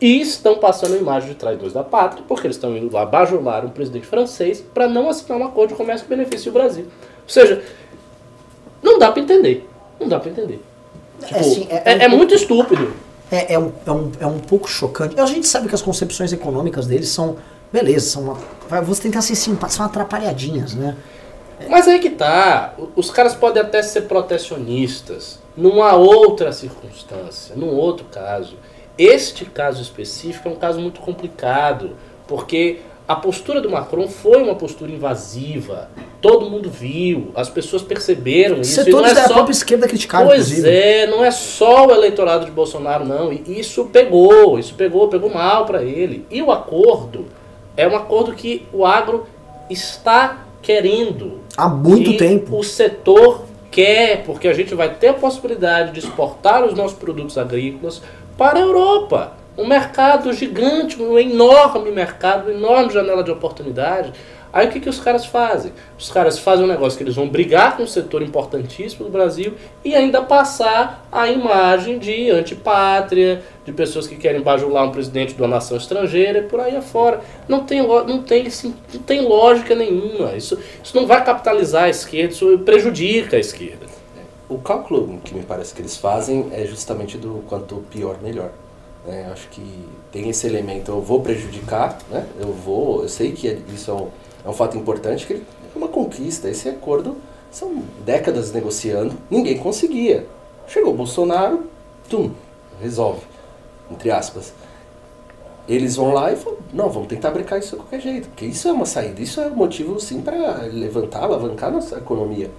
e 0.00 0.20
estão 0.20 0.58
passando 0.58 0.94
a 0.94 0.98
imagem 0.98 1.30
de 1.30 1.34
traidores 1.34 1.72
da 1.72 1.82
pátria, 1.82 2.22
porque 2.28 2.46
eles 2.46 2.56
estão 2.56 2.76
indo 2.76 2.92
lá 2.94 3.04
bajular 3.04 3.64
um 3.64 3.70
presidente 3.70 4.06
francês 4.06 4.60
para 4.72 4.86
não 4.88 5.08
assinar 5.08 5.38
um 5.38 5.44
acordo 5.44 5.70
de 5.70 5.74
comércio 5.74 6.06
que 6.06 6.14
beneficie 6.14 6.48
o 6.48 6.52
Brasil. 6.52 6.84
Ou 6.84 7.28
seja, 7.28 7.62
não 8.82 8.98
dá 8.98 9.10
para 9.10 9.22
entender. 9.22 9.68
Não 10.00 10.08
dá 10.08 10.20
para 10.20 10.30
entender. 10.30 10.62
Tipo, 11.24 11.40
assim, 11.40 11.66
é, 11.68 11.74
é- 11.76 11.82
é 11.84 11.94
um 11.94 11.96
é 11.96 11.98
pouco- 12.00 12.16
muito 12.16 12.34
estúpido. 12.34 12.92
É, 13.30 13.54
é, 13.54 13.58
um, 13.58 13.72
é, 13.86 13.90
um, 13.92 14.12
é 14.20 14.26
um 14.26 14.38
pouco 14.38 14.68
chocante. 14.68 15.18
A 15.20 15.26
gente 15.26 15.46
sabe 15.46 15.68
que 15.68 15.74
as 15.74 15.82
concepções 15.82 16.32
econômicas 16.32 16.86
deles 16.86 17.08
são. 17.08 17.36
Beleza, 17.72 18.08
são. 18.10 18.22
Uma, 18.70 18.80
vou 18.80 18.94
tentar 18.96 19.20
ser 19.20 19.34
simpático, 19.34 19.76
são 19.76 19.84
atrapalhadinhas, 19.86 20.74
né? 20.74 20.96
Mas 21.68 21.88
aí 21.88 21.98
que 21.98 22.10
tá. 22.10 22.72
Os 22.94 23.10
caras 23.10 23.34
podem 23.34 23.60
até 23.60 23.82
ser 23.82 24.02
protecionistas 24.02 25.38
numa 25.56 25.94
outra 25.94 26.52
circunstância, 26.52 27.54
num 27.56 27.74
outro 27.74 28.06
caso. 28.10 28.56
Este 28.98 29.44
caso 29.44 29.80
específico 29.80 30.48
é 30.48 30.52
um 30.52 30.56
caso 30.56 30.80
muito 30.80 31.00
complicado, 31.00 31.92
porque 32.26 32.80
a 33.06 33.14
postura 33.16 33.60
do 33.60 33.70
Macron 33.70 34.08
foi 34.08 34.42
uma 34.42 34.54
postura 34.56 34.90
invasiva. 34.90 35.88
Todo 36.20 36.50
mundo 36.50 36.68
viu, 36.68 37.30
as 37.34 37.48
pessoas 37.48 37.80
perceberam 37.80 38.60
isso. 38.60 38.76
não 38.76 38.84
Setores 38.84 39.12
é 39.12 39.14
da 39.14 39.28
só- 39.28 39.34
própria 39.34 39.52
esquerda 39.52 39.86
criticaram, 39.86 40.26
Pois 40.26 40.48
inclusive. 40.50 40.68
é, 40.68 41.06
não 41.06 41.24
é 41.24 41.30
só 41.30 41.86
o 41.86 41.92
eleitorado 41.92 42.44
de 42.44 42.50
Bolsonaro, 42.50 43.04
não. 43.04 43.32
E 43.32 43.44
isso 43.60 43.84
pegou, 43.86 44.58
isso 44.58 44.74
pegou, 44.74 45.08
pegou 45.08 45.30
mal 45.30 45.64
para 45.64 45.82
ele. 45.84 46.26
E 46.30 46.42
o 46.42 46.50
acordo 46.50 47.26
é 47.76 47.86
um 47.86 47.96
acordo 47.96 48.32
que 48.32 48.66
o 48.72 48.84
agro 48.84 49.26
está 49.70 50.44
querendo. 50.60 51.38
Há 51.56 51.68
muito 51.68 52.16
tempo. 52.16 52.58
O 52.58 52.64
setor 52.64 53.44
quer, 53.70 54.24
porque 54.24 54.48
a 54.48 54.52
gente 54.52 54.74
vai 54.74 54.92
ter 54.94 55.08
a 55.08 55.14
possibilidade 55.14 55.92
de 55.92 56.00
exportar 56.00 56.64
os 56.64 56.74
nossos 56.74 56.98
produtos 56.98 57.38
agrícolas 57.38 58.02
para 58.38 58.60
a 58.60 58.62
Europa. 58.62 59.32
Um 59.58 59.66
mercado 59.66 60.32
gigante, 60.32 61.02
um 61.02 61.18
enorme 61.18 61.90
mercado, 61.90 62.44
uma 62.44 62.56
enorme 62.56 62.92
janela 62.92 63.24
de 63.24 63.32
oportunidade. 63.32 64.12
Aí 64.52 64.68
o 64.68 64.70
que, 64.70 64.80
que 64.80 64.88
os 64.88 65.00
caras 65.00 65.26
fazem? 65.26 65.72
Os 65.98 66.10
caras 66.10 66.38
fazem 66.38 66.64
um 66.64 66.68
negócio 66.68 66.96
que 66.96 67.04
eles 67.04 67.16
vão 67.16 67.28
brigar 67.28 67.76
com 67.76 67.82
um 67.82 67.86
setor 67.86 68.22
importantíssimo 68.22 69.04
do 69.04 69.10
Brasil 69.10 69.54
e 69.84 69.94
ainda 69.94 70.22
passar 70.22 71.06
a 71.10 71.28
imagem 71.28 71.98
de 71.98 72.30
antipátria, 72.30 73.42
de 73.64 73.72
pessoas 73.72 74.06
que 74.06 74.16
querem 74.16 74.40
bajular 74.40 74.84
um 74.84 74.92
presidente 74.92 75.34
de 75.34 75.42
uma 75.42 75.48
nação 75.48 75.76
estrangeira 75.76 76.38
e 76.38 76.42
por 76.42 76.60
aí 76.60 76.76
afora. 76.76 77.20
Não 77.48 77.64
tem, 77.64 77.86
não 77.86 78.22
tem, 78.22 78.48
não 78.64 79.02
tem 79.02 79.20
lógica 79.20 79.74
nenhuma. 79.74 80.34
Isso, 80.34 80.58
isso 80.82 80.96
não 80.96 81.06
vai 81.06 81.22
capitalizar 81.22 81.84
a 81.84 81.90
esquerda, 81.90 82.32
isso 82.32 82.58
prejudica 82.60 83.36
a 83.36 83.40
esquerda. 83.40 83.87
O 84.48 84.58
cálculo 84.58 85.18
que 85.22 85.34
me 85.34 85.42
parece 85.42 85.74
que 85.74 85.82
eles 85.82 85.96
fazem 85.96 86.48
é 86.52 86.64
justamente 86.64 87.18
do 87.18 87.42
quanto 87.48 87.76
pior, 87.90 88.16
melhor. 88.22 88.50
né? 89.06 89.28
Acho 89.32 89.48
que 89.48 89.62
tem 90.10 90.28
esse 90.30 90.46
elemento, 90.46 90.90
eu 90.90 91.00
vou 91.02 91.20
prejudicar, 91.20 91.98
né? 92.10 92.26
eu 92.40 92.52
vou, 92.52 93.02
eu 93.02 93.08
sei 93.08 93.32
que 93.32 93.48
é- 93.48 93.58
isso 93.72 93.90
é 93.90 93.94
um, 93.94 94.08
é 94.44 94.48
um 94.48 94.52
fato 94.52 94.76
importante, 94.76 95.26
que 95.26 95.34
é 95.34 95.40
uma 95.76 95.88
conquista. 95.88 96.48
Esse 96.48 96.68
acordo 96.68 97.16
são 97.50 97.82
décadas 98.04 98.50
negociando, 98.52 99.14
ninguém 99.30 99.58
conseguia. 99.58 100.26
Chegou 100.66 100.92
o 100.92 100.96
Bolsonaro, 100.96 101.64
tum, 102.08 102.30
resolve, 102.80 103.20
entre 103.90 104.10
aspas. 104.10 104.52
Eles 105.68 105.96
vão 105.96 106.12
lá 106.14 106.32
e 106.32 106.36
falam, 106.36 106.58
não, 106.72 106.88
vamos 106.88 107.08
tentar 107.08 107.30
brincar 107.30 107.58
isso 107.58 107.70
de 107.76 107.82
qualquer 107.82 108.00
jeito, 108.00 108.28
porque 108.28 108.46
isso 108.46 108.66
é 108.66 108.72
uma 108.72 108.86
saída, 108.86 109.20
isso 109.20 109.38
é 109.40 109.46
um 109.48 109.54
motivo 109.54 110.00
sim 110.00 110.22
para 110.22 110.62
levantar, 110.72 111.24
alavancar 111.24 111.70
nossa 111.70 111.98
economia. 111.98 112.50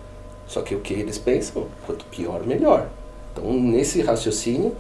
Só 0.50 0.62
que 0.62 0.76
o 0.76 0.80
que 0.82 0.94
eles 0.94 1.18
pensam, 1.18 1.68
quanto 1.86 2.04
pior, 2.06 2.42
melhor. 2.46 2.88
Então, 3.32 3.54
nesse 3.54 4.02
raciocínio, 4.02 4.76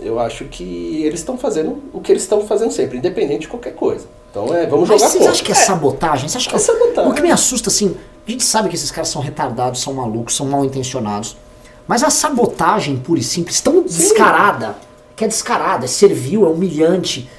eu 0.00 0.20
acho 0.20 0.44
que 0.44 1.02
eles 1.02 1.20
estão 1.20 1.36
fazendo 1.38 1.82
o 1.92 2.00
que 2.00 2.12
eles 2.12 2.22
estão 2.22 2.46
fazendo 2.46 2.70
sempre, 2.72 2.98
independente 2.98 3.40
de 3.42 3.48
qualquer 3.48 3.74
coisa. 3.74 4.06
Então, 4.30 4.54
é, 4.54 4.66
vamos 4.66 4.88
Mas 4.88 5.00
jogar 5.00 5.10
vocês 5.12 5.26
acham 5.26 5.44
que 5.46 5.52
é 5.52 5.54
sabotagem? 5.54 6.28
Você 6.28 6.36
acha 6.36 6.48
que 6.50 6.54
É 6.54 6.58
sabotagem. 6.58 7.10
O 7.10 7.14
que 7.14 7.22
me 7.22 7.30
assusta, 7.30 7.70
assim, 7.70 7.96
a 8.26 8.30
gente 8.30 8.44
sabe 8.44 8.68
que 8.68 8.74
esses 8.76 8.90
caras 8.90 9.08
são 9.08 9.22
retardados, 9.22 9.80
são 9.80 9.94
malucos, 9.94 10.36
são 10.36 10.46
mal 10.46 10.64
intencionados. 10.64 11.36
Mas 11.88 12.02
a 12.02 12.10
sabotagem 12.10 12.96
pura 12.98 13.20
e 13.20 13.22
simples, 13.22 13.60
tão 13.60 13.82
descarada, 13.82 14.76
que 15.16 15.24
é 15.24 15.28
descarada, 15.28 15.84
é 15.86 15.88
servil, 15.88 16.44
é 16.44 16.48
humilhante. 16.50 17.30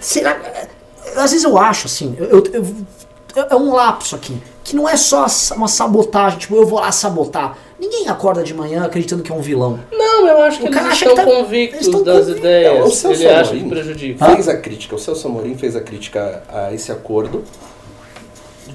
Será. 0.00 0.30
é, 0.32 0.68
Às 1.16 1.30
vezes 1.32 1.44
eu 1.44 1.56
acho, 1.58 1.86
assim, 1.86 2.14
eu, 2.18 2.26
eu- 2.26 2.44
eu- 2.54 3.46
é 3.50 3.56
um 3.56 3.72
lapso 3.72 4.14
aqui, 4.16 4.40
que 4.64 4.76
não 4.76 4.88
é 4.88 4.96
só 4.96 5.26
uma 5.56 5.68
sabotagem, 5.68 6.38
tipo, 6.38 6.54
eu 6.56 6.66
vou 6.66 6.80
lá 6.80 6.92
sabotar. 6.92 7.56
Ninguém 7.78 8.08
acorda 8.08 8.42
de 8.42 8.52
manhã 8.52 8.84
acreditando 8.84 9.22
que 9.22 9.32
é 9.32 9.34
um 9.34 9.40
vilão. 9.40 9.80
Não, 9.90 10.28
eu 10.28 10.42
acho 10.42 10.58
que 10.58 10.64
O 10.64 10.66
eles 10.66 10.76
cara 10.76 10.90
acha 10.90 11.04
estão 11.08 11.24
que 11.24 11.30
tá- 11.30 11.36
convictos 11.36 11.74
eles 11.76 11.86
estão 11.86 12.02
das 12.04 12.14
convictos. 12.20 12.38
ideias. 12.38 12.74
É, 12.78 12.82
o 12.82 12.90
Celso 12.90 13.22
Ele 13.22 13.28
acha 13.30 13.50
Amorim 13.50 13.62
que 13.62 13.68
prejudica. 13.70 14.24
Fez 14.26 14.48
a 14.48 14.56
crítica, 14.58 14.94
o 14.94 14.98
Celso 14.98 15.26
Amorim 15.28 15.56
fez 15.56 15.74
a 15.76 15.80
crítica 15.80 16.42
a 16.52 16.74
esse 16.74 16.92
acordo 16.92 17.42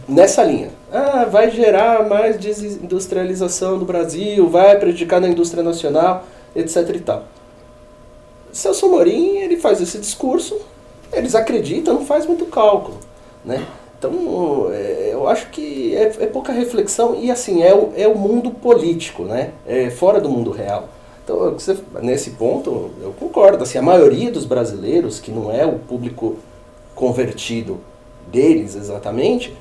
nessa 0.08 0.44
linha. 0.44 0.72
Ah, 0.92 1.26
vai 1.30 1.52
gerar 1.52 2.08
mais 2.10 2.40
desindustrialização 2.40 3.78
do 3.78 3.86
Brasil, 3.86 4.50
vai 4.50 4.78
prejudicar 4.80 5.22
na 5.22 5.28
indústria 5.28 5.62
nacional, 5.64 6.26
etc 6.56 6.90
e 6.96 7.00
tal. 7.00 7.24
Celso 8.52 8.86
Amorim, 8.88 9.38
ele 9.38 9.58
faz 9.58 9.82
esse 9.82 9.98
discurso, 10.00 10.58
eles 11.14 11.36
acreditam, 11.36 11.94
não 11.94 12.06
faz 12.06 12.26
muito 12.26 12.46
cálculo, 12.46 12.98
né? 13.44 13.64
Então, 13.98 14.70
é, 14.72 15.10
eu 15.12 15.28
acho 15.28 15.50
que 15.50 15.96
é, 15.96 16.04
é 16.20 16.26
pouca 16.28 16.52
reflexão 16.52 17.16
e, 17.16 17.32
assim, 17.32 17.64
é 17.64 17.74
o, 17.74 17.92
é 17.96 18.08
o 18.08 18.18
mundo 18.18 18.52
político, 18.52 19.24
né? 19.24 19.52
É 19.66 19.90
fora 19.90 20.20
do 20.20 20.30
mundo 20.30 20.52
real. 20.52 20.90
Então, 21.24 21.58
nesse 22.04 22.32
ponto, 22.32 22.92
eu 23.02 23.14
concordo. 23.20 23.64
Assim, 23.64 23.78
a 23.78 23.82
maioria 23.82 24.32
dos 24.32 24.46
brasileiros, 24.46 25.20
que 25.20 25.32
não 25.32 25.52
é 25.52 25.66
o 25.66 25.80
público 25.80 26.36
convertido 26.94 27.80
deles 28.28 28.76
exatamente, 28.76 29.56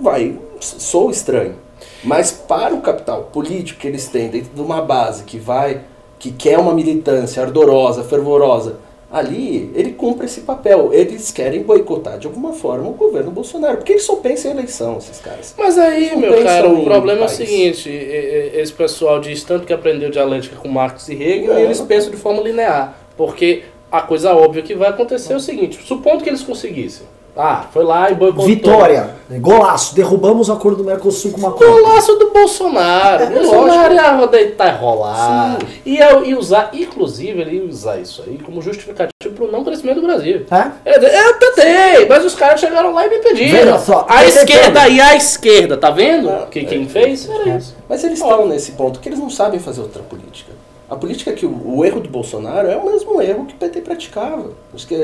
vai, 0.00 0.38
sou 0.60 1.10
estranho. 1.10 1.56
Mas 2.04 2.30
para 2.30 2.74
o 2.74 2.80
capital 2.80 3.24
político 3.24 3.80
que 3.80 3.86
eles 3.86 4.08
têm 4.08 4.28
dentro 4.28 4.54
de 4.54 4.60
uma 4.60 4.80
base 4.80 5.24
que 5.24 5.38
vai, 5.38 5.82
que 6.18 6.30
quer 6.30 6.58
uma 6.58 6.74
militância 6.74 7.42
ardorosa, 7.42 8.04
fervorosa, 8.04 8.76
ali 9.10 9.70
ele 9.74 9.92
cumpre 9.92 10.26
esse 10.26 10.40
papel. 10.40 10.90
Eles 10.92 11.30
querem 11.30 11.62
boicotar 11.62 12.18
de 12.18 12.26
alguma 12.26 12.52
forma 12.52 12.88
o 12.88 12.92
governo 12.92 13.30
Bolsonaro, 13.30 13.78
porque 13.78 13.92
eles 13.92 14.04
só 14.04 14.16
pensam 14.16 14.50
em 14.50 14.54
eleição, 14.54 14.98
esses 14.98 15.20
caras. 15.20 15.54
Mas 15.56 15.78
aí, 15.78 16.16
meu 16.16 16.42
cara, 16.42 16.68
o 16.68 16.84
problema 16.84 17.22
é 17.22 17.24
o 17.26 17.28
seguinte: 17.28 17.88
esse 17.88 18.72
pessoal 18.72 19.20
diz 19.20 19.42
tanto 19.44 19.66
que 19.66 19.72
aprendeu 19.72 20.10
dialética 20.10 20.56
com 20.56 20.68
Marx 20.68 21.08
e 21.08 21.14
Hegel 21.14 21.54
Não. 21.54 21.60
e 21.60 21.62
eles 21.62 21.80
pensam 21.80 22.10
de 22.10 22.16
forma 22.16 22.42
linear. 22.42 22.98
Porque 23.16 23.62
a 23.90 24.02
coisa 24.02 24.34
óbvia 24.34 24.62
que 24.62 24.74
vai 24.74 24.88
acontecer 24.88 25.32
é 25.32 25.36
o 25.36 25.40
seguinte: 25.40 25.80
supondo 25.84 26.22
que 26.22 26.28
eles 26.28 26.42
conseguissem. 26.42 27.06
Ah, 27.36 27.66
foi 27.70 27.84
lá 27.84 28.10
e 28.10 28.14
boicotou. 28.14 28.46
Vitória, 28.46 29.10
golaço, 29.40 29.94
derrubamos 29.94 30.48
o 30.48 30.52
acordo 30.52 30.78
do 30.78 30.84
Mercosul 30.84 31.32
com 31.32 31.38
uma 31.38 31.50
Golaço 31.50 32.14
do 32.14 32.30
Bolsonaro. 32.30 33.24
É, 33.24 33.26
Bolsonaro 33.26 33.94
ia 33.94 34.26
deitar 34.26 34.74
e 34.74 34.78
rolar. 34.78 35.58
Ia, 35.84 36.18
ia 36.24 36.38
usar, 36.38 36.70
inclusive, 36.72 37.38
ele 37.42 37.56
ia 37.56 37.64
usar 37.64 37.98
isso 37.98 38.24
aí 38.26 38.38
como 38.38 38.62
justificativo 38.62 39.34
para 39.34 39.44
o 39.44 39.52
não 39.52 39.62
crescimento 39.62 40.00
do 40.00 40.06
Brasil. 40.06 40.46
É? 40.50 40.94
Eu, 40.96 41.02
eu 41.02 41.38
tentei, 41.38 42.08
mas 42.08 42.24
os 42.24 42.34
caras 42.34 42.58
chegaram 42.58 42.94
lá 42.94 43.06
e 43.06 43.10
me 43.10 43.16
impediram. 43.16 43.58
Veja 43.58 43.78
só, 43.80 44.06
a 44.08 44.24
esquerda 44.24 44.80
tentando. 44.80 44.92
e 44.92 45.00
a 45.02 45.14
esquerda, 45.14 45.76
tá 45.76 45.90
vendo? 45.90 46.30
Não, 46.30 46.46
que, 46.46 46.60
é, 46.60 46.64
quem 46.64 46.84
é, 46.84 46.86
fez? 46.86 47.28
é. 47.28 47.34
Era 47.34 47.58
isso. 47.58 47.76
Mas 47.86 48.02
eles 48.02 48.18
estão 48.18 48.46
nesse 48.46 48.72
ponto 48.72 48.98
que 48.98 49.10
eles 49.10 49.18
não 49.18 49.28
sabem 49.28 49.60
fazer 49.60 49.82
outra 49.82 50.02
política. 50.02 50.52
A 50.88 50.96
política 50.96 51.32
que 51.32 51.44
o, 51.44 51.78
o 51.78 51.84
erro 51.84 52.00
do 52.00 52.08
Bolsonaro 52.08 52.68
é 52.68 52.76
o 52.76 52.86
mesmo 52.86 53.20
erro 53.20 53.44
que 53.44 53.54
o 53.54 53.58
PT 53.58 53.80
praticava. 53.80 54.52
Acho 54.72 54.86
que 54.86 54.94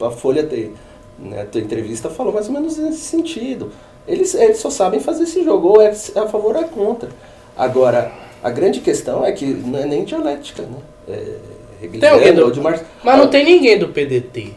a 0.00 0.10
Folha 0.10 0.42
tem, 0.42 0.72
né, 1.18 1.42
a 1.42 1.44
tua 1.46 1.60
entrevista 1.60 2.08
falou 2.10 2.32
mais 2.32 2.46
ou 2.48 2.52
menos 2.52 2.76
nesse 2.78 3.00
sentido. 3.00 3.70
Eles, 4.06 4.34
eles 4.34 4.58
só 4.58 4.70
sabem 4.70 5.00
fazer 5.00 5.24
esse 5.24 5.42
jogo, 5.44 5.68
ou 5.68 5.82
é 5.82 5.88
a 5.88 6.26
favor 6.28 6.54
ou 6.56 6.62
é 6.62 6.64
contra. 6.64 7.08
Agora, 7.56 8.12
a 8.42 8.50
grande 8.50 8.80
questão 8.80 9.24
é 9.24 9.32
que 9.32 9.44
não 9.46 9.78
é 9.78 9.84
nem 9.86 10.04
dialética, 10.04 10.62
né? 10.62 10.78
É, 11.08 11.88
Tem 11.98 12.08
alguém 12.08 12.32
do- 12.34 12.44
ou 12.44 12.50
de 12.50 12.60
Marx. 12.60 12.82
Mas 13.02 13.18
não 13.18 13.28
tem 13.28 13.44
ninguém 13.44 13.78
do 13.78 13.88
PDT. 13.88 14.52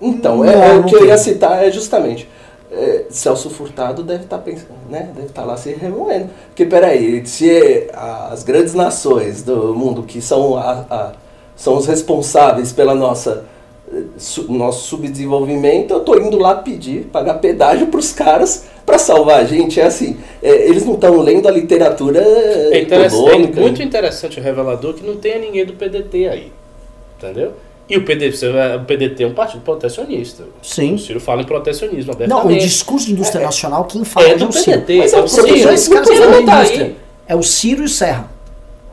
Então, 0.00 0.38
Não, 0.38 0.44
é, 0.44 0.70
é 0.70 0.74
o 0.74 0.84
que 0.84 0.94
eu 0.94 1.00
tem. 1.00 1.08
ia 1.08 1.16
citar 1.18 1.64
é 1.64 1.70
justamente. 1.70 2.28
é, 2.72 3.04
Celso 3.08 3.48
Furtado 3.50 4.02
deve 4.02 4.24
estar 4.24 4.38
pensando, 4.38 4.74
né? 4.90 5.08
Deve 5.14 5.28
estar 5.28 5.44
lá 5.44 5.56
se 5.56 5.72
remoendo. 5.72 6.28
Porque 6.48 6.66
peraí, 6.66 7.24
se 7.24 7.88
as 7.94 8.42
grandes 8.42 8.74
nações 8.74 9.42
do 9.42 9.72
mundo 9.74 10.02
que 10.02 10.20
são, 10.20 10.56
a, 10.56 10.84
a- 10.90 11.12
são 11.56 11.76
os 11.76 11.86
responsáveis 11.86 12.72
pela 12.72 12.94
nossa 12.94 13.44
su- 14.16 14.50
nosso 14.52 14.86
subdesenvolvimento, 14.88 15.92
eu 15.94 16.00
tô 16.00 16.16
indo 16.18 16.38
lá 16.38 16.54
pedir, 16.56 17.06
pagar 17.12 17.34
pedágio 17.34 17.86
para 17.88 18.00
os 18.00 18.12
caras 18.12 18.64
para 18.84 18.98
salvar 18.98 19.40
a 19.40 19.44
gente. 19.44 19.80
É 19.80 19.84
assim, 19.84 20.16
é, 20.42 20.68
eles 20.68 20.84
não 20.84 20.94
estão 20.94 21.18
lendo 21.20 21.48
a 21.48 21.50
literatura 21.50 22.20
É, 22.20 22.80
interessante, 22.80 23.58
é 23.58 23.60
muito 23.60 23.82
interessante 23.82 24.38
e 24.38 24.42
revelador 24.42 24.94
que 24.94 25.06
não 25.06 25.16
tenha 25.16 25.38
ninguém 25.38 25.64
do 25.64 25.72
PDT 25.74 26.28
aí. 26.28 26.52
Entendeu? 27.18 27.52
E 27.88 27.98
o 27.98 28.04
PDT, 28.04 28.46
o 28.80 28.84
PDT 28.86 29.24
é 29.24 29.26
um 29.26 29.34
partido 29.34 29.60
protecionista. 29.62 30.44
Sim. 30.62 30.94
O 30.94 30.98
Ciro 30.98 31.20
fala 31.20 31.42
em 31.42 31.44
protecionismo 31.44 32.12
Não, 32.26 32.46
o 32.46 32.56
discurso 32.56 33.06
de 33.06 33.12
indústria 33.12 33.44
nacional, 33.44 33.84
quem 33.84 34.04
fala 34.04 34.26
é 34.26 34.30
é 34.30 34.34
do 34.36 34.48
o 34.48 34.52
Ciro. 34.52 34.80
PDT, 34.80 34.98
Mas 34.98 35.12
é 35.12 35.16
é 35.16 35.20
o 35.20 35.24
o 35.24 35.28
Você 35.28 35.42
tem 35.42 35.56
Ciro. 35.56 35.68
aí. 36.50 36.96
É 37.26 37.36
o 37.36 37.42
Ciro 37.42 37.82
e 37.82 37.84
o 37.84 37.88
Serra. 37.88 38.30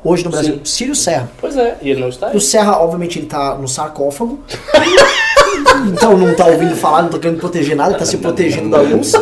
Hoje 0.03 0.23
no 0.23 0.31
Brasil, 0.31 0.55
Sim. 0.55 0.61
Ciro 0.65 0.89
e 0.89 0.93
o 0.93 0.95
Serra. 0.95 1.29
Pois 1.39 1.55
é, 1.55 1.77
e 1.81 1.89
ele 1.89 2.01
não 2.01 2.09
está 2.09 2.29
aí. 2.29 2.37
o 2.37 2.41
Serra, 2.41 2.77
obviamente, 2.79 3.19
ele 3.19 3.27
tá 3.27 3.55
no 3.55 3.67
sarcófago. 3.67 4.39
então 5.93 6.17
não 6.17 6.33
tá 6.35 6.47
ouvindo 6.47 6.75
falar, 6.75 7.03
não 7.03 7.09
tá 7.09 7.19
querendo 7.19 7.39
proteger 7.39 7.75
nada, 7.75 7.97
tá 7.97 8.05
se 8.05 8.17
protegendo 8.17 8.69
da 8.69 8.81
luz. 8.81 9.11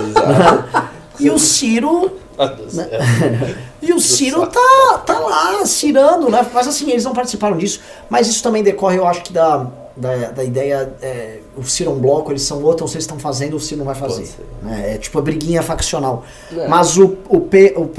E 1.19 1.30
o 1.30 1.38
Ciro. 1.38 2.17
Ah, 2.38 2.55
é. 2.77 3.69
E 3.82 3.93
o 3.93 3.99
Ciro 3.99 4.45
tá, 4.45 5.03
tá 5.05 5.19
lá, 5.19 5.65
cirando, 5.65 6.30
né? 6.30 6.45
Mas 6.53 6.67
assim, 6.67 6.89
eles 6.91 7.05
não 7.05 7.13
participaram 7.13 7.57
disso. 7.57 7.80
Mas 8.09 8.27
isso 8.27 8.43
também 8.43 8.61
decorre, 8.61 8.97
eu 8.97 9.07
acho 9.07 9.23
que 9.23 9.32
da, 9.32 9.67
da, 9.95 10.15
da 10.32 10.43
ideia. 10.43 10.93
é, 11.01 11.39
o 11.55 11.63
Ciro 11.63 11.91
é 11.91 11.93
um 11.93 11.99
bloco, 11.99 12.32
eles 12.32 12.41
são 12.41 12.61
outro, 12.63 12.88
vocês 12.88 13.03
estão 13.03 13.19
fazendo, 13.19 13.55
o 13.55 13.59
Ciro 13.59 13.80
não 13.80 13.86
vai 13.86 13.95
fazer. 13.95 14.30
Né? 14.61 14.95
É 14.95 14.97
tipo 14.97 15.17
a 15.17 15.21
briguinha 15.21 15.61
faccional. 15.61 16.23
É. 16.55 16.67
Mas 16.67 16.97
o, 16.97 17.17
o, 17.27 17.41
P, 17.41 17.73
o, 17.75 17.89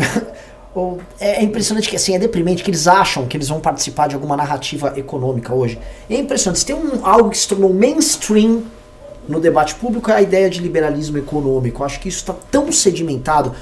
O- 0.74 0.98
é 1.18 1.42
impressionante 1.42 1.88
que 1.88 1.96
assim, 1.96 2.14
é 2.14 2.18
deprimente 2.18 2.62
que 2.62 2.70
eles 2.70 2.86
acham 2.86 3.26
que 3.26 3.36
eles 3.36 3.48
vão 3.48 3.60
participar 3.60 4.06
de 4.08 4.14
alguma 4.14 4.36
narrativa 4.36 4.92
econômica 4.96 5.52
hoje. 5.54 5.78
É 6.08 6.16
impressionante. 6.16 6.60
Se 6.60 6.66
tem 6.66 6.76
um, 6.76 7.04
algo 7.04 7.30
que 7.30 7.38
se 7.38 7.48
tornou 7.48 7.72
mainstream 7.74 8.62
no 9.28 9.38
debate 9.40 9.74
público 9.76 10.10
é 10.10 10.14
a 10.14 10.22
ideia 10.22 10.48
de 10.48 10.60
liberalismo 10.60 11.18
econômico. 11.18 11.82
Acho 11.84 11.98
que 12.00 12.08
isso 12.08 12.18
está 12.18 12.34
tão 12.50 12.70
sedimentado. 12.72 13.52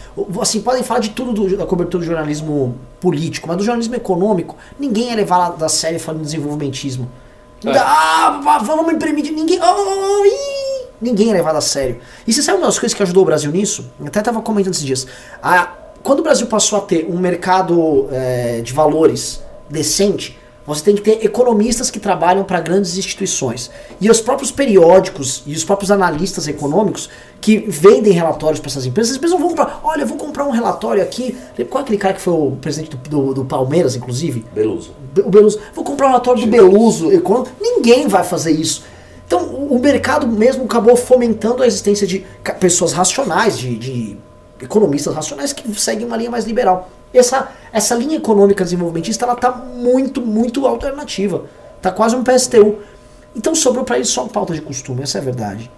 Assim, 0.41 0.61
podem 0.61 0.83
falar 0.83 1.01
de 1.01 1.11
tudo 1.11 1.33
do- 1.33 1.57
da 1.57 1.67
cobertura 1.67 2.03
do 2.03 2.07
jornalismo 2.07 2.77
político, 3.01 3.49
mas 3.49 3.57
do 3.57 3.65
jornalismo 3.65 3.95
econômico, 3.95 4.57
ninguém 4.79 5.11
é 5.11 5.15
levar 5.15 5.51
da 5.53 5.69
série 5.69 5.99
falando 5.99 6.21
de 6.21 6.27
desenvolvimentismo. 6.27 7.09
É. 7.65 7.71
Ah, 7.79 8.61
vamos 8.63 8.93
imprimir 8.93 9.33
ninguém. 9.33 9.59
Oh, 9.61 10.25
ih, 10.27 10.87
ninguém 11.01 11.31
é 11.31 11.33
levado 11.33 11.57
a 11.57 11.61
sério. 11.61 11.99
E 12.27 12.33
você 12.33 12.43
sabe 12.43 12.59
uma 12.59 12.67
das 12.67 12.79
coisas 12.79 12.95
que 12.97 13.03
ajudou 13.03 13.23
o 13.25 13.27
Brasil 13.27 13.51
nisso? 13.51 13.91
Eu 13.99 14.07
até 14.07 14.21
estava 14.21 14.41
comentando 14.41 14.75
esses 14.75 14.85
dias. 14.87 15.07
Ah, 15.43 15.73
quando 16.03 16.21
o 16.21 16.23
Brasil 16.23 16.47
passou 16.47 16.79
a 16.79 16.83
ter 16.83 17.07
um 17.11 17.19
mercado 17.19 18.07
eh, 18.11 18.61
de 18.63 18.73
valores 18.73 19.43
decente, 19.69 20.39
você 20.67 20.85
tem 20.85 20.95
que 20.95 21.01
ter 21.01 21.25
economistas 21.25 21.91
que 21.91 21.99
trabalham 21.99 22.45
para 22.45 22.61
grandes 22.61 22.99
instituições. 22.99 23.71
E 24.01 24.11
os 24.11 24.21
próprios 24.21 24.51
periódicos 24.51 25.43
e 25.47 25.55
os 25.55 25.65
próprios 25.65 25.91
analistas 25.91 26.47
econômicos 26.47 27.09
que 27.41 27.59
vendem 27.59 28.13
relatórios 28.13 28.61
para 28.61 28.69
essas 28.71 28.85
empresas, 28.85 29.13
as 29.13 29.17
empresas 29.17 29.39
não 29.39 29.47
vão 29.49 29.57
comprar. 29.57 29.81
Olha, 29.83 30.03
eu 30.03 30.07
vou 30.07 30.19
comprar 30.19 30.45
um 30.45 30.51
relatório 30.51 31.03
aqui. 31.03 31.35
Qual 31.71 31.81
é 31.81 31.85
aquele 31.85 31.97
cara 31.99 32.13
que 32.13 32.21
foi 32.21 32.35
o 32.35 32.53
presidente 32.61 32.95
do, 32.97 33.09
do- 33.09 33.35
do 33.35 33.45
Palmeiras, 33.47 33.97
inclusive? 33.97 34.45
Beluso. 34.55 34.93
o 35.25 35.31
Beluso, 35.31 35.59
vou 35.75 35.83
comprar 35.85 36.07
um 36.07 36.11
relatório 36.11 36.43
do 36.43 36.47
Beluso 36.47 37.11
econômico. 37.13 37.51
Ninguém 37.59 38.07
vai 38.07 38.23
fazer 38.23 38.51
isso. 38.53 38.85
Então, 39.27 39.47
o 39.47 39.79
mercado 39.79 40.27
mesmo 40.27 40.65
acabou 40.65 40.97
fomentando 40.97 41.63
a 41.63 41.67
existência 41.67 42.07
de 42.07 42.27
pessoas 42.61 42.93
racionais, 42.93 43.59
de, 43.59 43.77
de 43.77 44.17
economistas 44.63 45.15
racionais 45.15 45.53
que 45.53 45.73
seguem 45.81 46.07
uma 46.07 46.17
linha 46.17 46.31
mais 46.31 46.45
liberal. 46.45 46.89
Essa, 47.13 47.49
essa 47.73 47.95
linha 47.95 48.17
econômica 48.17 48.65
desenvolvimentista, 48.65 49.25
ela 49.25 49.35
tá 49.35 49.51
muito, 49.51 50.21
muito 50.21 50.67
alternativa. 50.67 51.45
Tá 51.81 51.91
quase 51.91 52.15
um 52.17 52.23
PSTU. 52.23 52.77
Então 53.37 53.55
sobrou 53.55 53.85
para 53.85 53.97
eles 53.97 54.09
só 54.09 54.25
pauta 54.27 54.53
de 54.53 54.61
costume, 54.61 55.03
essa 55.03 55.19
é 55.19 55.21
a 55.21 55.25
verdade. 55.25 55.71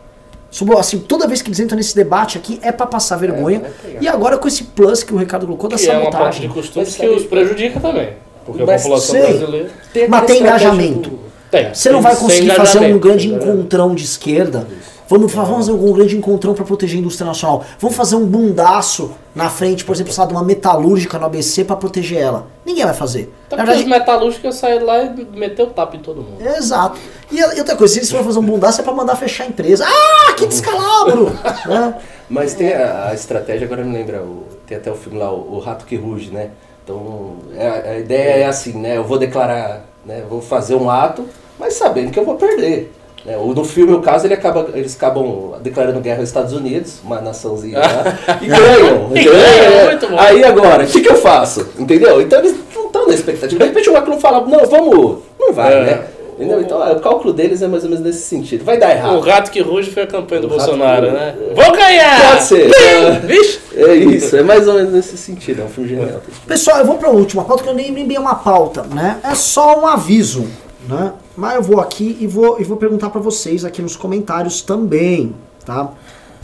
Sobrou, 0.51 0.79
assim, 0.81 0.99
toda 0.99 1.29
vez 1.29 1.41
que 1.43 1.49
eles 1.49 1.61
entram 1.61 1.77
nesse 1.77 1.95
debate 1.95 2.37
aqui 2.37 2.59
é 2.63 2.73
para 2.73 2.87
passar 2.87 3.17
vergonha. 3.17 3.61
vai 3.61 3.71
pegar. 3.71 4.03
e 4.03 4.09
agora 4.09 4.37
com 4.37 4.49
esse 4.49 4.65
plus 4.65 5.03
que 5.05 5.15
o 5.15 5.17
Ricardo 5.17 5.47
colocou 5.47 5.69
da 5.71 5.77
Que 5.77 5.89
é 5.89 5.93
uma 5.97 6.05
sabotagem. 6.11 6.49
de 6.49 6.49
costumes 6.55 6.89
Mas 6.89 6.97
que 6.97 7.07
os 7.07 7.25
prejudica 7.25 7.79
também. 7.79 8.15
Porque 8.45 8.63
a 8.63 8.67
Mas 8.67 8.83
população 8.83 9.15
sei. 9.15 9.23
brasileira 9.39 9.71
Mas 9.71 9.91
tem 9.93 10.03
aquela 10.05 10.17
estratégia 10.17 10.41
engajamento. 10.41 11.11
do- 11.11 11.19
tem. 11.51 11.73
Você 11.75 11.91
não 11.91 12.01
tem 12.03 12.11
vai 12.11 12.17
conseguir 12.17 12.51
fazer 12.55 12.79
um 12.95 12.99
grande 12.99 13.29
encontrão 13.29 13.95
de 13.95 14.05
esquerda. 14.05 14.67
Vamos, 15.11 15.33
vamos 15.33 15.57
fazer 15.67 15.73
um 15.73 15.93
grande 15.93 16.17
encontrão 16.17 16.55
para 16.55 16.65
proteger 16.65 16.99
a 16.99 17.01
indústria 17.01 17.27
nacional. 17.27 17.65
Vamos 17.81 17.97
fazer 17.97 18.15
um 18.15 18.25
bundaço 18.25 19.11
na 19.35 19.51
frente, 19.51 19.85
por 19.85 19.93
exemplo, 19.93 20.13
de 20.13 20.33
uma 20.33 20.45
metalúrgica 20.45 21.19
no 21.19 21.27
ABC 21.27 21.65
para 21.65 21.75
proteger 21.75 22.19
ela. 22.19 22.47
Ninguém 22.65 22.85
vai 22.85 22.95
fazer. 22.95 23.33
Então, 23.47 23.59
Na 23.59 23.65
porque 23.65 23.79
os 23.79 23.83
verdade, 23.85 24.01
metalúrgicos 24.01 24.55
saíram 24.55 24.87
lá 24.87 25.03
e 25.03 25.27
meteu 25.35 25.67
o 25.67 25.71
tapa 25.71 25.97
em 25.97 26.01
todo 26.01 26.23
mundo. 26.23 26.37
é 26.41 26.57
exato. 26.57 26.99
E, 27.31 27.43
a- 27.43 27.55
e 27.57 27.59
outra 27.59 27.75
coisa, 27.75 27.93
se 27.95 27.99
eles 27.99 28.11
forem 28.11 28.25
fazer 28.25 28.39
um 28.39 28.45
bundaço 28.45 28.81
é 28.81 28.85
para 28.85 28.93
mandar 28.93 29.17
fechar 29.17 29.45
a 29.45 29.47
empresa. 29.49 29.85
Ah, 29.87 30.33
que 30.35 30.47
descalabro! 30.47 31.31
né? 31.67 31.95
Mas 32.29 32.55
tem 32.55 32.73
a, 32.73 33.09
a 33.09 33.15
estratégia, 33.15 33.67
agora 33.67 33.83
me 33.83 33.93
lembra, 33.93 34.23
o, 34.23 34.45
tem 34.65 34.77
até 34.77 34.93
o 34.93 34.95
filme 34.95 35.19
lá, 35.19 35.33
o, 35.33 35.57
o 35.57 35.59
Rato 35.59 35.85
que 35.87 35.97
Ruge, 35.97 36.31
né? 36.31 36.51
Então, 36.85 37.33
é- 37.57 37.91
a 37.95 37.99
ideia 37.99 38.45
é 38.45 38.47
assim, 38.47 38.75
né? 38.75 38.97
Eu 38.97 39.03
vou 39.05 39.19
declarar, 39.19 39.85
né? 40.07 40.21
eu 40.23 40.29
Vou 40.29 40.41
fazer 40.41 40.77
um 40.77 40.89
ato, 40.89 41.27
mas 41.59 41.75
sabendo 41.75 42.13
que 42.13 42.19
eu 42.21 42.25
vou 42.25 42.37
perder. 42.37 42.93
Né? 43.25 43.37
O- 43.37 43.53
No 43.55 43.65
filme, 43.65 43.93
o 43.93 44.01
caso, 44.01 44.27
ele 44.27 44.35
acaba, 44.35 44.69
eles 44.75 44.95
acabam 44.97 45.53
declarando 45.63 46.01
guerra 46.01 46.21
aos 46.21 46.29
Estados 46.29 46.53
Unidos, 46.53 47.01
uma 47.05 47.21
naçãozinha 47.21 47.79
lá, 47.79 48.19
e 48.41 48.47
ganham. 48.47 49.11
E 49.15 49.25
ganham, 49.25 50.19
É. 50.19 50.21
Aí 50.21 50.45
agora, 50.45 50.85
o 50.85 50.87
que, 50.87 51.01
que 51.01 51.09
eu 51.11 51.17
faço? 51.17 51.67
Entendeu? 51.79 52.21
Então 52.21 52.39
eles 52.39 52.55
não 52.75 52.87
estão 52.87 53.07
na 53.07 53.15
expectativa. 53.15 53.59
De 53.61 53.67
repente 53.69 53.91
o 53.91 53.93
Macron 53.93 54.19
fala, 54.19 54.41
não, 54.47 54.65
vamos, 54.67 55.19
não 55.39 55.53
vai, 55.53 55.73
É. 55.73 55.81
né? 55.85 56.03
Entendeu? 56.39 56.63
Então 56.63 56.83
é, 56.83 56.93
o 56.93 57.01
cálculo 57.01 57.35
deles 57.35 57.61
é 57.61 57.69
mais 57.69 57.85
ou 57.85 57.91
menos 57.91 58.03
nesse 58.03 58.23
sentido. 58.23 58.65
Vai 58.65 58.79
dar 58.79 58.91
errado. 58.93 59.15
O 59.17 59.21
rato 59.21 59.51
que 59.51 59.61
ruge 59.61 59.91
foi 59.91 60.05
a 60.05 60.07
campanha 60.07 60.41
do 60.41 60.47
O 60.47 60.51
Bolsonaro, 60.51 61.09
que 61.09 61.13
né? 61.13 61.35
ruge. 61.39 61.55
Vou 61.55 61.73
ganhar! 61.77 62.31
Pode 62.31 62.45
ser. 62.45 62.71
Vixe! 63.27 63.61
É 63.77 63.95
isso, 63.95 64.37
é 64.39 64.43
mais 64.43 64.67
ou 64.67 64.73
menos 64.73 64.91
nesse 64.93 65.19
sentido, 65.19 65.61
é 65.61 65.65
um 65.67 65.69
filme 65.69 65.91
genial. 65.91 66.23
Pessoal, 66.47 66.79
eu 66.79 66.87
vou 66.87 66.97
para 66.97 67.09
a 67.09 67.13
última 67.13 67.45
pauta, 67.45 67.63
que 67.63 67.69
eu 67.69 67.75
nem, 67.75 67.93
nem 67.93 68.07
bem 68.07 68.17
é 68.17 68.21
uma 68.21 68.37
pauta, 68.37 68.85
né? 68.85 69.19
É 69.23 69.35
só 69.35 69.79
um 69.79 69.87
aviso, 69.87 70.47
né? 70.89 71.13
Mas 71.37 71.57
eu 71.57 71.63
vou 71.63 71.81
aqui 71.81 72.17
e 72.21 72.27
vou, 72.27 72.61
e 72.61 72.65
vou 72.65 72.77
perguntar 72.77 73.11
para 73.11 73.21
vocês 73.21 73.65
aqui 73.65 73.83
nos 73.83 73.97
comentários 73.97 74.63
também, 74.63 75.35
tá? 75.65 75.93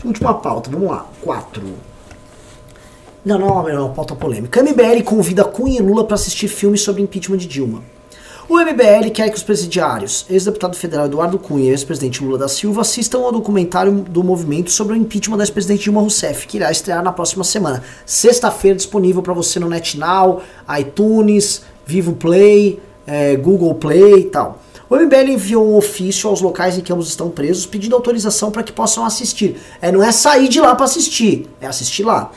Última 0.03 0.33
pauta, 0.35 0.69
vamos 0.69 0.89
lá. 0.89 1.05
Quatro. 1.21 1.63
Não, 3.25 3.37
não, 3.37 3.63
não 3.63 3.85
uma 3.87 3.93
pauta 3.93 4.15
polêmica. 4.15 4.61
MBL 4.61 5.03
convida 5.03 5.43
Cunha 5.43 5.79
e 5.79 5.81
Lula 5.81 6.05
para 6.05 6.15
assistir 6.15 6.47
filme 6.47 6.77
sobre 6.77 7.01
impeachment 7.01 7.37
de 7.37 7.47
Dilma. 7.47 7.83
O 8.49 8.57
MBL 8.57 9.11
quer 9.13 9.29
que 9.29 9.35
os 9.35 9.43
presidiários, 9.43 10.25
ex-deputado 10.29 10.77
federal 10.77 11.07
Eduardo 11.07 11.37
Cunha 11.37 11.65
e 11.65 11.69
ex-presidente 11.69 12.23
Lula 12.23 12.37
da 12.37 12.47
Silva 12.47 12.79
assistam 12.79 13.19
ao 13.19 13.31
documentário 13.33 13.91
do 13.91 14.23
movimento 14.23 14.71
sobre 14.71 14.93
o 14.93 14.95
impeachment 14.95 15.35
da 15.35 15.43
ex-presidente 15.43 15.83
Dilma 15.83 15.99
Rousseff, 15.99 16.47
que 16.47 16.55
irá 16.55 16.71
estrear 16.71 17.03
na 17.03 17.11
próxima 17.11 17.43
semana. 17.43 17.83
Sexta-feira 18.05 18.77
disponível 18.77 19.21
para 19.21 19.33
você 19.33 19.59
no 19.59 19.67
NetNow, 19.67 20.41
iTunes, 20.79 21.63
Vivo 21.85 22.13
Play, 22.13 22.79
eh, 23.07 23.35
Google 23.37 23.73
Play 23.75 24.19
e 24.19 24.23
tal. 24.25 24.59
O 24.89 24.95
MBL 24.95 25.31
enviou 25.31 25.67
um 25.67 25.75
ofício 25.75 26.29
aos 26.29 26.39
locais 26.39 26.77
em 26.77 26.81
que 26.81 26.93
ambos 26.93 27.09
estão 27.09 27.29
presos 27.29 27.65
pedindo 27.65 27.95
autorização 27.95 28.51
para 28.51 28.63
que 28.63 28.71
possam 28.71 29.03
assistir. 29.05 29.57
É, 29.81 29.91
não 29.91 30.03
é 30.03 30.11
sair 30.11 30.47
de 30.47 30.61
lá 30.61 30.75
para 30.75 30.85
assistir, 30.85 31.49
é 31.59 31.67
assistir 31.67 32.03
lá. 32.03 32.31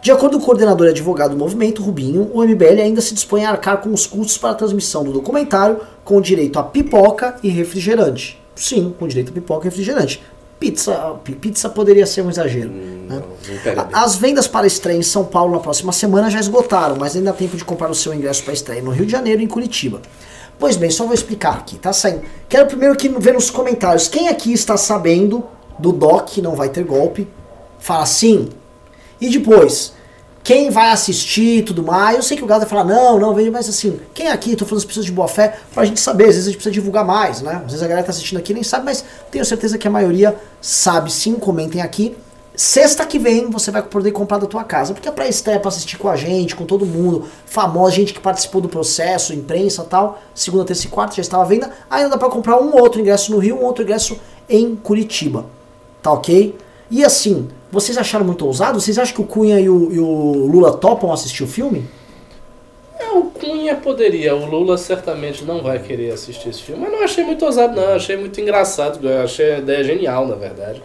De 0.00 0.10
acordo 0.10 0.36
com 0.36 0.42
o 0.42 0.46
coordenador 0.46 0.88
e 0.88 0.90
advogado 0.90 1.30
do 1.30 1.36
movimento, 1.36 1.82
Rubinho, 1.82 2.30
o 2.32 2.44
MBL 2.44 2.80
ainda 2.82 3.00
se 3.00 3.14
dispõe 3.14 3.44
a 3.44 3.50
arcar 3.50 3.78
com 3.78 3.92
os 3.92 4.06
custos 4.06 4.36
para 4.36 4.50
a 4.50 4.54
transmissão 4.54 5.04
do 5.04 5.12
documentário, 5.12 5.80
com 6.04 6.20
direito 6.20 6.58
a 6.58 6.62
pipoca 6.64 7.36
e 7.42 7.48
refrigerante. 7.48 8.40
Sim, 8.54 8.94
com 8.98 9.08
direito 9.08 9.30
a 9.30 9.32
pipoca 9.32 9.66
e 9.66 9.70
refrigerante. 9.70 10.20
Pizza, 10.62 11.16
pi- 11.24 11.34
pizza 11.34 11.68
poderia 11.68 12.06
ser 12.06 12.22
um 12.22 12.30
exagero. 12.30 12.70
Hum, 12.70 13.06
né? 13.08 13.20
não. 13.74 13.88
As 13.92 14.14
vendas 14.14 14.46
para 14.46 14.64
estreia 14.64 14.96
em 14.96 15.02
São 15.02 15.24
Paulo 15.24 15.52
na 15.54 15.58
próxima 15.58 15.90
semana 15.90 16.30
já 16.30 16.38
esgotaram, 16.38 16.94
mas 16.96 17.16
ainda 17.16 17.30
há 17.30 17.32
tempo 17.32 17.56
de 17.56 17.64
comprar 17.64 17.90
o 17.90 17.94
seu 17.96 18.14
ingresso 18.14 18.44
para 18.44 18.52
estreia 18.52 18.80
no 18.80 18.92
Rio 18.92 19.04
de 19.04 19.10
Janeiro 19.10 19.40
e 19.40 19.44
em 19.44 19.48
Curitiba. 19.48 20.00
Pois 20.60 20.76
bem, 20.76 20.88
só 20.88 21.04
vou 21.04 21.14
explicar 21.14 21.54
aqui, 21.54 21.78
tá 21.78 21.92
saindo. 21.92 22.22
Quero 22.48 22.66
primeiro 22.68 22.94
que 22.94 23.08
ver 23.08 23.34
nos 23.34 23.50
comentários 23.50 24.06
quem 24.06 24.28
aqui 24.28 24.52
está 24.52 24.76
sabendo 24.76 25.42
do 25.80 25.90
DOC 25.90 26.38
não 26.40 26.54
vai 26.54 26.68
ter 26.68 26.84
golpe. 26.84 27.26
Fala 27.80 28.06
sim. 28.06 28.48
E 29.20 29.28
depois, 29.28 29.92
quem 30.42 30.70
vai 30.70 30.90
assistir 30.90 31.58
e 31.58 31.62
tudo 31.62 31.82
mais. 31.82 32.16
Eu 32.16 32.22
sei 32.22 32.36
que 32.36 32.42
o 32.42 32.46
Gado 32.46 32.60
vai 32.60 32.68
falar, 32.68 32.84
não, 32.84 33.18
não, 33.18 33.34
veja, 33.34 33.50
mas 33.50 33.68
assim, 33.68 34.00
quem 34.12 34.28
aqui, 34.28 34.56
tô 34.56 34.64
falando 34.64 34.80
as 34.80 34.84
pessoas 34.84 35.06
de 35.06 35.12
boa 35.12 35.28
fé, 35.28 35.58
pra 35.72 35.84
gente 35.84 36.00
saber, 36.00 36.24
às 36.24 36.34
vezes 36.34 36.44
a 36.44 36.50
gente 36.50 36.56
precisa 36.56 36.72
divulgar 36.72 37.04
mais, 37.04 37.40
né? 37.40 37.62
Às 37.64 37.72
vezes 37.72 37.82
a 37.82 37.86
galera 37.86 38.04
tá 38.04 38.10
assistindo 38.10 38.38
aqui 38.38 38.52
nem 38.52 38.62
sabe, 38.62 38.84
mas 38.84 39.04
tenho 39.30 39.44
certeza 39.44 39.78
que 39.78 39.86
a 39.86 39.90
maioria 39.90 40.36
sabe 40.60 41.12
sim, 41.12 41.34
comentem 41.34 41.80
aqui. 41.80 42.16
Sexta 42.54 43.06
que 43.06 43.18
vem 43.18 43.48
você 43.48 43.70
vai 43.70 43.82
poder 43.82 44.12
comprar 44.12 44.36
da 44.36 44.46
tua 44.46 44.62
casa, 44.62 44.92
porque 44.92 45.08
a 45.08 45.12
pré-estreia 45.12 45.56
é 45.56 45.58
pra 45.58 45.70
assistir 45.70 45.96
com 45.96 46.08
a 46.08 46.16
gente, 46.16 46.54
com 46.54 46.66
todo 46.66 46.84
mundo, 46.84 47.26
famosa, 47.46 47.94
gente 47.94 48.12
que 48.12 48.20
participou 48.20 48.60
do 48.60 48.68
processo, 48.68 49.32
imprensa 49.32 49.82
tal. 49.84 50.20
Segunda, 50.34 50.64
terça 50.64 50.86
e 50.86 50.90
quarta 50.90 51.16
já 51.16 51.22
estava 51.22 51.44
à 51.44 51.46
venda. 51.46 51.70
Ainda 51.88 52.10
dá 52.10 52.18
pra 52.18 52.28
comprar 52.28 52.60
um 52.60 52.76
outro 52.76 53.00
ingresso 53.00 53.32
no 53.32 53.38
Rio, 53.38 53.56
um 53.56 53.64
outro 53.64 53.82
ingresso 53.82 54.18
em 54.50 54.76
Curitiba. 54.76 55.46
Tá 56.02 56.12
ok? 56.12 56.58
E 56.90 57.02
assim, 57.02 57.48
vocês 57.72 57.96
acharam 57.98 58.24
muito 58.24 58.46
ousado? 58.46 58.78
Vocês 58.80 58.98
acham 58.98 59.14
que 59.16 59.20
o 59.22 59.24
Cunha 59.24 59.58
e 59.58 59.68
o, 59.68 59.90
e 59.92 59.98
o 59.98 60.46
Lula 60.46 60.76
topam 60.76 61.10
assistir 61.12 61.42
o 61.42 61.46
filme? 61.48 61.84
É, 63.00 63.10
o 63.10 63.22
Cunha 63.24 63.74
poderia, 63.76 64.36
o 64.36 64.44
Lula 64.44 64.76
certamente 64.78 65.44
não 65.44 65.60
vai 65.62 65.78
querer 65.80 66.12
assistir 66.12 66.50
esse 66.50 66.62
filme, 66.62 66.82
mas 66.82 66.92
não 66.92 67.02
achei 67.02 67.24
muito 67.24 67.44
ousado, 67.44 67.74
não, 67.74 67.94
achei 67.94 68.16
muito 68.16 68.40
engraçado, 68.40 69.08
eu 69.08 69.22
achei 69.22 69.54
a 69.54 69.58
ideia 69.58 69.82
genial, 69.82 70.28
na 70.28 70.34
verdade. 70.36 70.80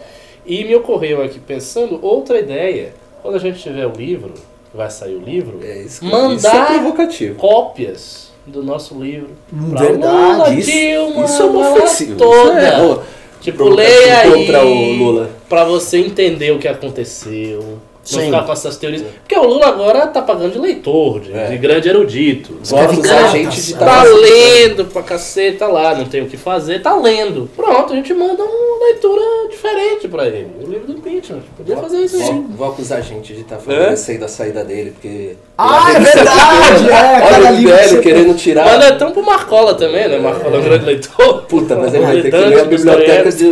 E 0.45 0.63
me 0.63 0.73
ocorreu 0.75 1.21
aqui 1.21 1.39
pensando 1.39 1.99
outra 2.01 2.39
ideia, 2.39 2.93
quando 3.21 3.35
a 3.35 3.39
gente 3.39 3.59
tiver 3.61 3.85
o 3.85 3.91
livro, 3.91 4.33
vai 4.73 4.89
sair 4.89 5.15
o 5.15 5.19
livro, 5.21 5.59
É 5.61 5.79
isso 5.83 5.99
que- 5.99 6.07
mandar 6.09 6.35
isso 6.37 6.47
é 6.47 6.65
provocativo. 6.79 7.35
cópias 7.35 8.31
do 8.45 8.63
nosso 8.63 8.95
livro. 8.95 9.29
Pra 9.71 9.81
verdade, 9.81 10.15
Lula, 10.37 10.53
isso- 10.53 10.71
Dilma, 10.71 11.25
isso 11.25 11.41
é 11.41 11.45
uma 11.45 11.69
ofensiva. 11.71 12.15
Toda. 12.15 12.61
Isso 12.61 13.01
é, 13.01 13.16
Tipo, 13.41 13.57
provocação 13.57 13.85
leia 13.85 14.19
aí 14.19 14.31
contra 14.31 14.65
o 14.65 14.91
Lula. 14.93 15.29
pra 15.47 15.63
você 15.63 15.99
entender 15.99 16.51
o 16.51 16.59
que 16.59 16.67
aconteceu. 16.67 17.79
Não 18.11 18.19
Sim. 18.19 18.25
ficar 18.25 18.43
com 18.43 18.51
essas 18.53 18.77
teorias. 18.77 19.03
Porque 19.21 19.37
o 19.37 19.43
Lula 19.45 19.67
agora 19.67 20.07
tá 20.07 20.21
pagando 20.21 20.53
de 20.53 20.59
leitor, 20.59 21.19
de, 21.19 21.33
É. 21.33 21.47
de 21.47 21.57
grande 21.57 21.89
erudito. 21.89 22.53
Gosta 22.69 23.01
da 23.01 23.27
gente 23.27 23.61
de 23.61 23.73
é. 23.73 23.77
tá 23.77 23.85
Tá 23.85 24.03
lendo 24.03 24.85
pra 24.85 25.01
cacete, 25.03 25.57
tá 25.57 25.67
lá, 25.67 25.93
não 25.95 26.05
tem 26.05 26.21
o 26.21 26.27
que 26.27 26.37
fazer, 26.37 26.81
tá 26.81 26.95
lendo. 26.95 27.49
Pronto, 27.55 27.91
a 27.93 27.95
gente 27.95 28.13
manda 28.13 28.43
uma 28.43 28.85
leitura 28.85 29.21
diferente 29.49 30.07
pra 30.07 30.27
ele. 30.27 30.47
O 30.63 30.69
livro 30.69 30.87
do 30.87 30.93
impeachment. 30.93 31.41
Podia 31.57 31.75
fazer 31.77 31.97
isso 31.97 32.15
aí. 32.17 32.23
Vou, 32.23 32.43
vou 32.49 32.67
acusar 32.69 32.99
a 32.99 33.01
gente 33.01 33.33
de 33.33 33.41
estar 33.41 33.57
favorecendo 33.57 34.23
a 34.25 34.27
saída 34.27 34.63
dele, 34.63 34.91
porque. 34.91 35.35
Ah, 35.57 35.89
é 35.89 35.93
revista 35.93 36.17
verdade, 36.17 36.89
é, 36.89 37.35
Olha 37.35 37.51
o 37.51 37.67
velho 37.67 38.01
querendo 38.01 38.35
tirar. 38.37 38.65
Manda 38.65 38.89
então 38.89 39.11
pro 39.11 39.25
Marcola 39.25 39.73
também, 39.73 40.07
né? 40.07 40.17
Marcola 40.19 40.55
é 40.55 40.59
um 40.59 40.63
grande 40.63 40.85
leitor. 40.85 41.43
Puta, 41.47 41.75
mas 41.75 41.93
ele 41.93 42.05
vai 42.05 42.21
ter 42.21 42.31
que 42.31 42.37
ler 42.37 42.59
a 42.59 42.65
biblioteca 42.65 43.23
Dostoiévski. 43.23 43.43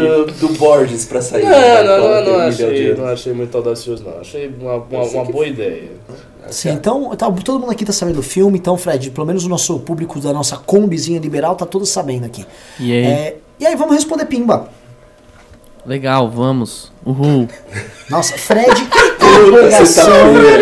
do, 0.41 0.47
do 0.47 0.47
Borges 0.57 1.05
pra 1.05 1.21
sair. 1.21 1.43
Não, 1.43 1.49
né? 1.51 1.83
não, 1.83 1.97
não, 1.97 2.21
não, 2.39 2.49
de 2.49 2.63
achei, 2.63 2.85
euros. 2.89 2.99
não 2.99 3.07
achei 3.07 3.33
muito 3.33 3.57
audacioso, 3.57 4.03
não. 4.03 4.19
Achei 4.21 4.44
uma, 4.47 4.75
uma, 4.75 5.25
boa 5.25 5.47
ideia. 5.47 5.91
Sim, 6.49 6.69
então 6.69 7.15
tá, 7.15 7.31
todo 7.31 7.59
mundo 7.59 7.71
aqui 7.71 7.83
tá 7.83 7.91
sabendo 7.91 8.17
do 8.17 8.23
filme, 8.23 8.57
então, 8.57 8.77
Fred, 8.77 9.11
pelo 9.11 9.25
menos 9.25 9.45
o 9.45 9.49
nosso 9.49 9.79
público 9.79 10.19
da 10.19 10.31
nossa 10.31 10.57
combizinha 10.57 11.19
liberal 11.19 11.55
tá 11.55 11.65
todo 11.65 11.85
sabendo 11.85 12.25
aqui. 12.25 12.45
E 12.79 12.91
aí? 12.91 13.05
É, 13.05 13.37
e 13.59 13.65
aí, 13.65 13.75
vamos 13.75 13.95
responder 13.95 14.25
Pimba. 14.25 14.69
Legal, 15.85 16.29
vamos. 16.29 16.91
Uhul. 17.05 17.47
Nossa, 18.09 18.37
Fred, 18.37 18.69
você 19.21 19.47
empolgação. 19.47 20.05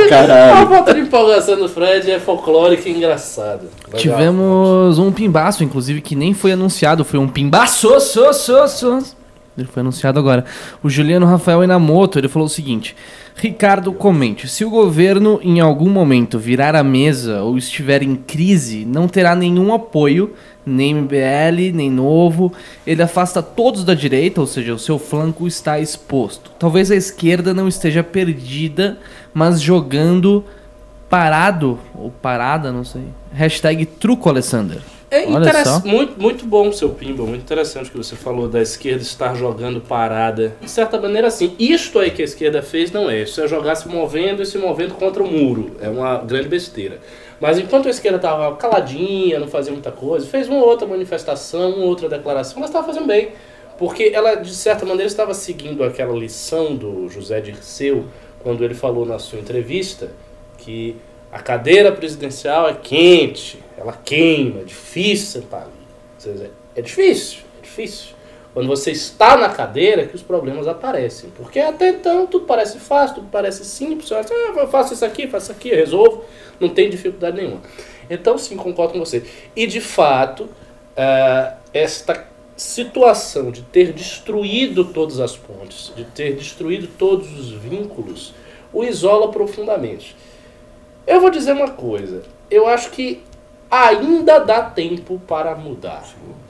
tá 0.09 0.61
A 0.61 0.67
falta 0.67 0.93
de 0.93 0.99
empolgação 1.01 1.57
do 1.57 1.69
Fred 1.69 2.11
é 2.11 2.19
folclórica 2.19 2.89
e 2.89 2.91
engraçada. 2.91 3.63
Tivemos 3.95 4.99
um 4.99 5.11
pimbaço, 5.11 5.63
inclusive, 5.63 6.01
que 6.01 6.15
nem 6.15 6.33
foi 6.33 6.51
anunciado. 6.51 7.05
Foi 7.05 7.19
um 7.19 7.27
pimbaço, 7.27 7.99
so, 8.01 8.33
so, 8.33 8.67
so. 8.67 9.22
Ele 9.57 9.67
foi 9.67 9.81
anunciado 9.81 10.19
agora. 10.19 10.45
O 10.81 10.89
Juliano 10.89 11.25
Rafael 11.25 11.63
Inamoto, 11.63 12.17
ele 12.17 12.27
falou 12.27 12.47
o 12.47 12.49
seguinte. 12.49 12.95
Ricardo, 13.35 13.93
comente. 13.93 14.47
Se 14.47 14.65
o 14.65 14.69
governo 14.69 15.39
em 15.43 15.59
algum 15.59 15.89
momento 15.89 16.39
virar 16.39 16.75
a 16.75 16.83
mesa 16.83 17.41
ou 17.41 17.57
estiver 17.57 18.01
em 18.01 18.15
crise, 18.15 18.85
não 18.85 19.07
terá 19.07 19.35
nenhum 19.35 19.73
apoio, 19.73 20.33
nem 20.65 20.95
MBL, 20.95 21.71
nem 21.73 21.89
Novo. 21.89 22.51
Ele 22.85 23.01
afasta 23.01 23.43
todos 23.43 23.83
da 23.83 23.93
direita, 23.93 24.41
ou 24.41 24.47
seja, 24.47 24.73
o 24.73 24.79
seu 24.79 24.97
flanco 24.97 25.47
está 25.47 25.79
exposto. 25.79 26.51
Talvez 26.57 26.89
a 26.89 26.95
esquerda 26.95 27.53
não 27.53 27.67
esteja 27.67 28.03
perdida, 28.03 28.97
mas 29.33 29.61
jogando 29.61 30.43
parado, 31.09 31.79
ou 31.93 32.09
parada, 32.09 32.71
não 32.71 32.83
sei. 32.83 33.03
Hashtag 33.31 33.85
truco, 33.85 34.29
Alessander. 34.29 34.81
É 35.13 35.27
Olha 35.27 35.41
interess- 35.47 35.67
só. 35.69 35.79
muito, 35.85 36.19
muito 36.19 36.45
bom 36.45 36.69
o 36.69 36.73
seu 36.73 36.89
Pimba, 36.89 37.23
muito 37.23 37.41
interessante 37.43 37.87
o 37.89 37.91
que 37.91 37.97
você 37.97 38.15
falou 38.15 38.47
da 38.47 38.61
esquerda 38.61 39.01
estar 39.03 39.35
jogando 39.35 39.79
parada. 39.79 40.55
De 40.59 40.69
certa 40.69 40.99
maneira, 40.99 41.27
assim, 41.27 41.53
isto 41.59 41.99
aí 41.99 42.09
que 42.09 42.21
a 42.21 42.25
esquerda 42.25 42.61
fez 42.63 42.91
não 42.91 43.09
é. 43.09 43.21
Isso 43.21 43.39
é 43.39 43.47
jogar 43.47 43.75
se 43.75 43.87
movendo 43.87 44.41
e 44.41 44.45
se 44.45 44.57
movendo 44.57 44.95
contra 44.95 45.21
o 45.21 45.31
muro. 45.31 45.77
É 45.79 45.87
uma 45.87 46.17
grande 46.17 46.47
besteira. 46.47 46.99
Mas 47.39 47.59
enquanto 47.59 47.87
a 47.87 47.91
esquerda 47.91 48.15
estava 48.17 48.55
caladinha, 48.55 49.37
não 49.39 49.47
fazia 49.47 49.71
muita 49.71 49.91
coisa, 49.91 50.25
fez 50.25 50.47
uma 50.49 50.63
outra 50.63 50.87
manifestação, 50.87 51.71
uma 51.75 51.85
outra 51.85 52.09
declaração, 52.09 52.57
ela 52.57 52.65
estava 52.65 52.87
fazendo 52.87 53.05
bem. 53.05 53.29
Porque 53.77 54.11
ela, 54.13 54.35
de 54.35 54.53
certa 54.53 54.85
maneira, 54.85 55.07
estava 55.07 55.33
seguindo 55.33 55.83
aquela 55.83 56.13
lição 56.17 56.75
do 56.75 57.07
José 57.09 57.39
Dirceu, 57.41 58.05
quando 58.39 58.63
ele 58.63 58.73
falou 58.73 59.05
na 59.05 59.19
sua 59.19 59.39
entrevista 59.39 60.11
que 60.57 60.95
a 61.33 61.39
cadeira 61.39 61.91
presidencial 61.91 62.69
é 62.69 62.75
quente, 62.75 63.57
ela 63.75 63.91
queima, 63.91 64.61
é 64.61 64.63
difícil 64.63 65.41
sentar 65.41 65.63
ali. 65.63 65.71
Ou 66.15 66.21
seja, 66.21 66.51
É 66.75 66.81
difícil, 66.81 67.39
é 67.57 67.63
difícil. 67.63 68.13
Quando 68.53 68.67
você 68.67 68.91
está 68.91 69.35
na 69.35 69.49
cadeira 69.49 70.05
que 70.05 70.15
os 70.15 70.21
problemas 70.21 70.67
aparecem. 70.67 71.31
Porque 71.35 71.59
até 71.59 71.89
então 71.89 72.27
tudo 72.27 72.45
parece 72.45 72.79
fácil, 72.79 73.15
tudo 73.15 73.29
parece 73.31 73.65
simples. 73.65 74.07
Você 74.07 74.13
acha, 74.13 74.31
ah, 74.31 74.53
eu 74.59 74.67
faço 74.67 74.93
isso 74.93 75.03
aqui, 75.03 75.27
faço 75.27 75.51
aqui, 75.51 75.69
resolvo. 75.69 76.23
Não 76.59 76.69
tem 76.69 76.87
dificuldade 76.87 77.37
nenhuma. 77.37 77.61
Então 78.07 78.37
sim, 78.37 78.55
concordo 78.55 78.93
com 78.93 78.99
você. 78.99 79.23
E 79.55 79.65
de 79.65 79.81
fato, 79.81 80.47
ah, 80.95 81.55
esta 81.73 82.27
situação 82.55 83.49
de 83.49 83.63
ter 83.63 83.91
destruído 83.91 84.85
todas 84.85 85.19
as 85.19 85.35
pontes, 85.35 85.91
de 85.95 86.05
ter 86.05 86.35
destruído 86.35 86.87
todos 86.95 87.27
os 87.39 87.49
vínculos, 87.53 88.35
o 88.71 88.83
isola 88.83 89.31
profundamente. 89.31 90.15
Eu 91.05 91.19
vou 91.19 91.29
dizer 91.29 91.51
uma 91.51 91.71
coisa. 91.71 92.23
Eu 92.49 92.67
acho 92.67 92.91
que 92.91 93.21
ainda 93.69 94.39
dá 94.39 94.61
tempo 94.61 95.19
para 95.27 95.55
mudar. 95.55 96.03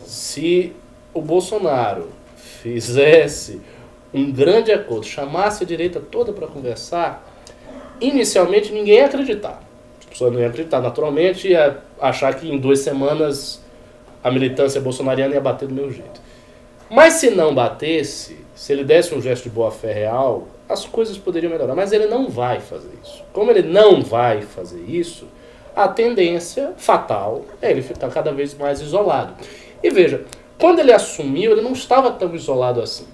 Se 0.05 0.73
o 1.13 1.21
Bolsonaro 1.21 2.09
fizesse 2.35 3.61
um 4.13 4.31
grande 4.31 4.71
acordo, 4.71 5.05
chamasse 5.05 5.63
a 5.63 5.67
direita 5.67 5.99
toda 5.99 6.31
para 6.31 6.47
conversar, 6.47 7.27
inicialmente 7.99 8.71
ninguém 8.71 8.95
ia 8.95 9.05
acreditar. 9.05 9.61
As 9.99 10.05
pessoas 10.05 10.33
não 10.33 10.39
iam 10.39 10.49
acreditar. 10.49 10.81
Naturalmente, 10.81 11.47
ia 11.47 11.79
achar 11.99 12.35
que 12.35 12.47
em 12.47 12.59
duas 12.59 12.79
semanas 12.79 13.61
a 14.23 14.29
militância 14.29 14.79
bolsonariana 14.79 15.33
ia 15.33 15.41
bater 15.41 15.67
do 15.67 15.73
meu 15.73 15.91
jeito. 15.91 16.21
Mas 16.89 17.13
se 17.13 17.31
não 17.31 17.55
batesse, 17.55 18.37
se 18.55 18.71
ele 18.71 18.83
desse 18.83 19.15
um 19.15 19.21
gesto 19.21 19.43
de 19.45 19.49
boa 19.49 19.71
fé 19.71 19.91
real, 19.93 20.47
as 20.67 20.85
coisas 20.85 21.17
poderiam 21.17 21.51
melhorar. 21.51 21.75
Mas 21.75 21.91
ele 21.91 22.07
não 22.07 22.29
vai 22.29 22.59
fazer 22.59 22.91
isso. 23.03 23.23
Como 23.31 23.51
ele 23.51 23.61
não 23.63 24.01
vai 24.01 24.41
fazer 24.41 24.83
isso, 24.87 25.27
a 25.75 25.87
tendência 25.87 26.73
fatal 26.77 27.45
é 27.61 27.71
ele 27.71 27.81
ficar 27.81 28.09
cada 28.09 28.31
vez 28.31 28.53
mais 28.53 28.81
isolado. 28.81 29.33
E 29.81 29.89
veja, 29.89 30.23
quando 30.57 30.79
ele 30.79 30.93
assumiu, 30.93 31.51
ele 31.51 31.61
não 31.61 31.73
estava 31.73 32.11
tão 32.11 32.33
isolado 32.33 32.81
assim. 32.81 33.05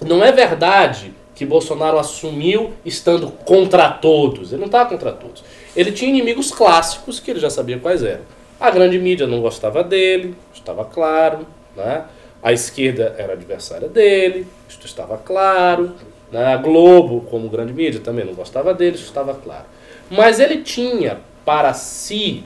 Não 0.00 0.24
é 0.24 0.30
verdade 0.32 1.12
que 1.34 1.44
Bolsonaro 1.46 1.98
assumiu 1.98 2.72
estando 2.84 3.30
contra 3.30 3.90
todos. 3.90 4.52
Ele 4.52 4.60
não 4.60 4.66
estava 4.66 4.88
contra 4.88 5.12
todos. 5.12 5.42
Ele 5.74 5.90
tinha 5.92 6.10
inimigos 6.10 6.50
clássicos 6.50 7.18
que 7.18 7.30
ele 7.30 7.40
já 7.40 7.50
sabia 7.50 7.78
quais 7.78 8.02
eram. 8.02 8.22
A 8.58 8.70
grande 8.70 8.98
mídia 8.98 9.26
não 9.26 9.40
gostava 9.40 9.82
dele, 9.82 10.34
estava 10.52 10.84
claro. 10.84 11.46
Né? 11.74 12.04
A 12.42 12.52
esquerda 12.52 13.14
era 13.16 13.32
adversária 13.32 13.88
dele, 13.88 14.46
isto 14.68 14.86
estava 14.86 15.16
claro. 15.16 15.94
Né? 16.30 16.44
A 16.44 16.56
Globo, 16.56 17.22
como 17.22 17.48
grande 17.48 17.72
mídia, 17.72 18.00
também 18.00 18.24
não 18.24 18.34
gostava 18.34 18.72
dele, 18.72 18.96
isso 18.96 19.06
estava 19.06 19.34
claro. 19.34 19.64
Mas 20.10 20.40
ele 20.40 20.58
tinha 20.58 21.18
para 21.44 21.72
si 21.74 22.44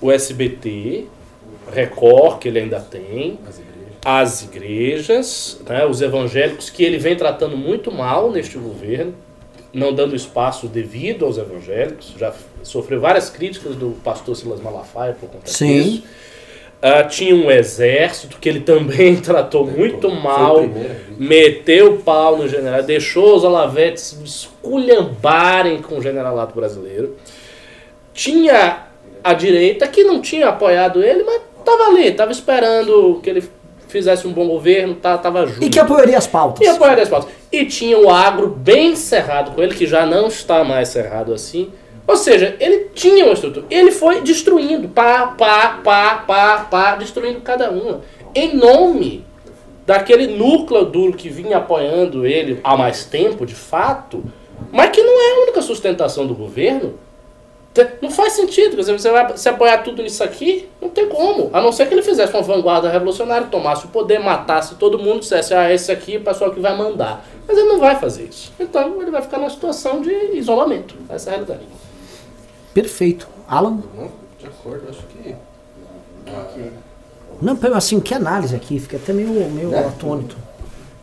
o 0.00 0.10
SBT, 0.10 1.06
Record, 1.72 2.38
que 2.38 2.48
ele 2.48 2.60
ainda 2.60 2.80
tem, 2.80 3.38
as 4.04 4.42
igrejas, 4.42 5.60
né, 5.68 5.84
os 5.84 6.00
evangélicos, 6.00 6.70
que 6.70 6.84
ele 6.84 6.96
vem 6.96 7.16
tratando 7.16 7.56
muito 7.56 7.90
mal 7.90 8.30
neste 8.30 8.56
governo, 8.56 9.12
não 9.72 9.92
dando 9.92 10.14
espaço 10.14 10.68
devido 10.68 11.24
aos 11.24 11.38
evangélicos. 11.38 12.14
Já 12.16 12.32
sofreu 12.62 13.00
várias 13.00 13.28
críticas 13.28 13.74
do 13.74 13.96
pastor 14.04 14.36
Silas 14.36 14.60
Malafaia 14.60 15.12
por 15.12 15.28
conta 15.28 15.50
Sim. 15.50 15.82
disso. 15.82 16.04
Ah, 16.80 17.04
tinha 17.04 17.34
um 17.34 17.50
exército 17.50 18.36
que 18.38 18.48
ele 18.48 18.60
também 18.60 19.16
tratou 19.20 19.66
muito 19.66 20.08
Foi 20.08 20.18
mal, 20.18 20.64
meteu 21.18 21.94
o 21.94 21.98
pau 21.98 22.36
no 22.36 22.48
general, 22.48 22.82
deixou 22.82 23.36
os 23.36 23.44
alavetes 23.44 24.18
esculhambarem 24.22 25.80
com 25.80 25.98
o 25.98 26.02
generalato 26.02 26.54
brasileiro. 26.54 27.16
Tinha 28.12 28.86
a 29.24 29.34
direita 29.34 29.88
que 29.88 30.04
não 30.04 30.20
tinha 30.20 30.48
apoiado 30.48 31.02
ele, 31.02 31.24
mas 31.24 31.40
tava 31.64 31.84
ali, 31.84 32.12
tava 32.12 32.30
esperando 32.30 33.20
que 33.22 33.30
ele 33.30 33.42
fizesse 33.88 34.26
um 34.26 34.32
bom 34.32 34.46
governo, 34.46 34.94
tá, 34.94 35.16
tava 35.16 35.46
junto. 35.46 35.64
E 35.64 35.70
que 35.70 35.78
apoiaria 35.78 36.18
as 36.18 36.26
pautas. 36.26 36.66
E 36.66 36.68
apoiaria 36.68 37.02
as 37.02 37.08
pautas. 37.08 37.30
E 37.50 37.64
tinha 37.64 37.98
o 37.98 38.10
agro 38.10 38.48
bem 38.48 38.94
cerrado 38.94 39.52
com 39.52 39.62
ele, 39.62 39.74
que 39.74 39.86
já 39.86 40.04
não 40.04 40.26
está 40.26 40.62
mais 40.62 40.88
cerrado 40.88 41.32
assim. 41.32 41.72
Ou 42.06 42.16
seja, 42.16 42.56
ele 42.60 42.90
tinha 42.94 43.24
uma 43.24 43.34
estrutura. 43.34 43.66
Ele 43.68 43.90
foi 43.90 44.20
destruindo, 44.20 44.88
pá, 44.88 45.28
pá, 45.28 45.80
pá, 45.82 46.24
pá, 46.26 46.66
pá, 46.70 46.94
destruindo 46.94 47.40
cada 47.40 47.70
uma. 47.70 48.00
Em 48.34 48.54
nome 48.54 49.24
daquele 49.84 50.26
núcleo 50.26 50.84
duro 50.84 51.12
que 51.14 51.28
vinha 51.28 51.58
apoiando 51.58 52.26
ele 52.26 52.60
há 52.62 52.76
mais 52.76 53.04
tempo, 53.04 53.46
de 53.46 53.54
fato, 53.54 54.22
mas 54.72 54.90
que 54.90 55.02
não 55.02 55.20
é 55.20 55.32
a 55.32 55.42
única 55.42 55.62
sustentação 55.62 56.26
do 56.26 56.34
governo. 56.34 56.94
Não 58.00 58.10
faz 58.10 58.32
sentido, 58.32 58.70
quer 58.70 58.80
dizer, 58.80 58.98
você 58.98 59.10
vai 59.10 59.36
se 59.36 59.48
apoiar 59.50 59.78
tudo 59.78 60.02
nisso 60.02 60.24
aqui? 60.24 60.66
Não 60.80 60.88
tem 60.88 61.06
como. 61.08 61.50
A 61.52 61.60
não 61.60 61.70
ser 61.70 61.86
que 61.86 61.92
ele 61.92 62.02
fizesse 62.02 62.32
uma 62.32 62.42
vanguarda 62.42 62.88
revolucionária, 62.88 63.48
tomasse 63.48 63.84
o 63.84 63.88
poder, 63.88 64.18
matasse 64.18 64.76
todo 64.76 64.98
mundo, 64.98 65.20
dissesse, 65.20 65.52
ah, 65.52 65.70
esse 65.70 65.92
aqui 65.92 66.14
é 66.14 66.18
o 66.18 66.22
pessoal 66.22 66.50
que 66.50 66.58
vai 66.58 66.74
mandar. 66.74 67.22
Mas 67.46 67.58
ele 67.58 67.68
não 67.68 67.78
vai 67.78 67.96
fazer 67.96 68.24
isso. 68.24 68.50
Então 68.58 69.02
ele 69.02 69.10
vai 69.10 69.20
ficar 69.20 69.36
numa 69.36 69.50
situação 69.50 70.00
de 70.00 70.10
isolamento. 70.38 70.94
Essa 71.10 71.28
é 71.28 71.34
a 71.34 71.36
realidade. 71.36 71.66
Perfeito. 72.76 73.26
Alan? 73.48 73.78
Não, 73.96 74.10
de 74.38 74.46
acordo, 74.46 74.82
acho 74.90 75.00
que. 75.06 75.34
Não, 77.40 77.74
assim, 77.74 77.98
que 78.00 78.12
análise 78.12 78.54
aqui, 78.54 78.78
fica 78.78 78.98
até 78.98 79.14
meio, 79.14 79.50
meio 79.50 79.70
Né? 79.70 79.78
atônito. 79.78 80.36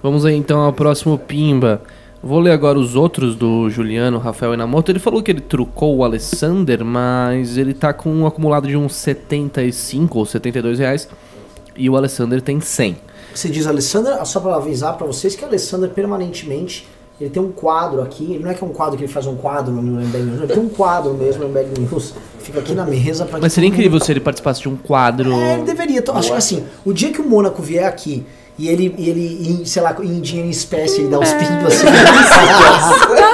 Vamos 0.03 0.23
aí 0.23 0.35
então 0.35 0.59
ao 0.59 0.71
próximo 0.71 1.17
Pimba. 1.17 1.81
Vou 2.21 2.39
ler 2.39 2.51
agora 2.51 2.77
os 2.77 2.95
outros 2.95 3.35
do 3.35 3.71
Juliano, 3.71 4.19
Rafael 4.19 4.53
Inamoto. 4.53 4.91
Ele 4.91 4.99
falou 4.99 5.23
que 5.23 5.31
ele 5.31 5.41
trucou 5.41 5.97
o 5.97 6.03
Alessander, 6.03 6.85
mas 6.85 7.57
ele 7.57 7.73
tá 7.73 7.91
com 7.91 8.09
um 8.13 8.27
acumulado 8.27 8.67
de 8.67 8.77
uns 8.77 8.93
75 8.93 10.19
ou 10.19 10.27
72 10.27 10.77
reais. 10.77 11.09
E 11.75 11.89
o 11.89 11.97
Alessander 11.97 12.39
tem 12.39 12.61
100. 12.61 12.97
Você 13.33 13.49
diz 13.49 13.65
Alessandra, 13.65 14.23
só 14.25 14.39
para 14.39 14.57
avisar 14.57 14.95
para 14.95 15.07
vocês 15.07 15.35
que 15.35 15.43
a 15.43 15.47
Alessandra 15.47 15.89
permanentemente 15.89 16.87
ele 17.23 17.29
tem 17.29 17.41
um 17.41 17.51
quadro 17.51 18.01
aqui, 18.01 18.37
não 18.41 18.51
é 18.51 18.53
que 18.53 18.63
é 18.63 18.67
um 18.67 18.71
quadro 18.71 18.97
que 18.97 19.03
ele 19.03 19.11
faz 19.11 19.25
um 19.25 19.35
quadro 19.35 19.73
no 19.73 20.01
MBL 20.01 20.17
News, 20.17 20.41
ele 20.41 20.53
tem 20.53 20.63
um 20.63 20.69
quadro 20.69 21.13
mesmo 21.13 21.43
no 21.43 21.49
MBL 21.49 21.79
News, 21.79 22.13
fica 22.39 22.59
aqui 22.59 22.73
na 22.73 22.85
mesa 22.85 23.25
pra 23.25 23.39
Mas 23.39 23.53
seria 23.53 23.69
incrível 23.69 23.99
se 23.99 24.11
ele 24.11 24.19
participasse 24.19 24.61
de 24.61 24.67
um 24.67 24.75
quadro. 24.75 25.31
É, 25.31 25.53
ele 25.53 25.63
deveria. 25.63 25.99
Então, 25.99 26.17
acho 26.17 26.31
que 26.31 26.37
assim, 26.37 26.65
o 26.83 26.91
dia 26.91 27.11
que 27.11 27.21
o 27.21 27.27
Mônaco 27.27 27.61
vier 27.61 27.85
aqui 27.85 28.25
e 28.59 28.67
ele, 28.67 28.93
e 28.97 29.09
ele 29.09 29.49
em, 29.49 29.65
sei 29.65 29.81
lá, 29.81 29.95
em 30.03 30.19
dinheiro 30.19 30.47
em 30.47 30.51
espécie, 30.51 31.01
ele 31.01 31.09
dá 31.09 31.17
uns 31.17 31.31
pingos 31.31 31.73
assim. 31.73 31.87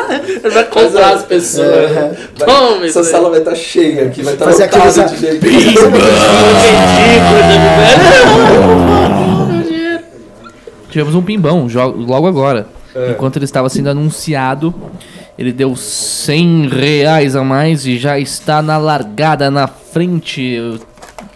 Ele 0.09 0.49
vai 0.49 0.63
comprar 0.65 1.13
as 1.13 1.23
pessoas. 1.23 1.67
É. 1.67 2.17
Toma 2.35 2.85
Essa 2.85 3.03
sala 3.03 3.29
vai 3.29 3.39
estar 3.39 3.53
cheia 3.53 4.07
aqui, 4.07 4.23
vai 4.23 4.33
estar 4.33 4.45
Fazer 4.45 4.63
lotada 4.65 5.03
de 5.03 5.17
gente. 5.17 5.39
Tivemos 10.89 11.13
um 11.13 11.21
pimbão 11.21 11.67
logo 11.95 12.25
agora. 12.25 12.78
Enquanto 13.11 13.37
ele 13.37 13.45
estava 13.45 13.69
sendo 13.69 13.89
anunciado, 13.89 14.73
ele 15.37 15.53
deu 15.53 15.75
100 15.75 16.67
reais 16.67 17.35
a 17.35 17.43
mais 17.43 17.85
e 17.85 17.97
já 17.97 18.19
está 18.19 18.61
na 18.61 18.77
largada, 18.77 19.49
na 19.51 19.67
frente. 19.67 20.79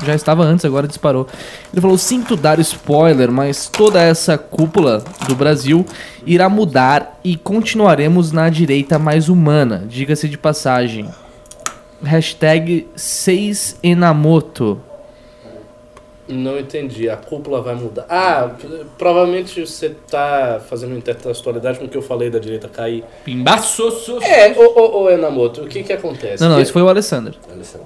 Já 0.03 0.15
estava 0.15 0.43
antes, 0.43 0.65
agora 0.65 0.87
disparou. 0.87 1.27
Ele 1.71 1.81
falou: 1.81 1.97
Sinto 1.97 2.35
dar 2.35 2.59
spoiler, 2.59 3.31
mas 3.31 3.67
toda 3.67 4.01
essa 4.01 4.37
cúpula 4.37 5.03
do 5.27 5.35
Brasil 5.35 5.85
irá 6.25 6.49
mudar 6.49 7.19
e 7.23 7.37
continuaremos 7.37 8.31
na 8.31 8.49
direita 8.49 8.97
mais 8.99 9.29
humana. 9.29 9.85
Diga-se 9.87 10.27
de 10.27 10.37
passagem. 10.37 11.07
Hashtag 12.03 12.87
6enamoto. 12.97 14.79
Não 16.27 16.57
entendi. 16.57 17.09
A 17.09 17.17
cúpula 17.17 17.61
vai 17.61 17.75
mudar. 17.75 18.05
Ah, 18.07 18.49
provavelmente 18.97 19.65
você 19.65 19.89
tá 20.09 20.61
fazendo 20.69 20.95
intertextualidade 20.95 21.79
com 21.79 21.85
o 21.85 21.89
que 21.89 21.97
eu 21.97 22.01
falei 22.01 22.29
da 22.29 22.39
direita 22.39 22.69
cair. 22.69 23.03
Pimbaço! 23.25 24.19
É, 24.21 24.51
ô, 24.57 24.79
ô, 24.79 25.03
ô 25.03 25.09
Enamoto, 25.09 25.63
o 25.63 25.67
que 25.67 25.83
que 25.83 25.91
acontece? 25.91 26.41
Não, 26.41 26.49
não, 26.49 26.61
esse 26.61 26.71
foi 26.71 26.81
o 26.81 26.87
Alessandro. 26.87 27.33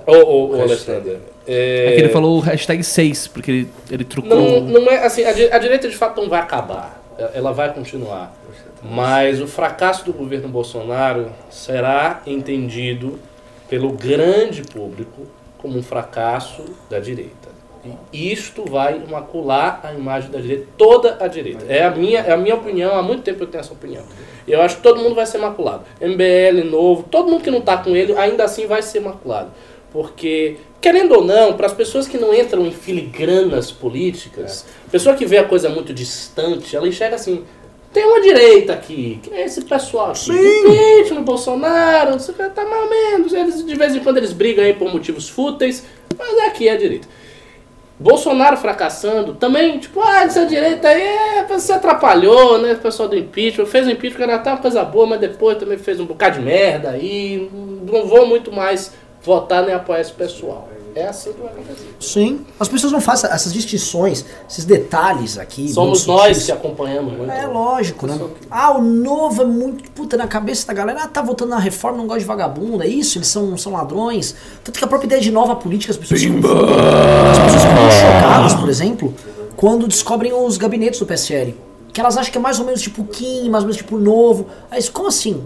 Ô, 0.05 0.11
ô, 0.13 0.49
ô, 0.49 0.57
Hashtag. 0.57 0.91
Alexander. 0.97 1.17
É, 1.47 1.87
É 1.87 1.91
que 1.95 2.01
ele 2.01 2.09
falou 2.09 2.37
o 2.37 2.39
hashtag 2.41 2.83
6, 2.83 3.27
porque 3.29 3.49
ele, 3.51 3.69
ele 3.89 4.03
trucou. 4.03 4.29
Não, 4.61 4.61
não 4.81 4.91
é 4.91 5.05
assim, 5.05 5.23
a, 5.23 5.31
di- 5.31 5.51
a 5.51 5.57
direita 5.57 5.89
de 5.89 5.95
fato 5.95 6.21
não 6.21 6.29
vai 6.29 6.39
acabar. 6.39 7.01
Ela 7.33 7.51
vai 7.51 7.73
continuar. 7.73 8.35
Mas 8.83 9.41
o 9.41 9.47
fracasso 9.47 10.05
do 10.05 10.13
governo 10.13 10.47
Bolsonaro 10.47 11.31
será 11.49 12.21
entendido 12.27 13.19
pelo 13.67 13.91
grande 13.91 14.61
público 14.61 15.23
como 15.57 15.77
um 15.79 15.81
fracasso 15.83 16.63
da 16.89 16.99
direita. 16.99 17.46
E 18.11 18.31
isto 18.31 18.63
vai 18.65 19.01
macular 19.09 19.79
a 19.83 19.93
imagem 19.93 20.31
da 20.31 20.39
direita, 20.39 20.67
toda 20.77 21.17
a 21.19 21.27
direita. 21.27 21.65
É 21.67 21.83
a 21.83 21.91
minha, 21.91 22.19
é 22.19 22.31
a 22.31 22.37
minha 22.37 22.55
opinião, 22.55 22.95
há 22.95 23.01
muito 23.01 23.23
tempo 23.23 23.43
eu 23.43 23.47
tenho 23.47 23.61
essa 23.61 23.73
opinião. 23.73 24.03
Eu 24.47 24.61
acho 24.61 24.77
que 24.77 24.83
todo 24.83 25.01
mundo 25.01 25.15
vai 25.15 25.25
ser 25.25 25.37
maculado. 25.37 25.83
MBL 26.01 26.69
novo, 26.69 27.03
todo 27.03 27.29
mundo 27.29 27.43
que 27.43 27.51
não 27.51 27.59
está 27.59 27.77
com 27.77 27.95
ele, 27.95 28.17
ainda 28.17 28.43
assim 28.43 28.65
vai 28.65 28.81
ser 28.81 29.01
maculado. 29.01 29.51
Porque, 29.91 30.57
querendo 30.81 31.13
ou 31.15 31.23
não, 31.23 31.53
para 31.53 31.67
as 31.67 31.73
pessoas 31.73 32.07
que 32.07 32.17
não 32.17 32.33
entram 32.33 32.65
em 32.65 32.71
filigranas 32.71 33.71
políticas, 33.71 34.65
pessoa 34.91 35.15
que 35.15 35.25
vê 35.25 35.37
a 35.37 35.43
coisa 35.43 35.69
muito 35.69 35.93
distante, 35.93 36.75
ela 36.75 36.87
enxerga 36.87 37.15
assim, 37.15 37.43
tem 37.93 38.05
uma 38.05 38.21
direita 38.21 38.73
aqui, 38.73 39.19
que 39.23 39.33
é 39.33 39.45
esse 39.45 39.61
pessoal 39.61 40.11
aqui, 40.11 40.31
impeachment, 40.31 41.23
Bolsonaro, 41.23 42.11
não 42.11 42.19
sei 42.19 42.33
o 42.33 42.37
que, 42.37 42.49
tá 42.49 42.63
ou 42.63 42.89
menos, 42.89 43.33
eles, 43.33 43.65
de 43.65 43.75
vez 43.75 43.95
em 43.95 43.99
quando 44.01 44.17
eles 44.17 44.33
brigam 44.33 44.63
aí 44.63 44.73
por 44.73 44.91
motivos 44.91 45.27
fúteis, 45.27 45.83
mas 46.17 46.37
aqui 46.47 46.67
é 46.67 46.73
a 46.73 46.77
direita. 46.77 47.07
Bolsonaro 47.99 48.57
fracassando, 48.57 49.33
também, 49.33 49.79
tipo, 49.79 49.99
ah, 50.01 50.23
essa 50.23 50.45
direita 50.45 50.87
aí, 50.87 51.01
é, 51.01 51.45
você 51.45 51.73
atrapalhou, 51.73 52.59
né, 52.59 52.73
o 52.73 52.77
pessoal 52.77 53.09
do 53.09 53.17
impeachment, 53.17 53.65
fez 53.65 53.87
o 53.87 53.89
impeachment, 53.89 54.23
era 54.23 54.35
até 54.35 54.51
uma 54.51 54.59
coisa 54.59 54.83
boa, 54.83 55.07
mas 55.07 55.19
depois 55.19 55.57
também 55.57 55.79
fez 55.79 55.99
um 55.99 56.05
bocado 56.05 56.37
de 56.37 56.45
merda 56.45 56.91
aí, 56.91 57.49
não 57.51 58.05
vou 58.05 58.27
muito 58.27 58.51
mais 58.51 58.93
votar 59.21 59.63
nem 59.63 59.73
apoiar 59.73 60.01
esse 60.01 60.13
pessoal. 60.13 60.69
É 60.97 61.07
assim 61.07 61.31
que 61.31 61.39
vai 61.39 61.51
acontecer. 61.51 61.95
Sim. 61.99 62.43
As 62.59 62.67
pessoas 62.67 62.91
não 62.91 62.99
fazem 62.99 63.29
essas 63.29 63.53
distinções, 63.53 64.25
esses 64.49 64.65
detalhes 64.65 65.37
aqui. 65.37 65.69
Somos 65.69 66.07
nós 66.07 66.43
que 66.43 66.51
acompanhamos 66.51 67.15
muito. 67.15 67.31
É 67.31 67.45
lógico, 67.45 68.07
né? 68.07 68.19
Ah, 68.49 68.75
o 68.75 68.81
novo 68.81 69.43
é 69.43 69.45
muito. 69.45 69.91
Puta, 69.91 70.17
na 70.17 70.27
cabeça 70.27 70.65
da 70.65 70.73
galera, 70.73 71.01
ah, 71.03 71.07
tá 71.07 71.21
votando 71.21 71.51
na 71.51 71.59
reforma, 71.59 71.99
não 71.99 72.07
gosta 72.07 72.21
de 72.21 72.25
vagabundo, 72.25 72.81
é 72.81 72.87
isso? 72.87 73.19
Eles 73.19 73.27
são, 73.27 73.55
são 73.57 73.73
ladrões. 73.73 74.35
Tanto 74.63 74.79
que 74.79 74.83
a 74.83 74.87
própria 74.87 75.05
ideia 75.05 75.21
de 75.21 75.31
nova 75.31 75.55
política, 75.55 75.91
as 75.91 75.97
pessoas 75.97 76.19
ficam. 76.19 76.37
As 76.39 77.37
pessoas 77.37 77.63
ficam 77.63 77.91
chocadas, 77.91 78.53
por 78.55 78.69
exemplo, 78.69 79.13
quando 79.55 79.87
descobrem 79.87 80.33
os 80.33 80.57
gabinetes 80.57 80.99
do 80.99 81.05
PSL. 81.05 81.55
Que 81.93 82.01
elas 82.01 82.17
acham 82.17 82.31
que 82.31 82.37
é 82.39 82.41
mais 82.41 82.59
ou 82.59 82.65
menos 82.65 82.81
tipo 82.81 83.03
Kim, 83.05 83.49
mais 83.49 83.63
ou 83.63 83.67
menos 83.67 83.77
tipo 83.77 83.97
novo. 83.97 84.47
Aí, 84.71 84.81
como 84.89 85.07
assim? 85.07 85.43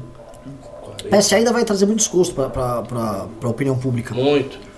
O 1.03 1.09
PSL 1.09 1.39
ainda 1.39 1.51
vai 1.51 1.65
trazer 1.65 1.85
muito 1.85 1.99
desgosto 1.99 2.33
pra, 2.33 2.49
pra, 2.49 2.81
pra, 2.83 3.25
pra 3.39 3.49
opinião 3.49 3.77
pública. 3.77 4.13
Muito. 4.13 4.70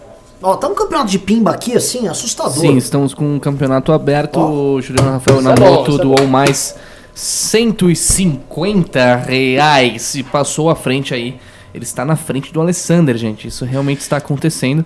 Ó, 0.44 0.58
tá 0.58 0.68
um 0.68 0.76
campeonato 0.76 1.10
de 1.10 1.18
pimba 1.18 1.52
aqui, 1.52 1.74
assim, 1.74 2.10
assustador. 2.10 2.60
Sim, 2.60 2.76
estamos 2.76 3.14
com 3.14 3.36
um 3.36 3.40
campeonato 3.40 3.94
aberto. 3.94 4.38
Ó. 4.38 4.76
O 4.76 4.82
Juliano 4.82 5.12
Rafael 5.12 5.42
na 5.42 5.56
moto 5.56 5.98
doou 5.98 6.18
bom. 6.18 6.28
mais 6.28 6.76
150 7.16 9.16
reais 9.16 10.16
e 10.16 10.24
passou 10.24 10.70
à 10.70 10.76
frente 10.76 11.14
aí. 11.14 11.38
Ele 11.74 11.86
está 11.86 12.04
na 12.04 12.18
frente 12.18 12.52
do 12.52 12.60
Alessander, 12.60 13.16
gente. 13.16 13.48
Isso 13.48 13.64
realmente 13.64 14.02
está 14.02 14.18
acontecendo. 14.18 14.86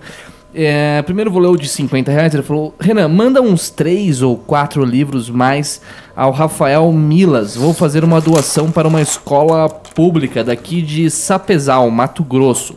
É, 0.54 1.02
primeiro 1.02 1.30
vou 1.30 1.42
ler 1.42 1.48
o 1.48 1.56
de 1.56 1.68
50 1.68 2.12
reais. 2.12 2.32
Ele 2.32 2.44
falou: 2.44 2.72
Renan, 2.78 3.08
manda 3.08 3.42
uns 3.42 3.68
três 3.68 4.22
ou 4.22 4.36
quatro 4.36 4.84
livros 4.84 5.28
mais 5.28 5.82
ao 6.14 6.30
Rafael 6.30 6.90
Milas. 6.92 7.56
Vou 7.56 7.74
fazer 7.74 8.04
uma 8.04 8.20
doação 8.20 8.70
para 8.70 8.86
uma 8.86 9.02
escola 9.02 9.68
pública 9.68 10.44
daqui 10.44 10.80
de 10.80 11.10
Sapezal, 11.10 11.90
Mato 11.90 12.22
Grosso. 12.22 12.76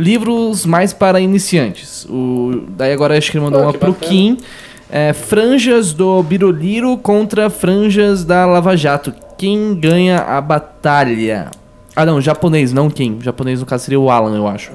Livros 0.00 0.64
mais 0.64 0.92
para 0.92 1.20
iniciantes. 1.20 2.06
O, 2.06 2.62
daí 2.70 2.92
agora 2.92 3.16
acho 3.18 3.30
que 3.30 3.36
ele 3.36 3.44
mandou 3.44 3.60
Pô, 3.60 3.66
uma 3.66 3.72
pro 3.74 3.92
bacana. 3.92 4.10
Kim. 4.10 4.38
É, 4.90 5.12
franjas 5.12 5.92
do 5.92 6.20
Biroliro 6.22 6.96
contra 6.96 7.48
franjas 7.50 8.24
da 8.24 8.44
Lava 8.46 8.76
Jato. 8.76 9.14
Quem 9.38 9.74
ganha 9.74 10.18
a 10.18 10.40
batalha? 10.40 11.50
Ah, 11.94 12.04
não, 12.06 12.20
japonês, 12.20 12.72
não 12.72 12.88
quem. 12.90 13.18
Japonês, 13.20 13.60
no 13.60 13.66
caso, 13.66 13.84
seria 13.84 14.00
o 14.00 14.10
Alan, 14.10 14.36
eu 14.36 14.48
acho. 14.48 14.70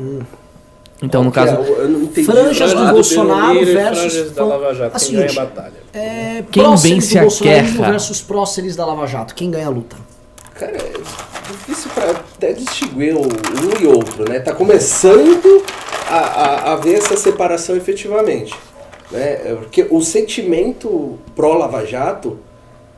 Então, 1.02 1.24
no 1.24 1.32
caso, 1.32 1.56
é? 1.56 1.70
Eu 1.70 1.90
não 1.90 2.02
entendi. 2.04 2.26
Franjas 2.26 2.74
do 2.74 2.86
Bolsonaro 2.88 3.66
versus 3.66 4.14
franjas 4.14 4.32
da 4.32 4.46
Lava 4.46 4.74
Jato. 4.74 4.96
a 4.96 5.00
Quem 5.00 5.08
seguinte, 5.08 5.28
ganha 5.28 5.42
a 5.42 5.46
batalha? 5.46 5.74
É, 5.94 6.44
Quem 6.52 6.64
próceres 6.64 6.94
vence 6.94 7.20
do 7.20 7.28
a 7.28 7.40
guerra? 7.44 7.92
versus 7.92 8.22
próceres 8.22 8.76
da 8.76 8.86
Lava 8.86 9.08
Jato. 9.08 9.36
Quem 9.36 9.52
ganha 9.52 9.68
a 9.68 9.70
luta? 9.70 9.96
Cara, 10.54 10.72
é 10.72 10.94
até 12.46 12.54
distinguir 12.54 13.16
um 13.18 13.82
e 13.82 13.88
outro, 13.88 14.30
né? 14.30 14.40
Tá 14.40 14.54
começando 14.54 15.64
a, 16.08 16.18
a, 16.18 16.74
a 16.74 16.76
ver 16.76 16.96
essa 16.96 17.18
separação 17.18 17.76
efetivamente. 17.76 18.54
Né? 19.12 19.32
É 19.52 19.58
Porque 19.60 19.88
o 19.90 20.02
sentimento 20.02 21.18
pró-Lava 21.36 21.86
Jato, 21.86 22.38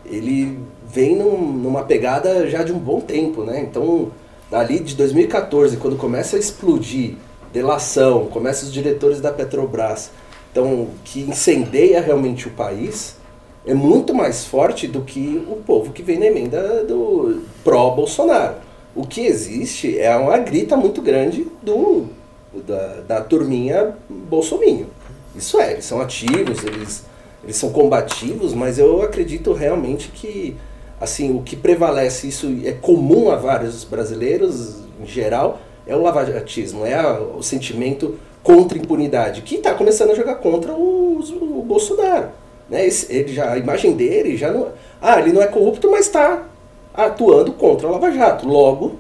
ele 0.06 0.60
vem 0.86 1.16
num- 1.16 1.42
numa 1.54 1.84
pegada 1.84 2.50
já 2.50 2.64
de 2.64 2.74
um 2.74 2.80
bom 2.80 3.00
tempo, 3.00 3.44
né? 3.44 3.62
Então, 3.62 4.12
dali 4.52 4.80
de 4.80 4.96
2014, 4.96 5.78
quando 5.78 5.96
começa 5.96 6.36
a 6.36 6.40
explodir 6.40 7.16
delação, 7.54 8.26
começa 8.26 8.66
os 8.66 8.74
diretores 8.74 9.22
da 9.22 9.32
Petrobras, 9.32 10.12
então, 10.52 10.88
que 11.04 11.22
incendeia 11.22 12.02
realmente 12.02 12.48
o 12.48 12.52
país, 12.52 13.16
é 13.66 13.74
muito 13.74 14.14
mais 14.14 14.46
forte 14.46 14.88
do 14.88 15.02
que 15.02 15.46
o 15.50 15.58
povo 15.58 15.92
que 15.92 16.02
vem 16.02 16.18
na 16.18 16.26
emenda 16.26 16.84
do 16.84 17.42
pró-Bolsonaro. 17.64 18.67
O 18.98 19.06
que 19.06 19.22
existe 19.26 19.98
é 20.00 20.16
uma 20.16 20.38
grita 20.40 20.76
muito 20.76 21.02
grande 21.02 21.46
do, 21.62 22.06
da, 22.66 23.02
da 23.08 23.22
turminha 23.22 23.96
bolsominho. 24.10 24.88
Isso 25.36 25.60
é, 25.60 25.74
eles 25.74 25.86
são 25.86 26.02
ativos, 26.02 26.64
eles, 26.64 27.06
eles 27.44 27.56
são 27.56 27.70
combativos, 27.72 28.54
mas 28.56 28.80
eu 28.80 29.02
acredito 29.04 29.54
realmente 29.54 30.08
que 30.10 30.58
assim 31.00 31.36
o 31.38 31.44
que 31.44 31.56
prevalece, 31.56 32.28
isso 32.28 32.48
é 32.66 32.72
comum 32.72 33.30
a 33.30 33.36
vários 33.36 33.84
brasileiros 33.84 34.78
em 35.00 35.06
geral, 35.06 35.60
é 35.86 35.96
o 35.96 36.02
lavajatismo, 36.02 36.84
é 36.84 36.96
a- 36.96 37.20
o 37.20 37.44
sentimento 37.44 38.16
contra 38.42 38.80
impunidade, 38.80 39.44
que 39.44 39.56
está 39.56 39.76
começando 39.76 40.10
a 40.12 40.16
jogar 40.16 40.36
contra 40.36 40.74
os- 40.74 41.30
o 41.32 41.64
Bolsonaro. 41.68 42.30
Né? 42.68 42.88
Esse- 42.88 43.14
ele 43.14 43.32
já, 43.32 43.52
a 43.54 43.58
imagem 43.60 43.94
dele 43.94 44.36
já 44.36 44.52
não. 44.52 44.70
Ah, 45.00 45.20
ele 45.20 45.32
não 45.34 45.42
é 45.42 45.48
corrupto, 45.48 45.90
mas 45.92 46.08
está 46.08 46.47
atuando 46.98 47.54
contra 47.54 47.88
a 47.88 47.92
Lava 47.92 48.12
Jato. 48.12 48.48
Logo, 48.48 48.96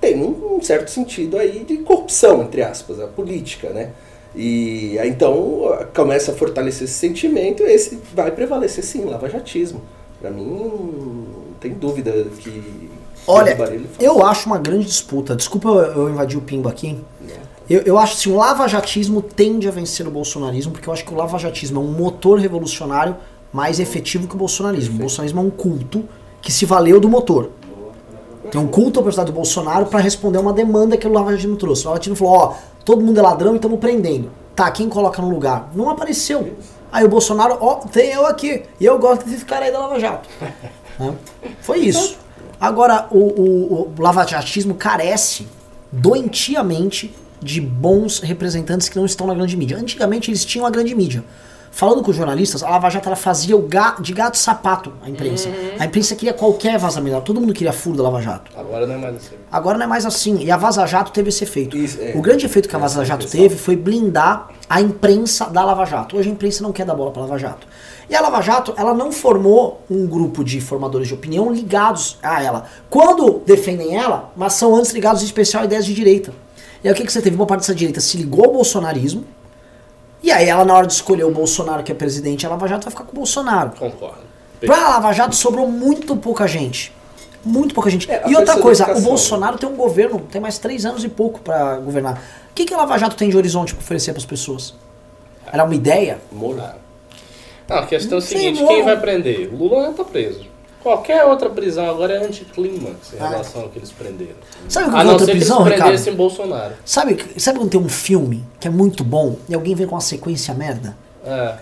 tem 0.00 0.20
um, 0.20 0.56
um 0.56 0.62
certo 0.62 0.90
sentido 0.90 1.38
aí 1.38 1.62
de 1.62 1.76
corrupção, 1.78 2.42
entre 2.42 2.62
aspas, 2.62 2.98
a 2.98 3.06
política, 3.06 3.68
né? 3.70 3.90
E 4.34 4.98
aí, 4.98 5.10
então 5.10 5.78
começa 5.94 6.32
a 6.32 6.34
fortalecer 6.34 6.84
esse 6.84 6.94
sentimento 6.94 7.62
e 7.62 7.66
esse 7.66 7.98
vai 8.14 8.30
prevalecer 8.30 8.82
sim, 8.82 9.04
lavajatismo. 9.04 9.82
Pra 10.18 10.30
mim, 10.30 10.46
não 10.46 11.52
tem 11.60 11.72
dúvida 11.72 12.10
que. 12.38 12.90
Olha, 13.26 13.56
eu 14.00 14.24
acho 14.24 14.46
uma 14.46 14.58
grande 14.58 14.86
disputa. 14.86 15.36
Desculpa 15.36 15.68
eu, 15.68 16.08
invadir 16.08 16.38
o 16.38 16.40
pimba 16.40 16.70
aqui. 16.70 16.98
Eu, 17.68 17.82
eu 17.82 17.98
acho 17.98 18.14
que 18.14 18.20
assim, 18.22 18.32
o 18.32 18.36
lavajatismo 18.38 19.22
tende 19.22 19.68
a 19.68 19.70
vencer 19.70 20.06
o 20.08 20.10
bolsonarismo, 20.10 20.72
porque 20.72 20.88
eu 20.88 20.92
acho 20.92 21.04
que 21.04 21.12
o 21.12 21.16
lavajatismo 21.16 21.80
é 21.80 21.84
um 21.84 21.92
motor 21.92 22.38
revolucionário 22.38 23.16
mais 23.52 23.78
efetivo 23.78 24.26
que 24.26 24.34
o 24.34 24.38
bolsonarismo. 24.38 24.96
O 24.96 24.98
bolsonarismo 24.98 25.40
é 25.40 25.44
um 25.44 25.50
culto 25.50 26.04
que 26.42 26.52
se 26.52 26.66
valeu 26.66 27.00
do 27.00 27.08
motor. 27.08 27.50
Tem 28.50 28.60
um 28.60 28.66
culto 28.66 29.00
à 29.00 29.02
personalidade 29.02 29.32
do 29.32 29.36
Bolsonaro 29.36 29.86
para 29.86 30.00
responder 30.00 30.36
a 30.36 30.40
uma 30.42 30.52
demanda 30.52 30.96
que 30.96 31.06
o 31.06 31.12
lavajatismo 31.12 31.56
trouxe. 31.56 31.84
O 31.84 31.86
lavajatismo 31.86 32.16
falou, 32.16 32.34
ó, 32.34 32.54
todo 32.84 33.00
mundo 33.00 33.18
é 33.18 33.22
ladrão 33.22 33.52
e 33.52 33.56
estamos 33.56 33.78
prendendo. 33.78 34.30
Tá, 34.54 34.70
quem 34.70 34.88
coloca 34.88 35.22
no 35.22 35.30
lugar? 35.30 35.70
Não 35.74 35.88
apareceu. 35.88 36.54
Aí 36.90 37.04
o 37.04 37.08
Bolsonaro, 37.08 37.56
ó, 37.58 37.76
tem 37.76 38.10
eu 38.10 38.26
aqui. 38.26 38.64
E 38.78 38.84
eu 38.84 38.98
gosto 38.98 39.24
desse 39.24 39.46
cara 39.46 39.64
aí 39.64 39.72
da 39.72 39.78
Lava 39.78 39.98
Jato. 39.98 40.28
Né? 40.98 41.14
Foi 41.62 41.78
isso. 41.78 42.18
Agora, 42.60 43.08
o, 43.10 43.18
o, 43.18 43.92
o 43.98 44.02
lavajatismo 44.02 44.74
carece 44.74 45.48
doentiamente 45.90 47.14
de 47.40 47.62
bons 47.62 48.20
representantes 48.20 48.90
que 48.90 48.96
não 48.96 49.06
estão 49.06 49.26
na 49.26 49.32
grande 49.32 49.56
mídia. 49.56 49.78
Antigamente 49.78 50.30
eles 50.30 50.44
tinham 50.44 50.66
a 50.66 50.70
grande 50.70 50.94
mídia. 50.94 51.24
Falando 51.72 52.02
com 52.02 52.10
os 52.10 52.16
jornalistas, 52.16 52.62
a 52.62 52.68
Lava 52.68 52.90
Jato 52.90 53.08
ela 53.08 53.16
fazia 53.16 53.56
o 53.56 53.62
ga, 53.62 53.96
de 53.98 54.12
gato 54.12 54.36
sapato 54.36 54.92
a 55.02 55.08
imprensa. 55.08 55.48
A 55.78 55.86
imprensa 55.86 56.14
queria 56.14 56.34
qualquer 56.34 56.78
vazamento, 56.78 57.22
todo 57.22 57.40
mundo 57.40 57.54
queria 57.54 57.72
furo 57.72 57.96
da 57.96 58.02
Lava 58.02 58.20
Jato. 58.20 58.50
Agora 58.54 58.86
não 58.86 58.94
é 58.94 58.98
mais 58.98 59.16
assim. 59.16 59.34
Agora 59.50 59.78
não 59.78 59.84
é 59.84 59.88
mais 59.88 60.06
assim. 60.06 60.38
E 60.44 60.50
a 60.50 60.56
Vaza 60.58 60.86
Jato 60.86 61.10
teve 61.10 61.30
esse 61.30 61.44
efeito. 61.44 61.74
Isso, 61.76 61.98
é. 61.98 62.12
o 62.14 62.20
grande 62.20 62.44
efeito 62.44 62.68
que 62.68 62.76
a 62.76 62.78
Essa 62.78 62.88
Vaza 62.98 63.04
Jato 63.06 63.26
teve 63.26 63.56
foi 63.56 63.74
blindar 63.74 64.50
a 64.68 64.82
imprensa 64.82 65.46
da 65.46 65.64
Lava 65.64 65.86
Jato. 65.86 66.18
Hoje 66.18 66.28
a 66.28 66.32
imprensa 66.32 66.62
não 66.62 66.72
quer 66.72 66.84
dar 66.84 66.94
bola 66.94 67.10
pra 67.10 67.22
Lava 67.22 67.38
Jato. 67.38 67.66
E 68.08 68.14
a 68.14 68.20
Lava 68.20 68.42
Jato, 68.42 68.74
ela 68.76 68.92
não 68.92 69.10
formou 69.10 69.82
um 69.90 70.06
grupo 70.06 70.44
de 70.44 70.60
formadores 70.60 71.08
de 71.08 71.14
opinião 71.14 71.50
ligados 71.50 72.18
a 72.22 72.42
ela. 72.42 72.66
Quando 72.90 73.42
defendem 73.46 73.96
ela, 73.96 74.30
mas 74.36 74.52
são 74.52 74.76
antes 74.76 74.92
ligados 74.92 75.22
em 75.22 75.24
especial 75.24 75.62
a 75.62 75.66
ideias 75.66 75.86
de 75.86 75.94
direita. 75.94 76.34
E 76.84 76.88
aí 76.88 76.92
o 76.92 76.96
que, 76.96 77.04
que 77.04 77.12
você 77.12 77.22
teve? 77.22 77.34
Uma 77.34 77.46
parte 77.46 77.60
dessa 77.60 77.74
direita 77.74 78.00
se 78.00 78.18
ligou 78.18 78.44
ao 78.44 78.52
bolsonarismo. 78.52 79.24
E 80.22 80.30
aí 80.30 80.48
ela, 80.48 80.64
na 80.64 80.74
hora 80.74 80.86
de 80.86 80.92
escolher 80.92 81.24
o 81.24 81.30
Bolsonaro 81.30 81.82
que 81.82 81.90
é 81.90 81.94
presidente, 81.94 82.46
a 82.46 82.50
Lava 82.50 82.68
Jato 82.68 82.84
vai 82.84 82.90
ficar 82.90 83.04
com 83.04 83.12
o 83.12 83.14
Bolsonaro. 83.14 83.72
Concordo. 83.78 84.22
Pra 84.60 84.76
Lava 84.76 85.12
Jato 85.12 85.34
sobrou 85.34 85.68
muito 85.68 86.16
pouca 86.16 86.46
gente. 86.46 86.92
Muito 87.44 87.74
pouca 87.74 87.90
gente. 87.90 88.08
É, 88.08 88.22
a 88.24 88.28
e 88.28 88.36
outra 88.36 88.56
coisa, 88.58 88.84
o 88.84 88.86
personificação. 88.86 89.02
Bolsonaro 89.02 89.58
tem 89.58 89.68
um 89.68 89.74
governo, 89.74 90.20
tem 90.20 90.40
mais 90.40 90.58
três 90.58 90.86
anos 90.86 91.02
e 91.02 91.08
pouco 91.08 91.40
pra 91.40 91.76
governar. 91.78 92.22
O 92.50 92.54
que, 92.54 92.64
que 92.64 92.72
a 92.72 92.76
Lava 92.76 92.96
Jato 92.98 93.16
tem 93.16 93.28
de 93.28 93.36
horizonte 93.36 93.74
pra 93.74 93.82
oferecer 93.82 94.12
pras 94.12 94.24
pessoas? 94.24 94.74
Era 95.52 95.64
uma 95.64 95.74
ideia? 95.74 96.18
Morar. 96.30 96.78
Não, 97.68 97.78
a 97.78 97.86
questão 97.86 98.18
é 98.18 98.20
o 98.20 98.22
Sim, 98.22 98.36
seguinte, 98.36 98.64
quem 98.64 98.84
vai 98.84 99.00
prender? 99.00 99.52
O 99.52 99.56
Lula 99.56 99.86
já 99.86 99.92
tá 99.92 100.04
preso. 100.04 100.46
Qualquer 100.82 101.24
outra 101.24 101.48
prisão 101.48 101.88
agora 101.88 102.14
é 102.14 102.26
anticlímax 102.26 103.12
em 103.14 103.18
Ah. 103.20 103.28
relação 103.28 103.62
ao 103.62 103.68
que 103.68 103.78
eles 103.78 103.92
prenderam. 103.92 104.34
Sabe 104.68 104.88
o 104.88 104.90
que 104.90 104.96
A 104.96 105.00
é 105.00 105.04
não 105.04 105.12
outra 105.12 105.26
ser 105.26 105.32
que 105.32 105.38
eles 105.38 105.48
prisão, 105.48 105.62
Ricardo? 105.64 105.82
prendessem 105.82 106.14
Bolsonaro. 106.14 106.74
Sabe, 106.84 107.24
sabe 107.38 107.58
quando 107.58 107.70
tem 107.70 107.80
um 107.80 107.88
filme 107.88 108.44
que 108.58 108.66
é 108.66 108.70
muito 108.70 109.04
bom 109.04 109.36
e 109.48 109.54
alguém 109.54 109.74
vem 109.74 109.86
com 109.86 109.94
uma 109.94 110.00
sequência 110.00 110.52
merda? 110.54 110.96
É. 111.24 111.54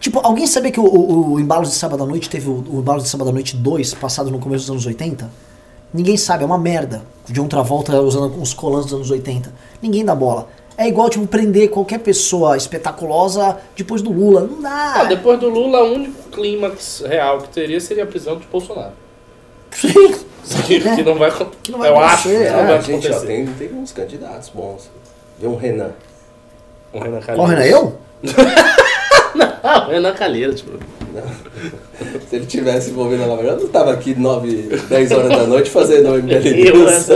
Tipo, 0.00 0.20
alguém 0.22 0.46
sabia 0.46 0.70
que 0.70 0.78
o, 0.78 0.84
o, 0.84 1.32
o 1.32 1.40
Embalos 1.40 1.70
de 1.70 1.74
Sábado 1.76 2.02
à 2.04 2.06
Noite 2.06 2.28
teve 2.30 2.48
o, 2.48 2.62
o 2.68 2.78
Embalos 2.80 3.02
de 3.04 3.08
Sábado 3.08 3.30
à 3.30 3.32
Noite 3.32 3.56
2, 3.56 3.94
passado 3.94 4.30
no 4.30 4.38
começo 4.38 4.64
dos 4.64 4.70
anos 4.70 4.86
80? 4.86 5.28
Ninguém 5.92 6.16
sabe, 6.16 6.42
é 6.42 6.46
uma 6.46 6.58
merda. 6.58 7.02
De 7.26 7.40
outra 7.40 7.62
volta 7.62 8.00
usando 8.02 8.40
uns 8.40 8.52
colãs 8.54 8.84
dos 8.84 8.94
anos 8.94 9.10
80. 9.10 9.52
Ninguém 9.82 10.04
dá 10.04 10.14
bola. 10.14 10.46
É 10.78 10.86
igual, 10.86 11.10
tipo, 11.10 11.26
prender 11.26 11.68
qualquer 11.70 11.98
pessoa 11.98 12.56
espetaculosa 12.56 13.58
depois 13.76 14.00
do 14.00 14.12
Lula. 14.12 14.42
Não 14.42 14.62
dá. 14.62 14.94
Ah, 15.00 15.04
depois 15.04 15.38
do 15.40 15.48
Lula, 15.48 15.82
o 15.82 15.92
único 15.94 16.30
clímax 16.30 17.02
real 17.04 17.38
que 17.42 17.48
teria 17.48 17.80
seria 17.80 18.04
a 18.04 18.06
prisão 18.06 18.36
de 18.38 18.46
Bolsonaro. 18.46 18.92
Sim. 19.72 19.92
Que, 20.66 20.80
que 20.80 21.02
não 21.02 21.16
vai, 21.16 21.30
Que 21.62 21.72
não 21.72 21.80
vai 21.80 21.90
eu 21.90 21.98
acho 21.98 22.22
que 22.22 22.28
acontecer, 22.36 22.52
não 22.52 22.60
é, 22.60 22.64
vai 22.66 22.76
Ah, 22.76 22.80
gente, 22.80 23.06
ó, 23.06 23.10
acontecer. 23.10 23.26
tem, 23.26 23.46
tem 23.46 23.74
uns 23.76 23.92
candidatos 23.92 24.48
bons. 24.50 24.88
Vê 25.38 25.46
um 25.48 25.56
Renan. 25.56 25.90
O 26.92 27.00
Renan 27.00 27.20
Calheiros. 27.20 27.36
Qual 27.36 27.46
Renan? 27.48 27.64
Eu? 27.64 27.98
Ah, 29.62 29.86
o 29.86 29.90
Renan 29.90 30.14
Calheiros, 30.14 30.60
tipo. 30.60 30.78
Se 32.28 32.36
ele 32.36 32.46
tivesse 32.46 32.90
envolvido 32.90 33.22
na 33.22 33.26
Lava 33.26 33.42
Jato, 33.42 33.58
eu 33.60 33.64
não 33.64 33.68
tava 33.70 33.92
aqui 33.92 34.14
9, 34.14 34.68
10 34.88 35.12
horas 35.12 35.28
da 35.30 35.46
noite 35.46 35.68
fazendo 35.70 36.10
o 36.10 36.16
MBL 36.22 36.72
News. 36.72 37.08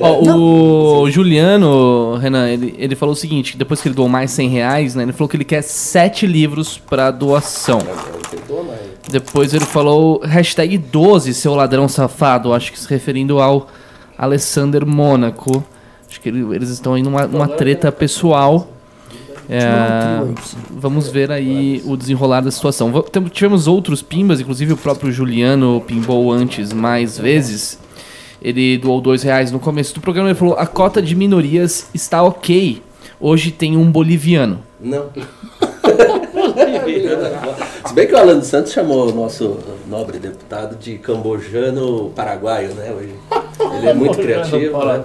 Ó, 0.00 1.02
o 1.02 1.10
Juliano, 1.10 2.16
Renan, 2.16 2.48
ele, 2.48 2.74
ele 2.78 2.94
falou 2.96 3.12
o 3.12 3.16
seguinte, 3.16 3.56
depois 3.56 3.80
que 3.82 3.88
ele 3.88 3.94
doou 3.94 4.08
mais 4.08 4.30
100 4.30 4.48
reais, 4.48 4.94
né, 4.94 5.02
ele 5.02 5.12
falou 5.12 5.28
que 5.28 5.36
ele 5.36 5.44
quer 5.44 5.62
sete 5.62 6.26
livros 6.26 6.78
pra 6.78 7.10
doação. 7.10 7.78
Mais. 7.80 8.80
Depois 9.10 9.52
ele 9.52 9.64
falou 9.64 10.20
hashtag 10.24 10.78
12, 10.78 11.34
seu 11.34 11.54
ladrão 11.54 11.88
safado, 11.88 12.52
acho 12.52 12.72
que 12.72 12.78
se 12.78 12.88
referindo 12.88 13.40
ao 13.40 13.68
Alessander 14.16 14.86
Mônaco. 14.86 15.62
Acho 16.08 16.20
que 16.20 16.28
ele- 16.28 16.54
eles 16.54 16.68
estão 16.70 16.94
aí 16.94 17.02
numa, 17.02 17.26
numa 17.26 17.48
treta 17.48 17.90
pessoal. 17.92 18.68
É, 19.48 20.24
sim. 20.42 20.56
vamos 20.70 21.08
ver 21.08 21.30
aí 21.30 21.82
o 21.84 21.96
desenrolar 21.96 22.40
da 22.40 22.50
situação. 22.50 22.92
Tivemos 23.30 23.66
outros 23.66 24.02
pimbas, 24.02 24.40
inclusive 24.40 24.72
o 24.72 24.76
próprio 24.76 25.12
Juliano 25.12 25.82
pimbou 25.86 26.32
antes 26.32 26.72
mais 26.72 27.18
vezes. 27.18 27.78
Ele 28.40 28.76
doou 28.78 29.00
dois 29.00 29.22
reais 29.22 29.50
no 29.50 29.58
começo 29.58 29.94
do 29.94 30.00
programa. 30.00 30.28
Ele 30.28 30.38
falou: 30.38 30.54
a 30.54 30.66
cota 30.66 31.00
de 31.00 31.14
minorias 31.14 31.88
está 31.94 32.22
ok. 32.22 32.82
Hoje 33.20 33.50
tem 33.50 33.76
um 33.76 33.90
boliviano. 33.90 34.60
Não. 34.80 35.06
Se 37.86 37.94
bem 37.94 38.06
que 38.06 38.12
o 38.12 38.18
Alan 38.18 38.38
dos 38.38 38.48
Santos 38.48 38.72
chamou 38.72 39.08
o 39.08 39.12
nosso 39.14 39.58
nobre 39.88 40.18
deputado 40.18 40.76
de 40.76 40.98
cambojano 40.98 42.10
paraguaio, 42.10 42.74
né? 42.74 42.92
Hoje. 42.92 43.14
Ele 43.78 43.88
é 43.88 43.94
muito 43.94 44.18
criativo. 44.18 44.84
Né? 44.84 45.04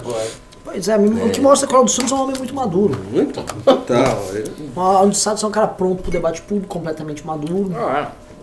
Pois 0.64 0.88
é, 0.88 0.96
o 0.96 1.30
que 1.30 1.40
mostra 1.40 1.66
que 1.66 1.72
o 1.72 1.76
Claudio 1.76 1.94
Santos 1.94 2.12
é 2.12 2.14
um 2.14 2.22
homem 2.22 2.36
muito 2.36 2.54
maduro. 2.54 2.98
Muito. 3.10 3.40
Total. 3.64 4.22
O 4.58 4.70
Claudio 4.74 5.14
Santos 5.14 5.42
é 5.42 5.46
um 5.46 5.50
cara 5.50 5.66
pronto 5.66 6.02
pro 6.02 6.10
debate 6.12 6.42
público, 6.42 6.68
completamente 6.68 7.26
maduro. 7.26 7.72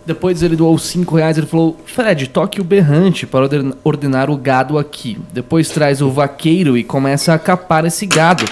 Depois 0.05 0.41
ele 0.41 0.55
doou 0.55 0.77
5 0.77 1.15
reais. 1.15 1.37
Ele 1.37 1.47
falou: 1.47 1.75
Fred, 1.85 2.27
toque 2.29 2.59
o 2.61 2.63
berrante 2.63 3.27
para 3.27 3.41
orden- 3.45 3.73
ordenar 3.83 4.29
o 4.29 4.37
gado 4.37 4.77
aqui. 4.77 5.19
Depois 5.31 5.69
traz 5.69 6.01
o 6.01 6.09
vaqueiro 6.09 6.77
e 6.77 6.83
começa 6.83 7.33
a 7.33 7.39
capar 7.39 7.85
esse 7.85 8.05
gado. 8.05 8.45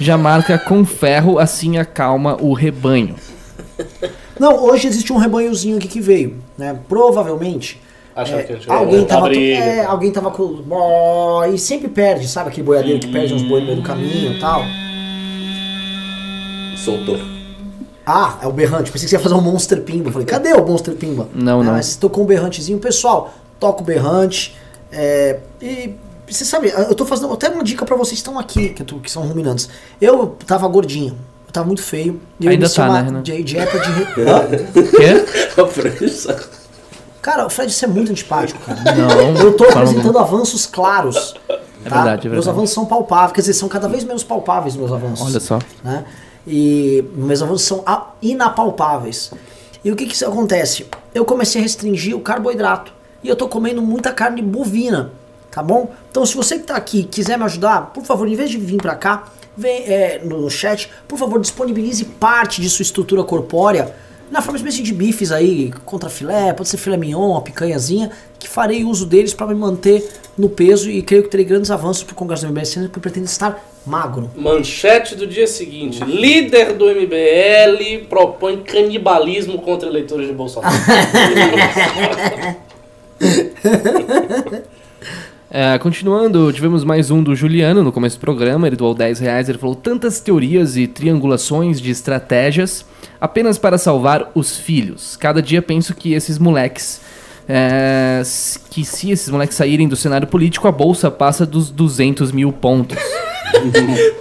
Já 0.00 0.16
marca 0.18 0.58
com 0.58 0.84
ferro, 0.84 1.38
assim 1.38 1.76
acalma 1.78 2.36
o 2.40 2.52
rebanho. 2.54 3.14
Não, 4.40 4.64
hoje 4.64 4.88
existe 4.88 5.12
um 5.12 5.16
rebanhozinho 5.16 5.76
aqui 5.76 5.86
que 5.86 6.00
veio, 6.00 6.36
né? 6.58 6.76
Provavelmente. 6.88 7.80
Achando 8.14 8.40
é, 8.40 8.42
que 8.42 8.52
a 8.52 8.56
gente 8.56 8.70
alguém, 8.70 9.04
tava, 9.06 9.28
briga. 9.28 9.56
é, 9.56 9.84
alguém 9.86 10.10
tava 10.12 10.30
com. 10.30 10.62
E 11.52 11.58
sempre 11.58 11.88
perde, 11.88 12.28
sabe 12.28 12.50
aquele 12.50 12.66
boiadeiro 12.66 13.00
que 13.00 13.08
perde 13.08 13.32
uns 13.32 13.42
boi 13.42 13.60
no 13.60 13.66
meio 13.66 13.78
do 13.78 13.82
caminho 13.82 14.32
e 14.34 14.38
tal? 14.40 14.62
Soltou. 16.76 17.18
Ah, 18.04 18.38
é 18.42 18.46
o 18.46 18.52
berrante. 18.52 18.90
Pensei 18.90 19.06
que 19.06 19.10
você 19.10 19.16
ia 19.16 19.20
fazer 19.20 19.34
um 19.34 19.40
Monster 19.40 19.80
Pimba. 19.82 20.08
Eu 20.08 20.12
Falei, 20.12 20.26
cadê 20.26 20.52
o 20.52 20.66
Monster 20.66 20.94
Pimba? 20.94 21.28
Não, 21.34 21.62
É, 21.62 21.64
não. 21.64 21.72
Mas 21.72 21.96
tocou 21.96 22.24
um 22.24 22.26
berrantezinho. 22.26 22.78
Pessoal, 22.78 23.32
toca 23.60 23.80
o 23.82 23.84
berrante. 23.84 24.56
é, 24.90 25.38
e 25.60 25.94
você 26.28 26.44
sabe, 26.44 26.68
eu 26.70 26.94
tô 26.94 27.04
fazendo 27.04 27.32
até 27.32 27.48
uma 27.50 27.62
dica 27.62 27.84
pra 27.84 27.94
vocês 27.94 28.12
que 28.20 28.26
estão 28.28 28.38
aqui, 28.38 28.70
que, 28.70 28.82
eu 28.82 28.86
tô- 28.86 28.98
que 28.98 29.10
são 29.10 29.22
ruminantes. 29.22 29.68
Eu 30.00 30.34
tava 30.46 30.66
gordinho. 30.66 31.16
Eu 31.46 31.52
tava 31.52 31.66
muito 31.66 31.82
feio. 31.82 32.20
E 32.40 32.46
eu 32.46 32.50
Ainda 32.50 32.64
iniciei 32.64 32.84
tá, 32.84 32.90
uma 32.90 32.98
né, 33.00 33.04
Renan? 33.06 33.22
di- 33.22 33.42
dieta 33.42 33.78
de. 33.78 33.90
Hã? 34.22 34.48
Quê? 34.90 35.54
Cara, 37.22 37.46
o 37.46 37.50
Fred, 37.50 37.72
você 37.72 37.84
é 37.84 37.88
muito 37.88 38.10
antipático, 38.10 38.58
cara. 38.60 38.80
Não. 38.94 39.36
Eu 39.40 39.56
tô 39.56 39.64
apresentando 39.64 40.18
avanços 40.18 40.66
claros. 40.66 41.34
tá? 41.46 41.54
É 41.84 41.88
verdade, 41.88 42.26
é 42.26 42.30
Meus 42.30 42.44
verdade. 42.44 42.48
avanços 42.50 42.74
são 42.74 42.84
palpáveis, 42.84 43.32
quer 43.32 43.40
dizer, 43.42 43.54
são 43.54 43.68
cada 43.68 43.88
vez 43.88 44.02
menos 44.04 44.24
palpáveis 44.24 44.74
meus 44.76 44.92
avanços. 44.92 45.26
Olha 45.26 45.40
só. 45.40 45.58
Né? 45.84 46.04
E 46.46 47.04
meus 47.14 47.40
avanços 47.40 47.62
são 47.62 47.84
inapalpáveis. 48.20 49.30
E 49.84 49.90
o 49.90 49.96
que 49.96 50.06
que 50.06 50.14
isso 50.14 50.26
acontece? 50.26 50.86
Eu 51.14 51.24
comecei 51.24 51.60
a 51.60 51.62
restringir 51.62 52.16
o 52.16 52.20
carboidrato. 52.20 52.92
E 53.22 53.28
eu 53.28 53.36
tô 53.36 53.48
comendo 53.48 53.80
muita 53.80 54.12
carne 54.12 54.42
bovina, 54.42 55.12
tá 55.50 55.62
bom? 55.62 55.92
Então 56.10 56.26
se 56.26 56.34
você 56.36 56.58
que 56.58 56.64
tá 56.64 56.76
aqui 56.76 57.04
quiser 57.04 57.38
me 57.38 57.44
ajudar, 57.44 57.92
por 57.92 58.04
favor, 58.04 58.26
em 58.26 58.34
vez 58.34 58.50
de 58.50 58.58
vir 58.58 58.78
pra 58.78 58.96
cá, 58.96 59.24
vem 59.56 59.84
é, 59.84 60.20
no 60.24 60.50
chat, 60.50 60.90
por 61.06 61.16
favor, 61.18 61.40
disponibilize 61.40 62.04
parte 62.04 62.60
de 62.60 62.68
sua 62.68 62.82
estrutura 62.82 63.22
corpórea 63.22 63.94
na 64.32 64.40
forma 64.40 64.58
de 64.58 64.64
espécie 64.64 64.82
de 64.82 64.94
bifes 64.94 65.30
aí, 65.30 65.70
contra 65.84 66.08
filé, 66.08 66.54
pode 66.54 66.70
ser 66.70 66.78
filé 66.78 66.96
mignon, 66.96 67.32
uma 67.32 67.42
picanhazinha, 67.42 68.10
que 68.38 68.48
farei 68.48 68.82
uso 68.82 69.04
deles 69.04 69.34
para 69.34 69.48
me 69.48 69.54
manter 69.54 70.08
no 70.38 70.48
peso 70.48 70.90
e 70.90 71.02
creio 71.02 71.22
que 71.24 71.28
terei 71.28 71.44
grandes 71.44 71.70
avanços 71.70 72.02
pro 72.02 72.14
Congresso 72.14 72.46
do 72.46 72.48
MBS, 72.48 72.76
porque 72.84 72.98
pretendo 72.98 73.26
estar 73.26 73.62
magro. 73.84 74.30
Manchete 74.34 75.14
do 75.14 75.26
dia 75.26 75.46
seguinte: 75.46 76.02
líder 76.02 76.72
do 76.72 76.86
MBL 76.86 78.06
propõe 78.08 78.62
canibalismo 78.62 79.60
contra 79.60 79.86
eleitores 79.86 80.26
de 80.26 80.32
Bolsonaro. 80.32 80.74
É, 85.54 85.78
continuando, 85.78 86.50
tivemos 86.50 86.82
mais 86.82 87.10
um 87.10 87.22
do 87.22 87.36
Juliano 87.36 87.84
no 87.84 87.92
começo 87.92 88.16
do 88.16 88.20
programa, 88.20 88.66
ele 88.66 88.74
doou 88.74 88.94
10 88.94 89.20
reais, 89.20 89.50
ele 89.50 89.58
falou 89.58 89.76
tantas 89.76 90.18
teorias 90.18 90.78
e 90.78 90.86
triangulações 90.86 91.78
de 91.78 91.90
estratégias 91.90 92.86
apenas 93.20 93.58
para 93.58 93.76
salvar 93.76 94.32
os 94.34 94.56
filhos. 94.56 95.14
Cada 95.14 95.42
dia 95.42 95.60
penso 95.60 95.94
que 95.94 96.14
esses 96.14 96.38
moleques 96.38 97.02
é, 97.46 98.22
que 98.70 98.82
se 98.82 99.10
esses 99.10 99.28
moleques 99.28 99.54
saírem 99.54 99.86
do 99.86 99.94
cenário 99.94 100.26
político, 100.26 100.66
a 100.68 100.72
bolsa 100.72 101.10
passa 101.10 101.44
dos 101.44 101.70
200 101.70 102.32
mil 102.32 102.50
pontos. 102.50 102.96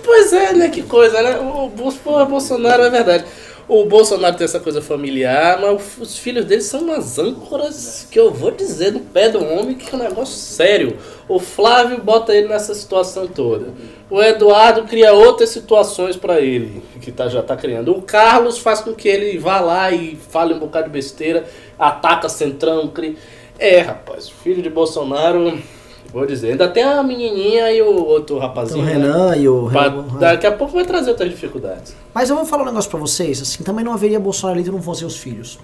Pois 0.04 0.34
é, 0.34 0.54
né? 0.54 0.68
Que 0.68 0.84
coisa, 0.84 1.22
né? 1.22 1.38
O, 1.40 1.70
Bolsonaro 1.70 2.84
é 2.84 2.90
verdade. 2.90 3.24
O 3.74 3.86
Bolsonaro 3.86 4.36
tem 4.36 4.44
essa 4.44 4.60
coisa 4.60 4.82
familiar, 4.82 5.58
mas 5.62 5.98
os 5.98 6.18
filhos 6.18 6.44
dele 6.44 6.62
são 6.62 6.82
umas 6.82 7.18
âncoras 7.18 8.06
que 8.12 8.20
eu 8.20 8.30
vou 8.30 8.52
dizer 8.52 8.92
no 8.92 9.00
pé 9.00 9.30
do 9.30 9.42
homem 9.42 9.76
que 9.76 9.96
é 9.96 9.98
um 9.98 10.04
negócio 10.04 10.36
sério. 10.36 10.98
O 11.26 11.40
Flávio 11.40 11.98
bota 12.04 12.36
ele 12.36 12.50
nessa 12.50 12.76
situação 12.76 13.30
toda. 13.30 13.74
O 14.10 14.22
Eduardo 14.22 14.84
cria 14.84 15.14
outras 15.14 15.52
situações 15.52 16.18
pra 16.18 16.42
ele, 16.42 16.84
que 17.00 17.14
tá, 17.14 17.30
já 17.30 17.42
tá 17.42 17.56
criando. 17.56 17.94
O 17.94 18.02
Carlos 18.02 18.58
faz 18.58 18.82
com 18.82 18.94
que 18.94 19.08
ele 19.08 19.38
vá 19.38 19.62
lá 19.62 19.90
e 19.90 20.18
fale 20.18 20.54
um 20.54 20.60
bocado 20.60 20.88
de 20.88 20.92
besteira, 20.92 21.46
ataca 21.80 22.28
Centrão, 22.28 22.90
cria... 22.90 23.16
É, 23.58 23.80
rapaz, 23.80 24.28
filho 24.28 24.62
de 24.62 24.70
Bolsonaro, 24.70 25.58
vou 26.14 26.26
dizer, 26.26 26.52
ainda 26.52 26.68
tem 26.68 26.84
a 26.84 27.02
menininha 27.04 27.72
e 27.72 27.82
o 27.82 28.04
outro 28.06 28.36
Então, 28.38 28.48
rapazinho. 28.48 28.82
o 28.84 28.86
né? 28.86 28.94
Renan 28.94 29.36
e 29.38 29.48
o 29.50 29.70
Pra- 29.72 29.84
Renan. 29.84 30.04
daqui 30.20 30.46
a 30.48 30.52
pouco 30.52 30.74
vai 30.74 30.86
trazer 30.86 31.10
outras 31.12 31.30
dificuldades. 31.30 31.96
Mas 32.14 32.30
eu 32.30 32.36
vou 32.36 32.46
falar 32.46 32.64
um 32.64 32.68
negócio 32.68 32.90
pra 32.90 33.00
vocês, 33.00 33.42
assim, 33.42 33.64
também 33.64 33.84
não 33.86 33.94
haveria 33.94 34.20
Bolsonaro 34.20 34.58
eleito 34.60 34.72
não 34.72 34.82
fossem 34.82 35.08
os 35.08 35.18
filhos. 35.18 35.58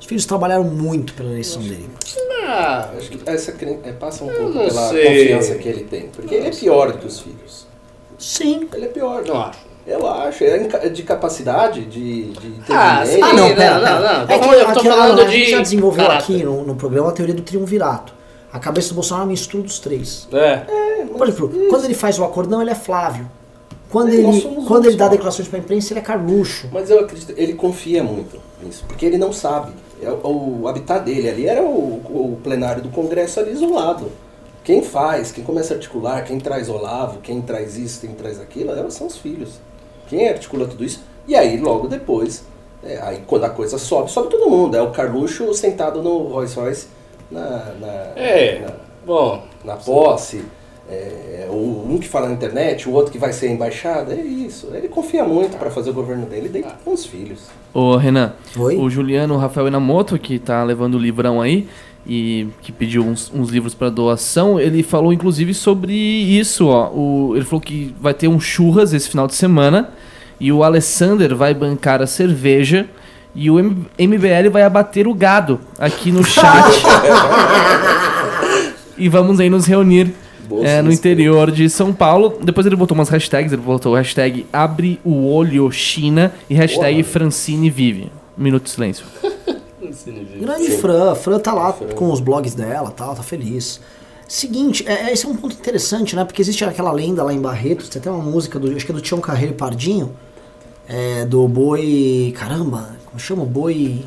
Os 0.00 0.06
filhos 0.06 0.26
trabalharam 0.26 0.64
muito 0.64 1.14
pela 1.14 1.30
eleição 1.30 1.62
dele. 1.62 1.88
Ah, 2.46 2.90
Acho 2.98 3.08
que 3.10 3.20
essa 3.30 3.52
é, 3.84 3.92
passa 3.92 4.22
um 4.24 4.28
Eu 4.30 4.36
pouco 4.36 4.52
não 4.58 4.66
pela 4.66 4.88
sei. 4.90 5.04
confiança 5.06 5.54
que 5.54 5.68
ele 5.68 5.84
tem. 5.84 6.08
Porque 6.08 6.34
ele 6.34 6.48
é 6.48 6.50
pior 6.50 6.92
do 6.92 6.98
que 6.98 7.06
os 7.06 7.20
filhos. 7.20 7.66
Sim. 8.18 8.68
Ele 8.74 8.84
é 8.84 8.88
pior. 8.88 9.24
não 9.24 9.40
acho. 9.40 9.58
Eu 9.86 10.06
acho. 10.06 10.44
É 10.44 10.62
inca- 10.62 10.90
de 10.90 11.02
capacidade, 11.04 11.84
de, 11.86 12.32
de 12.32 12.52
Ah, 12.70 13.02
sim. 13.06 13.20
Ah, 13.22 13.32
não, 13.32 13.48
não, 13.48 13.54
pera, 13.56 13.74
não, 13.78 13.80
pera. 13.80 14.00
não. 14.00 14.22
É 14.22 14.26
Tô 14.26 14.26
que, 14.26 14.38
falando- 14.40 14.54
eu 14.58 14.64
tô 14.74 14.78
aqui, 14.80 14.88
falando 14.88 15.20
a 15.20 15.26
gente 15.28 15.44
de 15.46 15.50
já 15.50 15.60
desenvolveu 15.62 16.06
caráter. 16.06 16.22
aqui 16.34 16.42
no, 16.44 16.64
no 16.64 16.74
programa 16.74 17.08
a 17.08 17.12
teoria 17.12 17.34
do 17.34 17.42
triunvirato. 17.42 18.12
A 18.54 18.60
cabeça 18.60 18.90
do 18.90 18.94
Bolsonaro 18.94 19.22
é 19.22 19.26
uma 19.26 19.30
mistura 19.32 19.64
dos 19.64 19.80
três. 19.80 20.28
É. 20.32 20.58
Por 21.06 21.26
exemplo, 21.28 21.50
quando 21.68 21.84
ele 21.86 21.94
faz 21.94 22.18
o 22.20 22.24
acordão, 22.24 22.62
ele 22.62 22.70
é 22.70 22.74
Flávio. 22.74 23.28
Quando 23.90 24.10
É, 24.10 24.14
ele, 24.14 24.40
quando 24.66 24.86
ele 24.86 24.96
dá 24.96 25.06
só. 25.06 25.10
declarações 25.10 25.48
pra 25.48 25.58
imprensa, 25.58 25.92
ele 25.92 25.98
é 26.00 26.02
Carluxo. 26.02 26.68
Mas 26.72 26.88
eu 26.88 27.00
acredito, 27.00 27.34
ele 27.36 27.54
confia 27.54 28.02
muito 28.04 28.40
nisso, 28.62 28.84
porque 28.86 29.04
ele 29.06 29.18
não 29.18 29.32
sabe. 29.32 29.72
É 30.00 30.08
o, 30.08 30.60
o 30.62 30.68
habitat 30.68 31.04
dele 31.04 31.28
ali 31.28 31.46
era 31.48 31.62
o, 31.62 31.66
o 31.66 32.38
plenário 32.44 32.80
do 32.82 32.88
Congresso 32.90 33.40
ali 33.40 33.50
isolado. 33.52 34.10
Quem 34.62 34.82
faz, 34.82 35.32
quem 35.32 35.42
começa 35.44 35.74
a 35.74 35.76
articular, 35.76 36.22
quem 36.22 36.38
traz 36.38 36.68
Olavo, 36.68 37.18
quem 37.20 37.42
traz 37.42 37.76
isso, 37.76 38.00
quem 38.00 38.10
traz 38.14 38.40
aquilo, 38.40 38.70
elas 38.70 38.94
são 38.94 39.06
os 39.08 39.16
filhos. 39.16 39.60
Quem 40.08 40.28
articula 40.28 40.66
tudo 40.66 40.84
isso? 40.84 41.02
E 41.26 41.34
aí, 41.34 41.58
logo 41.58 41.86
depois, 41.88 42.44
é, 42.82 42.98
aí 43.02 43.22
quando 43.26 43.44
a 43.44 43.50
coisa 43.50 43.78
sobe, 43.78 44.10
sobe 44.10 44.28
todo 44.30 44.48
mundo. 44.48 44.76
É 44.76 44.80
o 44.82 44.90
Carluxo 44.90 45.52
sentado 45.54 46.00
no 46.02 46.18
Rolls 46.28 46.54
Royce 46.56 46.86
na, 47.30 47.72
na, 47.80 47.92
É. 48.16 48.60
na, 48.66 48.72
Bom, 49.06 49.44
na 49.64 49.76
posse. 49.76 50.42
É, 50.88 51.46
o- 51.50 51.86
um 51.88 51.98
que 51.98 52.06
fala 52.06 52.28
na 52.28 52.34
internet, 52.34 52.86
o 52.88 52.92
outro 52.92 53.10
que 53.10 53.18
vai 53.18 53.32
ser 53.32 53.50
embaixada, 53.50 54.12
é 54.14 54.20
isso. 54.20 54.68
Ele 54.74 54.86
confia 54.88 55.24
muito 55.24 55.56
para 55.56 55.70
fazer 55.70 55.90
o 55.90 55.94
governo 55.94 56.26
dele, 56.26 56.48
deita 56.48 56.74
com 56.84 56.92
os 56.92 57.06
filhos. 57.06 57.40
Ô, 57.72 57.96
Renan, 57.96 58.32
Oi? 58.56 58.76
o 58.76 58.90
Juliano 58.90 59.36
Rafael 59.38 59.66
Inamoto, 59.68 60.18
que 60.18 60.38
tá 60.38 60.62
levando 60.62 60.96
o 60.96 60.98
livrão 60.98 61.40
aí, 61.40 61.66
e 62.06 62.48
que 62.60 62.70
pediu 62.70 63.02
uns, 63.02 63.32
uns 63.34 63.48
livros 63.48 63.74
para 63.74 63.88
doação, 63.88 64.60
ele 64.60 64.82
falou 64.82 65.10
inclusive 65.10 65.54
sobre 65.54 65.94
isso, 65.94 66.66
ó. 66.68 66.90
O, 66.90 67.32
ele 67.34 67.46
falou 67.46 67.62
que 67.62 67.94
vai 67.98 68.12
ter 68.12 68.28
um 68.28 68.38
churras 68.38 68.92
esse 68.92 69.08
final 69.08 69.26
de 69.26 69.34
semana, 69.34 69.88
e 70.38 70.52
o 70.52 70.62
Alessander 70.62 71.34
vai 71.34 71.54
bancar 71.54 72.02
a 72.02 72.06
cerveja, 72.06 72.86
e 73.34 73.50
o 73.50 73.58
M- 73.58 73.86
MBL 73.98 74.50
vai 74.50 74.62
abater 74.62 75.06
o 75.08 75.14
gado 75.14 75.60
aqui 75.78 76.12
no 76.12 76.22
chat. 76.24 76.82
e 78.96 79.08
vamos 79.08 79.40
aí 79.40 79.50
nos 79.50 79.66
reunir 79.66 80.14
é, 80.62 80.80
no 80.82 80.92
interior 80.92 81.50
de 81.50 81.68
São 81.68 81.92
Paulo. 81.92 82.38
Depois 82.42 82.66
ele 82.66 82.76
botou 82.76 82.94
umas 82.94 83.08
hashtags, 83.08 83.52
ele 83.52 83.62
botou 83.62 83.94
hashtag 83.94 84.46
abre 84.52 85.00
o 85.04 85.26
olho 85.26 85.70
China 85.72 86.32
e 86.48 86.54
hashtag 86.54 87.02
Porra. 87.02 87.12
Francine 87.12 87.70
vive. 87.70 88.12
Um 88.38 88.42
minuto 88.42 88.64
de 88.64 88.70
silêncio. 88.70 89.04
Grande 90.40 90.70
Fran. 90.78 91.14
Fran 91.14 91.38
tá 91.38 91.52
lá 91.52 91.72
com 91.72 92.10
os 92.10 92.20
blogs 92.20 92.54
dela 92.54 92.90
tal, 92.90 93.14
tá 93.14 93.22
feliz. 93.22 93.80
Seguinte, 94.26 94.84
é, 94.88 95.08
é- 95.08 95.12
esse 95.12 95.26
é 95.26 95.28
um 95.28 95.36
ponto 95.36 95.54
interessante, 95.54 96.16
né? 96.16 96.24
Porque 96.24 96.40
existe 96.40 96.64
aquela 96.64 96.90
lenda 96.90 97.22
lá 97.22 97.32
em 97.32 97.40
Barretos, 97.40 97.88
tem 97.88 98.00
até 98.00 98.10
uma 98.10 98.22
música 98.22 98.58
do. 98.58 98.74
Acho 98.74 98.86
que 98.86 98.92
é 98.92 98.94
do 98.94 99.00
Tião 99.00 99.20
Carreiro 99.20 99.52
e 99.52 99.56
Pardinho. 99.56 100.12
É, 100.88 101.24
do 101.26 101.46
boi. 101.46 102.34
Caramba, 102.36 102.96
como 103.14 103.20
chama 103.20 103.42
o 103.44 103.46
boi? 103.46 104.04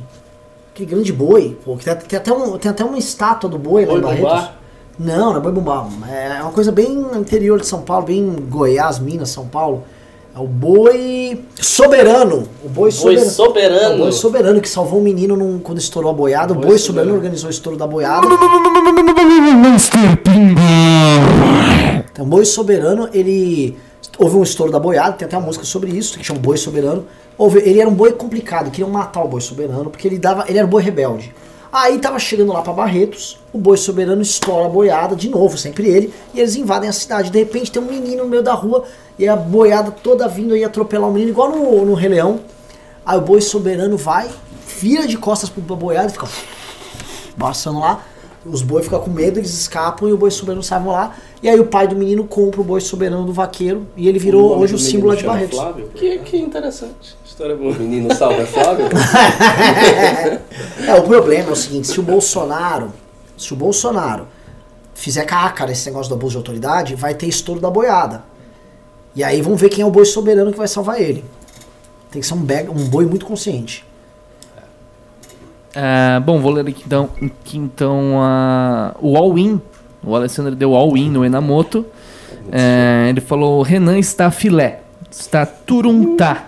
Aquele 0.73 0.89
grande 0.91 1.13
boi. 1.13 1.57
Pô, 1.63 1.77
que 1.77 1.85
tem, 1.85 1.95
tem 1.95 2.19
até 2.19 2.34
um, 2.34 2.57
tem 2.57 2.69
até 2.69 2.84
uma 2.84 2.97
estátua 2.97 3.49
do 3.49 3.57
boi, 3.57 3.85
lá 3.85 3.91
Boi 3.93 3.99
em 3.99 4.01
Barretos. 4.03 4.29
Bumbá? 4.29 4.51
Não, 4.99 5.29
não 5.31 5.38
é 5.38 5.39
boi 5.39 5.51
bumbá. 5.53 5.88
É 6.09 6.41
uma 6.41 6.51
coisa 6.51 6.71
bem 6.73 7.05
interior 7.15 7.57
de 7.59 7.65
São 7.65 7.81
Paulo, 7.84 8.05
bem 8.05 8.35
Goiás, 8.49 8.99
Minas, 8.99 9.29
São 9.29 9.47
Paulo. 9.47 9.84
É 10.35 10.39
o 10.39 10.45
boi 10.45 11.41
soberano. 11.55 12.47
O 12.63 12.67
boi, 12.67 12.91
Boi 12.91 12.91
soberano. 12.91 13.31
soberano. 13.31 13.91
É 13.91 13.95
o 13.95 13.97
boi 13.99 14.11
soberano 14.11 14.61
que 14.61 14.67
salvou 14.69 14.99
um 14.99 15.03
menino 15.03 15.35
num- 15.38 15.57
quando 15.59 15.77
estourou 15.79 16.11
a 16.11 16.13
boiada. 16.13 16.51
O 16.51 16.55
Boi 16.57 16.65
boi, 16.67 16.77
soberano. 16.77 17.11
soberano 17.11 17.15
organizou 17.15 17.47
o 17.47 17.51
estouro 17.51 17.77
da 17.77 17.88
boiada. 17.88 18.27
Então, 22.11 22.25
o 22.25 22.27
boi 22.27 22.45
soberano, 22.45 23.09
ele. 23.13 23.77
Houve 24.18 24.35
um 24.35 24.44
estouro 24.44 24.72
da 24.72 24.80
boiada, 24.80 25.14
tem 25.14 25.27
até 25.27 25.38
uma 25.38 25.45
música 25.45 25.64
sobre 25.64 25.91
isso, 25.91 26.18
que 26.18 26.26
chama 26.26 26.39
Boi 26.39 26.57
Soberano. 26.57 27.06
Houve, 27.38 27.60
ele 27.60 27.80
era 27.80 27.88
um 27.88 27.94
boi 27.94 28.11
complicado, 28.14 28.72
queriam 28.72 28.89
matar 28.89 29.23
o 29.23 29.27
boi 29.27 29.39
soberano, 29.39 29.91
porque 29.91 30.07
ele 30.07 30.18
dava. 30.18 30.45
Ele 30.48 30.57
era 30.57 30.65
um 30.65 30.69
boi 30.69 30.81
rebelde. 30.81 31.34
Aí 31.72 31.99
tava 31.99 32.18
chegando 32.18 32.52
lá 32.52 32.61
pra 32.61 32.73
Barretos, 32.73 33.38
o 33.53 33.57
boi 33.60 33.77
soberano 33.77 34.22
estoura 34.22 34.65
a 34.65 34.69
boiada, 34.69 35.15
de 35.15 35.30
novo, 35.30 35.57
sempre 35.57 35.88
ele, 35.88 36.14
e 36.34 36.39
eles 36.39 36.56
invadem 36.56 36.89
a 36.89 36.94
cidade. 36.94 37.30
De 37.30 37.38
repente 37.38 37.72
tem 37.72 37.81
um 37.81 37.85
menino 37.85 38.23
no 38.23 38.30
meio 38.30 38.41
da 38.41 38.53
rua, 38.53 38.85
e 39.19 39.27
a 39.27 39.35
boiada 39.35 39.91
toda 39.91 40.27
vindo 40.27 40.56
aí 40.56 40.64
atropelar 40.64 41.10
o 41.10 41.14
menino, 41.14 41.30
igual 41.30 41.52
no, 41.52 41.85
no 41.85 41.94
Rei 41.94 42.10
Leão. 42.10 42.39
Aí 43.06 43.18
o 43.18 43.22
boi 43.22 43.41
soberano 43.41 43.98
vai, 43.98 44.30
vira 44.80 45.06
de 45.06 45.18
costas 45.18 45.49
pro 45.49 45.61
boiada 45.76 46.07
e 46.07 46.14
fica 46.14 46.27
passando 47.38 47.80
lá. 47.80 48.03
Os 48.49 48.61
bois 48.61 48.85
ficam 48.85 48.99
com 48.99 49.09
medo, 49.11 49.39
eles 49.39 49.51
escapam 49.53 50.07
e 50.09 50.13
o 50.13 50.17
boi 50.17 50.31
soberano 50.31 50.63
sai 50.63 50.83
lá. 50.83 51.15
E 51.43 51.49
aí 51.49 51.59
o 51.59 51.65
pai 51.65 51.87
do 51.87 51.95
menino 51.95 52.23
compra 52.23 52.61
o 52.61 52.63
boi 52.63 52.79
soberano 52.81 53.25
do 53.25 53.33
vaqueiro 53.33 53.85
e 53.95 54.07
ele 54.07 54.17
virou 54.19 54.49
nome 54.51 54.63
hoje 54.63 54.75
o 54.75 54.79
símbolo 54.79 55.15
de 55.15 55.23
Barretos. 55.23 55.57
Flávio, 55.57 55.89
Que, 55.93 56.19
que 56.19 56.37
interessante. 56.37 57.15
História 57.25 57.55
boa. 57.55 57.71
O 57.71 57.75
menino 57.79 58.13
salva 58.15 58.45
Flávio? 58.45 58.85
É, 60.87 60.95
o 60.95 61.03
problema 61.03 61.49
é 61.49 61.51
o 61.51 61.55
seguinte, 61.55 61.87
se 61.87 61.99
o 61.99 62.03
Bolsonaro, 62.03 62.91
se 63.37 63.53
o 63.53 63.55
Bolsonaro 63.55 64.27
fizer 64.93 65.23
caca 65.25 65.65
nesse 65.65 65.85
negócio 65.87 66.09
do 66.09 66.15
abuso 66.15 66.31
de 66.31 66.37
autoridade, 66.37 66.95
vai 66.95 67.13
ter 67.13 67.27
estouro 67.27 67.59
da 67.61 67.69
boiada. 67.69 68.23
E 69.15 69.23
aí 69.23 69.41
vamos 69.41 69.59
ver 69.59 69.69
quem 69.69 69.83
é 69.83 69.85
o 69.85 69.91
boi 69.91 70.05
soberano 70.05 70.51
que 70.51 70.57
vai 70.57 70.67
salvar 70.67 71.01
ele. 71.01 71.23
Tem 72.11 72.21
que 72.21 72.27
ser 72.27 72.33
um, 72.33 72.37
beg- 72.41 72.69
um 72.69 72.87
boi 72.87 73.05
muito 73.05 73.25
consciente. 73.25 73.85
É, 75.79 76.19
bom, 76.19 76.39
vou 76.39 76.51
ler 76.51 76.67
aqui 76.67 76.81
então, 76.83 77.07
aqui, 77.21 77.55
então 77.55 78.15
o 78.99 79.15
all-in. 79.15 79.61
O 80.03 80.15
Alessandro 80.15 80.55
deu 80.55 80.73
all-in 80.73 81.11
no 81.11 81.23
Enamoto. 81.23 81.85
É, 82.51 83.05
ele 83.09 83.21
falou: 83.21 83.61
Renan 83.61 83.99
está 83.99 84.31
filé, 84.31 84.81
está 85.11 85.45
turuntá. 85.45 86.47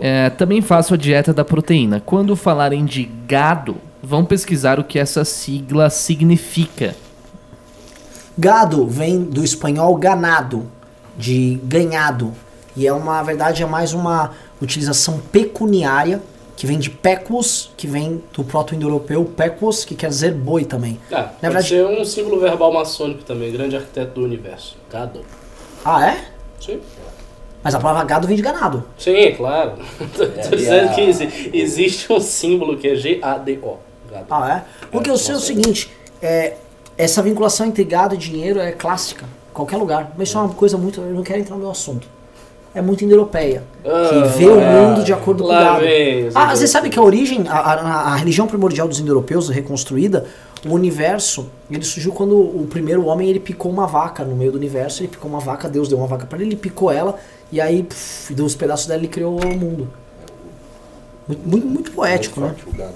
É, 0.00 0.30
também 0.30 0.62
faço 0.62 0.94
a 0.94 0.96
dieta 0.96 1.34
da 1.34 1.44
proteína. 1.44 2.00
Quando 2.06 2.36
falarem 2.36 2.84
de 2.84 3.02
gado, 3.26 3.78
vão 4.00 4.24
pesquisar 4.24 4.78
o 4.78 4.84
que 4.84 4.96
essa 4.96 5.24
sigla 5.24 5.90
significa. 5.90 6.94
Gado 8.38 8.86
vem 8.86 9.24
do 9.24 9.42
espanhol 9.42 9.96
ganado, 9.96 10.66
de 11.18 11.60
ganhado. 11.64 12.32
E 12.76 12.86
é 12.86 12.92
uma, 12.92 13.16
na 13.16 13.22
verdade, 13.24 13.64
é 13.64 13.66
mais 13.66 13.92
uma 13.92 14.30
utilização 14.62 15.20
pecuniária, 15.32 16.22
que 16.56 16.66
vem 16.66 16.78
de 16.78 16.88
pecus, 16.90 17.70
que 17.76 17.86
vem 17.86 18.22
do 18.32 18.44
proto-indo-europeu 18.44 19.24
pecus, 19.24 19.84
que 19.84 19.94
quer 19.94 20.08
dizer 20.08 20.32
boi 20.32 20.64
também. 20.64 20.98
Ah, 21.10 21.22
pode 21.24 21.40
verdade- 21.40 21.68
ser 21.68 21.84
um 21.86 22.04
símbolo 22.04 22.40
verbal 22.40 22.72
maçônico 22.72 23.22
também, 23.24 23.50
grande 23.52 23.76
arquiteto 23.76 24.20
do 24.20 24.24
universo. 24.24 24.76
Gado. 24.90 25.20
Ah, 25.84 26.06
é? 26.10 26.24
Sim. 26.60 26.80
Mas 27.62 27.74
a 27.74 27.80
palavra 27.80 28.04
gado 28.04 28.26
vem 28.28 28.36
de 28.36 28.42
ganado. 28.42 28.84
Sim, 28.98 29.32
claro. 29.36 29.72
Tô 30.14 30.22
É, 30.22 30.48
dizendo 30.56 30.90
a- 30.90 30.94
que 30.94 31.00
exi- 31.00 31.50
existe 31.52 32.12
um 32.12 32.20
símbolo 32.20 32.76
que 32.76 32.88
é 32.88 32.94
G-A-D-O. 32.94 33.78
Ah, 34.30 34.62
é? 34.92 34.96
O 34.96 35.00
que 35.00 35.10
eu 35.10 35.16
sei 35.18 35.34
é 35.34 35.38
o 35.38 35.40
seguinte, 35.40 35.90
é, 36.22 36.54
essa 36.96 37.20
vinculação 37.20 37.66
entre 37.66 37.82
gado 37.82 38.14
e 38.14 38.18
dinheiro 38.18 38.60
é 38.60 38.70
clássica, 38.70 39.24
em 39.24 39.54
qualquer 39.54 39.76
lugar. 39.78 40.12
Mas 40.16 40.28
isso 40.28 40.38
é 40.38 40.42
uma 40.42 40.54
coisa 40.54 40.78
muito, 40.78 41.00
eu 41.00 41.12
não 41.14 41.22
quero 41.24 41.40
entrar 41.40 41.56
no 41.56 41.62
meu 41.62 41.70
assunto. 41.70 42.06
É 42.74 42.82
muito 42.82 43.04
indo-europeia, 43.04 43.62
Ah, 43.84 44.08
que 44.10 44.38
vê 44.38 44.46
o 44.46 44.56
lá- 44.56 44.66
mundo 44.72 45.04
de 45.04 45.12
acordo 45.12 45.44
com 45.44 45.48
o 45.48 45.52
gado. 45.52 45.80
vem 45.80 46.26
os 46.26 46.34
Ah, 46.34 46.56
você 46.56 46.66
sabe 46.66 46.90
que 46.90 46.98
a 46.98 47.02
origem, 47.02 47.44
a, 47.48 47.56
a- 47.56 48.12
a 48.12 48.16
religião 48.16 48.48
primordial 48.48 48.88
dos 48.88 48.98
indo-europeus, 48.98 49.48
reconstruída, 49.48 50.26
o 50.66 50.72
universo, 50.72 51.48
ele 51.70 51.84
surgiu 51.84 52.10
quando 52.12 52.36
o 52.36 52.66
primeiro 52.68 53.04
homem, 53.06 53.28
ele 53.30 53.38
picou 53.38 53.70
uma 53.70 53.86
vaca 53.86 54.24
no 54.24 54.34
meio 54.34 54.50
do 54.50 54.58
universo, 54.58 55.02
ele 55.02 55.08
picou 55.08 55.30
uma 55.30 55.38
vaca, 55.38 55.68
Deus 55.68 55.88
deu 55.88 55.98
uma 55.98 56.06
vaca 56.08 56.26
para 56.26 56.38
ele, 56.38 56.48
ele 56.48 56.56
picou 56.56 56.90
ela, 56.90 57.16
e 57.52 57.60
aí, 57.60 57.84
pff, 57.84 58.34
dos 58.34 58.56
pedaços 58.56 58.86
dela, 58.86 58.98
ele 59.00 59.08
criou 59.08 59.38
o 59.40 59.56
mundo. 59.56 59.88
Muito, 61.28 61.48
muito, 61.48 61.66
muito 61.66 61.90
poético, 61.92 62.40
né? 62.40 62.46
Muito 62.48 62.60
forte 62.64 62.74
o 62.74 62.78
gado. 62.78 62.94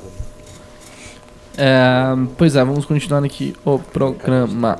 É, 1.57 2.17
pois 2.37 2.55
é, 2.57 2.65
vamos 2.65 2.85
continuar 2.85 3.25
aqui 3.25 3.55
o 3.65 3.79
programa. 3.79 4.79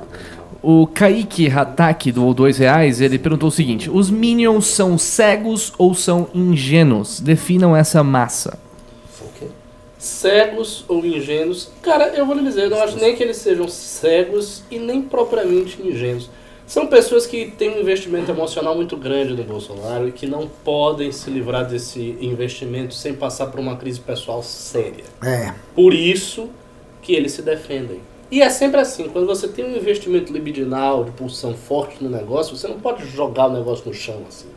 O 0.61 0.85
Kaique 0.87 1.49
Hataki 1.49 2.11
do 2.11 2.33
dois 2.33 2.57
reais, 2.57 2.99
ele 2.99 3.17
perguntou 3.17 3.49
o 3.49 3.51
seguinte: 3.51 3.89
Os 3.89 4.09
Minions 4.09 4.67
são 4.67 4.97
cegos 4.97 5.73
ou 5.77 5.93
são 5.93 6.27
ingênuos? 6.33 7.19
Definam 7.19 7.75
essa 7.75 8.03
massa. 8.03 8.59
São 9.17 9.27
o 9.27 9.31
quê? 9.39 9.47
Cegos 9.97 10.83
ou 10.87 11.05
ingênuos? 11.05 11.69
Cara, 11.81 12.09
eu 12.09 12.25
vou 12.25 12.35
lhe 12.35 12.43
dizer, 12.43 12.63
eu 12.63 12.69
não 12.69 12.81
acho 12.81 12.97
nem 12.97 13.15
que 13.15 13.23
eles 13.23 13.37
sejam 13.37 13.67
cegos 13.67 14.63
e 14.69 14.77
nem 14.77 15.01
propriamente 15.01 15.81
ingênuos. 15.81 16.29
São 16.69 16.85
pessoas 16.85 17.25
que 17.25 17.49
têm 17.49 17.71
um 17.71 17.79
investimento 17.79 18.29
emocional 18.29 18.75
muito 18.75 18.95
grande 18.95 19.33
no 19.33 19.43
Bolsonaro 19.43 20.07
e 20.07 20.11
que 20.11 20.27
não 20.27 20.47
podem 20.63 21.11
se 21.11 21.27
livrar 21.31 21.65
desse 21.65 22.15
investimento 22.21 22.93
sem 22.93 23.13
passar 23.13 23.47
por 23.47 23.59
uma 23.59 23.75
crise 23.75 23.99
pessoal 23.99 24.43
séria. 24.43 25.03
É. 25.23 25.51
Por 25.73 25.95
isso 25.95 26.47
que 27.01 27.13
eles 27.15 27.31
se 27.31 27.41
defendem. 27.41 27.99
E 28.31 28.41
é 28.41 28.49
sempre 28.49 28.79
assim, 28.79 29.09
quando 29.09 29.25
você 29.25 29.47
tem 29.47 29.65
um 29.65 29.75
investimento 29.75 30.31
libidinal, 30.31 31.03
de 31.03 31.11
pulsão 31.11 31.55
forte 31.55 32.03
no 32.03 32.09
negócio, 32.09 32.55
você 32.55 32.67
não 32.67 32.79
pode 32.79 33.05
jogar 33.07 33.47
o 33.47 33.53
negócio 33.53 33.87
no 33.87 33.93
chão 33.93 34.21
assim. 34.27 34.49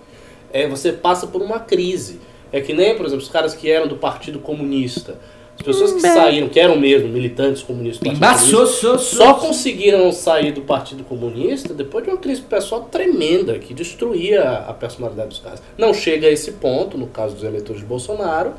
É, 0.52 0.68
você 0.68 0.92
passa 0.92 1.26
por 1.26 1.40
uma 1.40 1.58
crise. 1.58 2.20
É 2.52 2.60
que 2.60 2.74
nem, 2.74 2.94
por 2.94 3.06
exemplo, 3.06 3.24
os 3.24 3.30
caras 3.30 3.54
que 3.54 3.70
eram 3.70 3.88
do 3.88 3.96
Partido 3.96 4.38
Comunista. 4.38 5.18
As 5.56 5.62
pessoas 5.62 5.92
que 5.92 6.00
saíram, 6.00 6.48
que 6.48 6.58
eram 6.58 6.78
mesmo 6.78 7.08
militantes 7.08 7.62
comunistas 7.62 8.12
do 8.12 8.18
Partido 8.18 8.50
Comunista, 8.50 8.98
só 8.98 9.34
conseguiram 9.34 10.10
sair 10.10 10.52
do 10.52 10.62
Partido 10.62 11.04
Comunista 11.04 11.72
depois 11.72 12.04
de 12.04 12.10
uma 12.10 12.18
crise 12.18 12.40
pessoal 12.42 12.88
tremenda 12.90 13.58
que 13.58 13.72
destruía 13.72 14.42
a 14.42 14.72
personalidade 14.74 15.28
dos 15.28 15.38
caras. 15.38 15.62
Não 15.78 15.94
chega 15.94 16.26
a 16.26 16.30
esse 16.30 16.52
ponto, 16.52 16.98
no 16.98 17.06
caso 17.06 17.34
dos 17.34 17.44
eleitores 17.44 17.80
de 17.80 17.86
Bolsonaro, 17.86 18.54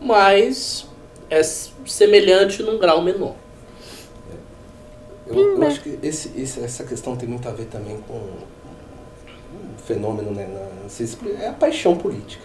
mas 0.00 0.86
é 1.30 1.42
semelhante 1.42 2.62
num 2.62 2.78
grau 2.78 3.00
menor. 3.00 3.34
Eu, 5.26 5.34
eu 5.56 5.62
acho 5.66 5.82
que 5.82 5.98
esse, 6.02 6.30
esse- 6.36 6.60
essa 6.60 6.84
questão 6.84 7.16
tem 7.16 7.28
muito 7.28 7.48
a 7.48 7.52
ver 7.52 7.66
também 7.66 7.96
com 8.08 8.14
um 8.14 9.78
fenômeno, 9.86 10.30
né? 10.32 10.46
na- 10.52 11.42
é 11.44 11.48
a 11.48 11.52
paixão 11.52 11.96
política. 11.96 12.44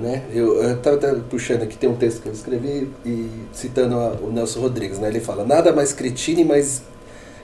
Né? 0.00 0.24
Eu, 0.32 0.60
eu 0.62 0.76
tava 0.80 0.96
até 0.96 1.14
puxando 1.14 1.62
aqui, 1.62 1.76
tem 1.76 1.88
um 1.88 1.94
texto 1.96 2.20
que 2.22 2.28
eu 2.28 2.32
escrevi 2.32 2.90
e 3.06 3.28
citando 3.52 3.94
a- 3.94 4.16
o 4.20 4.32
Nelson 4.32 4.60
Rodrigues, 4.60 4.98
né? 4.98 5.08
Ele 5.08 5.20
fala, 5.20 5.44
nada 5.44 5.72
mais 5.72 5.92
cretino 5.92 6.40
e 6.40 6.44
mais 6.44 6.82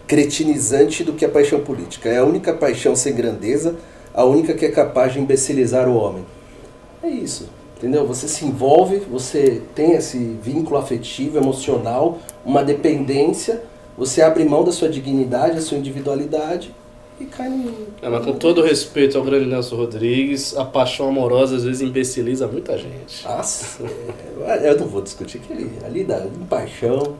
cretinizante 0.06 1.04
do 1.04 1.12
que 1.12 1.24
a 1.24 1.28
paixão 1.28 1.60
política. 1.60 2.08
É 2.08 2.18
a 2.18 2.24
única 2.24 2.52
paixão 2.52 2.94
sem 2.96 3.14
grandeza, 3.14 3.76
a 4.12 4.24
única 4.24 4.54
que 4.54 4.64
é 4.64 4.70
capaz 4.70 5.12
de 5.12 5.20
imbecilizar 5.20 5.88
o 5.88 5.94
homem. 5.96 6.24
É 7.02 7.08
isso, 7.08 7.48
entendeu? 7.76 8.06
Você 8.06 8.26
se 8.26 8.44
envolve, 8.44 8.98
você 9.10 9.62
tem 9.74 9.92
esse 9.92 10.18
vínculo 10.42 10.78
afetivo, 10.78 11.38
emocional, 11.38 12.18
uma 12.44 12.64
dependência, 12.64 13.62
você 13.96 14.22
abre 14.22 14.44
mão 14.44 14.62
da 14.64 14.72
sua 14.72 14.88
dignidade, 14.88 15.54
da 15.56 15.60
sua 15.60 15.78
individualidade 15.78 16.74
e 17.20 17.24
cai 17.24 17.48
no... 17.48 17.72
É, 18.02 18.08
mas 18.10 18.24
com 18.24 18.32
todo 18.34 18.62
respeito 18.62 19.16
ao 19.16 19.24
grande 19.24 19.46
Nelson 19.46 19.76
Rodrigues, 19.76 20.54
a 20.56 20.64
paixão 20.64 21.08
amorosa 21.08 21.56
às 21.56 21.64
vezes 21.64 21.80
imbeciliza 21.80 22.46
muita 22.46 22.76
gente. 22.76 23.24
Nossa, 23.24 23.82
é, 24.46 24.70
eu 24.70 24.78
não 24.78 24.86
vou 24.86 25.00
discutir 25.02 25.38
que 25.38 25.52
ele 25.52 25.70
ali 25.84 26.04
dá 26.04 26.26
paixão, 26.48 27.14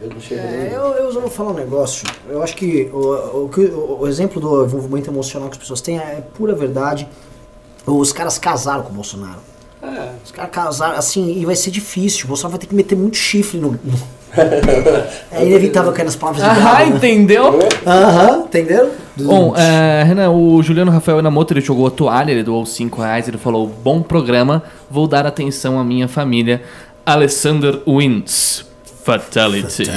eu 0.00 0.08
não 0.08 0.20
chego 0.20 0.40
É, 0.40 0.50
nem... 0.64 0.72
eu, 0.72 0.82
eu 0.94 1.12
só 1.12 1.20
vou 1.20 1.30
falar 1.30 1.50
um 1.50 1.54
negócio. 1.54 2.06
Eu 2.28 2.42
acho 2.42 2.56
que 2.56 2.90
o, 2.92 2.98
o, 2.98 3.50
o- 3.50 3.98
o 4.00 4.08
exemplo 4.08 4.40
do 4.40 4.64
envolvimento 4.64 5.10
emocional 5.10 5.48
que 5.50 5.54
as 5.56 5.60
pessoas 5.60 5.80
têm 5.82 5.98
é 5.98 6.22
pura 6.34 6.54
verdade. 6.54 7.06
Os 7.86 8.12
caras 8.14 8.38
casaram 8.38 8.82
com 8.82 8.90
o 8.90 8.94
Bolsonaro. 8.94 9.40
É. 9.82 10.12
Os 10.24 10.32
caras 10.32 10.50
casaram, 10.50 10.96
assim, 10.96 11.38
e 11.38 11.44
vai 11.44 11.54
ser 11.54 11.70
difícil. 11.70 12.24
O 12.24 12.28
Bolsonaro 12.28 12.52
vai 12.52 12.60
ter 12.60 12.66
que 12.66 12.74
meter 12.74 12.96
muito 12.96 13.18
chifre 13.18 13.58
no. 13.60 13.72
no- 13.72 14.23
é 15.30 15.46
inevitável 15.46 15.92
cair 15.92 16.04
nas 16.04 16.16
palavras 16.16 16.42
de 16.42 16.60
Ah, 16.60 16.84
entendeu? 16.84 17.58
Aham, 17.86 18.44
entenderam? 18.46 18.90
Bom, 19.16 19.54
é, 19.56 20.02
Renan, 20.02 20.30
o 20.30 20.62
Juliano 20.62 20.90
Rafael 20.90 21.20
Inamoto, 21.20 21.52
ele 21.52 21.60
jogou 21.60 21.86
a 21.86 21.90
toalha, 21.90 22.32
ele 22.32 22.42
doou 22.42 22.66
5 22.66 23.00
reais, 23.00 23.28
ele 23.28 23.38
falou, 23.38 23.66
bom 23.66 24.02
programa, 24.02 24.62
vou 24.90 25.06
dar 25.06 25.26
atenção 25.26 25.78
à 25.78 25.84
minha 25.84 26.08
família. 26.08 26.62
Alessander 27.06 27.80
wins. 27.86 28.64
Fatality. 29.04 29.88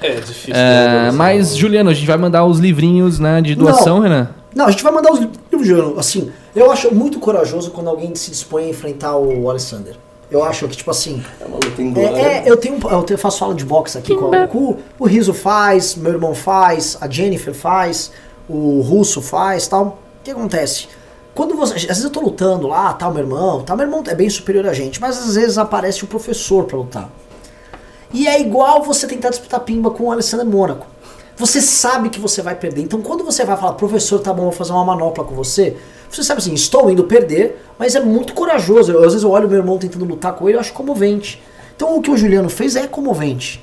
É 0.00 0.14
difícil. 0.14 0.54
É, 0.54 0.86
né, 1.06 1.10
mas, 1.12 1.56
Juliano, 1.56 1.90
a 1.90 1.94
gente 1.94 2.06
vai 2.06 2.16
mandar 2.16 2.44
os 2.44 2.60
livrinhos 2.60 3.18
né, 3.18 3.42
de 3.42 3.54
doação, 3.54 4.00
Renan? 4.00 4.28
Não, 4.54 4.66
a 4.66 4.70
gente 4.70 4.84
vai 4.84 4.92
mandar 4.92 5.12
os 5.12 5.18
livros 5.18 5.66
de 5.66 5.72
ano. 5.72 5.98
Assim, 5.98 6.30
eu 6.54 6.70
acho 6.70 6.94
muito 6.94 7.18
corajoso 7.18 7.72
quando 7.72 7.90
alguém 7.90 8.14
se 8.14 8.30
dispõe 8.30 8.66
a 8.66 8.68
enfrentar 8.68 9.16
o 9.16 9.50
Alexander. 9.50 9.96
Eu 10.34 10.42
acho 10.42 10.66
que, 10.66 10.76
tipo 10.76 10.90
assim, 10.90 11.22
É 11.40 11.44
uma 11.44 11.56
luta 11.56 11.80
inglória. 11.80 12.16
É, 12.16 12.38
é, 12.38 12.42
eu 12.50 12.56
tenho, 12.56 12.76
eu 12.90 13.02
tenho- 13.04 13.18
faço 13.18 13.44
aula 13.44 13.54
de 13.54 13.64
boxe 13.64 13.96
aqui 13.96 14.16
com, 14.16 14.30
com 14.48 14.58
o- 14.58 14.78
o 14.98 15.06
Riso 15.06 15.32
faz, 15.32 15.94
meu 15.94 16.12
irmão 16.12 16.34
faz, 16.34 16.98
a 17.00 17.08
Jennifer 17.08 17.54
faz, 17.54 18.10
o 18.48 18.80
Russo 18.80 19.22
faz, 19.22 19.68
tal. 19.68 19.84
O 19.86 20.24
que 20.24 20.32
acontece? 20.32 20.88
Quando 21.36 21.54
você, 21.54 21.74
às 21.74 21.82
vezes 21.84 22.02
eu 22.04 22.10
tô 22.10 22.20
lutando 22.20 22.66
lá, 22.66 22.92
tal, 22.94 23.12
meu 23.12 23.22
irmão, 23.22 23.62
tal, 23.62 23.76
meu 23.76 23.86
irmão 23.86 24.02
é 24.08 24.14
bem 24.14 24.28
superior 24.28 24.66
a 24.66 24.72
gente, 24.72 25.00
mas 25.00 25.18
às 25.18 25.36
vezes 25.36 25.56
aparece 25.56 26.02
o 26.02 26.06
professor 26.08 26.64
pra 26.64 26.76
lutar. 26.78 27.08
E 28.12 28.26
é 28.26 28.40
igual 28.40 28.82
você 28.82 29.06
tentar 29.06 29.30
disputar 29.30 29.60
pimba 29.60 29.90
com 29.90 30.04
o 30.04 30.12
Alessandro 30.12 30.46
Mônaco. 30.46 30.86
Você 31.36 31.60
sabe 31.60 32.08
que 32.10 32.20
você 32.20 32.42
vai 32.42 32.54
perder. 32.54 32.82
Então 32.82 33.00
quando 33.02 33.24
você 33.24 33.44
vai 33.44 33.56
falar, 33.56 33.72
professor, 33.72 34.20
tá 34.20 34.32
bom, 34.32 34.42
vou 34.44 34.52
fazer 34.52 34.72
uma 34.72 34.84
manopla 34.84 35.24
com 35.24 35.34
você, 35.34 35.76
você 36.16 36.22
sabe 36.24 36.38
assim, 36.40 36.54
estou 36.54 36.90
indo 36.90 37.04
perder, 37.04 37.62
mas 37.78 37.94
é 37.94 38.00
muito 38.00 38.34
corajoso. 38.34 38.92
Eu, 38.92 38.98
às 39.00 39.06
vezes 39.12 39.22
eu 39.22 39.30
olho 39.30 39.48
meu 39.48 39.58
irmão 39.58 39.78
tentando 39.78 40.04
lutar 40.04 40.34
com 40.34 40.48
ele, 40.48 40.56
eu 40.56 40.60
acho 40.60 40.72
comovente. 40.72 41.42
Então 41.76 41.96
o 41.96 42.02
que 42.02 42.10
o 42.10 42.16
Juliano 42.16 42.48
fez 42.48 42.76
é 42.76 42.86
comovente. 42.86 43.62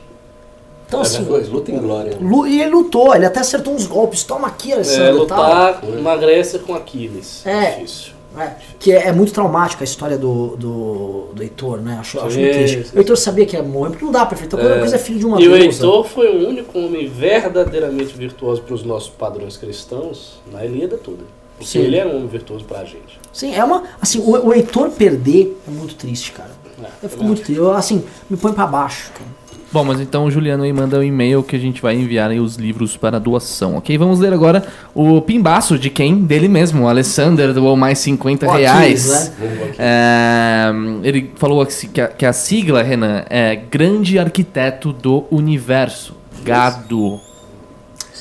Então 0.88 1.00
É, 1.00 1.04
assim, 1.04 1.24
luta 1.24 1.72
inglória. 1.72 2.18
lu- 2.20 2.46
e 2.46 2.62
ele 2.62 2.72
lutou, 2.72 3.16
ele 3.16 3.26
até 3.26 3.40
acertou 3.40 3.74
uns 3.74 3.88
golpes. 3.88 4.24
Toma 4.24 4.48
aqui, 4.50 4.72
É, 4.72 4.76
Alessandro, 4.76 5.26
tal. 5.26 5.40
lutar 5.42 5.82
na 6.02 6.16
Grécia 6.18 6.60
com 6.60 6.76
Aquiles. 6.76 7.46
É. 7.46 7.72
Difícil. 7.76 8.12
É, 8.38 8.52
que 8.80 8.94
é, 8.94 9.08
é 9.08 9.12
muito 9.12 9.34
traumática 9.34 9.84
a 9.84 9.86
história 9.86 10.18
do, 10.18 10.56
do, 10.56 11.26
do 11.34 11.44
Heitor, 11.44 11.82
né? 11.82 11.98
Acho, 12.00 12.18
acho 12.22 12.40
muito 12.40 12.54
triste. 12.54 12.96
O 12.96 13.00
Heitor 13.00 13.18
sabia 13.18 13.46
que 13.46 13.58
ia 13.58 13.62
morrer, 13.64 13.90
porque 13.90 14.06
não 14.06 14.12
dá 14.12 14.26
pra. 14.26 14.38
Quando 14.38 14.72
a 14.74 14.80
coisa 14.80 14.96
é 14.96 15.00
filho 15.00 15.20
de 15.20 15.26
uma 15.26 15.42
E 15.42 15.48
o 15.50 15.52
deusa. 15.52 15.66
Heitor 15.84 16.06
foi 16.06 16.30
o 16.30 16.48
único 16.48 16.80
homem 16.80 17.10
verdadeiramente 17.10 18.14
virtuoso 18.18 18.62
para 18.62 18.74
os 18.74 18.84
nossos 18.84 19.10
padrões 19.10 19.58
cristãos 19.58 20.40
na 20.52 20.66
Ilíada 20.66 20.98
toda. 20.98 21.24
Porque 21.64 21.80
Sim. 21.80 21.86
ele 21.86 21.96
era 21.98 22.10
um 22.10 22.16
homem 22.18 22.28
virtuoso 22.28 22.66
pra 22.66 22.84
gente. 22.84 23.20
Sim, 23.32 23.54
é 23.54 23.64
uma. 23.64 23.84
Assim, 24.02 24.20
o, 24.20 24.48
o 24.48 24.54
Heitor 24.54 24.90
perder 24.90 25.58
é 25.68 25.72
muito 25.72 25.96
triste, 25.96 26.32
cara. 26.32 26.52
É, 26.82 26.86
Eu 27.04 27.10
fico 27.10 27.12
também 27.12 27.28
muito 27.28 27.44
triste. 27.44 27.60
Eu, 27.60 27.72
assim, 27.72 28.04
me 28.30 28.36
põe 28.38 28.52
pra 28.54 28.66
baixo, 28.66 29.12
cara. 29.14 29.30
Bom, 29.74 29.86
mas 29.86 30.02
então 30.02 30.26
o 30.26 30.32
Juliano 30.32 30.64
aí 30.64 30.74
manda 30.74 31.00
um 31.00 31.04
e-mail 31.04 31.42
que 31.42 31.56
a 31.56 31.60
gente 31.60 31.82
vai 31.82 31.96
enviar 31.96 32.30
aí 32.30 32.42
os 32.42 32.58
livros 32.58 32.98
para 32.98 33.18
doação, 33.18 33.78
ok? 33.78 33.98
Vamos 33.98 34.20
ler 34.20 34.34
agora 34.34 34.66
o 34.94 35.22
pimbaço 35.22 35.80
de 35.80 35.90
quem? 35.90 36.24
Dele 36.26 36.50
mesmo, 36.50 36.84
o 36.84 36.88
Alessander 36.90 37.54
doou 37.54 37.78
mais 37.78 37.98
50 38.00 38.48
O 38.48 38.52
Aquiles, 38.52 38.68
reais. 38.68 39.32
né? 39.40 39.76
É, 39.80 40.72
ele 41.04 41.32
falou 41.38 41.66
que 41.66 42.02
a, 42.02 42.08
que 42.10 42.26
a 42.26 42.34
sigla, 42.34 42.84
Renan, 42.84 43.24
é 43.30 43.56
Grande 43.56 44.20
Arquiteto 44.20 44.92
do 44.92 45.24
Universo. 45.32 46.16
Gado. 46.44 47.22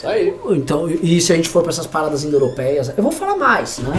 Isso 0.01 0.09
aí. 0.09 0.35
Então, 0.53 0.89
e 0.89 1.21
se 1.21 1.31
a 1.31 1.37
gente 1.37 1.51
for 1.51 1.63
pra 1.63 1.71
essas 1.71 1.87
paradas 1.87 2.25
indo-europeias, 2.25 2.91
eu 2.97 3.03
vou 3.03 3.13
falar 3.13 3.37
mais, 3.37 3.79
né? 3.81 3.93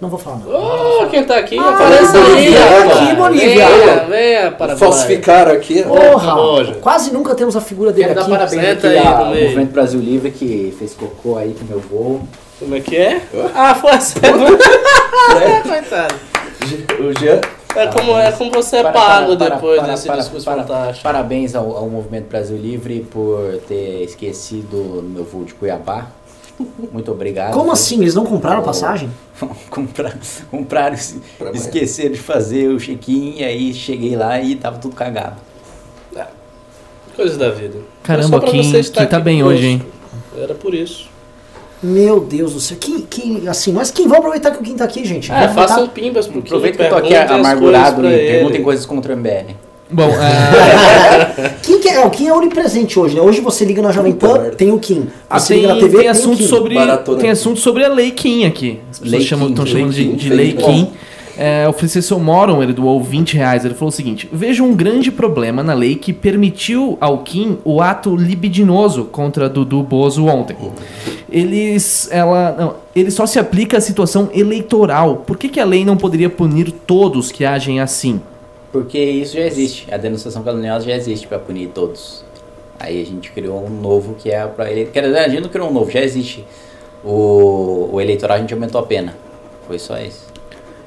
Não 0.00 0.08
vou 0.08 0.18
falar 0.18 0.38
não. 0.38 1.02
Ô, 1.02 1.06
quem 1.08 1.22
tá 1.24 1.36
aqui? 1.36 1.58
Ah, 1.58 1.68
Aparece 1.70 2.16
aí. 2.16 2.56
Aqui, 2.56 3.14
Bolívia. 3.16 3.66
Venha, 3.68 4.04
venha 4.08 4.52
para 4.52 4.74
Falsificaram 4.76 5.52
aqui. 5.52 5.82
Porra! 5.82 6.32
Roger. 6.32 6.76
Quase 6.76 7.12
nunca 7.12 7.34
temos 7.34 7.56
a 7.56 7.60
figura 7.60 7.92
dele 7.92 8.08
Quero 8.08 8.14
dar 8.14 8.22
aqui. 8.22 8.30
parabéns 8.30 8.78
aqui 8.78 8.86
aí 8.86 8.98
ao 9.06 9.24
no 9.26 9.30
meio. 9.32 9.44
Movimento 9.46 9.72
Brasil 9.72 10.00
Livre 10.00 10.30
que 10.30 10.74
fez 10.78 10.94
cocô 10.94 11.36
aí 11.36 11.54
com 11.58 11.64
meu 11.66 11.80
voo. 11.80 12.22
Como 12.58 12.74
é 12.74 12.80
que 12.80 12.96
é? 12.96 13.20
Ah, 13.54 13.74
foi 13.74 13.90
a 13.90 13.98
coitado. 15.68 16.14
O 16.98 17.18
Jean, 17.20 17.40
É 17.76 17.86
como, 17.88 18.16
é 18.18 18.32
como 18.32 18.50
você 18.50 18.76
é 18.78 18.82
Para- 18.82 18.92
pago 18.92 19.36
para- 19.36 19.54
depois 19.56 19.80
para- 19.80 19.92
desse 19.92 20.06
para- 20.06 20.16
discurso 20.16 20.44
para- 20.44 20.62
fantástico. 20.62 21.02
Parabéns 21.02 21.54
ao, 21.54 21.76
ao 21.76 21.88
Movimento 21.88 22.28
Brasil 22.28 22.56
Livre 22.56 23.06
por 23.10 23.58
ter 23.68 24.02
esquecido 24.04 24.76
no 24.76 25.02
meu 25.02 25.24
voo 25.24 25.44
de 25.44 25.54
Cuiabá. 25.54 26.08
Muito 26.92 27.12
obrigado. 27.12 27.52
Como 27.52 27.70
assim? 27.70 28.00
Eles 28.00 28.14
não 28.16 28.26
compraram 28.26 28.58
a 28.60 28.62
passagem? 28.62 29.08
Compraram, 29.70 30.18
compraram 30.50 30.96
Pra 31.38 31.52
esqueceram 31.52 32.12
de 32.12 32.18
fazer 32.18 32.68
o 32.68 32.78
check-in 32.80 33.36
e 33.38 33.44
aí 33.44 33.72
cheguei 33.72 34.16
lá 34.16 34.40
e 34.40 34.56
tava 34.56 34.78
tudo 34.78 34.96
cagado. 34.96 35.36
Coisas 37.14 37.36
da 37.36 37.50
vida. 37.50 37.78
Caramba, 38.04 38.36
É 38.36 38.78
estar 38.78 39.00
Kim 39.02 39.08
tá 39.10 39.16
aqui 39.16 39.24
bem 39.24 39.42
hoje, 39.42 39.66
hein? 39.66 39.82
Era 40.36 40.54
por 40.54 40.72
isso. 40.72 41.07
Meu 41.82 42.20
Deus 42.20 42.54
do 42.54 42.60
céu. 42.60 42.76
Que, 42.80 43.02
que, 43.02 43.48
assim, 43.48 43.72
mas 43.72 43.90
quem 43.90 44.04
vamos 44.04 44.18
aproveitar 44.18 44.50
que 44.50 44.60
o 44.60 44.62
Kim 44.62 44.74
tá 44.74 44.84
aqui, 44.84 45.04
gente. 45.04 45.30
É, 45.30 45.48
façam 45.48 45.86
pimbas 45.88 46.26
pro 46.26 46.42
Kim. 46.42 46.48
Aproveita 46.48 46.78
que 46.78 46.84
eu 46.84 46.88
tô 46.88 46.96
aqui 46.96 47.14
amargurado 47.14 48.06
e 48.06 48.10
perguntem 48.10 48.62
coisas 48.62 48.84
contra 48.84 49.14
o 49.14 49.16
MBL. 49.16 49.54
Bom, 49.90 50.10
é, 50.20 51.54
Kim 51.62 51.78
que 51.80 51.88
é, 51.88 52.04
o 52.04 52.10
Kim 52.10 52.26
é 52.28 52.32
onipresente 52.34 52.98
hoje, 52.98 53.14
né? 53.14 53.22
Hoje 53.22 53.40
você 53.40 53.64
liga 53.64 53.80
na 53.80 53.90
Jovem 53.90 54.12
Pan, 54.12 54.50
tem 54.50 54.70
o 54.70 54.78
Kim. 54.78 55.06
ah, 55.30 55.38
Você 55.38 55.54
tem, 55.54 55.62
liga 55.62 55.74
na 55.74 55.80
TV, 55.80 55.90
tem 55.90 56.00
tem, 56.00 56.08
o 56.08 56.10
assunto 56.10 56.36
Kim. 56.36 56.46
sobre 56.46 56.74
Baratona 56.74 57.18
tem 57.18 57.30
assunto 57.30 57.58
sobre 57.60 57.84
a 57.84 57.88
Lei 57.88 58.10
Kim 58.10 58.44
aqui. 58.44 58.80
As 58.90 58.98
pessoas 58.98 59.22
estão 59.22 59.64
chamando 59.66 59.92
de, 59.92 60.04
Kim, 60.04 60.16
de 60.16 60.28
Lei 60.28 60.36
Lei 60.36 60.52
Kim. 60.52 60.64
Kim. 60.84 60.92
É, 61.40 61.68
o 61.68 61.72
Francisco 61.72 62.18
Moron, 62.18 62.60
ele 62.60 62.72
doou 62.72 63.00
20 63.00 63.36
reais. 63.36 63.64
Ele 63.64 63.74
falou 63.74 63.90
o 63.90 63.92
seguinte: 63.92 64.28
Vejo 64.32 64.64
um 64.64 64.74
grande 64.74 65.12
problema 65.12 65.62
na 65.62 65.72
lei 65.72 65.94
que 65.94 66.12
permitiu 66.12 66.98
ao 67.00 67.18
Kim 67.18 67.58
o 67.64 67.80
ato 67.80 68.16
libidinoso 68.16 69.04
contra 69.04 69.48
Dudu 69.48 69.84
Bozo 69.84 70.26
ontem. 70.26 70.56
Eles, 71.30 72.08
ela, 72.10 72.56
não, 72.58 72.74
ele 72.94 73.12
só 73.12 73.24
se 73.24 73.38
aplica 73.38 73.78
à 73.78 73.80
situação 73.80 74.28
eleitoral. 74.34 75.18
Por 75.18 75.38
que, 75.38 75.48
que 75.48 75.60
a 75.60 75.64
lei 75.64 75.84
não 75.84 75.96
poderia 75.96 76.28
punir 76.28 76.72
todos 76.72 77.30
que 77.30 77.44
agem 77.44 77.78
assim? 77.78 78.20
Porque 78.72 78.98
isso 78.98 79.36
já 79.36 79.46
existe. 79.46 79.86
A 79.94 79.96
denunciação 79.96 80.42
caluniosa 80.42 80.86
já 80.86 80.96
existe 80.96 81.28
para 81.28 81.38
punir 81.38 81.68
todos. 81.68 82.24
Aí 82.80 83.00
a 83.00 83.06
gente 83.06 83.30
criou 83.30 83.64
um 83.64 83.70
novo 83.70 84.14
que 84.14 84.30
é 84.30 84.44
para 84.44 84.70
ele. 84.70 84.86
Quer 84.86 85.02
dizer, 85.02 85.18
a 85.18 85.28
gente 85.28 85.42
não 85.42 85.48
criou 85.48 85.68
um 85.68 85.72
novo, 85.72 85.88
já 85.88 86.00
existe. 86.00 86.44
O, 87.04 87.90
o 87.92 88.00
eleitoral 88.00 88.38
a 88.38 88.40
gente 88.40 88.52
aumentou 88.52 88.80
a 88.80 88.84
pena. 88.84 89.16
Foi 89.68 89.78
só 89.78 89.98
isso. 89.98 90.27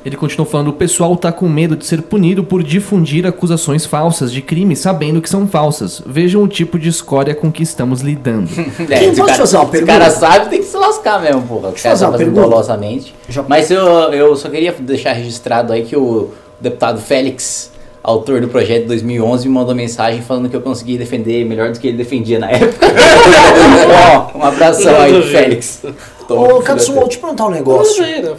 Ele 0.05 0.15
continuou 0.15 0.49
falando: 0.49 0.69
o 0.69 0.73
pessoal 0.73 1.15
tá 1.15 1.31
com 1.31 1.47
medo 1.47 1.75
de 1.75 1.85
ser 1.85 2.01
punido 2.01 2.43
por 2.43 2.63
difundir 2.63 3.25
acusações 3.25 3.85
falsas 3.85 4.31
de 4.31 4.41
crime 4.41 4.75
sabendo 4.75 5.21
que 5.21 5.29
são 5.29 5.47
falsas. 5.47 6.01
Vejam 6.05 6.41
o 6.43 6.47
tipo 6.47 6.79
de 6.79 6.89
escória 6.89 7.35
com 7.35 7.51
que 7.51 7.61
estamos 7.63 8.01
lidando. 8.01 8.49
É, 8.89 8.99
Quem 8.99 9.13
se 9.13 9.21
o 9.21 9.25
pode 9.25 9.27
cara, 9.27 9.37
fazer 9.37 9.57
uma 9.57 9.63
se 9.63 9.67
o 9.67 9.71
pergunta? 9.71 9.91
cara 9.93 10.09
sabe, 10.09 10.49
tem 10.49 10.59
que 10.59 10.65
se 10.65 10.77
lascar 10.77 11.21
mesmo, 11.21 11.43
porra. 11.43 11.69
O 11.69 11.73
cara 11.73 11.81
tá 11.81 11.89
fazendo 11.89 12.17
pergunta. 12.17 12.41
dolosamente. 12.41 13.13
Mas 13.47 13.69
eu, 13.69 13.83
eu 14.11 14.35
só 14.35 14.49
queria 14.49 14.73
deixar 14.79 15.13
registrado 15.13 15.71
aí 15.71 15.83
que 15.83 15.95
o 15.95 16.29
deputado 16.59 16.99
Félix, 16.99 17.71
autor 18.03 18.41
do 18.41 18.47
projeto 18.47 18.81
de 18.83 18.87
2011, 18.87 19.47
me 19.47 19.53
mandou 19.53 19.75
mensagem 19.75 20.21
falando 20.21 20.49
que 20.49 20.55
eu 20.55 20.61
consegui 20.61 20.97
defender 20.97 21.45
melhor 21.45 21.71
do 21.71 21.79
que 21.79 21.87
ele 21.87 21.97
defendia 21.97 22.39
na 22.39 22.49
época. 22.49 22.87
Ó, 24.33 24.37
um 24.37 24.43
abração 24.43 24.95
aí. 24.99 25.21
Félix. 25.23 25.83
Ô, 26.29 26.61
Katsumo, 26.61 27.01
deixa 27.01 27.17
eu 27.17 27.21
perguntar 27.21 27.47
um 27.47 27.51
negócio. 27.51 28.03
Aí, 28.03 28.21
né? 28.21 28.29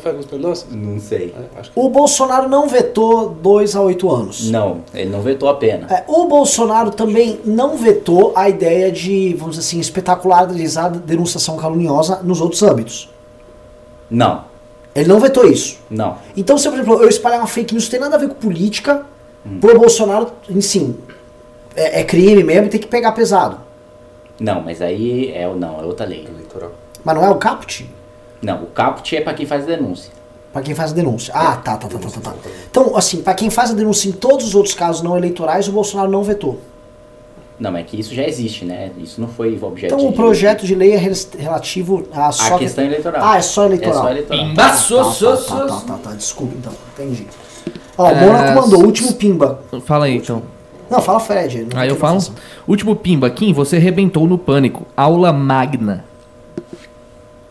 Não 0.70 0.98
sei. 0.98 1.34
É, 1.56 1.62
O 1.74 1.90
Bolsonaro 1.90 2.48
não 2.48 2.66
vetou 2.66 3.28
2 3.28 3.76
a 3.76 3.82
8 3.82 4.10
anos. 4.10 4.50
Não, 4.50 4.78
ele 4.94 5.10
não 5.10 5.20
vetou 5.20 5.48
a 5.48 5.54
pena. 5.54 5.86
É, 5.90 6.02
o 6.08 6.24
Bolsonaro 6.26 6.90
também 6.90 7.38
não 7.44 7.76
vetou 7.76 8.32
a 8.34 8.48
ideia 8.48 8.90
de, 8.90 9.34
vamos 9.38 9.56
dizer 9.56 9.68
assim, 9.68 9.78
espetacularizar 9.80 10.86
a 10.86 10.88
denunciação 10.88 11.56
caluniosa 11.56 12.20
nos 12.22 12.40
outros 12.40 12.62
âmbitos. 12.62 13.10
Não, 14.10 14.44
Ele 14.94 15.08
não 15.08 15.20
vetou 15.20 15.46
isso. 15.46 15.78
não. 15.90 16.16
Então, 16.36 16.56
se, 16.58 16.68
por 16.68 16.74
exemplo, 16.78 17.02
eu 17.02 17.08
espalhar 17.08 17.40
uma 17.40 17.46
fake 17.46 17.74
news, 17.74 17.88
tem 17.88 17.98
nada 18.00 18.16
a 18.16 18.18
ver 18.18 18.28
com 18.28 18.34
política, 18.34 19.04
Hum. 19.44 19.58
pro 19.60 19.78
Bolsonaro, 19.78 20.30
sim, 20.60 20.96
é, 21.74 22.00
é 22.00 22.04
crime 22.04 22.44
mesmo 22.44 22.66
e 22.66 22.70
tem 22.70 22.80
que 22.80 22.86
pegar 22.86 23.12
pesado. 23.12 23.58
Não, 24.38 24.60
mas 24.60 24.80
aí 24.80 25.32
é 25.34 25.46
o 25.48 25.54
não, 25.54 25.80
é 25.80 25.84
outra 25.84 26.06
lei. 26.06 26.26
Eleitoral. 26.28 26.72
Mas 27.04 27.14
não 27.14 27.24
é 27.24 27.30
o 27.30 27.36
caput? 27.36 27.88
Não, 28.40 28.62
o 28.62 28.66
caput 28.66 29.16
é 29.16 29.20
pra 29.20 29.34
quem 29.34 29.46
faz 29.46 29.64
a 29.64 29.66
denúncia. 29.66 30.12
Pra 30.52 30.62
quem 30.62 30.74
faz 30.74 30.92
a 30.92 30.94
denúncia. 30.94 31.32
Ah, 31.34 31.56
tá, 31.56 31.76
tá, 31.76 31.88
tá, 31.88 31.98
tá, 31.98 32.08
tá, 32.10 32.20
tá. 32.20 32.34
Então, 32.70 32.96
assim, 32.96 33.22
pra 33.22 33.34
quem 33.34 33.48
faz 33.50 33.70
a 33.70 33.74
denúncia 33.74 34.08
em 34.08 34.12
todos 34.12 34.46
os 34.46 34.54
outros 34.54 34.74
casos 34.74 35.00
não 35.02 35.16
eleitorais, 35.16 35.66
o 35.68 35.72
Bolsonaro 35.72 36.10
não 36.10 36.22
vetou. 36.22 36.60
Não, 37.58 37.70
mas 37.70 37.82
é 37.82 37.84
que 37.84 38.00
isso 38.00 38.14
já 38.14 38.26
existe, 38.26 38.64
né? 38.64 38.90
Isso 38.98 39.20
não 39.20 39.28
foi 39.28 39.56
objeto 39.62 39.94
Então, 39.94 40.06
o 40.08 40.12
projeto 40.12 40.66
de 40.66 40.74
lei 40.74 40.92
é 40.92 40.96
rel- 40.96 41.12
relativo 41.38 42.04
a 42.12 42.32
só... 42.32 42.56
A 42.56 42.58
questão 42.58 42.84
eleitoral. 42.84 43.22
Ah, 43.24 43.36
é 43.38 43.42
só 43.42 43.64
eleitoral. 43.66 43.98
É 43.98 44.02
só 44.02 44.10
eleitoral. 44.10 44.54
Tá, 44.54 44.54
tá, 44.64 44.68
tá, 44.70 44.74
so, 44.76 44.96
tá, 44.96 45.36
so. 45.36 45.86
tá, 45.86 45.98
tá, 46.02 46.10
desculpa 46.14 46.54
então, 46.58 46.72
entendi. 46.92 47.28
Ó, 47.98 48.10
o 48.10 48.16
Mônaco 48.16 48.54
mandou, 48.60 48.78
s- 48.80 48.86
último 48.86 49.12
pimba. 49.14 49.60
Fala 49.84 50.06
aí 50.06 50.16
então. 50.16 50.42
Não, 50.90 51.00
fala 51.00 51.20
Fred. 51.20 51.66
não 51.72 51.80
Aí 51.80 51.88
eu 51.88 51.96
falo. 51.96 52.16
informação. 52.18 52.34
Último 52.68 52.96
pimba, 52.96 53.28
Kim, 53.30 53.52
você 53.52 53.76
arrebentou 53.76 54.26
no 54.26 54.36
pânico. 54.38 54.86
Aula 54.96 55.32
magna. 55.32 56.04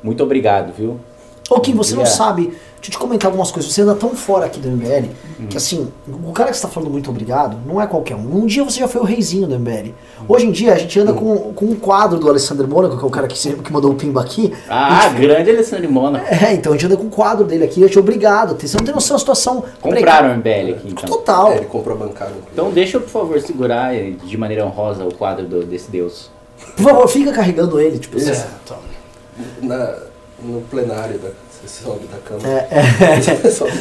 Muito 0.03 0.23
obrigado, 0.23 0.73
viu? 0.73 0.99
Ô 1.49 1.59
Kim, 1.59 1.73
você 1.73 1.95
não 1.95 2.05
sabe, 2.05 2.53
deixa 2.81 2.87
eu 2.87 2.91
te 2.91 2.97
comentar 2.97 3.27
algumas 3.29 3.51
coisas, 3.51 3.71
você 3.71 3.81
anda 3.83 3.93
tão 3.95 4.09
fora 4.15 4.47
aqui 4.47 4.59
do 4.59 4.67
MBL, 4.69 5.09
Hum. 5.39 5.47
que 5.47 5.55
assim, 5.57 5.91
o 6.07 6.31
cara 6.31 6.49
que 6.51 6.57
você 6.57 6.63
tá 6.63 6.67
falando 6.67 6.89
muito 6.91 7.09
obrigado, 7.09 7.57
não 7.65 7.81
é 7.81 7.87
qualquer 7.87 8.15
um. 8.15 8.37
Um 8.41 8.45
dia 8.45 8.63
você 8.63 8.79
já 8.79 8.87
foi 8.87 9.01
o 9.01 9.03
reizinho 9.03 9.47
do 9.47 9.55
MBL. 9.57 9.93
Hoje 10.27 10.45
em 10.47 10.51
dia 10.51 10.73
a 10.73 10.77
gente 10.77 10.99
anda 10.99 11.13
com, 11.13 11.53
com 11.53 11.65
um 11.65 11.75
quadro 11.75 12.19
do 12.19 12.27
Alessandro 12.29 12.67
Mônaco, 12.67 12.97
que 12.97 13.03
é 13.03 13.07
o 13.07 13.09
cara 13.09 13.27
que, 13.27 13.37
sempre, 13.37 13.61
que 13.61 13.71
mandou 13.71 13.91
o 13.91 13.95
pimba 13.95 14.21
aqui. 14.21 14.53
Ah, 14.69 15.07
grande 15.09 15.49
Alessandro 15.51 15.91
Mônaco. 15.91 16.25
É, 16.27 16.53
então 16.53 16.73
a 16.73 16.75
gente 16.75 16.85
anda 16.87 16.97
com 16.97 17.03
um 17.05 17.09
quadro 17.09 17.45
dele 17.45 17.63
aqui, 17.63 17.81
eu 17.81 17.89
te 17.89 17.97
obrigado. 17.99 18.55
Você 18.59 18.77
não 18.77 18.83
tem 18.85 18.93
noção 18.93 19.15
da 19.15 19.19
situação. 19.19 19.63
Compraram 19.79 20.29
o 20.33 20.37
MBL 20.37 20.71
aqui, 20.75 20.87
então. 20.89 21.05
Total. 21.09 21.51
É, 21.53 21.57
ele 21.57 21.65
comprou 21.65 21.97
bancário. 21.97 22.35
Então 22.51 22.71
deixa 22.71 22.97
eu, 22.97 23.01
por 23.01 23.09
favor, 23.09 23.39
segurar 23.41 23.95
eh, 23.95 24.11
de 24.23 24.37
maneira 24.37 24.65
honrosa 24.65 25.03
o 25.05 25.13
quadro 25.13 25.45
do- 25.45 25.63
desse 25.65 25.89
Deus. 25.89 26.29
Por 26.75 26.83
favor, 26.83 27.07
fica 27.07 27.31
carregando 27.31 27.79
ele, 27.79 27.97
tipo 27.99 28.17
assim. 28.17 28.31
É, 28.31 28.47
na, 29.61 29.95
no 30.43 30.61
plenário 30.61 31.17
da 31.19 31.29
você 31.63 31.83
sobe 31.83 32.07
da 32.07 32.17
Câmara. 32.17 32.67
É, 32.71 33.17
é. 33.17 33.21
Sobe 33.51 33.71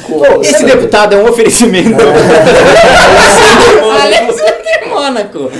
Esse 0.42 0.52
sabe? 0.52 0.66
deputado 0.66 1.14
é 1.14 1.18
um 1.18 1.28
oferecimento. 1.28 1.96
Alessandro 4.02 4.88
Mônaco. 4.88 5.50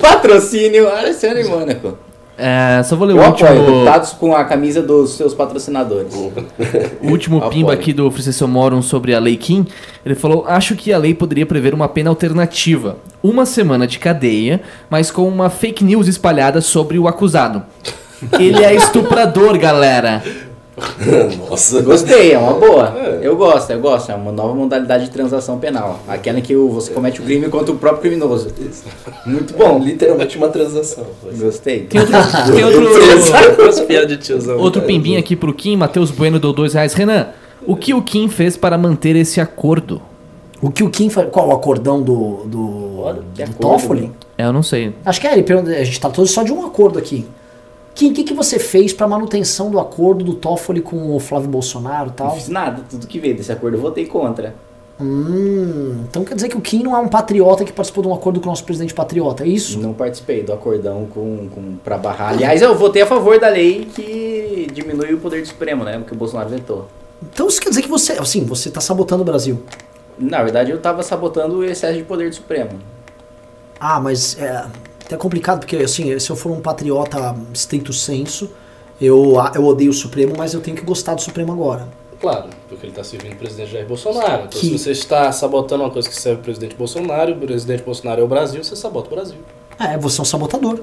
Patrocínio 0.00 0.88
Alessandro 0.88 1.48
Mônaco. 1.48 1.98
É, 2.40 2.80
só 2.84 2.94
vou 2.94 3.08
ler 3.08 3.14
Eu 3.14 3.18
o 3.18 3.24
apoio 3.24 3.50
último, 3.50 3.66
deputados 3.66 4.12
com 4.12 4.32
a 4.32 4.44
camisa 4.44 4.80
dos 4.80 5.14
seus 5.14 5.34
patrocinadores. 5.34 6.14
o 7.02 7.10
último 7.10 7.38
Apoio. 7.38 7.52
pimba 7.52 7.72
aqui 7.72 7.92
do 7.92 8.08
Francisco 8.12 8.46
Moron 8.46 8.80
sobre 8.80 9.12
a 9.12 9.18
Lei 9.18 9.36
Kim. 9.36 9.66
Ele 10.06 10.14
falou: 10.14 10.44
Acho 10.46 10.76
que 10.76 10.92
a 10.92 10.98
lei 10.98 11.14
poderia 11.14 11.44
prever 11.44 11.74
uma 11.74 11.88
pena 11.88 12.10
alternativa. 12.10 12.96
Uma 13.20 13.44
semana 13.44 13.88
de 13.88 13.98
cadeia, 13.98 14.60
mas 14.88 15.10
com 15.10 15.26
uma 15.26 15.50
fake 15.50 15.82
news 15.82 16.06
espalhada 16.06 16.60
sobre 16.60 16.96
o 16.96 17.08
acusado. 17.08 17.64
Ele 18.38 18.64
é 18.64 18.72
estuprador, 18.72 19.58
galera. 19.58 20.22
Nossa. 21.50 21.82
Gostei, 21.82 22.32
é 22.32 22.38
uma 22.38 22.54
boa. 22.54 22.88
Eu 23.22 23.36
gosto, 23.36 23.70
eu 23.70 23.80
gosto. 23.80 24.10
É 24.10 24.14
uma 24.14 24.32
nova 24.32 24.54
modalidade 24.54 25.04
de 25.04 25.10
transação 25.10 25.58
penal. 25.58 26.00
Aquela 26.08 26.38
em 26.38 26.42
que 26.42 26.54
você 26.54 26.92
comete 26.92 27.20
o 27.20 27.24
crime 27.24 27.48
contra 27.48 27.72
o 27.72 27.76
próprio 27.78 28.02
criminoso. 28.02 28.48
Muito 29.26 29.54
bom. 29.54 29.78
Literalmente 29.78 30.36
uma 30.36 30.48
transação. 30.48 31.04
Gostei. 31.38 31.80
Tem 31.84 32.00
outro, 32.00 32.14
tem 32.54 32.64
outro, 32.64 34.58
outro 34.60 34.82
pimbinho 34.82 35.18
aqui 35.18 35.34
pro 35.36 35.52
Kim. 35.52 35.76
Matheus 35.76 36.10
Bueno 36.10 36.38
deu 36.38 36.52
dois 36.52 36.74
reais. 36.74 36.94
Renan, 36.94 37.28
o 37.66 37.76
que 37.76 37.92
o 37.94 38.02
Kim 38.02 38.28
fez 38.28 38.56
para 38.56 38.78
manter 38.78 39.16
esse 39.16 39.40
acordo? 39.40 40.00
O 40.60 40.70
que 40.70 40.82
o 40.82 40.90
Kim 40.90 41.08
faz. 41.08 41.28
Qual 41.30 41.48
o 41.48 41.52
acordão 41.52 42.02
do. 42.02 42.44
do. 42.46 43.00
Olha, 43.00 43.22
do 43.22 43.42
acordo, 43.42 43.58
Toffoli? 43.60 44.00
né? 44.02 44.10
É, 44.36 44.44
eu 44.44 44.52
não 44.52 44.62
sei. 44.62 44.92
Acho 45.04 45.20
que 45.20 45.26
é, 45.26 45.32
ele 45.32 45.42
pergunta- 45.42 45.70
a 45.70 45.84
gente 45.84 46.00
tá 46.00 46.10
todos 46.10 46.30
só 46.30 46.42
de 46.42 46.52
um 46.52 46.64
acordo 46.66 46.98
aqui. 46.98 47.26
Kim, 47.98 48.12
o 48.12 48.14
que, 48.14 48.22
que 48.22 48.32
você 48.32 48.60
fez 48.60 48.92
pra 48.92 49.08
manutenção 49.08 49.72
do 49.72 49.80
acordo 49.80 50.24
do 50.24 50.34
Toffoli 50.34 50.80
com 50.80 51.16
o 51.16 51.18
Flávio 51.18 51.48
Bolsonaro 51.48 52.06
e 52.06 52.08
Não 52.10 52.14
tal? 52.14 52.36
fiz 52.36 52.48
nada, 52.48 52.84
tudo 52.88 53.08
que 53.08 53.18
veio 53.18 53.36
desse 53.36 53.50
acordo 53.50 53.76
eu 53.76 53.80
votei 53.80 54.06
contra. 54.06 54.54
Hum, 55.00 56.04
então 56.08 56.22
quer 56.24 56.36
dizer 56.36 56.48
que 56.48 56.56
o 56.56 56.60
Kim 56.60 56.84
não 56.84 56.96
é 56.96 57.00
um 57.00 57.08
patriota 57.08 57.64
que 57.64 57.72
participou 57.72 58.02
de 58.04 58.08
um 58.08 58.14
acordo 58.14 58.38
com 58.38 58.46
o 58.46 58.50
nosso 58.50 58.62
presidente 58.62 58.94
patriota, 58.94 59.42
é 59.42 59.48
isso? 59.48 59.80
Não 59.80 59.92
participei 59.92 60.44
do 60.44 60.52
acordão 60.52 61.06
com, 61.12 61.48
com, 61.52 61.76
pra 61.82 61.98
barrar. 61.98 62.28
Aliás, 62.30 62.62
eu 62.62 62.72
votei 62.78 63.02
a 63.02 63.06
favor 63.06 63.36
da 63.40 63.48
lei 63.48 63.88
que 63.92 64.68
diminui 64.72 65.14
o 65.14 65.18
poder 65.18 65.42
do 65.42 65.48
Supremo, 65.48 65.82
né? 65.82 66.00
Que 66.06 66.12
o 66.12 66.16
Bolsonaro 66.16 66.48
vetou. 66.50 66.86
Então 67.20 67.48
isso 67.48 67.60
quer 67.60 67.70
dizer 67.70 67.82
que 67.82 67.88
você, 67.88 68.12
assim, 68.12 68.44
você 68.44 68.70
tá 68.70 68.80
sabotando 68.80 69.22
o 69.22 69.24
Brasil. 69.24 69.60
Na 70.16 70.40
verdade, 70.44 70.70
eu 70.70 70.78
tava 70.80 71.02
sabotando 71.02 71.56
o 71.58 71.64
excesso 71.64 71.98
de 71.98 72.04
poder 72.04 72.28
do 72.28 72.34
Supremo. 72.36 72.70
Ah, 73.80 73.98
mas 74.00 74.36
é 74.40 74.66
até 75.08 75.16
complicado, 75.16 75.60
porque 75.60 75.76
assim, 75.76 76.18
se 76.18 76.28
eu 76.30 76.36
for 76.36 76.52
um 76.52 76.60
patriota 76.60 77.34
stricto 77.54 77.94
senso, 77.94 78.50
eu, 79.00 79.36
eu 79.54 79.64
odeio 79.64 79.90
o 79.90 79.94
Supremo, 79.94 80.34
mas 80.36 80.52
eu 80.52 80.60
tenho 80.60 80.76
que 80.76 80.84
gostar 80.84 81.14
do 81.14 81.22
Supremo 81.22 81.50
agora. 81.50 81.88
Claro, 82.20 82.50
porque 82.68 82.84
ele 82.84 82.92
está 82.92 83.02
servindo 83.02 83.32
o 83.32 83.36
presidente 83.36 83.70
Jair 83.72 83.86
Bolsonaro. 83.86 84.44
Então, 84.44 84.48
Que- 84.48 84.58
se 84.58 84.78
você 84.78 84.90
está 84.90 85.32
sabotando 85.32 85.84
uma 85.84 85.90
coisa 85.90 86.06
que 86.08 86.14
serve 86.14 86.40
o 86.40 86.44
presidente 86.44 86.74
Bolsonaro, 86.74 87.32
o 87.32 87.36
presidente 87.36 87.82
Bolsonaro 87.82 88.20
é 88.20 88.24
o 88.24 88.28
Brasil, 88.28 88.62
você 88.62 88.76
sabota 88.76 89.06
o 89.06 89.14
Brasil. 89.14 89.38
É, 89.80 89.96
você 89.96 90.20
é 90.20 90.22
um 90.22 90.24
sabotador. 90.26 90.80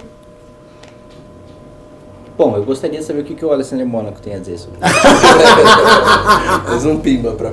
Bom, 2.38 2.56
eu 2.58 2.64
gostaria 2.64 3.00
de 3.00 3.06
saber 3.06 3.22
o 3.22 3.24
que, 3.24 3.36
que 3.36 3.46
o 3.46 3.52
Alessandro 3.52 3.86
Mônaco 3.86 4.20
tem 4.22 4.34
a 4.36 4.40
dizer 4.40 4.58
sobre 4.58 4.80
isso. 4.80 4.96
Mais 6.68 6.86
um 6.86 7.00
pimba 7.00 7.32
pra. 7.34 7.52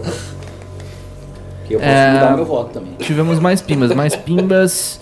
Que 1.66 1.74
eu 1.74 1.78
posso 1.81 1.90
É. 1.90 2.12
mudar 2.15 2.36
meu 2.36 2.44
voto 2.44 2.70
também. 2.73 2.94
Tivemos 2.99 3.39
mais 3.39 3.61
pimbas, 3.61 3.94
mais 3.94 4.16
pimbas. 4.16 4.99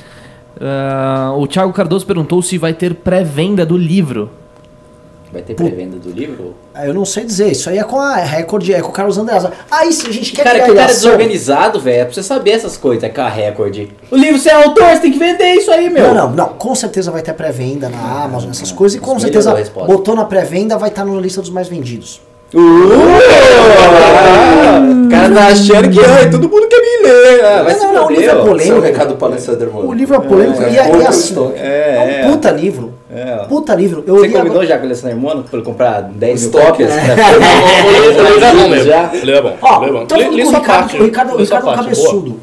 Ah, 0.60 1.34
o 1.36 1.46
Thiago 1.46 1.72
Cardoso 1.72 2.06
perguntou 2.06 2.40
se 2.42 2.56
vai 2.58 2.72
ter 2.72 2.94
pré-venda 2.94 3.66
do 3.66 3.76
livro. 3.76 4.30
Vai 5.32 5.42
ter 5.42 5.54
pré-venda 5.54 5.96
do 5.96 6.10
livro? 6.10 6.54
Ah, 6.74 6.86
Eu 6.88 6.92
não 6.94 7.04
sei 7.04 7.24
dizer, 7.24 7.52
isso 7.52 7.70
aí 7.70 7.78
é 7.78 7.84
com 7.84 8.00
a 8.00 8.16
Record, 8.16 8.68
é 8.70 8.80
com 8.80 8.88
o 8.88 8.92
Carlos 8.92 9.16
Andreasa. 9.16 9.52
Aí 9.70 9.92
se 9.92 10.08
a 10.08 10.12
gente 10.12 10.32
quer 10.32 10.42
Cara, 10.42 10.56
criar 10.58 10.66
que 10.66 10.74
cara 10.74 10.90
ilação- 10.90 11.10
desorganizado, 11.12 11.78
velho. 11.78 12.00
É 12.00 12.04
pra 12.04 12.12
você 12.12 12.22
saber 12.24 12.50
essas 12.50 12.76
coisas, 12.76 13.04
é 13.04 13.08
com 13.08 13.20
a 13.20 13.28
Record. 13.28 13.78
O 14.10 14.16
livro, 14.16 14.40
você 14.40 14.48
é 14.50 14.54
autor, 14.54 14.82
você 14.86 14.98
tem 15.02 15.12
que 15.12 15.18
vender 15.20 15.52
isso 15.54 15.70
aí, 15.70 15.88
meu. 15.88 16.08
Não, 16.12 16.14
não, 16.14 16.30
não. 16.32 16.48
Com 16.54 16.74
certeza 16.74 17.12
vai 17.12 17.22
ter 17.22 17.32
pré-venda 17.34 17.88
na 17.88 18.24
Amazon, 18.24 18.50
essas 18.50 18.72
coisas. 18.72 18.98
E 18.98 19.00
com 19.00 19.16
certeza 19.20 19.54
botou 19.86 20.16
na 20.16 20.24
pré-venda, 20.24 20.76
vai 20.76 20.88
estar 20.88 21.04
na 21.04 21.20
lista 21.20 21.40
dos 21.40 21.50
mais 21.50 21.68
vendidos. 21.68 22.20
Uh! 22.52 22.60
O 25.16 25.20
cara 25.20 25.34
tá 25.34 25.46
achando 25.48 25.90
que 25.90 26.00
ai, 26.04 26.30
todo 26.30 26.48
mundo 26.48 26.66
quer 26.68 26.80
me 26.80 27.08
ler. 27.08 27.44
Ah, 27.44 27.62
vai 27.62 27.72
Não, 27.72 27.80
se 27.80 27.86
não, 27.86 27.92
não, 27.94 28.06
o 28.06 28.10
livro 28.10 28.24
é 28.30 28.34
polêmico. 28.34 28.60
Esse 28.60 28.70
é 28.70 28.74
o 28.74 28.80
recado 28.80 29.14
para 29.16 29.28
Alessandro, 29.28 29.72
mano. 29.74 29.88
O 29.88 29.92
livro 29.92 30.14
é 30.14 30.20
polêmico 30.20 30.62
É, 30.62 30.70
e, 30.72 30.76
é, 30.78 30.84
contra 30.84 30.98
e 31.00 31.04
o 31.04 31.08
assim, 31.08 31.28
estoque. 31.28 31.58
é, 31.58 32.20
É, 32.22 32.26
um 32.26 32.30
puta 32.32 32.50
livro. 32.50 32.94
É. 33.12 33.36
Puta 33.48 33.74
livro. 33.74 34.04
Eu 34.06 34.14
Você 34.16 34.26
li 34.28 34.32
convidou 34.32 34.52
agora- 34.52 34.66
já 34.68 34.76
com 34.78 34.82
o 34.84 34.86
Alessandro 34.86 35.42
pra 35.44 35.56
ele 35.58 35.62
comprar 35.66 36.00
10 36.02 36.42
mil 36.42 36.52
cópias? 36.52 36.90
O 36.92 37.90
o 37.90 38.44
é 38.44 38.52
bom 38.54 38.68
mesmo. 38.68 38.84
Já? 38.86 39.10
O 39.12 39.16
livro 39.16 39.36
é 39.36 39.42
bom. 39.42 39.56
Ó, 39.60 39.78
o 39.78 39.84
livro 39.84 39.88
é 39.88 39.98
bom. 39.98 40.02
então 40.04 40.18
li 40.18 40.24
com 40.42 40.48
o 40.48 40.50
sua 40.50 40.58
Ricardo- 40.60 40.78
parte. 40.80 40.96
o 40.96 41.46
sua 41.46 41.56
é 41.58 41.60
um 41.60 41.74
cabeçudo. 41.74 42.40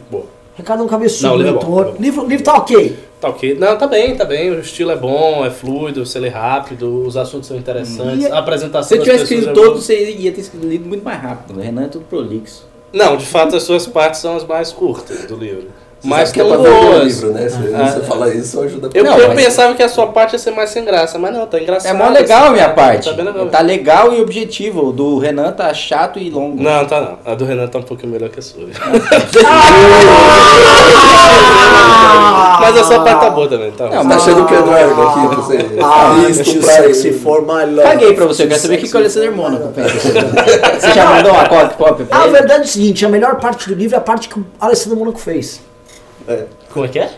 Ricardo 0.58 0.82
é 0.82 0.86
um 0.86 0.88
cabeçudo, 0.90 1.28
Não, 1.28 1.36
o 1.36 1.38
livro 1.38 1.60
é 1.60 1.64
bom, 1.64 1.72
o 1.72 1.82
é 1.82 2.28
livro 2.28 2.44
tá 2.44 2.54
ok. 2.56 2.98
Tá 3.20 3.30
ok. 3.30 3.56
Não, 3.56 3.76
tá 3.78 3.88
bem, 3.88 4.16
tá 4.16 4.24
bem. 4.26 4.52
O 4.52 4.60
estilo 4.60 4.92
é 4.92 4.96
bom, 4.96 5.44
é 5.46 5.50
fluido, 5.50 6.06
você 6.06 6.20
lê 6.20 6.30
rápido, 6.30 7.04
os 7.06 7.18
assuntos 7.18 7.48
são 7.48 7.58
interessantes, 7.58 8.26
a 8.32 8.38
apresentação 8.38 8.90
Se 8.90 8.96
eu 8.98 9.04
tivesse 9.04 9.24
escrito 9.24 9.50
é 9.50 9.54
boa. 9.54 9.66
todos, 9.68 9.86
você 9.86 10.12
ia 10.12 10.32
ter 10.32 10.42
escrito 10.42 10.68
lido 10.68 10.88
muito 10.88 11.04
mais 11.04 11.20
rápido. 11.22 11.58
O 11.58 11.62
Renan 11.62 11.86
é 11.86 11.88
tudo 11.88 12.06
prolixo. 12.06 12.66
Não, 12.94 13.18
de 13.18 13.26
fato 13.26 13.56
as 13.56 13.64
suas 13.64 13.88
partes 13.88 14.22
são 14.22 14.36
as 14.36 14.44
mais 14.46 14.72
curtas 14.72 15.26
do 15.26 15.36
livro. 15.36 15.68
Você 16.00 16.08
Mas 16.08 16.32
que 16.32 16.40
é 16.40 16.44
tão 16.44 16.52
pra 16.54 16.58
vender 16.70 16.70
o 16.78 16.82
boas. 16.92 17.04
livro, 17.06 17.32
né? 17.34 17.50
Se 17.50 17.58
Ah. 17.76 17.88
você 17.88 18.00
falar 18.02 18.30
isso, 18.30 18.62
ajuda 18.62 18.90
Eu, 18.94 19.04
Não, 19.04 19.18
eu 19.18 19.28
mas- 19.30 19.44
pensava 19.46 19.74
que 19.74 19.82
a 19.82 19.90
sua 19.90 20.08
parte 20.08 20.34
ia 20.34 20.40
ser 20.40 20.52
mais 20.52 20.70
sem 20.70 20.86
graça, 20.86 21.18
mas 21.18 21.34
não, 21.34 21.48
tá 21.48 21.60
engraçado. 21.60 21.92
É 21.92 21.98
mó 21.98 22.08
legal 22.10 22.46
a 22.48 22.52
minha 22.52 22.68
tá- 22.70 22.74
parte. 22.76 23.10
Tá 23.10 23.16
bem 23.16 23.26
legal. 23.26 23.46
Tá 23.48 23.62
legal 23.62 24.14
e 24.14 24.22
objetivo. 24.22 24.90
O 24.90 24.92
do 24.94 25.18
Renan 25.18 25.52
tá 25.54 25.74
chato 25.74 26.20
e 26.20 26.30
longo. 26.30 26.62
Não, 26.62 26.86
tá 26.86 27.02
não. 27.02 27.18
A 27.26 27.36
do 27.36 27.46
Renan 27.46 27.68
tá 27.68 27.80
um 27.80 27.84
pouquinho 27.84 28.12
melhor 28.12 28.30
que 28.30 28.38
a 28.40 28.42
sua. 28.44 28.64
Mas 32.60 32.78
a 32.78 32.84
sua 32.84 33.04
parte 33.04 33.22
tá 33.22 33.30
boa 33.30 33.48
também, 33.48 33.72
tá? 33.72 33.86
Não, 33.90 34.04
Você 34.04 34.10
tá 34.10 34.16
achando 34.16 34.46
que 34.46 34.54
o 34.54 34.58
Eduardo 34.60 35.02
aqui, 35.02 35.36
você... 35.36 35.58
Ah, 35.82 36.26
isso 36.30 36.60
pra 36.60 36.86
ele. 36.86 37.14
for 37.20 37.42
my 37.42 37.66
love. 37.76 37.82
Caguei 37.84 38.14
pra 38.14 38.26
você, 38.26 38.44
eu 38.44 38.48
quero 38.48 38.60
saber 38.60 38.76
o 38.76 38.78
que 38.80 38.88
que 38.90 38.96
o 38.96 39.00
Alessandro 39.00 39.36
Mônaco 39.36 39.68
pensa. 39.74 39.90
Você 40.00 40.92
já 40.94 41.06
mandou 41.06 41.32
uma 41.32 41.46
cópia, 41.48 42.06
pra 42.06 42.18
A 42.24 42.28
verdade 42.28 42.62
é 42.62 42.66
o 42.66 42.68
seguinte, 42.68 43.06
a 43.06 43.10
melhor 43.10 43.36
parte 43.40 43.68
do 43.70 43.76
livro 43.76 43.96
é 43.96 43.98
a 44.00 44.02
parte 44.02 44.28
que 44.30 44.40
o 44.40 44.46
Alessandro 44.60 44.98
Mônaco 45.00 45.20
fez. 45.20 45.62
Como 46.74 46.86
é 46.86 46.90
que 46.90 47.00
é? 47.00 47.10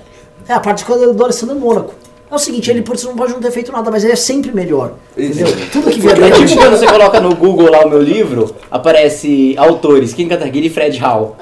É 0.47 0.53
a 0.53 0.59
parte 0.59 0.83
do 0.85 1.13
do 1.13 1.23
Alessandro 1.23 1.55
Mônaco. 1.55 1.93
É 2.31 2.35
o 2.35 2.37
seguinte, 2.37 2.69
ele 2.69 2.83
pode, 2.83 3.03
não 3.05 3.15
pode 3.15 3.33
não 3.33 3.39
ter 3.39 3.49
feito 3.49 3.71
nada, 3.71 3.89
mas 3.89 4.03
ele 4.03 4.13
é 4.13 4.15
sempre 4.15 4.51
melhor. 4.51 4.91
Isso. 5.17 5.41
Entendeu? 5.41 5.67
Tudo 5.71 5.89
que 5.89 5.99
vier 5.99 6.21
É 6.21 6.29
tipo 6.29 6.55
quando 6.61 6.77
você 6.77 6.85
coloca 6.85 7.19
no 7.19 7.35
Google 7.35 7.71
lá 7.71 7.79
o 7.83 7.89
meu 7.89 7.99
livro, 7.99 8.55
aparece 8.69 9.55
autores, 9.57 10.13
Kim 10.13 10.27
Kataguiri 10.27 10.67
e 10.67 10.69
Fred 10.69 10.95
Hall. 10.99 11.35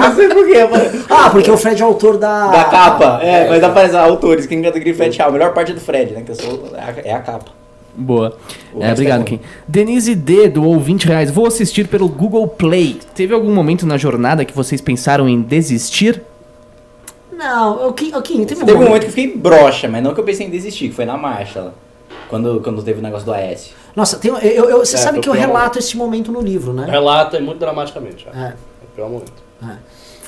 não 0.00 0.14
sei 0.14 0.28
porquê, 0.28 0.58
aparece. 0.58 1.04
Ah, 1.08 1.30
porque 1.30 1.50
o 1.50 1.56
Fred 1.56 1.80
é 1.80 1.84
autor 1.84 2.18
da. 2.18 2.48
Da 2.48 2.64
capa, 2.64 3.20
é, 3.22 3.48
mas 3.48 3.62
aparece 3.64 3.96
autores, 3.96 4.44
Kim 4.46 4.60
Kataguiri 4.60 4.90
e 4.90 4.94
Fred 4.94 5.16
Hall. 5.18 5.28
A 5.28 5.32
melhor 5.32 5.54
parte 5.54 5.72
é 5.72 5.74
do 5.74 5.80
Fred, 5.80 6.12
né? 6.12 6.22
Que 6.26 6.32
eu 6.32 6.36
sou, 6.36 6.68
é 6.74 6.80
a- 6.80 6.94
é 7.10 7.12
a 7.14 7.20
capa. 7.20 7.57
Boa. 7.98 8.36
É, 8.78 8.92
obrigado, 8.92 9.16
é 9.16 9.18
bom. 9.18 9.24
Kim. 9.24 9.40
Denise 9.66 10.14
D 10.14 10.48
doou 10.48 10.78
20 10.78 11.04
reais. 11.06 11.30
Vou 11.30 11.46
assistir 11.46 11.88
pelo 11.88 12.08
Google 12.08 12.46
Play. 12.46 13.00
Teve 13.14 13.34
algum 13.34 13.52
momento 13.52 13.84
na 13.84 13.96
jornada 13.96 14.44
que 14.44 14.54
vocês 14.54 14.80
pensaram 14.80 15.28
em 15.28 15.42
desistir? 15.42 16.22
Não, 17.32 17.88
o 17.88 17.92
Kim, 17.92 18.14
o 18.14 18.22
Kim 18.22 18.44
teve 18.44 18.62
um 18.62 18.66
Teve 18.66 18.78
um 18.78 18.82
momento. 18.84 19.00
que 19.02 19.06
eu 19.06 19.10
fiquei 19.12 19.36
broxa, 19.36 19.88
mas 19.88 20.02
não 20.02 20.14
que 20.14 20.20
eu 20.20 20.24
pensei 20.24 20.46
em 20.46 20.50
desistir, 20.50 20.88
que 20.88 20.94
foi 20.94 21.04
na 21.04 21.16
marcha 21.16 21.60
lá. 21.60 21.72
Quando, 22.28 22.60
quando 22.62 22.82
teve 22.82 22.98
o 22.98 23.02
negócio 23.02 23.24
do 23.24 23.32
AS. 23.32 23.70
Nossa, 23.96 24.18
tem, 24.18 24.30
eu, 24.30 24.68
eu- 24.70 24.78
você 24.78 24.96
É, 24.96 24.98
sabe 24.98 25.18
que 25.20 25.28
eu 25.28 25.32
relato 25.32 25.78
esse 25.78 25.96
momento 25.96 26.30
no 26.30 26.40
livro, 26.40 26.72
né? 26.72 26.86
Relata 26.88 27.36
é 27.36 27.40
muito 27.40 27.58
dramaticamente. 27.58 28.26
É. 28.34 28.38
É. 28.38 28.42
é 28.48 28.54
o 28.84 28.94
pior 28.94 29.08
momento. 29.08 29.32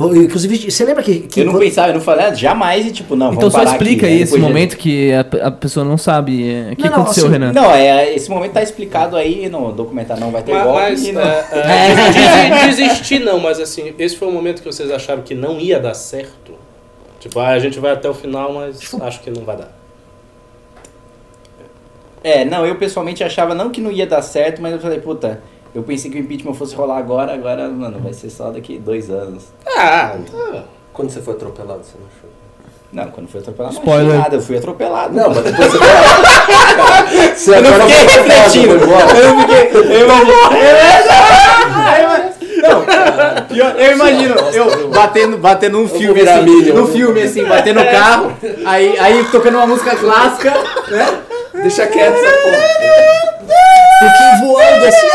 Foi- 0.09 0.17
inclusive, 0.25 0.71
você 0.71 0.83
lembra 0.85 1.03
que. 1.03 1.21
que 1.21 1.41
Eu 1.41 1.45
não 1.45 1.59
pensava, 1.59 1.89
eu 1.89 1.95
não 1.95 2.01
falei, 2.01 2.25
ah, 2.27 2.35
jamais 2.35 2.87
e 2.87 2.91
tipo, 2.91 3.15
não, 3.15 3.35
então 3.35 3.51
só 3.51 3.59
parar 3.59 3.73
explica 3.73 4.07
aqui, 4.07 4.15
aí 4.15 4.19
né? 4.21 4.25
esse 4.25 4.39
momento 4.39 4.77
que 4.79 5.13
a, 5.13 5.21
a 5.47 5.51
pessoa 5.51 5.85
não 5.85 5.99
sabe. 5.99 6.51
é, 6.51 6.73
O 6.73 6.77
que 6.77 6.89
Não, 6.89 6.95
aconteceu, 7.03 7.25
assim, 7.25 7.33
Renan? 7.35 7.53
Não, 7.53 7.71
é, 7.71 8.15
esse 8.15 8.31
momento 8.31 8.53
tá 8.53 8.63
explicado 8.63 9.15
aí 9.15 9.49
no 9.51 9.71
documentário 9.73 10.23
Não 10.23 10.31
Vai 10.31 10.43
Ter 10.43 10.53
Mas, 10.55 10.65
Golpe. 10.65 10.81
mas 10.81 11.07
e 11.07 11.13
não- 11.13 11.21
é, 11.21 11.45
é, 11.53 11.95
desi- 12.67 12.85
desistir 12.87 13.19
não, 13.19 13.39
mas 13.39 13.61
assim, 13.61 13.93
esse 13.99 14.17
foi 14.17 14.29
o 14.29 14.33
momento 14.33 14.63
que 14.63 14.67
vocês 14.73 14.91
acharam 14.91 15.21
que 15.21 15.35
não 15.35 15.61
ia 15.61 15.79
dar 15.79 15.93
certo. 15.93 16.55
Tipo, 17.19 17.39
ah, 17.39 17.49
a 17.49 17.59
gente 17.59 17.79
vai 17.79 17.93
até 17.93 18.09
o 18.09 18.15
final, 18.15 18.55
mas 18.55 18.81
acho 19.03 19.21
que 19.21 19.31
não 19.31 19.45
vai 19.45 19.59
dar. 19.59 19.71
É, 22.23 22.45
não, 22.45 22.67
eu 22.67 22.75
pessoalmente 22.77 23.25
achava 23.25 23.55
não 23.55 23.71
que 23.71 23.81
não 23.81 23.91
ia 23.91 24.07
dar 24.07 24.23
certo, 24.23 24.61
mas 24.61 24.73
eu 24.73 24.79
falei, 24.81 24.99
puta, 25.01 25.43
eu 25.75 25.83
pensei 25.83 26.11
que 26.11 26.17
o 26.19 26.21
impeachment 26.21 26.55
fosse 26.55 26.75
rolar 26.75 26.99
agora, 26.99 27.33
agora, 27.35 27.69
mano, 27.69 27.99
vai 28.01 28.13
ser 28.13 28.31
só 28.31 28.51
daqui 28.51 28.79
dois 28.79 29.11
anos. 29.11 29.45
Ah, 29.67 30.17
tá. 30.31 30.65
Quando 30.93 31.11
você 31.11 31.21
foi 31.21 31.35
atropelado, 31.35 31.81
você 31.85 31.97
não 31.99 32.07
achou? 32.07 32.31
Não, 32.93 33.05
quando 33.13 33.29
fui 33.29 33.39
atropelado, 33.39 33.75
não 33.77 33.83
Spoiler. 33.83 34.09
achei 34.09 34.19
nada, 34.21 34.35
eu 34.37 34.41
fui 34.43 34.57
atropelado. 34.59 35.15
Não, 35.15 35.29
mas 35.33 35.45
depois 35.45 35.69
você 35.73 35.79
Você 37.37 37.57
eu 37.57 37.63
não 37.63 37.89
fiquei 37.89 38.09
foi 38.09 38.29
refletindo. 38.29 38.81
foi. 38.81 39.23
Eu 39.23 39.35
não 39.35 39.41
fiquei. 39.43 39.71
Eu 39.97 40.05
imagino. 40.07 40.35
Não, 42.61 43.47
pior, 43.47 43.75
eu 43.81 43.93
imagino 43.93 44.35
eu 44.53 44.89
batendo, 44.91 45.39
batendo 45.39 45.79
um 45.79 45.89
filme 45.89 46.21
assim, 46.21 46.43
Minion. 46.43 46.75
num 46.75 46.87
filme 46.89 47.23
assim, 47.23 47.45
batendo 47.45 47.81
o 47.81 47.85
carro, 47.91 48.33
aí, 48.67 48.99
aí 48.99 49.25
tocando 49.31 49.55
uma 49.57 49.67
música 49.67 49.97
clássica, 49.97 50.51
né? 50.89 51.21
Deixa 51.55 51.87
quieto 51.87 52.17
essa 52.17 52.37
porra. 52.39 52.59
Kim 54.01 54.47
voando 54.47 54.85
assim. 54.87 55.07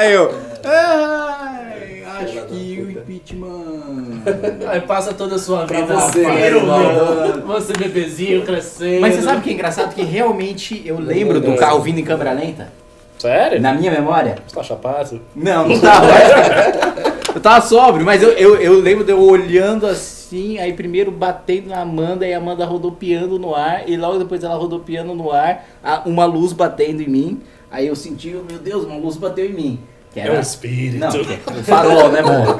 Aí 0.00 0.14
eu. 0.14 0.34
Ai, 0.64 2.02
acho 2.22 2.46
que 2.46 2.80
o 2.80 2.90
impeachment. 2.90 4.22
Aí 4.66 4.80
passa 4.80 5.12
toda 5.12 5.34
a 5.34 5.38
sua 5.38 5.66
Pra 5.66 5.82
vida. 5.82 5.94
você, 5.94 6.26
meu. 6.26 7.46
Você 7.46 7.74
bebezinho 7.74 8.42
crescendo. 8.42 9.02
Mas 9.02 9.16
você 9.16 9.20
sabe 9.20 9.40
o 9.40 9.42
que 9.42 9.50
é 9.50 9.52
engraçado? 9.52 9.94
Que 9.94 10.02
realmente 10.02 10.82
eu 10.86 10.98
lembro 10.98 11.38
do 11.38 11.54
carro 11.54 11.80
vindo 11.80 11.98
em 11.98 12.04
câmera 12.04 12.32
lenta. 12.32 12.72
Sério? 13.18 13.60
Na 13.60 13.74
minha 13.74 13.90
memória. 13.90 14.36
Você 14.46 14.54
tá 14.54 14.62
chapado? 14.62 15.20
Não, 15.36 15.68
não 15.68 15.78
tava. 15.78 16.06
eu 17.34 17.40
tava 17.42 17.60
sóbrio, 17.60 18.02
mas 18.02 18.22
eu, 18.22 18.30
eu, 18.30 18.56
eu 18.56 18.80
lembro 18.80 19.04
de 19.04 19.12
eu 19.12 19.20
olhando 19.20 19.86
assim, 19.86 20.58
aí 20.58 20.72
primeiro 20.72 21.10
batendo 21.10 21.68
na 21.68 21.82
Amanda 21.82 22.26
e 22.26 22.32
a 22.32 22.38
Amanda 22.38 22.64
rodopiando 22.64 23.38
no 23.38 23.54
ar, 23.54 23.86
e 23.86 23.98
logo 23.98 24.18
depois 24.18 24.42
ela 24.42 24.54
rodopiando 24.54 25.14
no 25.14 25.30
ar, 25.30 25.66
uma 26.06 26.24
luz 26.24 26.54
batendo 26.54 27.02
em 27.02 27.08
mim. 27.08 27.40
Aí 27.70 27.86
eu 27.86 27.94
senti, 27.96 28.28
meu 28.48 28.58
Deus, 28.58 28.84
uma 28.84 28.96
luz 28.96 29.16
bateu 29.16 29.46
em 29.46 29.52
mim. 29.52 29.80
Que 30.12 30.20
É 30.20 30.30
um 30.32 30.40
espírito. 30.40 30.98
Não, 30.98 31.10
que 31.10 31.18
é 31.32 31.52
um 31.58 31.62
farol, 31.62 32.08
né, 32.10 32.20
amor? 32.20 32.58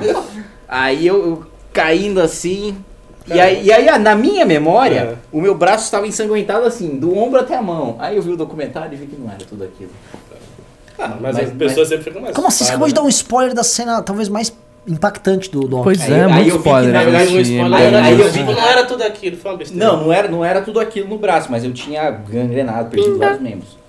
Aí 0.68 1.06
eu, 1.06 1.16
eu 1.26 1.44
caindo 1.72 2.20
assim. 2.20 2.76
E 3.26 3.38
aí, 3.38 3.64
e 3.66 3.72
aí, 3.72 3.98
na 3.98 4.14
minha 4.14 4.44
memória, 4.46 4.98
É. 5.00 5.14
o 5.32 5.40
meu 5.40 5.54
braço 5.54 5.84
estava 5.84 6.06
ensanguentado 6.06 6.64
assim, 6.64 6.96
do 6.98 7.16
ombro 7.16 7.40
até 7.40 7.56
a 7.56 7.62
mão. 7.62 7.96
Aí 7.98 8.16
eu 8.16 8.22
vi 8.22 8.30
o 8.30 8.36
documentário 8.36 8.92
e 8.94 8.96
vi 8.96 9.06
que 9.06 9.16
não 9.20 9.28
era 9.30 9.44
tudo 9.44 9.64
aquilo. 9.64 9.90
Ah, 10.98 11.16
mas, 11.20 11.36
Mas- 11.36 11.48
as 11.50 11.54
pessoas 11.56 11.88
sempre 11.88 12.04
ficam 12.04 12.20
mais 12.22 12.34
Como 12.34 12.46
assim? 12.48 12.64
Você 12.64 12.70
acabou 12.70 12.86
de 12.88 12.94
né? 12.94 13.00
dar 13.00 13.06
um 13.06 13.08
spoiler 13.08 13.54
da 13.54 13.62
cena 13.64 14.02
talvez 14.02 14.28
mais 14.28 14.52
impactante 14.86 15.50
do 15.50 15.60
Donkey. 15.60 15.84
Pois 15.84 16.00
Aí- 16.02 16.12
é, 16.12 16.24
aí 16.24 16.32
muito 16.32 16.38
eu 16.38 16.44
vi 16.44 16.50
que, 16.50 16.56
spoiler. 16.58 16.92
né, 16.92 17.04
verdade, 17.04 17.32
um 17.32 17.36
Aí- 17.36 17.74
aí, 17.74 17.94
aí 17.96 18.20
eu 18.20 18.28
vi 18.30 18.38
vi 18.40 18.46
que 18.46 18.52
não 18.54 18.68
era 18.68 18.84
tudo 18.84 19.02
aquilo, 19.02 19.36
foi 19.36 19.50
uma 19.50 19.56
besteira. 19.58 19.84
Não, 19.86 20.04
não 20.04 20.12
era, 20.12 20.28
não 20.28 20.44
era 20.44 20.60
tudo 20.62 20.78
aquilo 20.80 21.08
no 21.08 21.18
braço, 21.18 21.48
mas 21.50 21.64
eu 21.64 21.72
tinha 21.72 22.10
gangrenado, 22.10 22.90
perdido 22.90 23.18
vários 23.18 23.40
membros. 23.40 23.79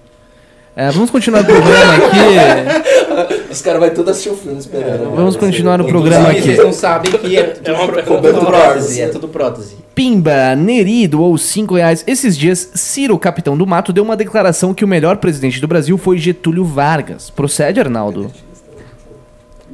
É, 0.81 0.89
vamos 0.89 1.11
continuar 1.11 1.41
o 1.41 1.45
programa 1.45 1.93
aqui. 1.95 3.51
Os 3.51 3.61
caras 3.61 3.79
vão 3.81 3.89
tudo 3.93 4.09
assistir 4.09 4.29
o 4.29 4.35
filme 4.35 4.57
esperando. 4.57 5.15
Vamos 5.15 5.35
continuar 5.35 5.79
o 5.79 5.85
programa 5.85 6.29
aqui. 6.29 6.41
Vocês 6.41 6.57
não 6.57 6.73
sabem 6.73 7.11
que 7.11 7.37
é 7.37 7.43
tudo, 7.43 7.67
É 7.69 7.73
uma 7.73 7.87
pergunta 7.93 8.33
tudo 8.33 8.45
prótese. 8.47 9.01
é 9.01 9.07
tudo 9.09 9.27
prótese. 9.27 9.75
Pimba 9.93 10.55
Neri 10.55 11.07
doou 11.07 11.37
5 11.37 11.75
reais. 11.75 12.03
Esses 12.07 12.35
dias, 12.35 12.71
Ciro, 12.73 13.19
capitão 13.19 13.55
do 13.55 13.67
mato, 13.67 13.93
deu 13.93 14.03
uma 14.03 14.17
declaração 14.17 14.73
que 14.73 14.83
o 14.83 14.87
melhor 14.87 15.17
presidente 15.17 15.61
do 15.61 15.67
Brasil 15.67 15.99
foi 15.99 16.17
Getúlio 16.17 16.65
Vargas. 16.65 17.29
Procede, 17.29 17.79
Arnaldo? 17.79 18.31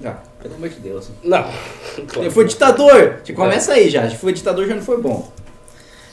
Ah, 0.04 0.16
pelo 0.42 0.56
amor 0.56 0.68
de 0.68 0.76
Deus. 0.82 1.10
Não. 1.24 1.46
Ele 2.18 2.30
foi 2.32 2.44
ditador! 2.46 3.20
Já 3.24 3.34
Começa 3.34 3.72
aí 3.74 3.90
já. 3.90 4.10
Se 4.10 4.18
foi 4.18 4.34
ditador 4.34 4.68
já 4.68 4.76
não 4.76 4.82
foi 4.82 5.00
bom. 5.02 5.32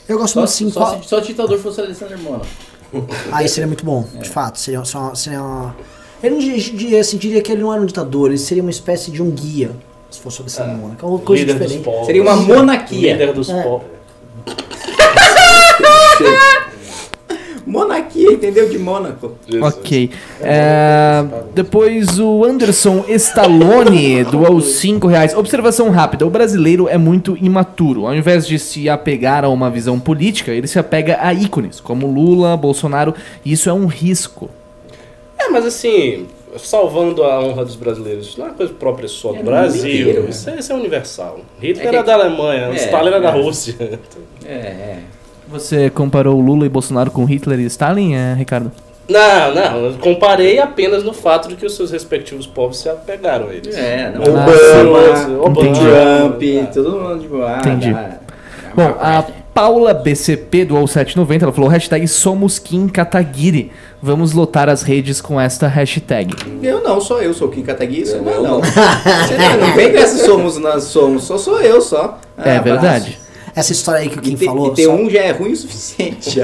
Eu 0.07 0.17
gosto 0.19 0.35
Só, 0.35 0.39
muito 0.41 0.49
assim. 0.51 0.71
só, 0.71 0.79
qual- 0.79 1.01
se, 1.03 1.09
só 1.09 1.19
ditador 1.19 1.57
fosse 1.59 1.81
Alessandro 1.81 2.17
Mono. 2.19 2.43
Aí 3.31 3.47
seria 3.47 3.67
muito 3.67 3.85
bom, 3.85 4.05
de 4.21 4.29
fato. 4.29 4.59
Seria, 4.59 4.83
só, 4.85 5.13
seria 5.15 5.41
uma... 5.41 5.75
Eu 6.23 6.31
não 6.31 6.39
diria, 6.39 6.99
assim, 7.01 7.17
diria 7.17 7.41
que 7.41 7.51
ele 7.51 7.61
não 7.61 7.73
era 7.73 7.81
um 7.81 7.85
ditador, 7.85 8.29
ele 8.29 8.37
seria 8.37 8.63
uma 8.63 8.71
espécie 8.71 9.11
de 9.11 9.21
um 9.21 9.29
guia, 9.31 9.71
se 10.09 10.19
fosse 10.19 10.37
sobre 10.37 10.51
essa 10.51 10.65
Mônaco. 10.65 11.05
É 11.05 11.09
uma 11.09 11.19
coisa 11.19 11.43
Líder 11.43 11.59
dos 11.59 11.71
diferente. 11.71 12.05
Seria 12.05 12.21
uma 12.23 12.35
monarquia. 12.35 13.13
Líder 13.13 13.33
dos 13.33 13.49
É. 13.49 13.63
povos. 13.63 13.87
Monarquia, 17.65 18.31
entendeu? 18.31 18.69
De 18.69 18.77
Mônaco. 18.77 19.33
Ok. 19.61 20.11
É, 20.41 21.23
depois 21.53 22.19
o 22.19 22.43
Anderson 22.43 23.03
Stallone 23.09 24.23
doou 24.25 24.61
5 24.61 25.07
reais. 25.07 25.35
Observação 25.35 25.89
rápida: 25.89 26.25
o 26.25 26.29
brasileiro 26.29 26.87
é 26.87 26.97
muito 26.97 27.35
imaturo. 27.41 28.05
Ao 28.05 28.13
invés 28.15 28.45
de 28.47 28.59
se 28.59 28.87
apegar 28.89 29.43
a 29.43 29.49
uma 29.49 29.69
visão 29.69 29.99
política, 29.99 30.51
ele 30.51 30.67
se 30.67 30.77
apega 30.77 31.17
a 31.21 31.33
ícones, 31.33 31.79
como 31.79 32.05
Lula, 32.07 32.55
Bolsonaro, 32.55 33.13
e 33.43 33.51
isso 33.51 33.69
é 33.69 33.73
um 33.73 33.87
risco. 33.87 34.49
É, 35.37 35.49
mas 35.49 35.65
assim, 35.65 36.27
salvando 36.57 37.23
a 37.23 37.39
honra 37.43 37.65
dos 37.65 37.75
brasileiros, 37.75 38.27
isso 38.27 38.39
não 38.39 38.45
é 38.47 38.49
uma 38.49 38.55
coisa 38.55 38.73
própria 38.73 39.07
só 39.07 39.31
do 39.33 39.39
É, 39.39 39.43
Brasil. 39.43 40.01
inteiro, 40.09 40.29
isso, 40.29 40.49
é, 40.49 40.59
isso 40.59 40.71
é 40.71 40.75
universal. 40.75 41.39
Hitler 41.59 41.87
É 41.87 41.89
que- 41.89 41.95
era 41.95 42.03
da 42.03 42.13
Alemanha, 42.13 42.67
É, 42.71 42.75
Stalin 42.75 43.07
era 43.07 43.19
da 43.19 43.29
é. 43.29 43.41
Rússia. 43.41 43.99
É, 44.45 44.53
é. 44.53 44.99
Você 45.47 45.89
comparou 45.89 46.39
Lula 46.41 46.65
e 46.65 46.69
Bolsonaro 46.69 47.11
com 47.11 47.23
Hitler 47.25 47.59
e 47.59 47.65
Stalin, 47.65 48.13
é, 48.15 48.33
Ricardo? 48.33 48.71
Não, 49.07 49.53
não, 49.53 49.85
eu 49.85 49.93
comparei 49.99 50.57
apenas 50.59 51.03
no 51.03 51.13
fato 51.13 51.47
de 51.47 51.55
que 51.55 51.65
os 51.65 51.75
seus 51.75 51.91
respectivos 51.91 52.47
povos 52.47 52.79
se 52.79 52.89
apegaram 52.89 53.49
a 53.49 53.53
eles. 53.53 53.75
É, 53.75 54.11
não. 54.11 54.21
Obama, 54.23 54.51
Obama, 54.81 55.43
Obama. 55.45 55.73
Trump, 55.75 56.73
todo 56.73 56.91
mundo 56.99 57.19
tipo, 57.21 57.41
ah, 57.43 57.59
Entendi. 57.59 57.93
dá- 57.93 58.17
Bom, 58.75 58.95
a 58.99 59.23
Paula 59.53 59.93
BCP 59.93 60.65
do 60.65 60.85
790, 60.85 61.45
ela 61.45 61.53
falou 61.53 61.69
hashtag 61.69 62.05
somos 62.07 62.59
Kim 62.59 62.87
Kataguiri. 62.89 63.71
Vamos 64.01 64.33
lotar 64.33 64.67
as 64.67 64.81
redes 64.81 65.21
com 65.21 65.39
esta 65.39 65.67
hashtag. 65.67 66.35
Eu 66.61 66.83
não, 66.83 66.99
sou 66.99 67.21
eu, 67.21 67.33
sou 67.33 67.47
o 67.47 67.51
Kim 67.51 67.61
Kataguiri, 67.61 68.05
sou 68.05 68.17
Eu 68.17 68.25
eu 68.25 68.43
não. 68.43 68.51
não. 68.59 68.61
Você 68.61 69.37
não, 69.37 69.67
não 69.67 69.75
vem 69.75 69.91
com 69.93 69.97
essa 69.99 70.25
somos, 70.25 70.57
nós 70.57 70.83
somos, 70.85 71.23
só 71.23 71.37
sou 71.37 71.61
eu 71.61 71.79
só. 71.79 72.19
Ah, 72.37 72.49
é 72.49 72.57
abraço. 72.57 73.24
Essa 73.55 73.71
história 73.71 74.01
aí 74.01 74.09
que 74.09 74.19
o 74.19 74.21
Kim 74.21 74.33
E 74.33 74.37
ter, 74.37 74.45
falou. 74.45 74.71
e 74.73 74.75
ter 74.75 74.83
só- 74.83 74.93
um 74.95 75.09
já 75.09 75.19
é 75.21 75.31
ruim 75.31 75.53
o 75.53 75.55
suficiente. 75.55 76.39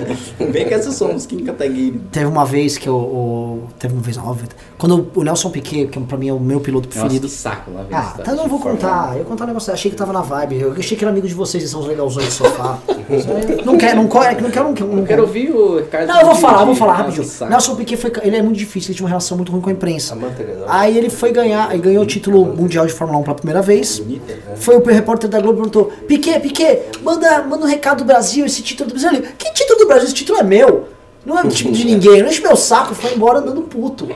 Vem 0.50 0.66
com 0.68 0.74
essa 0.76 0.92
somos 0.92 1.26
Kim 1.26 1.44
Kataguiri. 1.44 2.00
Teve 2.12 2.26
uma 2.26 2.46
vez 2.46 2.78
que 2.78 2.88
eu. 2.88 2.96
o- 2.96 3.68
teve 3.78 3.94
uma 3.94 4.02
vez, 4.02 4.18
óbvio. 4.18 4.48
Quando 4.82 5.12
o 5.14 5.24
Nelson 5.24 5.52
Piquet, 5.52 5.86
que 5.90 6.00
pra 6.00 6.18
mim 6.18 6.30
é 6.30 6.34
o 6.34 6.40
meu 6.40 6.60
piloto 6.60 6.88
Nossa, 6.88 7.02
preferido. 7.02 7.28
que 7.28 7.34
saco 7.34 7.70
lá. 7.70 7.86
Ah, 7.92 8.16
tá, 8.18 8.34
não 8.34 8.48
vou 8.48 8.60
contar. 8.60 9.10
Eu 9.12 9.18
vou 9.18 9.26
contar 9.26 9.44
um 9.44 9.48
negócio. 9.50 9.72
Achei 9.72 9.92
que 9.92 9.96
tava 9.96 10.12
na 10.12 10.22
vibe. 10.22 10.60
Eu 10.60 10.72
achei 10.72 10.98
que 10.98 11.04
era 11.04 11.12
amigo 11.12 11.28
de 11.28 11.36
vocês, 11.36 11.62
vocês 11.62 11.70
são 11.70 11.82
os 11.82 11.86
legalzões 11.86 12.26
do 12.26 12.32
sofá. 12.32 12.80
não 13.64 13.78
quer, 13.78 13.96
não 13.96 14.08
quer, 14.08 14.42
não 14.42 14.50
quero, 14.50 14.66
não 14.66 14.74
quero. 14.74 14.90
Não 14.90 14.98
Eu 14.98 15.06
quero 15.06 15.22
ouvir 15.22 15.52
o 15.52 15.78
Ricardo. 15.78 16.08
Não, 16.08 16.22
eu 16.22 16.26
vou 16.26 16.34
falar, 16.34 16.62
eu 16.62 16.66
vou 16.66 16.74
falar 16.74 16.94
Nossa, 16.94 17.04
rapidinho. 17.04 17.28
saco. 17.28 17.52
Nelson 17.52 17.76
Piquet 17.76 17.98
foi. 17.98 18.12
Ele 18.24 18.36
é 18.38 18.42
muito 18.42 18.58
difícil, 18.58 18.90
ele 18.90 18.96
tinha 18.96 19.06
uma 19.06 19.10
relação 19.10 19.38
muito 19.38 19.52
ruim 19.52 19.62
com 19.62 19.70
a 19.70 19.74
imprensa. 19.74 20.16
Não. 20.16 20.32
Aí 20.68 20.98
ele 20.98 21.12
foi 21.12 21.32
ganhar, 21.32 21.72
ele 21.72 21.84
ganhou 21.84 22.02
o 22.02 22.08
título 22.08 22.44
mundial 22.44 22.88
de 22.88 22.94
Fórmula 22.94 23.20
1 23.20 23.24
pela 23.24 23.36
primeira 23.36 23.62
vez. 23.62 24.00
Bonita. 24.00 24.34
Foi 24.56 24.78
o 24.78 24.84
repórter 24.84 25.30
da 25.30 25.40
Globo 25.40 25.60
e 25.60 25.62
perguntou: 25.62 25.94
Piquet, 26.08 26.40
Piquet, 26.40 26.86
manda, 27.04 27.44
manda 27.44 27.66
um 27.66 27.70
recado 27.70 28.00
do 28.00 28.06
Brasil, 28.06 28.48
esse 28.48 28.64
título 28.64 28.90
do 28.90 29.00
Brasil. 29.00 29.16
Ele, 29.16 29.28
que 29.38 29.54
título 29.54 29.78
do 29.78 29.86
Brasil? 29.86 30.06
Esse 30.06 30.16
título 30.16 30.40
é 30.40 30.44
meu. 30.44 30.88
Não 31.26 31.38
é 31.38 31.48
tipo 31.48 31.72
de 31.72 31.86
ninguém, 31.86 32.22
não 32.22 32.30
enche 32.30 32.42
meu 32.42 32.56
saco, 32.56 32.96
foi 32.96 33.14
embora 33.14 33.40
andando 33.40 33.62
puto. 33.62 34.08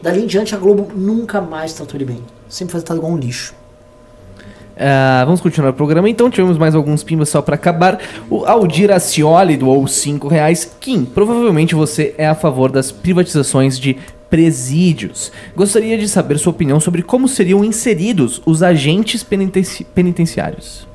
Dali 0.00 0.22
em 0.22 0.26
diante 0.26 0.54
a 0.54 0.58
Globo 0.58 0.88
nunca 0.94 1.40
mais 1.40 1.72
tratou 1.72 1.96
ele 1.96 2.04
bem. 2.04 2.18
Sempre 2.48 2.72
foi 2.72 2.80
tratado 2.80 2.98
igual 3.00 3.12
um 3.12 3.16
lixo. 3.18 3.52
Ah, 4.76 5.22
vamos 5.24 5.40
continuar 5.40 5.70
o 5.70 5.74
programa 5.74 6.08
então. 6.08 6.30
Tivemos 6.30 6.56
mais 6.56 6.74
alguns 6.74 7.02
pimbas 7.02 7.28
só 7.28 7.42
pra 7.42 7.56
acabar. 7.56 8.00
O 8.30 8.44
Aldir 8.44 8.90
Acioli 8.90 9.56
doou 9.56 9.86
5 9.86 10.28
reais. 10.28 10.70
Kim, 10.80 11.04
provavelmente 11.04 11.74
você 11.74 12.14
é 12.16 12.26
a 12.26 12.34
favor 12.34 12.70
das 12.70 12.90
privatizações 12.90 13.78
de 13.78 13.98
presídios. 14.30 15.30
Gostaria 15.54 15.98
de 15.98 16.08
saber 16.08 16.38
sua 16.38 16.52
opinião 16.52 16.80
sobre 16.80 17.02
como 17.02 17.28
seriam 17.28 17.62
inseridos 17.64 18.40
os 18.46 18.62
agentes 18.62 19.22
penitenci- 19.22 19.84
penitenciários. 19.84 20.86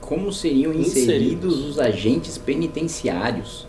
Como 0.00 0.32
seriam 0.32 0.72
Inseridos. 0.72 0.96
inseridos 1.02 1.64
os 1.68 1.78
agentes 1.78 2.38
penitenciários? 2.38 3.66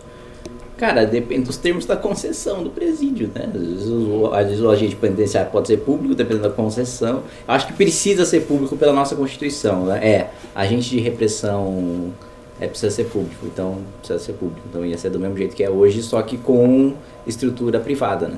Cara, 0.76 1.06
depende 1.06 1.46
dos 1.46 1.56
termos 1.56 1.86
da 1.86 1.96
concessão 1.96 2.62
do 2.62 2.68
presídio, 2.68 3.30
né? 3.34 3.50
Às 3.54 3.60
vezes, 3.60 3.88
o, 3.88 4.26
às 4.26 4.46
vezes 4.46 4.62
o 4.62 4.68
agente 4.68 4.94
penitenciário 4.94 5.50
pode 5.50 5.68
ser 5.68 5.78
público, 5.78 6.14
dependendo 6.14 6.48
da 6.48 6.54
concessão. 6.54 7.22
Acho 7.48 7.68
que 7.68 7.72
precisa 7.72 8.26
ser 8.26 8.40
público 8.40 8.76
pela 8.76 8.92
nossa 8.92 9.16
Constituição, 9.16 9.86
né? 9.86 10.06
É, 10.06 10.30
agente 10.54 10.90
de 10.90 11.00
repressão 11.00 12.12
é, 12.60 12.66
precisa 12.66 12.90
ser 12.90 13.04
público, 13.04 13.46
então 13.46 13.78
precisa 14.00 14.18
ser 14.18 14.34
público. 14.34 14.60
Então 14.68 14.84
ia 14.84 14.98
ser 14.98 15.08
do 15.08 15.18
mesmo 15.18 15.38
jeito 15.38 15.56
que 15.56 15.64
é 15.64 15.70
hoje, 15.70 16.02
só 16.02 16.20
que 16.20 16.36
com 16.36 16.92
estrutura 17.26 17.80
privada, 17.80 18.28
né? 18.28 18.36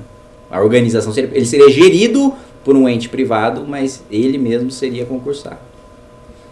A 0.49 0.61
organização 0.61 1.11
seria, 1.11 1.29
ele 1.33 1.45
seria 1.45 1.69
gerido 1.69 2.33
por 2.63 2.73
um 2.73 2.87
ente 2.87 3.09
privado, 3.09 3.65
mas 3.67 4.01
ele 4.09 4.37
mesmo 4.37 4.71
seria 4.71 5.05
concursar. 5.05 5.59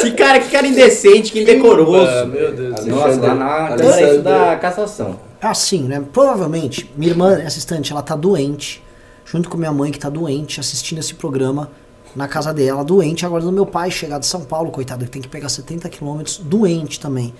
Que 0.01 0.11
cara, 0.11 0.39
que 0.39 0.49
cara 0.49 0.67
indecente, 0.67 1.31
que 1.31 1.41
indecoroso. 1.41 2.27
Meu 2.27 2.51
Deus 2.51 2.75
do 2.75 2.83
céu. 2.83 2.95
Nossa, 2.95 3.19
lá 3.19 3.35
na 3.35 3.75
isso 3.75 4.21
da 4.21 4.55
cassação. 4.57 5.19
É 5.41 5.47
assim, 5.47 5.83
né? 5.83 6.03
Provavelmente, 6.11 6.89
minha 6.95 7.11
irmã, 7.11 7.41
assistente, 7.45 7.91
ela 7.91 8.01
tá 8.01 8.15
doente, 8.15 8.83
junto 9.25 9.49
com 9.49 9.57
minha 9.57 9.71
mãe 9.71 9.91
que 9.91 9.99
tá 9.99 10.09
doente, 10.09 10.59
assistindo 10.59 10.99
esse 10.99 11.13
programa 11.13 11.69
na 12.15 12.27
casa 12.27 12.53
dela, 12.53 12.83
doente, 12.83 13.25
aguardando 13.25 13.51
meu 13.51 13.65
pai 13.65 13.89
chegar 13.89 14.19
de 14.19 14.25
São 14.25 14.41
Paulo, 14.41 14.71
coitado, 14.71 15.05
que 15.05 15.11
tem 15.11 15.21
que 15.21 15.27
pegar 15.27 15.49
70 15.49 15.87
quilômetros, 15.89 16.37
doente 16.37 16.99
também. 16.99 17.33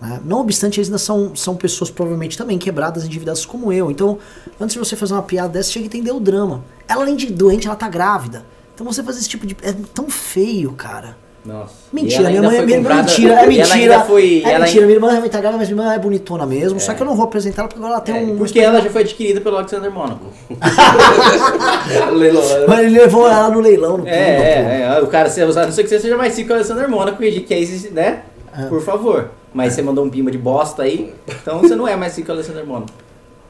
né? 0.00 0.20
Não 0.24 0.40
obstante, 0.40 0.78
eles 0.78 0.88
ainda 0.88 0.98
são, 0.98 1.34
são 1.34 1.56
pessoas 1.56 1.90
provavelmente 1.90 2.36
também 2.38 2.58
quebradas, 2.58 3.04
endividadas 3.04 3.44
como 3.44 3.72
eu. 3.72 3.90
Então, 3.90 4.18
antes 4.60 4.74
de 4.74 4.78
você 4.78 4.96
fazer 4.96 5.14
uma 5.14 5.22
piada 5.22 5.48
dessa, 5.48 5.70
tinha 5.70 5.82
que 5.82 5.88
entender 5.88 6.12
o 6.12 6.20
drama. 6.20 6.64
Ela, 6.88 7.02
além 7.02 7.16
de 7.16 7.26
doente, 7.26 7.66
ela 7.66 7.76
tá 7.76 7.88
grávida. 7.88 8.44
Então 8.74 8.86
você 8.86 9.02
fazer 9.02 9.20
esse 9.20 9.28
tipo 9.28 9.46
de. 9.46 9.56
É 9.62 9.72
tão 9.72 10.08
feio, 10.08 10.72
cara. 10.72 11.16
Nossa. 11.44 11.74
Mentira, 11.92 12.20
ela 12.20 12.30
minha 12.30 12.42
mãe 12.42 12.56
é 12.58 12.76
comprada- 12.76 13.02
mentira, 13.02 13.32
é 13.32 13.36
ela 13.38 13.46
mentira. 13.48 13.74
ainda 13.74 14.00
foi, 14.04 14.42
é 14.44 14.50
ela 14.52 14.64
mentira, 14.64 14.86
minha 14.86 14.94
irmã 14.96 15.10
realmente 15.10 15.32
tá 15.32 15.40
grávida, 15.40 15.58
mas 15.58 15.68
minha 15.70 15.82
irmã 15.82 15.92
é 15.94 15.98
bonitona 15.98 16.46
mesmo. 16.46 16.78
Só 16.78 16.94
que 16.94 17.02
eu 17.02 17.06
não 17.06 17.16
vou 17.16 17.24
apresentar 17.24 17.62
ela 17.62 17.68
porque 17.68 17.80
agora 17.80 17.94
ela 17.94 18.00
tem 18.00 18.14
É, 18.16 18.18
um. 18.32 18.36
porque 18.38 18.60
ela 18.60 18.80
já 18.80 18.88
foi 18.90 19.02
adquirida 19.02 19.40
pelo 19.40 19.56
Alexander 19.56 19.90
Mônaco. 19.90 20.26
Leilão. 22.12 22.42
Mas 22.68 22.78
ele 22.80 22.98
levou 23.00 23.28
ela 23.28 23.50
no 23.50 23.60
leilão, 23.60 23.98
no 23.98 24.06
É, 24.06 24.12
é, 24.12 24.82
é, 24.98 25.00
o 25.02 25.06
cara, 25.08 25.28
se- 25.28 25.42
a 25.42 25.46
não 25.46 25.72
ser 25.72 25.82
que 25.82 25.88
você 25.88 25.98
seja 25.98 26.16
mais 26.16 26.36
rico 26.36 26.46
que 26.46 26.52
o 26.52 26.56
Alexander 26.56 26.88
Mônaco, 26.88 27.18
que 27.18 27.52
é 27.54 27.60
esse, 27.60 27.90
né? 27.90 28.22
É. 28.56 28.66
Por 28.66 28.80
favor. 28.82 29.30
Mas 29.52 29.72
você 29.74 29.82
mandou 29.82 30.04
um 30.04 30.10
pimba 30.10 30.30
de 30.30 30.38
bosta 30.38 30.82
aí, 30.82 31.12
então 31.28 31.58
você 31.60 31.74
não 31.74 31.86
é 31.88 31.96
mais 31.96 32.16
rico 32.16 32.26
que 32.26 32.30
o 32.32 32.34
Alexander 32.34 32.64
Mônaco. 32.64 32.92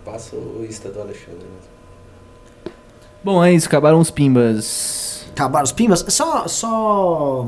Passa 0.04 0.34
o 0.34 0.64
Insta 0.68 0.88
do 0.88 1.00
Alexandre 1.00 1.34
mesmo. 1.40 2.72
Bom, 3.22 3.44
é 3.44 3.52
isso, 3.52 3.68
acabaram 3.68 4.00
os 4.00 4.10
pimbas. 4.10 5.26
Acabaram 5.32 5.64
os 5.64 5.72
pimbas. 5.72 6.04
Só. 6.08 6.48
só... 6.48 7.46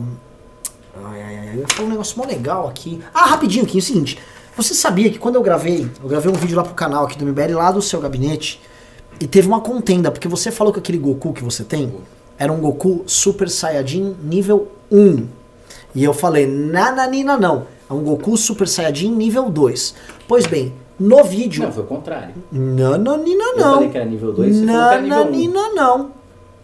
Ai, 1.02 1.22
ai, 1.22 1.38
ai, 1.38 1.48
eu 1.54 1.60
ia 1.60 1.68
falar 1.68 1.88
um 1.88 1.90
negócio 1.90 2.18
mó 2.18 2.24
legal 2.24 2.68
aqui. 2.68 3.00
Ah, 3.12 3.26
rapidinho 3.26 3.64
aqui, 3.64 3.78
é 3.78 3.80
o 3.80 3.82
seguinte. 3.82 4.18
Você 4.56 4.74
sabia 4.74 5.10
que 5.10 5.18
quando 5.18 5.34
eu 5.34 5.42
gravei, 5.42 5.88
eu 6.02 6.08
gravei 6.08 6.30
um 6.30 6.34
vídeo 6.36 6.56
lá 6.56 6.62
pro 6.62 6.74
canal 6.74 7.04
aqui 7.04 7.18
do 7.18 7.26
MBL, 7.26 7.54
lá 7.56 7.72
do 7.72 7.82
seu 7.82 8.00
gabinete, 8.00 8.60
e 9.20 9.26
teve 9.26 9.48
uma 9.48 9.60
contenda, 9.60 10.10
porque 10.10 10.28
você 10.28 10.50
falou 10.50 10.72
que 10.72 10.78
aquele 10.78 10.98
Goku 10.98 11.32
que 11.32 11.42
você 11.42 11.64
tem 11.64 11.92
era 12.38 12.52
um 12.52 12.60
Goku 12.60 13.02
Super 13.06 13.48
Saiyajin 13.48 14.14
nível 14.22 14.68
1. 14.90 15.26
E 15.94 16.04
eu 16.04 16.12
falei, 16.14 16.46
nananina 16.46 17.36
não. 17.36 17.66
É 17.88 17.92
um 17.92 18.02
Goku 18.02 18.36
Super 18.36 18.66
Saiyajin 18.68 19.10
nível 19.10 19.50
2. 19.50 19.94
Pois 20.26 20.46
bem, 20.46 20.72
no 20.98 21.22
vídeo. 21.24 21.64
Não, 21.64 21.72
foi 21.72 21.82
o 21.82 21.86
contrário. 21.86 22.34
Nananina 22.50 23.44
Eu 23.44 23.56
não. 23.56 23.74
falei 23.74 23.88
que 23.90 23.98
era 23.98 24.06
nível 24.06 24.32
2, 24.32 24.56
você 24.56 24.66
falou 24.66 24.80
que 24.88 24.94
era 24.94 25.02
nível 25.02 25.16
1. 25.18 25.18
Nananina 25.20 25.68
não. 25.74 26.10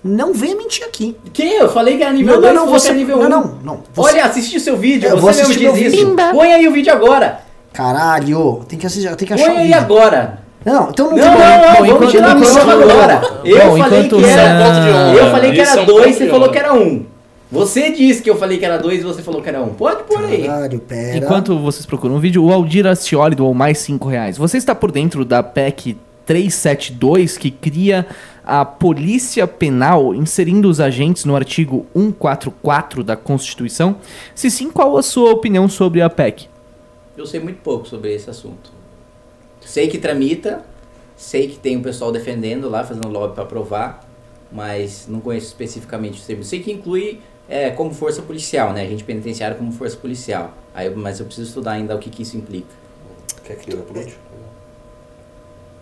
Não 0.03 0.33
venha 0.33 0.57
mentir 0.57 0.85
aqui. 0.85 1.15
Que? 1.33 1.43
Eu 1.43 1.69
falei 1.69 1.97
que 1.99 2.03
era 2.03 2.13
nível 2.13 2.35
Não, 2.35 2.41
2, 2.41 2.55
não, 2.55 2.65
não, 2.67 2.73
você 2.73 2.87
que 2.87 2.91
era 2.93 2.99
nível 2.99 3.17
não, 3.19 3.27
1. 3.27 3.29
não, 3.29 3.59
não, 3.63 3.81
você- 3.95 4.11
Olha, 4.13 4.25
assiste 4.25 4.57
o 4.57 4.61
seu 4.61 4.77
vídeo, 4.77 5.09
Eu 5.09 5.19
vou 5.19 5.33
você 5.33 5.47
mesmo 5.47 5.75
diz 5.75 5.93
isso. 5.93 6.17
Põe 6.33 6.53
aí 6.53 6.67
o 6.67 6.73
vídeo 6.73 6.93
agora. 6.93 7.41
Caralho, 7.73 8.65
tem 8.69 8.79
que 8.79 8.87
assistir, 8.87 9.15
tem 9.17 9.29
que 9.29 9.35
achar 9.35 9.47
Põe 9.47 9.59
aí 9.59 9.73
agora. 9.75 10.41
Não, 10.65 10.91
então 10.91 11.11
não, 11.11 11.17
Não, 11.17 11.23
tem 11.23 11.31
não, 11.31 11.39
problema. 11.39 11.67
não, 11.67 11.87
Bom, 11.87 11.93
vamos 11.99 12.11
tirar 12.11 12.31
a 12.33 12.37
prova 12.37 12.73
agora. 12.73 13.23
Eu 13.45 13.59
Bom, 13.71 13.79
falei 13.79 14.09
que 14.09 14.25
era... 14.25 15.13
Eu 15.15 15.31
falei 15.31 15.53
que 15.53 15.61
é 15.61 15.65
era 15.65 15.83
um 15.83 15.85
2, 15.87 16.05
ponto 16.07 16.19
você 16.19 16.29
falou 16.29 16.49
que 16.51 16.59
era 16.59 16.75
1. 16.75 16.83
Um. 16.83 17.07
Você 17.53 17.91
disse 17.91 18.23
que 18.23 18.31
eu 18.31 18.37
falei 18.37 18.59
que 18.59 18.65
era 18.65 18.79
2 18.79 19.01
e 19.01 19.03
você 19.03 19.23
falou 19.23 19.43
que 19.43 19.49
era 19.49 19.61
1. 19.61 19.65
Um. 19.65 19.69
Pode 19.71 20.03
pôr 20.05 20.25
aí. 20.25 20.45
Caralho, 20.47 20.79
pera. 20.81 21.17
Enquanto 21.17 21.59
vocês 21.59 21.85
procuram 21.87 22.17
o 22.17 22.19
vídeo, 22.21 22.45
o 22.45 22.53
Aldir 22.53 22.87
Acioli 22.87 23.35
doou 23.35 23.53
mais 23.55 23.79
5 23.79 24.09
reais. 24.09 24.37
Você 24.39 24.57
está 24.57 24.75
por 24.75 24.93
dentro 24.93 25.25
da 25.25 25.43
PEC 25.43 25.97
372 26.27 27.37
que 27.39 27.51
cria 27.51 28.07
a 28.45 28.65
Polícia 28.65 29.47
Penal 29.47 30.15
inserindo 30.15 30.69
os 30.69 30.81
agentes 30.81 31.25
no 31.25 31.37
artigo 31.37 31.87
144 31.95 33.05
da 33.05 33.17
Constituição? 33.17 33.97
Se 34.35 34.51
sim, 34.51 34.71
qual 34.71 34.97
a 34.97 35.03
sua 35.03 35.33
opinião 35.33 35.69
sobre 35.69 36.03
a 36.03 36.11
PEC? 36.11 36.49
Eu 37.17 37.27
sei 37.27 37.41
muito 37.41 37.61
pouco 37.61 37.87
sobre 37.87 38.15
esse 38.15 38.31
assunto. 38.31 38.73
Sei 39.61 39.89
que 39.89 39.99
tramita, 39.99 40.65
sei 41.17 41.49
que 41.49 41.59
tem 41.59 41.77
o 41.77 41.83
pessoal 41.83 42.11
defendendo 42.11 42.69
lá, 42.69 42.83
fazendo 42.83 43.09
lobby 43.09 43.35
para 43.35 43.45
aprovar, 43.45 44.01
mas 44.51 45.07
não 45.07 45.21
conheço 45.21 45.49
especificamente 45.49 46.21
o 46.21 46.25
termo. 46.25 46.43
Sei 46.43 46.61
que 46.61 46.73
inclui 46.73 47.21
é, 47.49 47.71
como 47.71 47.93
força 47.93 48.23
policial, 48.23 48.73
né? 48.73 48.83
Agente 48.83 49.05
penitenciário 49.05 49.57
como 49.57 49.73
força 49.73 49.97
policial. 49.97 50.55
Aí, 50.75 50.89
mas 50.95 51.21
eu 51.21 51.27
preciso 51.27 51.49
estudar 51.49 51.73
ainda 51.73 51.95
o 51.95 51.99
que, 51.99 52.09
que 52.09 52.23
isso 52.23 52.37
implica. 52.37 52.75
Quer 53.45 53.57
que 53.57 53.73
eu? 53.73 53.85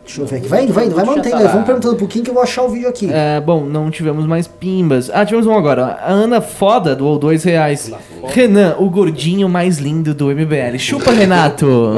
Deixa 0.09 0.22
eu 0.22 0.26
ver 0.26 0.36
aqui. 0.36 0.48
Vai 0.48 0.64
indo, 0.64 0.72
vai 0.72 0.86
indo, 0.86 0.94
vai 0.94 1.05
mantendo 1.05 1.36
tá. 1.36 1.48
Vamos 1.48 1.66
perguntando 1.66 1.94
um 1.94 1.98
pouquinho 1.98 2.24
que 2.24 2.30
eu 2.30 2.35
vou 2.35 2.43
achar 2.43 2.62
o 2.62 2.70
vídeo 2.70 2.89
aqui. 2.89 3.10
É, 3.12 3.39
bom, 3.40 3.64
não 3.64 3.90
tivemos 3.90 4.24
mais 4.26 4.48
pimbas. 4.48 5.10
Ah, 5.12 5.22
tivemos 5.26 5.47
um 5.47 5.52
agora. 5.52 5.98
A 6.02 6.10
Ana 6.10 6.40
Foda 6.40 6.97
doou 6.97 7.18
dois 7.18 7.44
reais. 7.44 7.93
Renan, 8.24 8.76
o 8.78 8.89
gordinho 8.89 9.51
mais 9.51 9.76
lindo 9.76 10.14
do 10.14 10.28
MBL. 10.28 10.78
Chupa, 10.78 11.10
Renato. 11.12 11.94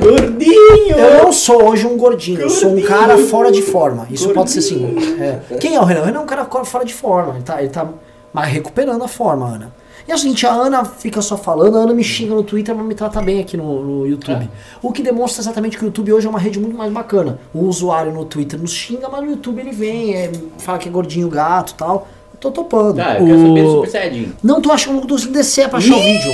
Gordinho! 0.00 0.96
Eu 0.96 1.22
não 1.24 1.32
sou 1.32 1.68
hoje 1.68 1.86
um 1.86 1.96
gordinho, 1.96 2.40
eu 2.40 2.50
sou 2.50 2.76
um 2.76 2.82
cara 2.82 3.16
fora 3.16 3.52
de 3.52 3.62
forma. 3.62 4.06
Isso 4.10 4.30
pode 4.30 4.50
ser 4.50 4.58
assim. 4.58 4.96
é. 5.20 5.56
Quem 5.58 5.76
é 5.76 5.80
o 5.80 5.84
Renan? 5.84 6.00
O 6.00 6.04
Renan 6.04 6.18
é 6.18 6.22
um 6.22 6.26
cara 6.26 6.44
fora 6.64 6.84
de 6.84 6.92
forma. 6.92 7.34
Ele 7.34 7.44
tá, 7.44 7.60
ele 7.60 7.70
tá 7.70 7.86
mas 8.32 8.48
recuperando 8.48 9.02
a 9.04 9.08
forma, 9.08 9.46
Ana. 9.46 9.72
E 10.08 10.12
é 10.12 10.14
o 10.14 10.18
seguinte, 10.18 10.46
a 10.46 10.52
Ana 10.52 10.84
fica 10.84 11.20
só 11.20 11.36
falando, 11.36 11.76
a 11.76 11.80
Ana 11.80 11.92
me 11.92 12.04
xinga 12.04 12.34
no 12.34 12.42
Twitter, 12.44 12.72
mas 12.74 12.86
me 12.86 12.94
trata 12.94 13.20
bem 13.20 13.40
aqui 13.40 13.56
no, 13.56 13.82
no 13.82 14.06
YouTube. 14.06 14.48
O 14.80 14.92
que 14.92 15.02
demonstra 15.02 15.42
exatamente 15.42 15.76
que 15.76 15.82
o 15.84 15.86
YouTube 15.86 16.12
hoje 16.12 16.26
é 16.26 16.30
uma 16.30 16.38
rede 16.38 16.60
muito 16.60 16.76
mais 16.76 16.92
bacana. 16.92 17.40
O 17.52 17.64
usuário 17.64 18.12
no 18.12 18.24
Twitter 18.24 18.58
nos 18.60 18.72
xinga, 18.72 19.08
mas 19.08 19.20
no 19.22 19.30
YouTube 19.30 19.58
ele 19.60 19.72
vem, 19.72 20.14
é, 20.14 20.30
fala 20.58 20.78
que 20.78 20.88
é 20.88 20.92
gordinho 20.92 21.28
gato 21.28 21.72
e 21.72 21.74
tal. 21.74 22.06
Eu 22.34 22.38
tô 22.38 22.50
topando. 22.52 23.00
Ah, 23.00 23.16
eu 23.18 23.26
quero 23.26 23.38
O- 23.38 23.46
saber 23.48 23.62
do 23.64 23.70
Super 23.72 23.90
Saiyajin. 23.90 24.32
Não 24.44 24.60
tô 24.60 24.70
achando 24.70 25.00
que 25.00 25.08
consigo 25.08 25.32
descer 25.32 25.68
pra 25.68 25.78
achar 25.78 25.96
o 25.96 26.00
vídeo. 26.00 26.32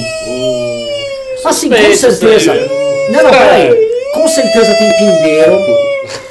Assim, 1.46 1.68
com 1.70 1.94
certeza. 1.96 2.54
Não, 3.10 3.22
não, 3.22 3.30
peraí. 3.30 3.92
Com 4.14 4.28
certeza 4.28 4.74
tem 4.74 4.92
pimbeiro. 4.98 5.58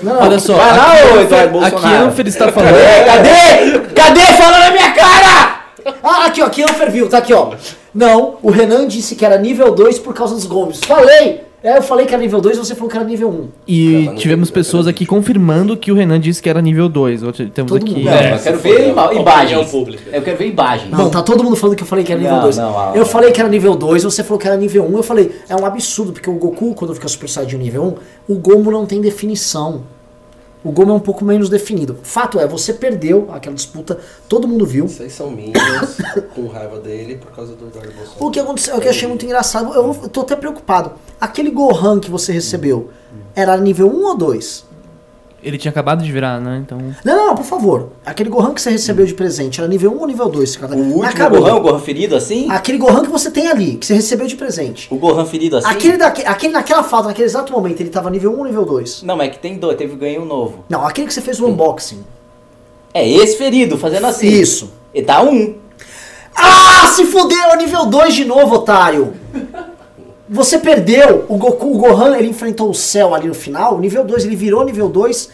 Não. 0.03 0.21
Olha 0.21 0.39
só, 0.39 0.53
Vai 0.55 0.77
lá, 0.77 0.93
aqui, 0.93 1.01
ô, 1.17 1.21
Eduardo 1.21 1.59
aqui 1.59 1.71
Bolsonaro. 1.71 2.05
Anfer 2.05 2.27
está 2.27 2.51
falando. 2.51 2.73
Cadê? 3.05 3.05
Cadê? 3.05 3.79
Cadê? 3.95 4.33
Fala 4.37 4.59
na 4.59 4.71
minha 4.71 4.91
cara! 4.93 5.60
Ah, 6.03 6.25
aqui, 6.25 6.41
ó, 6.41 6.45
aqui 6.45 6.61
é 6.61 6.65
o 6.65 6.69
Fervil, 6.73 7.07
tá 7.09 7.17
aqui, 7.19 7.33
ó. 7.33 7.53
Não, 7.93 8.35
o 8.41 8.49
Renan 8.49 8.87
disse 8.87 9.15
que 9.15 9.25
era 9.25 9.37
nível 9.37 9.73
2 9.73 9.99
por 9.99 10.13
causa 10.13 10.33
dos 10.35 10.45
Gomes. 10.45 10.79
Falei! 10.79 11.41
É, 11.63 11.77
eu 11.77 11.81
falei 11.83 12.07
que 12.07 12.13
era 12.15 12.23
nível 12.23 12.41
2 12.41 12.57
você 12.57 12.73
falou 12.73 12.89
que 12.89 12.95
era 12.97 13.05
nível 13.05 13.29
1. 13.29 13.47
E 13.67 14.05
Cara, 14.05 14.17
tivemos 14.17 14.49
não 14.49 14.53
pessoas 14.55 14.87
aqui 14.87 15.05
confirmando 15.05 15.77
que 15.77 15.91
o 15.91 15.95
Renan 15.95 16.19
disse 16.19 16.41
que 16.41 16.49
era 16.49 16.59
nível 16.59 16.89
2. 16.89 17.21
Outro- 17.21 17.47
Temos 17.51 17.71
Todo 17.71 17.83
aqui. 17.83 17.93
mundo. 17.93 18.05
Não, 18.05 18.11
É, 18.13 18.33
eu 18.33 18.39
quero 18.39 18.57
ver 18.57 18.89
ima- 18.89 19.13
imagens. 19.13 19.69
pública. 19.69 20.03
Eu 20.11 20.21
quero 20.23 20.37
ver 20.37 20.47
imagens. 20.47 20.89
Não, 20.89 21.11
tá 21.11 21.21
todo 21.21 21.43
mundo 21.43 21.55
falando 21.55 21.75
que 21.75 21.83
eu 21.83 21.87
falei 21.87 22.03
que 22.03 22.11
era 22.11 22.19
nível 22.19 22.35
Não, 22.37 22.41
2. 22.43 22.57
não, 22.57 22.79
ah, 22.79 22.91
eu 22.95 23.01
não. 23.01 23.05
falei 23.05 23.31
que 23.31 23.39
era 23.39 23.47
nível 23.47 23.75
2, 23.75 24.03
você 24.03 24.23
falou 24.23 24.39
que 24.39 24.47
era 24.47 24.57
nível 24.57 24.83
1. 24.91 24.97
Eu 24.97 25.03
falei, 25.03 25.31
é 25.47 25.55
um 25.55 25.63
absurdo, 25.63 26.13
porque 26.13 26.27
o 26.31 26.33
Goku, 26.33 26.73
quando 26.73 26.95
fica 26.95 27.07
Super 27.07 27.29
Saiyajin 27.29 27.57
nível 27.59 27.95
1, 28.27 28.33
o 28.33 28.37
Gomu 28.39 28.71
não 28.71 28.87
tem 28.87 28.99
definição. 28.99 29.83
O 30.63 30.71
Gomu 30.71 30.91
é 30.91 30.95
um 30.95 30.99
pouco 30.99 31.25
menos 31.25 31.49
definido. 31.49 31.97
Fato 32.03 32.39
é, 32.39 32.47
você 32.47 32.71
perdeu 32.71 33.27
aquela 33.31 33.55
disputa, 33.55 33.99
todo 34.29 34.47
mundo 34.47 34.65
viu. 34.65 34.87
Vocês 34.87 35.11
são 35.13 35.31
minions 35.31 35.97
com 36.35 36.47
raiva 36.47 36.79
dele 36.79 37.17
por 37.17 37.31
causa 37.31 37.55
do 37.55 37.67
Eduardo 37.67 37.91
Bolsonaro. 37.93 38.25
O 38.25 38.31
que 38.31 38.39
aconteceu, 38.39 38.77
o 38.77 38.79
que 38.79 38.87
eu 38.87 38.91
achei 38.91 39.07
muito 39.07 39.25
engraçado, 39.25 39.73
eu, 39.73 39.97
eu 40.03 40.09
tô 40.09 40.21
até 40.21 40.35
preocupado. 40.35 40.93
Aquele 41.19 41.49
Gohan 41.49 41.99
que 41.99 42.11
você 42.11 42.31
recebeu, 42.31 42.91
era 43.35 43.57
nível 43.57 43.87
1 43.87 44.05
ou 44.05 44.17
2? 44.17 44.70
Ele 45.43 45.57
tinha 45.57 45.71
acabado 45.71 46.03
de 46.03 46.11
virar, 46.11 46.39
né? 46.39 46.61
Então. 46.63 46.77
Não, 47.03 47.15
não, 47.15 47.27
não, 47.27 47.35
por 47.35 47.45
favor. 47.45 47.89
Aquele 48.05 48.29
Gohan 48.29 48.53
que 48.53 48.61
você 48.61 48.69
recebeu 48.69 49.05
de 49.05 49.13
presente, 49.13 49.59
era 49.59 49.67
nível 49.67 49.91
1 49.91 49.99
ou 49.99 50.07
nível 50.07 50.29
2? 50.29 50.55
Cara? 50.55 50.75
O 50.75 50.77
último 50.77 51.03
Acabou. 51.03 51.41
Gohan, 51.41 51.55
o 51.55 51.61
Gohan 51.61 51.79
ferido 51.79 52.15
assim? 52.15 52.49
Aquele 52.49 52.77
Gohan 52.77 53.01
que 53.03 53.09
você 53.09 53.31
tem 53.31 53.47
ali, 53.47 53.75
que 53.75 53.85
você 53.85 53.95
recebeu 53.95 54.27
de 54.27 54.35
presente. 54.35 54.87
O 54.91 54.97
Gohan 54.97 55.25
ferido 55.25 55.57
assim? 55.57 55.67
Aquele, 55.67 55.97
daque, 55.97 56.23
aquele 56.25 56.53
naquela 56.53 56.83
falta, 56.83 57.07
naquele 57.07 57.25
exato 57.25 57.51
momento, 57.51 57.81
ele 57.81 57.89
tava 57.89 58.09
nível 58.09 58.31
1 58.33 58.37
ou 58.37 58.45
nível 58.45 58.65
2? 58.65 59.03
Não, 59.03 59.17
mas 59.17 59.27
é 59.27 59.29
que 59.31 59.39
tem 59.39 59.57
dois, 59.57 59.75
teve 59.77 59.95
ganho 59.95 60.21
um 60.21 60.25
novo. 60.25 60.63
Não, 60.69 60.85
aquele 60.85 61.07
que 61.07 61.13
você 61.13 61.21
fez 61.21 61.39
o 61.39 61.47
unboxing. 61.47 62.03
É 62.93 63.07
esse 63.07 63.37
ferido, 63.37 63.77
fazendo 63.77 64.05
assim. 64.05 64.27
Isso. 64.27 64.71
Ele 64.93 65.05
tá 65.05 65.21
um. 65.21 65.55
Ah, 66.35 66.87
se 66.87 67.05
fudeu, 67.05 67.51
é 67.51 67.57
nível 67.57 67.85
2 67.85 68.13
de 68.13 68.25
novo, 68.25 68.55
otário. 68.55 69.13
Você 70.33 70.57
perdeu. 70.57 71.25
O 71.27 71.35
Goku, 71.35 71.75
o 71.75 71.77
Gohan, 71.77 72.17
ele 72.17 72.29
enfrentou 72.29 72.69
o 72.69 72.73
céu 72.73 73.13
ali 73.13 73.27
no 73.27 73.33
final. 73.33 73.77
Nível 73.77 74.05
2, 74.05 74.23
ele 74.23 74.35
virou 74.37 74.63
nível 74.63 74.87
2 74.87 75.29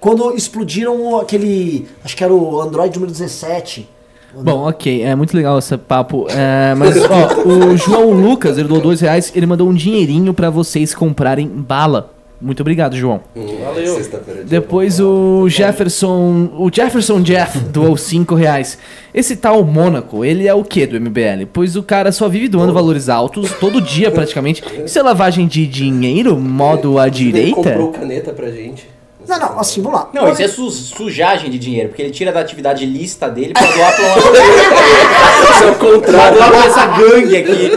quando 0.00 0.34
explodiram 0.34 1.18
aquele. 1.18 1.86
Acho 2.02 2.16
que 2.16 2.24
era 2.24 2.32
o 2.32 2.58
Android 2.58 2.94
número 2.94 3.12
17. 3.12 3.86
Bom, 4.34 4.66
ok, 4.66 5.02
é 5.02 5.14
muito 5.14 5.36
legal 5.36 5.58
esse 5.58 5.76
papo. 5.76 6.26
É, 6.30 6.74
mas, 6.74 6.96
ó, 6.96 7.46
o 7.46 7.76
João 7.76 8.10
Lucas, 8.10 8.56
ele 8.56 8.68
doou 8.68 8.80
dois 8.80 9.02
reais, 9.02 9.32
ele 9.34 9.46
mandou 9.46 9.68
um 9.68 9.74
dinheirinho 9.74 10.32
pra 10.32 10.48
vocês 10.48 10.94
comprarem 10.94 11.46
bala. 11.46 12.10
Muito 12.40 12.60
obrigado, 12.60 12.96
João. 12.96 13.20
Valeu. 13.34 14.00
De 14.00 14.44
Depois 14.44 15.00
o 15.00 15.48
Jefferson. 15.48 16.50
O 16.56 16.70
Jefferson 16.72 17.20
Jeff 17.20 17.58
doou 17.70 17.96
5 17.96 18.34
reais. 18.34 18.78
Esse 19.12 19.36
tal 19.36 19.64
Mônaco, 19.64 20.24
ele 20.24 20.46
é 20.46 20.54
o 20.54 20.62
que 20.62 20.86
do 20.86 21.00
MBL? 21.00 21.46
Pois 21.52 21.74
o 21.74 21.82
cara 21.82 22.12
só 22.12 22.28
vive 22.28 22.48
doando 22.48 22.72
valores 22.72 23.08
altos, 23.08 23.50
todo 23.58 23.80
dia 23.80 24.10
praticamente. 24.10 24.62
Isso 24.86 24.98
é 24.98 25.02
lavagem 25.02 25.46
de 25.46 25.66
dinheiro, 25.66 26.36
modo 26.38 26.98
à 26.98 27.06
Ele 27.06 27.16
direita? 27.16 27.56
comprou 27.56 27.90
caneta 27.92 28.32
pra 28.32 28.50
gente. 28.50 28.88
Não, 29.28 29.38
não, 29.38 29.60
assim, 29.60 29.82
vamos 29.82 30.00
lá. 30.00 30.08
Não, 30.12 30.32
isso 30.32 30.42
é 30.42 30.48
su- 30.48 30.70
sujagem 30.70 31.50
de 31.50 31.58
dinheiro, 31.58 31.90
porque 31.90 32.00
ele 32.00 32.10
tira 32.10 32.32
da 32.32 32.40
atividade 32.40 32.86
lista 32.86 33.28
dele 33.28 33.52
pra 33.52 33.66
doar 33.66 33.94
pra 33.94 34.04
uma. 34.06 34.16
Isso 35.54 35.64
é 35.64 35.70
o 35.70 35.74
contrário. 35.76 36.36
doar 36.38 36.50
pra 36.50 36.64
essa 36.66 36.86
gangue 36.86 37.36
aqui. 37.36 37.70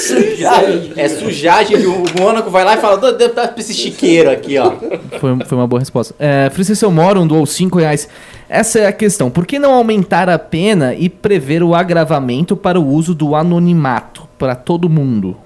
sujagem. 0.00 0.92
É 0.96 1.08
sujagem 1.08 1.78
de 1.78 1.86
o 1.86 2.04
Mônaco 2.18 2.50
vai 2.50 2.64
lá 2.64 2.74
e 2.76 2.80
fala, 2.80 2.96
"Dá- 2.96 3.28
dá 3.28 3.48
pra 3.48 3.54
esse 3.60 3.74
chiqueiro 3.74 4.30
aqui, 4.30 4.58
ó. 4.58 4.72
Foi, 5.18 5.36
foi 5.46 5.58
uma 5.58 5.66
boa 5.66 5.80
resposta. 5.80 6.14
É, 6.18 6.50
Francisco 6.50 6.90
Moron 6.90 7.26
doou 7.26 7.46
5 7.46 7.78
reais. 7.78 8.08
Essa 8.48 8.80
é 8.80 8.86
a 8.86 8.92
questão. 8.92 9.30
Por 9.30 9.46
que 9.46 9.58
não 9.58 9.72
aumentar 9.74 10.28
a 10.28 10.38
pena 10.38 10.94
e 10.94 11.08
prever 11.08 11.62
o 11.62 11.74
agravamento 11.74 12.56
para 12.56 12.80
o 12.80 12.86
uso 12.86 13.14
do 13.14 13.34
anonimato 13.34 14.28
para 14.38 14.54
todo 14.54 14.88
mundo? 14.88 15.36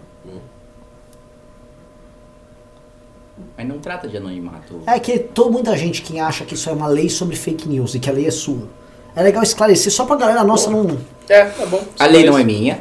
Mas 3.56 3.66
não 3.66 3.78
trata 3.78 4.09
de 4.09 4.16
anonimato. 4.16 4.81
É 4.86 4.98
que 4.98 5.18
todo 5.18 5.51
muita 5.51 5.76
gente 5.76 6.02
que 6.02 6.18
acha 6.18 6.44
que 6.44 6.55
isso 6.55 6.68
é 6.68 6.72
uma 6.72 6.89
lei 6.89 7.09
sobre 7.09 7.36
fake 7.36 7.68
news 7.68 7.94
e 7.94 8.01
que 8.01 8.10
a 8.10 8.12
lei 8.12 8.26
é 8.26 8.31
sua. 8.31 8.68
É 9.14 9.22
legal 9.22 9.43
esclarecer, 9.43 9.93
só 9.93 10.05
pra 10.05 10.16
galera 10.16 10.43
nossa 10.43 10.68
não. 10.70 10.98
É, 11.28 11.44
tá 11.44 11.66
bom. 11.66 11.82
A 11.98 12.06
lei 12.06 12.24
não 12.24 12.36
é 12.36 12.43
minha. 12.43 12.81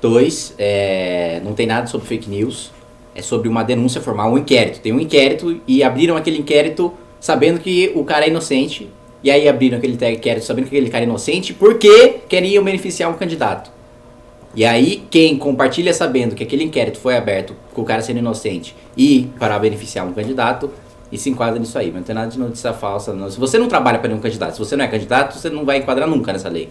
Dois, 0.00 0.54
é, 0.58 1.40
não 1.42 1.54
tem 1.54 1.66
nada 1.66 1.86
sobre 1.86 2.06
fake 2.06 2.28
news. 2.28 2.70
É 3.14 3.22
sobre 3.22 3.48
uma 3.48 3.62
denúncia 3.62 4.00
formal, 4.00 4.30
um 4.30 4.38
inquérito. 4.38 4.80
Tem 4.80 4.92
um 4.92 5.00
inquérito 5.00 5.58
e 5.66 5.82
abriram 5.82 6.16
aquele 6.16 6.38
inquérito 6.38 6.92
sabendo 7.18 7.58
que 7.58 7.90
o 7.94 8.04
cara 8.04 8.26
é 8.26 8.28
inocente. 8.28 8.90
E 9.22 9.30
aí 9.30 9.48
abriram 9.48 9.78
aquele 9.78 9.94
inquérito 9.94 10.44
sabendo 10.44 10.68
que 10.68 10.76
aquele 10.76 10.90
cara 10.90 11.04
é 11.04 11.06
inocente 11.06 11.54
porque 11.54 12.20
queriam 12.28 12.62
beneficiar 12.62 13.10
um 13.10 13.14
candidato. 13.14 13.70
E 14.56 14.64
aí, 14.64 15.06
quem 15.10 15.36
compartilha 15.36 15.92
sabendo 15.92 16.34
que 16.34 16.42
aquele 16.42 16.64
inquérito 16.64 16.98
foi 16.98 17.14
aberto 17.14 17.54
com 17.74 17.82
o 17.82 17.84
cara 17.84 18.00
sendo 18.00 18.18
inocente 18.20 18.74
e 18.96 19.30
para 19.38 19.58
beneficiar 19.58 20.06
um 20.06 20.12
candidato, 20.14 20.70
e 21.12 21.18
se 21.18 21.28
enquadra 21.30 21.60
nisso 21.60 21.78
aí. 21.78 21.92
Não 21.92 22.02
tem 22.02 22.14
nada 22.14 22.28
de 22.30 22.38
notícia 22.38 22.72
falsa, 22.72 23.12
não. 23.12 23.30
Se 23.30 23.38
você 23.38 23.58
não 23.58 23.68
trabalha 23.68 23.98
para 23.98 24.08
nenhum 24.08 24.20
candidato, 24.20 24.54
se 24.54 24.58
você 24.58 24.74
não 24.74 24.84
é 24.84 24.88
candidato, 24.88 25.38
você 25.38 25.50
não 25.50 25.64
vai 25.64 25.76
enquadrar 25.76 26.08
nunca 26.08 26.32
nessa 26.32 26.48
lei. 26.48 26.70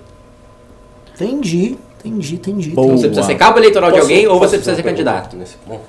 Entendi, 1.14 1.78
entendi, 2.04 2.36
entendi. 2.36 2.70
Boa. 2.72 2.98
Você 2.98 3.08
precisa 3.08 3.26
ser 3.26 3.36
cabo 3.36 3.60
eleitoral 3.60 3.92
de 3.92 3.98
Posso- 4.00 4.10
alguém 4.12 4.28
ou 4.28 4.40
você 4.40 4.58
precisa 4.58 4.76
ser 4.76 4.84
candidato. 4.84 5.38
nesse 5.38 5.56
ponto? 5.58 5.84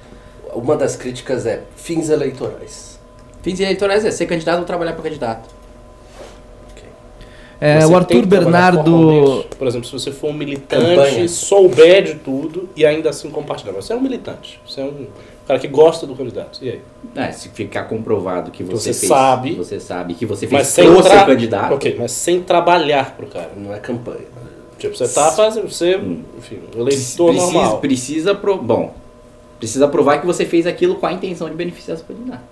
Uma 0.55 0.77
das 0.77 0.97
críticas 0.97 1.45
é 1.47 1.63
fins 1.77 2.09
eleitorais. 2.09 2.99
Fins 3.43 3.59
eleitorais 3.59 4.05
é 4.05 4.11
ser 4.11 4.27
candidato 4.27 4.61
ou 4.61 4.65
trabalhar 4.65 4.93
para 4.93 5.03
candidato. 5.03 5.49
É, 7.61 7.87
o 7.87 7.97
Arthur 7.97 8.27
Bernardo. 8.27 9.45
Por 9.59 9.67
exemplo, 9.67 9.87
se 9.87 9.93
você 9.93 10.13
for 10.13 10.29
um 10.31 10.33
militante, 10.35 10.85
Campanha. 10.97 11.29
souber 11.29 12.03
de 12.05 12.15
tudo 12.17 12.69
e 12.77 12.85
ainda 12.85 13.09
assim 13.11 13.31
compartilhar. 13.31 13.73
Mas 13.73 13.85
Você 13.87 13.93
é 13.93 13.97
um 13.97 14.01
militante. 14.01 14.61
Você 14.67 14.81
é 14.83 14.85
um 14.85 15.07
cara 15.47 15.59
que 15.59 15.69
gosta 15.69 16.07
do 16.07 16.15
candidato. 16.15 16.59
E 16.63 16.69
aí? 16.71 16.81
É, 17.15 17.33
se 17.33 17.49
ficar 17.49 17.85
comprovado 17.85 18.51
que 18.51 18.63
você, 18.63 18.93
Você 18.93 19.01
fez, 19.01 19.09
sabe. 19.09 19.55
você 19.55 19.81
sabe 19.81 20.15
que 20.15 20.27
você 20.27 20.47
fez 20.47 20.53
Mas 20.53 20.69
sem 20.69 20.85
pro 20.93 21.03
seu 21.03 21.25
candidato. 21.25 21.75
Ok, 21.75 21.97
mas 21.99 22.13
sem 22.13 22.43
trabalhar 22.43 23.17
pro 23.17 23.27
cara. 23.27 23.53
Não 23.57 23.73
é 23.75 23.79
campanha. 23.79 24.27
Tipo, 24.79 24.95
você 24.95 25.09
tá 25.09 25.33
fazendo. 25.33 25.71
Você, 25.71 25.97
Hum. 25.97 26.21
enfim, 26.37 26.59
eleitor 26.75 26.87
precisa, 27.33 27.53
normal. 27.53 27.79
precisa 27.79 28.35
pro, 28.35 28.59
bom, 28.59 28.93
precisa 29.59 29.89
provar 29.89 30.21
que 30.21 30.27
você 30.27 30.45
fez 30.45 30.67
aquilo 30.67 30.97
com 30.97 31.07
a 31.07 31.13
intenção 31.15 31.49
de 31.49 31.55
beneficiar 31.55 31.97
seu 31.97 32.07
candidato. 32.07 32.43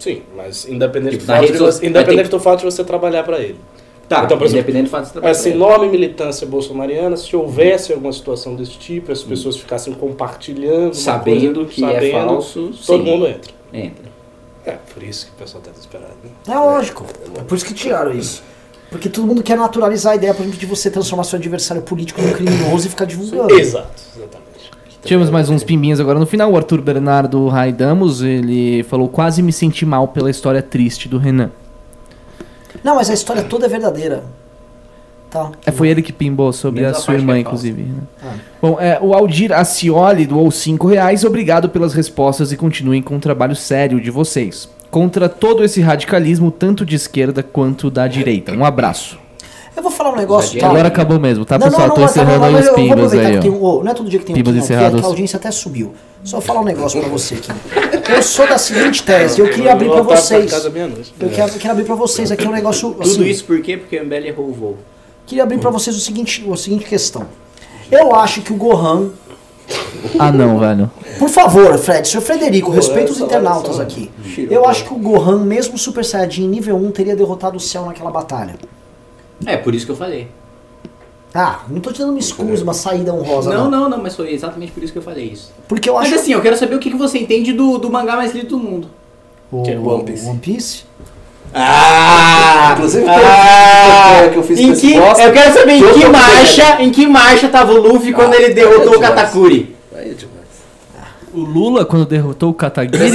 Sim, 0.00 0.22
mas 0.36 0.66
independente, 0.66 1.12
Tipo, 1.18 1.24
do 1.24 1.26
fato, 1.26 1.40
rede 1.42 1.52
de 1.52 1.58
so- 1.58 1.64
você, 1.66 1.86
independente 1.86 2.24
ter- 2.24 2.36
do 2.36 2.40
fato 2.40 2.58
de 2.60 2.64
você 2.64 2.82
trabalhar 2.82 3.22
para 3.22 3.38
ele. 3.38 3.60
Tá, 4.08 4.24
Então, 4.24 4.36
por 4.36 4.44
exemplo, 4.44 4.62
independente 4.70 4.88
do 4.88 4.90
fato 4.90 5.02
de 5.02 5.06
você 5.08 5.12
trabalhar. 5.12 5.30
Essa 5.30 5.48
enorme 5.50 5.88
militância 5.88 6.44
bolsonariana, 6.46 7.16
se 7.16 7.36
houvesse 7.36 7.92
alguma 7.92 8.12
situação 8.12 8.56
desse 8.56 8.72
tipo, 8.72 9.12
as 9.12 9.22
pessoas 9.22 9.56
ficassem 9.56 9.92
compartilhando, 9.92 10.94
sabendo 10.94 11.60
coisa, 11.60 11.70
que 11.70 11.84
é 11.84 11.92
sabendo, 11.92 12.12
falso, 12.26 12.70
todo 12.84 13.04
sim. 13.04 13.08
mundo 13.10 13.26
entra. 13.28 13.52
Entra. 13.72 14.10
É, 14.66 14.72
por 14.92 15.02
isso 15.02 15.26
que 15.26 15.32
o 15.32 15.34
pessoal 15.36 15.62
tá 15.62 15.70
desesperado. 15.70 16.14
Né? 16.24 16.30
É 16.52 16.58
lógico. 16.58 17.06
É 17.38 17.42
por 17.42 17.54
isso 17.54 17.64
que 17.64 17.72
tiraram 17.74 18.12
isso. 18.12 18.42
Porque 18.90 19.08
todo 19.08 19.24
mundo 19.26 19.42
quer 19.44 19.56
naturalizar 19.56 20.14
a 20.14 20.16
ideia, 20.16 20.34
por 20.34 20.42
exemplo, 20.42 20.58
de 20.58 20.66
você 20.66 20.90
transformar 20.90 21.22
seu 21.22 21.38
adversário 21.38 21.80
político 21.82 22.20
num 22.20 22.32
criminoso 22.32 22.88
e 22.88 22.90
ficar 22.90 23.04
divulgando. 23.04 23.54
Exato, 23.54 24.02
exatamente. 24.16 24.39
Tivemos 25.04 25.30
mais 25.30 25.48
uns 25.48 25.64
pimbinhas 25.64 25.98
agora 25.98 26.18
no 26.18 26.26
final. 26.26 26.52
O 26.52 26.56
Arthur 26.56 26.80
Bernardo 26.82 27.48
Raidamos, 27.48 28.22
ele 28.22 28.82
falou: 28.84 29.08
quase 29.08 29.42
me 29.42 29.52
senti 29.52 29.86
mal 29.86 30.08
pela 30.08 30.30
história 30.30 30.62
triste 30.62 31.08
do 31.08 31.18
Renan. 31.18 31.50
Não, 32.84 32.94
mas 32.94 33.10
a 33.10 33.14
história 33.14 33.42
toda 33.42 33.66
é 33.66 33.68
verdadeira. 33.68 34.24
Tá. 35.30 35.52
É, 35.64 35.70
foi 35.70 35.88
ele 35.88 36.02
que 36.02 36.12
pimbou 36.12 36.52
sobre 36.52 36.80
Menos 36.82 36.98
a 36.98 37.00
sua 37.00 37.14
irmã, 37.14 37.36
é 37.36 37.40
inclusive. 37.40 37.82
né? 37.82 38.02
Ah. 38.22 38.34
Bom, 38.60 38.78
é, 38.80 38.98
o 39.00 39.14
Aldir 39.14 39.52
Acioli 39.52 40.26
doou 40.26 40.50
5 40.50 40.88
reais. 40.88 41.24
Obrigado 41.24 41.68
pelas 41.68 41.94
respostas 41.94 42.50
e 42.50 42.56
continuem 42.56 43.00
com 43.00 43.16
o 43.16 43.20
trabalho 43.20 43.54
sério 43.54 44.00
de 44.00 44.10
vocês. 44.10 44.68
Contra 44.90 45.28
todo 45.28 45.62
esse 45.62 45.80
radicalismo, 45.80 46.50
tanto 46.50 46.84
de 46.84 46.96
esquerda 46.96 47.44
quanto 47.44 47.90
da 47.90 48.08
direita. 48.08 48.52
Um 48.52 48.64
abraço. 48.64 49.18
Eu 49.80 49.82
vou 49.82 49.90
falar 49.90 50.10
um 50.12 50.16
negócio. 50.16 50.60
Tá? 50.60 50.66
Agora 50.68 50.88
acabou 50.88 51.18
mesmo, 51.18 51.42
tá, 51.46 51.58
Não, 51.58 51.68
pessoal? 51.68 51.88
não, 51.88 51.94
Tô 51.94 52.00
não, 52.02 52.06
encerrando 52.06 52.40
tá, 52.40 52.46
aí 52.48 52.54
os 52.54 52.60
eu 52.60 52.66
vou 52.66 52.74
pimbas 52.74 52.98
aproveitar 52.98 53.26
aí, 53.28 53.32
que 53.32 53.38
ó. 53.38 53.40
tem 53.40 53.50
um- 53.50 53.64
ô, 53.64 53.82
não 53.82 53.90
é 53.90 53.94
todo 53.94 54.10
dia 54.10 54.18
que 54.18 54.26
tem 54.26 54.34
Pimbas 54.34 54.52
um 54.52 54.56
aqui, 54.58 54.64
encerrados. 54.64 55.00
que 55.00 55.06
a 55.06 55.08
audiência 55.08 55.36
até 55.38 55.50
subiu. 55.50 55.94
Só 56.22 56.36
vou 56.36 56.46
falar 56.46 56.60
um 56.60 56.64
negócio 56.64 57.00
pra 57.00 57.08
você 57.08 57.34
aqui. 57.36 57.50
Eu 58.12 58.22
sou 58.22 58.46
da 58.46 58.58
seguinte 58.58 59.02
tese, 59.02 59.40
eu 59.40 59.48
queria 59.48 59.72
abrir 59.72 59.88
pra 59.88 60.02
vocês. 60.02 60.52
Eu 61.18 61.30
quero 61.30 61.70
abrir 61.72 61.84
pra 61.84 61.94
vocês 61.94 62.30
aqui 62.30 62.46
um 62.46 62.50
negócio 62.52 62.90
Tudo 62.90 63.02
assim. 63.08 63.24
isso 63.24 63.42
por 63.44 63.58
quê? 63.62 63.78
Porque 63.78 63.96
o 63.98 64.04
MBL 64.04 64.26
errou 64.28 64.50
o 64.50 64.52
voo. 64.52 64.76
Queria 65.24 65.44
abrir 65.44 65.56
pra 65.58 65.70
vocês 65.70 65.96
o 65.96 66.00
seguinte, 66.00 66.44
a 66.52 66.56
seguinte 66.58 66.84
questão. 66.84 67.22
Eu 67.90 68.14
acho 68.14 68.42
que 68.42 68.52
o 68.52 68.56
Gohan. 68.56 69.08
Ah, 70.18 70.30
não, 70.30 70.58
velho. 70.58 70.90
Por 71.18 71.30
favor, 71.30 71.78
Fred, 71.78 72.06
senhor 72.06 72.20
Frederico, 72.22 72.70
respeita 72.70 73.12
os 73.12 73.16
só- 73.18 73.24
internautas 73.24 73.80
aqui. 73.80 74.10
Eu 74.50 74.66
acho 74.68 74.84
que 74.84 74.92
o 74.92 74.96
Gohan, 74.98 75.38
mesmo 75.38 75.78
Super 75.78 76.04
Saiyajin 76.04 76.46
nível 76.46 76.76
1, 76.76 76.90
teria 76.90 77.16
derrotado 77.16 77.56
o 77.56 77.60
céu 77.60 77.86
naquela 77.86 78.10
batalha. 78.10 78.56
É, 79.46 79.56
por 79.56 79.74
isso 79.74 79.86
que 79.86 79.92
eu 79.92 79.96
falei. 79.96 80.28
Ah, 81.34 81.60
não 81.68 81.80
tô 81.80 81.92
te 81.92 81.98
dando 82.00 82.10
uma 82.10 82.18
excusa, 82.18 82.62
uma 82.64 82.74
saída 82.74 83.14
honrosa. 83.14 83.50
Não, 83.54 83.70
Não, 83.70 83.82
não, 83.82 83.88
não, 83.90 84.02
mas 84.02 84.16
foi 84.16 84.32
exatamente 84.32 84.72
por 84.72 84.82
isso 84.82 84.92
que 84.92 84.98
eu 84.98 85.02
falei 85.02 85.26
isso. 85.26 85.52
Porque 85.68 85.88
eu 85.88 85.96
acho 85.96 86.10
Mas 86.10 86.20
assim, 86.20 86.32
eu 86.32 86.42
quero 86.42 86.56
saber 86.56 86.74
o 86.74 86.78
que 86.80 86.90
que 86.90 86.96
você 86.96 87.18
entende 87.18 87.52
do, 87.52 87.78
do 87.78 87.88
mangá 87.90 88.16
mais 88.16 88.32
lido 88.34 88.48
do 88.48 88.58
mundo. 88.58 88.88
o 89.52 89.62
que 89.62 89.70
é 89.70 89.78
One 89.78 90.04
Piece. 90.04 90.26
One 90.26 90.38
Piece. 90.40 90.84
Ah! 91.54 92.72
Inclusive, 92.74 93.06
ah, 93.08 94.28
que 94.32 94.36
eu 94.38 94.42
fiz 94.42 94.58
em 94.60 94.72
que, 94.74 94.94
Eu 94.94 95.32
quero 95.32 95.52
saber 95.52 95.72
em 95.72 95.92
que 95.92 96.08
marcha, 96.08 96.82
em 96.82 96.90
que 96.90 97.06
marcha 97.06 97.48
tava 97.48 97.72
o 97.72 97.80
Luffy 97.80 98.12
quando 98.12 98.34
Ah, 98.34 98.36
ele 98.36 98.54
derrotou 98.54 98.94
é 98.94 98.96
o 98.96 99.00
demais. 99.00 99.14
Katakuri. 99.14 99.76
O 101.32 101.40
Lula, 101.40 101.84
quando 101.84 102.06
derrotou 102.06 102.50
o 102.50 102.54
Kataguiri. 102.54 103.12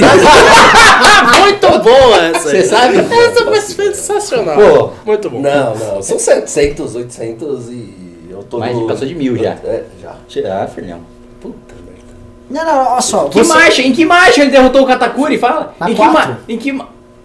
Muito 1.40 1.78
boa 1.80 2.16
essa 2.26 2.50
aí. 2.50 2.62
Você 2.62 2.64
sabe? 2.64 2.96
Essa 2.98 3.44
foi 3.44 3.60
sensacional. 3.60 4.56
Pô, 4.56 4.90
Muito 5.04 5.30
bom. 5.30 5.40
Não, 5.40 5.76
não. 5.76 6.02
São 6.02 6.18
700, 6.18 6.94
800 6.94 7.68
e 7.68 8.26
eu 8.30 8.42
tô 8.42 8.58
Mas 8.58 8.74
no... 8.76 8.86
passou 8.86 9.06
de 9.06 9.14
mil 9.14 9.36
já. 9.36 9.50
É, 9.64 9.84
já. 10.00 10.62
Ah, 10.62 10.66
Fernão. 10.66 11.00
Puta 11.40 11.74
merda. 11.84 12.14
Não, 12.50 12.64
não, 12.64 12.92
olha 12.92 13.00
só. 13.02 13.24
Que 13.28 13.38
você- 13.44 13.52
marcha? 13.52 13.82
Em 13.82 13.92
que 13.92 14.04
marcha 14.04 14.40
ele 14.42 14.50
derrotou 14.50 14.82
o 14.82 14.86
Katakuri? 14.86 15.38
Fala. 15.38 15.74
Na 15.78 15.90
em 15.90 15.94
que 15.94 16.02
ma... 16.08 16.38
Em 16.48 16.58
que. 16.58 16.78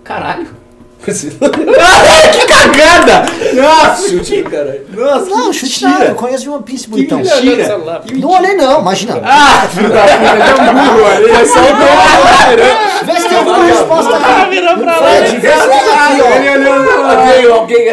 Caralho. 0.03 0.60
Que 1.03 2.45
cagada! 2.45 3.25
Nossa, 3.53 4.09
Chute, 4.09 4.43
caralho. 4.43 4.81
Nossa, 4.93 5.25
Não, 5.25 5.47
que 5.49 5.53
chute 5.57 5.83
mentira. 5.83 5.89
nada, 5.91 6.05
eu 6.05 6.15
conheço 6.15 6.43
de 6.43 6.49
One 6.49 6.63
Piece, 6.63 6.83
Que 6.85 6.89
bonitão. 6.91 7.17
mentira. 7.19 7.77
O 7.77 8.17
Não 8.19 8.29
olhei 8.29 8.53
não, 8.55 8.81
imagina. 8.81 9.21
Ah, 9.23 9.67
filho 9.73 9.89
da 9.89 10.01
puta, 10.01 10.13
ele 10.13 10.43
é 10.43 10.53
um 10.53 10.73
burro, 10.73 11.11
ele 11.23 11.31
é 11.31 11.45
só 11.45 11.59
um 11.59 11.63
burro. 11.63 13.05
Vê 13.05 13.19
se 13.19 13.27
tem 13.29 13.37
alguma 13.37 13.65
resposta 13.65 14.15
Ah, 14.15 14.41
aqui. 14.43 14.49
virou 14.51 14.77
pra 14.77 14.91
lá. 14.99 15.07
Fred, 15.07 15.37
vê 15.37 15.51
se 15.51 15.67
tem 15.67 15.79
aqui, 15.79 16.21
ó. 16.21 16.35
Ele 16.35 16.49
olhou 16.49 17.05
Alguém, 17.11 17.51
alguém 17.51 17.89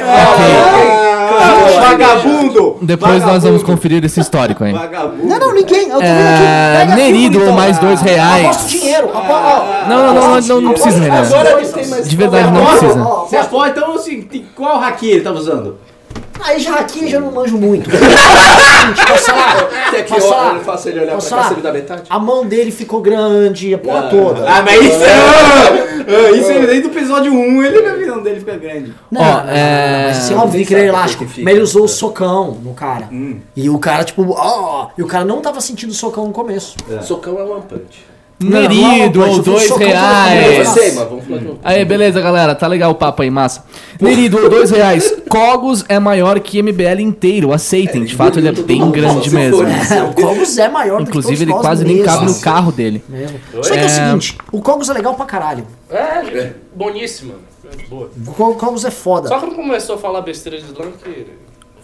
Ah, 1.38 1.80
Vagabundo! 1.90 2.78
Depois 2.82 3.24
nós 3.24 3.42
vamos 3.42 3.62
conferir 3.62 4.04
esse 4.04 4.20
histórico 4.20 4.64
aí. 4.64 4.72
Vagabundo! 4.72 5.26
Não, 5.26 5.38
não, 5.38 5.54
ninguém. 5.54 5.88
Eu 5.88 5.98
tô. 5.98 6.02
É, 6.04 6.82
aqui, 6.82 6.94
Nerido, 6.94 7.38
bonitão. 7.38 7.56
mais 7.56 7.78
dois 7.78 8.00
reais. 8.00 8.68
Dinheiro. 8.68 9.08
Não, 9.88 9.88
não, 9.88 10.14
não, 10.14 10.30
não, 10.30 10.40
não, 10.40 10.60
não 10.60 10.72
precisa, 10.72 11.08
mais... 11.08 11.28
De 12.08 12.16
verdade, 12.16 12.50
não 12.50 12.66
precisa. 12.66 13.04
Você 13.04 13.36
aposta, 13.36 13.68
então 13.70 13.94
assim, 13.94 14.28
qual 14.54 14.82
haki 14.82 15.10
ele 15.10 15.20
tava 15.20 15.38
usando? 15.38 15.76
Aí 16.40 16.58
já 16.60 16.76
aqui 16.76 17.08
já 17.08 17.20
não 17.20 17.30
manjo 17.32 17.56
muito. 17.58 17.90
Falar? 19.18 19.68
Quer 19.90 20.04
que 20.04 20.14
Posso 20.14 20.32
eu, 20.32 20.54
eu 20.54 20.60
faço 20.60 20.88
ele 20.88 21.00
olhar 21.00 21.14
Posso 21.14 21.28
pra 21.34 21.50
me 21.50 21.62
dá 21.62 21.72
metade? 21.72 22.02
A 22.08 22.18
mão 22.18 22.46
dele 22.46 22.70
ficou 22.70 23.00
grande, 23.00 23.74
a 23.74 23.78
porra 23.78 24.02
toda. 24.08 24.48
Ah, 24.48 24.62
mas 24.62 24.80
isso 24.84 25.02
é. 25.04 25.12
ah, 25.12 26.30
Isso 26.30 26.50
é 26.50 26.66
desde 26.66 26.88
o 26.88 26.90
episódio 26.90 27.32
1, 27.32 27.62
ele 27.64 27.86
a 27.86 27.94
visão 27.94 28.22
dele 28.22 28.40
fica 28.40 28.56
grande. 28.56 28.94
Não, 29.10 29.20
Ó, 29.20 29.40
é- 29.48 30.06
mas 30.08 30.18
assim, 30.18 30.34
óbvio 30.34 30.64
que 30.66 30.74
ele 30.74 30.82
é 30.84 30.86
elástico. 30.86 31.24
que 31.24 31.30
fica. 31.30 31.44
Mas 31.44 31.54
ele 31.54 31.62
usou 31.62 31.84
o 31.84 31.88
socão 31.88 32.52
no 32.62 32.72
cara. 32.72 33.08
Hum. 33.12 33.40
E 33.54 33.68
o 33.68 33.78
cara, 33.78 34.04
tipo, 34.04 34.24
ó. 34.30 34.88
e 34.96 35.02
o 35.02 35.06
cara 35.06 35.24
não 35.24 35.40
tava 35.40 35.60
sentindo 35.60 35.90
o 35.90 35.94
socão 35.94 36.26
no 36.26 36.32
começo. 36.32 36.76
Socão 37.02 37.38
é 37.38 37.42
One 37.42 37.62
Punch. 37.68 38.07
Não, 38.40 38.50
não 38.50 38.58
é 38.58 38.68
Nerido, 38.68 39.20
punch, 39.20 39.30
ou 39.36 39.42
dois 39.42 39.76
reais. 39.76 40.68
sei. 40.68 40.92
Aí, 41.64 41.84
beleza, 41.84 42.20
galera. 42.20 42.54
Tá 42.54 42.68
legal 42.68 42.92
o 42.92 42.94
papo 42.94 43.22
aí, 43.22 43.30
massa. 43.30 43.64
Nerido, 44.00 44.38
ou 44.38 44.48
dois 44.48 44.70
reais. 44.70 45.12
Cogos 45.28 45.84
é 45.88 45.98
maior 45.98 46.38
que 46.38 46.62
MBL 46.62 47.00
inteiro. 47.00 47.52
Aceitem. 47.52 48.04
De 48.04 48.14
fato, 48.14 48.38
ele 48.38 48.48
é 48.48 48.52
bem 48.52 48.88
grande 48.92 49.28
mesmo. 49.30 49.62
É, 49.64 50.02
o 50.04 50.12
Cogos 50.14 50.56
é 50.56 50.68
maior 50.68 50.98
que 50.98 51.02
Inclusive, 51.08 51.44
ele 51.44 51.52
quase 51.52 51.84
nem 51.84 52.02
cabe 52.02 52.26
no 52.26 52.40
carro 52.40 52.70
dele. 52.70 53.02
Mesmo. 53.08 53.40
Só 53.60 53.72
que 53.72 53.78
é 53.78 53.84
o 53.86 53.88
seguinte, 53.88 54.38
o 54.52 54.62
Cogos 54.62 54.88
é 54.88 54.92
legal 54.92 55.14
pra 55.14 55.26
caralho. 55.26 55.66
É, 55.90 56.52
boníssima. 56.74 57.34
Boa. 57.90 58.08
O 58.26 58.32
Co- 58.32 58.54
Cogos 58.54 58.84
é 58.84 58.90
foda. 58.90 59.28
Só 59.28 59.38
quando 59.40 59.54
começou 59.56 59.96
a 59.96 59.98
falar 59.98 60.20
besteira 60.22 60.58
de 60.58 60.64
slam 60.64 60.92
que... 61.02 61.26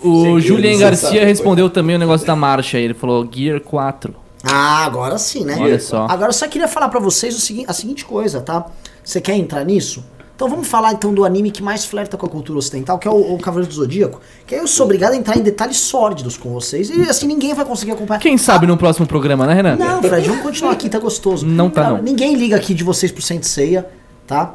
O 0.06 0.38
Julian 0.40 0.78
Garcia 0.78 1.24
respondeu 1.24 1.68
também 1.68 1.96
o 1.96 1.98
negócio 1.98 2.26
da 2.26 2.36
marcha. 2.36 2.78
Ele 2.78 2.94
falou 2.94 3.26
Gear 3.30 3.60
4. 3.60 4.14
Ah, 4.44 4.84
agora 4.84 5.16
sim, 5.18 5.44
né? 5.44 5.56
Olha 5.58 5.80
só. 5.80 6.06
Agora 6.08 6.28
eu 6.28 6.32
só 6.34 6.46
queria 6.48 6.68
falar 6.68 6.88
pra 6.88 7.00
vocês 7.00 7.36
o 7.36 7.40
segui- 7.40 7.64
a 7.66 7.72
seguinte 7.72 8.04
coisa, 8.04 8.40
tá? 8.40 8.66
Você 9.02 9.20
quer 9.20 9.34
entrar 9.36 9.64
nisso? 9.64 10.04
Então 10.36 10.48
vamos 10.48 10.66
falar 10.66 10.92
então 10.92 11.14
do 11.14 11.24
anime 11.24 11.50
que 11.52 11.62
mais 11.62 11.84
flerta 11.84 12.16
com 12.16 12.26
a 12.26 12.28
cultura 12.28 12.58
ocidental, 12.58 12.98
que 12.98 13.06
é 13.06 13.10
o, 13.10 13.34
o 13.34 13.38
Cavaleiro 13.38 13.68
do 13.72 13.76
Zodíaco. 13.76 14.20
Que 14.46 14.56
aí 14.56 14.60
eu 14.60 14.66
sou 14.66 14.84
obrigado 14.84 15.12
a 15.12 15.16
entrar 15.16 15.36
em 15.38 15.42
detalhes 15.42 15.76
sórdidos 15.76 16.36
com 16.36 16.52
vocês. 16.52 16.90
E 16.90 17.02
assim, 17.08 17.26
ninguém 17.28 17.54
vai 17.54 17.64
conseguir 17.64 17.92
acompanhar. 17.92 18.18
Quem 18.18 18.36
sabe 18.36 18.66
no 18.66 18.76
próximo 18.76 19.06
programa, 19.06 19.46
né, 19.46 19.54
Renan? 19.54 19.76
Não, 19.76 20.02
Fred, 20.02 20.26
vamos 20.28 20.42
continuar 20.42 20.72
aqui, 20.72 20.88
tá 20.88 20.98
gostoso. 20.98 21.46
Não 21.46 21.70
tá, 21.70 21.90
não. 21.90 22.02
Ninguém 22.02 22.34
liga 22.34 22.56
aqui 22.56 22.74
de 22.74 22.82
vocês 22.82 23.12
pro 23.12 23.22
Saint 23.22 23.44
Seiya, 23.44 23.88
tá? 24.26 24.54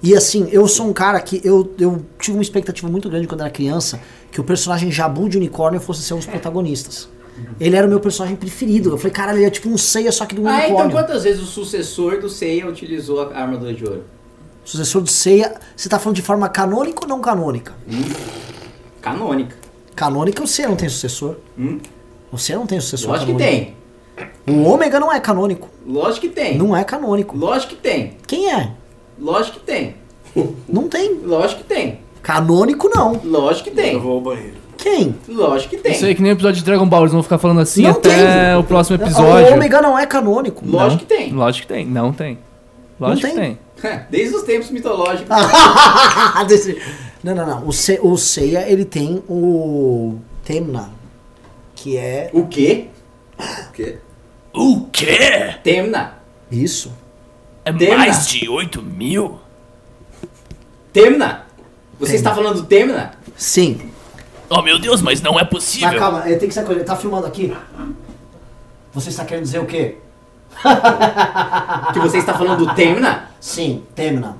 E 0.00 0.14
assim, 0.14 0.46
eu 0.52 0.68
sou 0.68 0.86
um 0.86 0.92
cara 0.92 1.18
que 1.20 1.40
eu, 1.42 1.74
eu 1.80 2.04
tive 2.20 2.36
uma 2.36 2.42
expectativa 2.42 2.88
muito 2.88 3.08
grande 3.10 3.26
quando 3.26 3.40
era 3.40 3.50
criança 3.50 3.98
que 4.30 4.40
o 4.40 4.44
personagem 4.44 4.92
Jabu 4.92 5.28
de 5.28 5.38
Unicórnio 5.38 5.80
fosse 5.80 6.02
ser 6.02 6.14
um 6.14 6.18
dos 6.18 6.26
protagonistas. 6.26 7.08
Ele 7.60 7.76
era 7.76 7.86
o 7.86 7.90
meu 7.90 8.00
personagem 8.00 8.36
preferido. 8.36 8.90
Eu 8.90 8.96
falei, 8.98 9.12
cara, 9.12 9.34
ele 9.34 9.44
é 9.44 9.50
tipo 9.50 9.68
um 9.68 9.76
Seiya, 9.78 10.10
só 10.12 10.24
que 10.26 10.34
do 10.34 10.46
Ah, 10.46 10.58
então 10.64 10.76
unicórnio. 10.76 10.92
quantas 10.96 11.24
vezes 11.24 11.42
o 11.42 11.46
sucessor 11.46 12.20
do 12.20 12.28
Seiya 12.28 12.66
utilizou 12.66 13.20
a 13.22 13.36
armadura 13.38 13.72
de 13.74 13.84
ouro? 13.84 14.04
Sucessor 14.64 15.02
do 15.02 15.08
Seiya, 15.08 15.54
você 15.76 15.88
tá 15.88 15.98
falando 15.98 16.16
de 16.16 16.22
forma 16.22 16.48
canônica 16.48 17.00
ou 17.02 17.08
não 17.08 17.20
canônica? 17.20 17.72
Canônica. 19.00 19.56
Canônica, 19.94 20.42
o 20.42 20.46
Seiya 20.46 20.68
não 20.68 20.76
tem 20.76 20.88
sucessor. 20.88 21.36
Hum? 21.58 21.78
O 22.32 22.38
Seiya 22.38 22.58
não 22.58 22.66
tem 22.66 22.80
sucessor 22.80 23.10
Lógico 23.10 23.32
que 23.32 23.38
canônico. 23.38 23.72
tem. 24.46 24.54
O 24.54 24.62
Ômega 24.64 24.98
não 25.00 25.12
é 25.12 25.20
canônico. 25.20 25.68
Lógico 25.86 26.26
que 26.26 26.32
tem. 26.32 26.56
Não 26.58 26.76
é 26.76 26.82
canônico. 26.84 27.36
Lógico 27.36 27.74
que 27.74 27.80
tem. 27.80 28.16
Quem 28.26 28.52
é? 28.52 28.72
Lógico 29.18 29.60
que 29.60 29.66
tem. 29.66 29.94
Não 30.68 30.88
tem. 30.88 31.14
Lógico 31.22 31.62
que 31.62 31.68
tem. 31.68 32.00
Canônico 32.22 32.88
não. 32.88 33.20
Lógico 33.24 33.70
que 33.70 33.74
tem. 33.76 33.98
vou 33.98 34.12
ao 34.14 34.20
banheiro. 34.20 34.56
Quem? 34.76 35.14
Lógico 35.28 35.70
que 35.76 35.82
tem. 35.82 35.92
Isso 35.92 36.04
aí 36.04 36.14
que 36.14 36.22
nem 36.22 36.32
o 36.32 36.34
episódio 36.34 36.58
de 36.58 36.64
Dragon 36.64 36.86
Ball. 36.86 37.02
Eles 37.02 37.12
vão 37.12 37.22
ficar 37.22 37.38
falando 37.38 37.60
assim 37.60 37.82
Não 37.82 37.90
até 37.92 38.48
tem. 38.50 38.56
o 38.56 38.62
próximo 38.64 38.98
O 38.98 39.02
episódio. 39.02 39.54
Ômega 39.54 39.80
não 39.82 39.98
é 39.98 40.06
canônico. 40.06 40.62
Lógico 40.66 41.00
que 41.04 41.06
tem. 41.06 41.32
Lógico 41.32 41.66
que 41.66 41.72
tem. 41.74 41.86
Não 41.86 42.12
tem. 42.12 42.38
Lógico 43.00 43.26
Não 43.26 43.34
que 43.34 43.40
tem. 43.40 43.58
tem. 43.82 44.00
Desde 44.10 44.34
os 44.36 44.42
tempos 44.42 44.70
mitológicos. 44.70 45.28
Não, 47.24 47.34
não, 47.34 47.44
não. 47.46 47.62
O, 47.64 47.70
o 48.10 48.16
Seiya, 48.16 48.70
ele 48.70 48.84
tem 48.84 49.20
o 49.28 50.16
Temna, 50.44 50.90
que 51.74 51.96
é 51.96 52.30
O 52.32 52.46
quê? 52.46 52.86
O 53.38 53.72
quê? 53.72 53.98
O 54.54 54.86
quê? 54.92 55.56
Temna. 55.64 56.14
isso. 56.50 56.92
É 57.64 57.72
Temna. 57.72 57.96
mais 57.98 58.28
de 58.28 58.48
8 58.48 58.80
mil? 58.80 59.38
Temna. 60.92 61.46
Você 61.98 62.14
está 62.14 62.34
falando 62.34 62.62
do 62.62 62.66
Temna? 62.66 63.12
Sim. 63.36 63.90
Oh 64.48 64.62
meu 64.62 64.78
Deus, 64.78 65.02
mas 65.02 65.20
não 65.20 65.38
é 65.38 65.44
possível. 65.44 65.88
Mas 65.88 65.98
calma, 65.98 66.28
é, 66.28 66.36
tem 66.36 66.48
que 66.48 66.54
ser 66.54 66.64
coisa. 66.64 66.80
Ele 66.80 66.86
tá 66.86 66.96
filmando 66.96 67.26
aqui. 67.26 67.54
Você 68.92 69.10
está 69.10 69.24
querendo 69.24 69.44
dizer 69.44 69.58
o 69.58 69.66
quê? 69.66 69.96
Que 71.92 71.98
você 71.98 72.18
está 72.18 72.34
falando 72.34 72.64
do 72.64 72.74
Temna? 72.74 73.30
Sim, 73.40 73.82
Temna. 73.94 74.38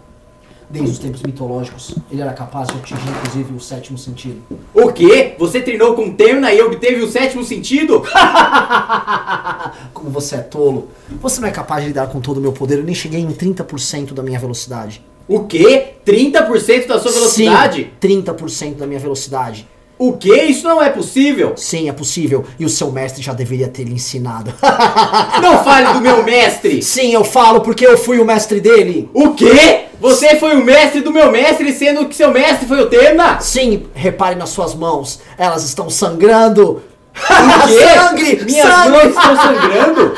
Desde 0.68 0.90
os 0.90 0.98
tempos 0.98 1.22
mitológicos, 1.22 1.94
ele 2.10 2.20
era 2.20 2.32
capaz 2.32 2.66
de 2.68 2.74
atingir, 2.74 3.08
inclusive, 3.08 3.54
o 3.54 3.60
sétimo 3.60 3.96
sentido. 3.96 4.42
O 4.74 4.92
quê? 4.92 5.36
Você 5.38 5.60
treinou 5.60 5.94
com 5.94 6.12
Temna 6.12 6.52
e 6.52 6.60
obteve 6.60 7.04
o 7.04 7.08
sétimo 7.08 7.44
sentido? 7.44 8.02
Como 9.94 10.10
você 10.10 10.36
é 10.36 10.40
tolo. 10.40 10.88
Você 11.20 11.40
não 11.40 11.46
é 11.46 11.52
capaz 11.52 11.82
de 11.82 11.88
lidar 11.88 12.08
com 12.08 12.20
todo 12.20 12.38
o 12.38 12.40
meu 12.40 12.52
poder. 12.52 12.78
Eu 12.78 12.84
nem 12.84 12.94
cheguei 12.96 13.20
em 13.20 13.30
30% 13.30 14.12
da 14.12 14.24
minha 14.24 14.40
velocidade. 14.40 15.04
O 15.28 15.44
quê? 15.44 15.94
30% 16.04 16.86
da 16.86 16.98
sua 16.98 17.12
velocidade? 17.12 17.92
Sim, 18.00 18.24
30% 18.24 18.74
da 18.76 18.86
minha 18.88 19.00
velocidade. 19.00 19.68
O 19.98 20.12
que? 20.12 20.34
Isso 20.34 20.68
não 20.68 20.82
é 20.82 20.90
possível! 20.90 21.54
Sim, 21.56 21.88
é 21.88 21.92
possível. 21.92 22.44
E 22.58 22.66
o 22.66 22.68
seu 22.68 22.92
mestre 22.92 23.22
já 23.22 23.32
deveria 23.32 23.68
ter 23.68 23.84
lhe 23.84 23.94
ensinado. 23.94 24.52
Não 25.40 25.64
fale 25.64 25.94
do 25.94 26.00
meu 26.00 26.22
mestre! 26.22 26.82
Sim, 26.82 27.14
eu 27.14 27.24
falo 27.24 27.62
porque 27.62 27.86
eu 27.86 27.96
fui 27.96 28.18
o 28.18 28.24
mestre 28.24 28.60
dele. 28.60 29.08
O 29.14 29.32
quê? 29.32 29.86
Você 29.98 30.36
foi 30.36 30.54
o 30.54 30.62
mestre 30.62 31.00
do 31.00 31.10
meu 31.10 31.32
mestre, 31.32 31.72
sendo 31.72 32.06
que 32.06 32.14
seu 32.14 32.30
mestre 32.30 32.66
foi 32.68 32.82
o 32.82 32.86
Terna? 32.86 33.40
Sim, 33.40 33.86
repare 33.94 34.34
nas 34.34 34.50
suas 34.50 34.74
mãos. 34.74 35.20
Elas 35.38 35.64
estão 35.64 35.88
sangrando. 35.88 36.82
O 37.14 37.66
quê? 37.66 37.88
Sangue! 37.94 38.44
Minhas 38.44 38.68
sangue! 38.68 38.90
mãos 38.90 39.06
estão 39.06 39.36
sangrando? 39.36 40.14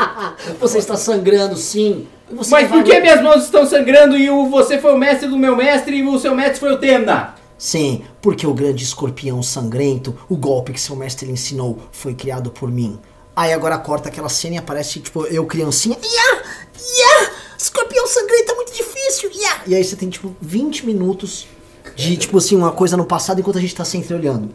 Você 0.60 0.78
está 0.78 0.96
sangrando, 0.96 1.56
sim. 1.56 2.08
Você 2.32 2.50
Mas 2.50 2.68
por 2.68 2.82
que 2.82 3.00
minhas 3.00 3.22
mãos 3.22 3.44
estão 3.44 3.64
sangrando 3.64 4.16
e 4.18 4.28
o 4.28 4.46
você 4.46 4.78
foi 4.78 4.92
o 4.92 4.98
mestre 4.98 5.28
do 5.28 5.38
meu 5.38 5.56
mestre 5.56 5.96
e 5.96 6.02
o 6.02 6.18
seu 6.18 6.34
mestre 6.34 6.58
foi 6.58 6.72
o 6.72 6.78
Terna? 6.78 7.34
Sim, 7.58 8.04
porque 8.22 8.46
o 8.46 8.54
grande 8.54 8.84
escorpião 8.84 9.42
sangrento, 9.42 10.16
o 10.28 10.36
golpe 10.36 10.72
que 10.72 10.80
seu 10.80 10.94
mestre 10.94 11.26
lhe 11.26 11.32
ensinou, 11.32 11.78
foi 11.90 12.14
criado 12.14 12.50
por 12.50 12.70
mim. 12.70 12.98
Aí 13.34 13.52
agora 13.52 13.76
corta 13.76 14.08
aquela 14.08 14.28
cena 14.28 14.54
e 14.54 14.58
aparece, 14.58 15.00
tipo, 15.00 15.24
eu 15.26 15.44
criancinha. 15.44 15.98
Ia! 16.00 16.42
Ia! 16.42 17.30
Escorpião 17.58 18.06
sangrento 18.06 18.52
é 18.52 18.54
muito 18.54 18.72
difícil! 18.72 19.30
Ia! 19.32 19.62
E 19.66 19.74
aí 19.74 19.82
você 19.82 19.96
tem, 19.96 20.08
tipo, 20.08 20.34
20 20.40 20.86
minutos 20.86 21.46
de, 21.96 22.16
tipo 22.16 22.38
assim, 22.38 22.54
uma 22.54 22.70
coisa 22.70 22.96
no 22.96 23.04
passado 23.04 23.40
enquanto 23.40 23.58
a 23.58 23.60
gente 23.60 23.74
tá 23.74 23.84
se 23.84 23.96
entreolhando. 23.96 24.54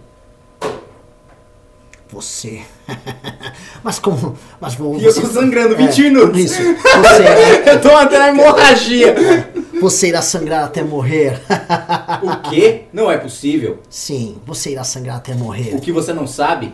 Você. 2.13 2.61
mas 3.83 3.97
como. 3.97 4.37
Mas 4.61 4.75
vou. 4.75 4.97
E 4.97 5.03
eu 5.03 5.13
tô 5.13 5.25
sangrando 5.25 5.75
20 5.75 5.99
É, 5.99 6.03
minutos. 6.03 6.39
Isso. 6.39 6.61
Você, 6.61 7.69
Eu 7.71 7.81
tô 7.81 7.89
até 7.89 8.19
na 8.19 8.29
hemorragia. 8.29 9.15
você 9.81 10.09
irá 10.09 10.21
sangrar 10.21 10.65
até 10.65 10.83
morrer. 10.83 11.41
O 12.21 12.49
quê? 12.49 12.83
Não 12.93 13.11
é 13.11 13.17
possível. 13.17 13.79
Sim, 13.89 14.37
você 14.45 14.71
irá 14.71 14.83
sangrar 14.83 15.17
até 15.17 15.33
morrer. 15.33 15.73
O 15.75 15.81
que 15.81 15.91
você 15.91 16.13
não 16.13 16.27
sabe 16.27 16.71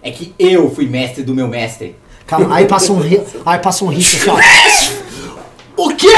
é 0.00 0.12
que 0.12 0.32
eu 0.38 0.70
fui 0.72 0.86
mestre 0.86 1.24
do 1.24 1.34
meu 1.34 1.48
mestre. 1.48 1.96
Calma, 2.24 2.54
aí 2.54 2.66
passa 2.66 2.92
um, 2.92 3.00
aí 3.44 3.58
passa 3.58 3.84
um 3.84 3.88
risco 3.88 4.30
assim. 4.30 4.96
O 5.76 5.90
quê? 5.94 6.08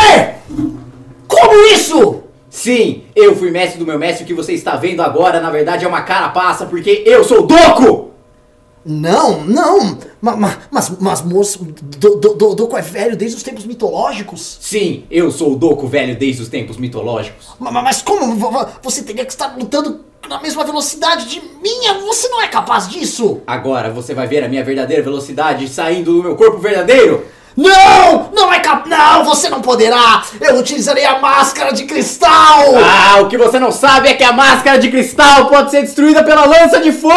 Como 1.28 1.66
isso? 1.74 2.22
Sim, 2.48 3.04
eu 3.14 3.36
fui 3.36 3.50
mestre 3.50 3.78
do 3.78 3.86
meu 3.86 3.98
mestre. 3.98 4.24
O 4.24 4.26
que 4.26 4.32
você 4.34 4.52
está 4.52 4.74
vendo 4.76 5.00
agora, 5.02 5.38
na 5.40 5.50
verdade, 5.50 5.84
é 5.84 5.88
uma 5.88 6.00
carapaça, 6.02 6.66
porque 6.66 7.02
eu 7.06 7.22
sou 7.24 7.40
o 7.44 7.46
Doco! 7.46 8.10
Não, 8.84 9.44
não. 9.44 9.98
Ma- 10.22 10.36
ma- 10.36 10.58
Mas, 10.70 10.90
mas, 11.00 11.22
moço, 11.22 11.64
Do- 11.64 12.16
Do- 12.16 12.34
Do- 12.34 12.54
Doco 12.54 12.76
é 12.76 12.82
velho 12.82 13.16
desde 13.16 13.36
os 13.36 13.42
tempos 13.42 13.64
mitológicos. 13.66 14.58
Sim, 14.60 15.04
eu 15.10 15.30
sou 15.30 15.52
o 15.52 15.56
Doco 15.56 15.86
velho 15.86 16.16
desde 16.18 16.42
os 16.42 16.48
tempos 16.48 16.76
mitológicos. 16.78 17.48
Ma- 17.58 17.70
ma- 17.70 17.82
Mas 17.82 18.00
como? 18.02 18.34
Vo- 18.36 18.50
vo- 18.50 18.66
Você 18.82 19.02
teria 19.02 19.24
que 19.24 19.32
estar 19.32 19.54
lutando 19.58 20.00
na 20.28 20.40
mesma 20.40 20.64
velocidade 20.64 21.28
de 21.28 21.40
minha? 21.62 21.94
Você 22.00 22.28
não 22.28 22.40
é 22.40 22.48
capaz 22.48 22.88
disso? 22.88 23.40
Agora 23.46 23.90
você 23.90 24.14
vai 24.14 24.26
ver 24.26 24.42
a 24.44 24.48
minha 24.48 24.64
verdadeira 24.64 25.02
velocidade 25.02 25.68
saindo 25.68 26.14
do 26.14 26.22
meu 26.22 26.36
corpo 26.36 26.58
verdadeiro. 26.58 27.26
Não! 27.56 28.30
Não 28.32 28.52
é 28.52 28.60
capaz. 28.60 28.88
Não, 28.90 29.24
você 29.24 29.48
não 29.48 29.60
poderá! 29.60 30.22
Eu 30.40 30.56
utilizarei 30.56 31.04
a 31.04 31.18
máscara 31.18 31.72
de 31.72 31.84
cristal! 31.84 32.74
Ah, 32.76 33.20
o 33.20 33.28
que 33.28 33.36
você 33.36 33.58
não 33.58 33.70
sabe 33.70 34.08
é 34.08 34.14
que 34.14 34.24
a 34.24 34.32
máscara 34.32 34.78
de 34.78 34.90
cristal 34.90 35.46
pode 35.46 35.70
ser 35.70 35.82
destruída 35.82 36.24
pela 36.24 36.44
lança 36.44 36.80
de 36.80 36.90
fogo! 36.92 37.14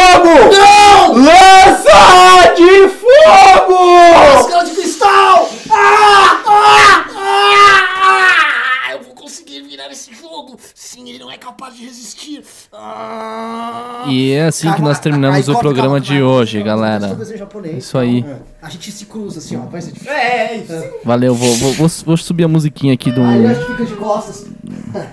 Não! 0.51 1.13
Lança 1.13 2.53
de 2.55 2.89
fogo! 2.89 4.35
Máscara 4.35 4.65
de 4.65 4.71
cristal! 4.71 5.49
Ah! 5.71 6.41
Ah! 6.45 7.05
Ah! 7.15 8.91
Eu 8.91 9.01
vou 9.03 9.15
conseguir 9.15 9.61
virar 9.61 9.82
esse 9.93 10.13
jogo! 10.13 10.57
Sim, 10.75 11.09
ele 11.09 11.19
não 11.19 11.31
é 11.31 11.37
capaz 11.37 11.75
de 11.75 11.85
resistir! 11.85 12.43
Ah! 12.71 14.05
E 14.07 14.31
é 14.31 14.45
assim 14.47 14.67
que 14.67 14.73
Calma, 14.73 14.89
nós 14.89 14.99
terminamos 14.99 15.49
aí 15.49 15.55
o 15.55 15.59
programa 15.59 15.99
calma, 15.99 16.01
de 16.01 16.13
calma, 16.13 16.27
hoje, 16.27 16.63
calma, 16.63 16.81
galera. 16.81 17.17
eu. 17.65 17.77
Isso 17.77 17.97
aí. 17.97 18.25
A 18.61 18.69
gente 18.69 18.91
se 18.91 19.05
cruza 19.05 19.39
assim, 19.39 19.55
ó. 19.55 19.61
Vai 19.61 19.81
ser 19.81 19.91
difícil. 19.91 20.13
É, 20.13 20.57
isso. 20.57 20.73
Valeu, 21.03 21.33
vou, 21.33 21.55
vou, 21.55 21.73
vou, 21.73 21.87
vou 21.87 22.17
subir 22.17 22.43
a 22.43 22.47
musiquinha 22.47 22.93
aqui 22.93 23.11
do. 23.11 23.21
Aí 23.21 23.45
a 23.45 23.53
gente 23.53 23.67
fica 23.67 23.85
de 23.85 23.95
costas. 23.95 24.45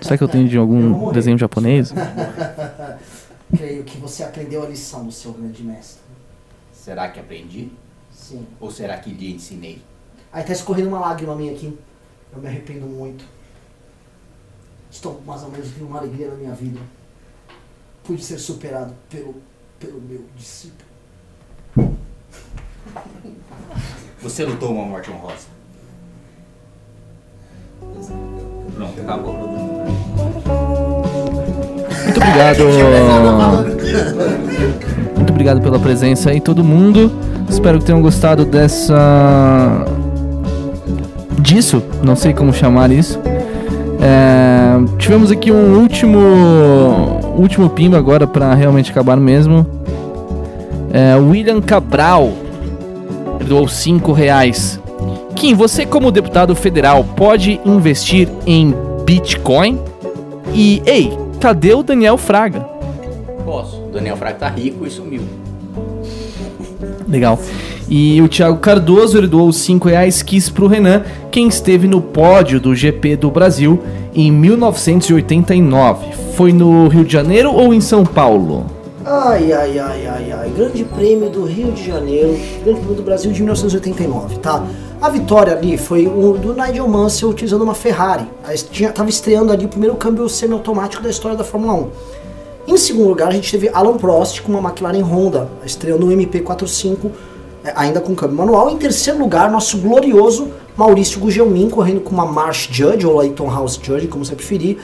Será 0.00 0.18
que 0.18 0.24
eu 0.24 0.28
tenho 0.28 0.48
de 0.48 0.56
algum 0.56 1.12
desenho 1.12 1.38
japonês? 1.38 1.92
Creio 3.56 3.82
que 3.84 3.98
você 3.98 4.22
aprendeu 4.22 4.62
a 4.62 4.66
lição 4.66 5.04
do 5.04 5.12
seu 5.12 5.32
grande 5.32 5.62
mestre. 5.62 6.00
Será 6.72 7.08
que 7.08 7.18
aprendi? 7.18 7.68
Sim. 8.12 8.46
Ou 8.60 8.70
será 8.70 8.96
que 8.96 9.10
lhe 9.10 9.32
ensinei? 9.34 9.82
Aí 10.32 10.44
tá 10.44 10.52
escorrendo 10.52 10.88
uma 10.88 11.00
lágrima 11.00 11.34
minha 11.34 11.52
aqui. 11.52 11.76
Eu 12.32 12.40
me 12.40 12.46
arrependo 12.46 12.86
muito. 12.86 13.24
Estou 14.90 15.20
mais 15.26 15.42
ou 15.42 15.50
menos 15.50 15.68
tendo 15.70 15.86
uma 15.86 15.98
alegria 15.98 16.28
na 16.28 16.34
minha 16.34 16.54
vida. 16.54 16.80
Pude 18.04 18.24
ser 18.24 18.38
superado 18.38 18.92
pelo, 19.08 19.36
pelo 19.78 20.00
meu 20.00 20.24
discípulo. 20.36 20.90
Você 24.22 24.44
lutou 24.44 24.72
uma 24.72 24.84
morte 24.84 25.10
honrosa. 25.10 25.46
Pronto, 28.74 29.00
acabou. 29.00 29.34
Muito 32.04 32.16
obrigado. 32.16 32.64
Muito 35.16 35.30
obrigado 35.30 35.60
pela 35.62 35.78
presença 35.78 36.30
aí, 36.30 36.40
todo 36.40 36.64
mundo. 36.64 37.12
Espero 37.48 37.78
que 37.78 37.84
tenham 37.84 38.02
gostado 38.02 38.44
dessa. 38.44 39.84
disso, 41.40 41.82
não 42.02 42.16
sei 42.16 42.34
como 42.34 42.52
chamar 42.52 42.90
isso. 42.90 43.18
É, 44.02 44.96
tivemos 44.98 45.30
aqui 45.30 45.52
um 45.52 45.78
último. 45.78 46.18
último 47.36 47.68
pimba 47.68 47.98
agora 47.98 48.26
para 48.26 48.54
realmente 48.54 48.90
acabar 48.90 49.16
mesmo. 49.16 49.66
É, 50.92 51.16
William 51.16 51.60
Cabral. 51.60 52.32
Doou 53.46 53.68
5 53.68 54.12
reais. 54.12 54.80
Kim, 55.34 55.54
você 55.54 55.86
como 55.86 56.10
deputado 56.10 56.54
federal 56.54 57.02
pode 57.02 57.60
investir 57.64 58.28
em 58.46 58.74
Bitcoin? 59.04 59.80
E, 60.52 60.82
ei, 60.84 61.16
cadê 61.40 61.74
o 61.74 61.82
Daniel 61.82 62.16
Fraga? 62.16 62.60
Posso. 63.44 63.82
O 63.82 63.90
Daniel 63.92 64.16
Fraga 64.16 64.38
tá 64.38 64.48
rico 64.48 64.86
e 64.86 64.90
sumiu. 64.90 65.22
Legal. 67.08 67.38
E 67.90 68.22
o 68.22 68.28
Thiago 68.28 68.58
Cardoso, 68.58 69.18
ele 69.18 69.26
doou 69.26 69.52
5 69.52 69.88
reais, 69.88 70.22
quis 70.22 70.48
pro 70.48 70.68
Renan, 70.68 71.02
quem 71.28 71.48
esteve 71.48 71.88
no 71.88 72.00
pódio 72.00 72.60
do 72.60 72.72
GP 72.72 73.16
do 73.16 73.32
Brasil 73.32 73.82
em 74.14 74.30
1989. 74.30 76.06
Foi 76.36 76.52
no 76.52 76.86
Rio 76.86 77.04
de 77.04 77.12
Janeiro 77.12 77.52
ou 77.52 77.74
em 77.74 77.80
São 77.80 78.06
Paulo? 78.06 78.64
Ai, 79.04 79.52
ai, 79.52 79.76
ai, 79.76 80.06
ai, 80.06 80.32
ai. 80.32 80.50
Grande 80.50 80.84
prêmio 80.84 81.28
do 81.30 81.44
Rio 81.44 81.72
de 81.72 81.84
Janeiro, 81.84 82.38
Grande 82.62 82.78
prêmio 82.78 82.94
do 82.94 83.02
Brasil 83.02 83.32
de 83.32 83.40
1989, 83.40 84.38
tá? 84.38 84.64
A 85.02 85.08
vitória 85.08 85.52
ali 85.52 85.76
foi 85.76 86.06
o 86.06 86.34
do 86.34 86.54
Nigel 86.54 86.86
Mansell 86.86 87.30
utilizando 87.30 87.62
uma 87.62 87.74
Ferrari. 87.74 88.24
Tinha, 88.70 88.92
tava 88.92 89.10
estreando 89.10 89.52
ali 89.52 89.64
o 89.64 89.68
primeiro 89.68 89.96
câmbio 89.96 90.28
semiautomático 90.28 91.02
da 91.02 91.10
história 91.10 91.36
da 91.36 91.42
Fórmula 91.42 91.74
1. 91.74 91.88
Em 92.68 92.76
segundo 92.76 93.08
lugar, 93.08 93.28
a 93.28 93.32
gente 93.32 93.50
teve 93.50 93.68
Alan 93.72 93.96
Prost 93.96 94.42
com 94.42 94.52
uma 94.52 94.68
McLaren 94.68 95.02
Honda, 95.02 95.48
estreando 95.64 96.06
o 96.06 96.10
MP45, 96.10 96.98
é, 96.98 97.10
ainda 97.74 98.00
com 98.00 98.14
câmbio 98.14 98.36
manual. 98.36 98.70
Em 98.70 98.76
terceiro 98.76 99.18
lugar, 99.18 99.50
nosso 99.50 99.78
glorioso 99.78 100.48
Maurício 100.76 101.20
Gugelmin, 101.20 101.68
correndo 101.68 102.00
com 102.00 102.10
uma 102.10 102.24
Marsh 102.26 102.68
Judge, 102.70 103.06
ou 103.06 103.16
Layton 103.16 103.50
House 103.50 103.78
Judge, 103.82 104.08
como 104.08 104.24
você 104.24 104.34
preferir, 104.34 104.78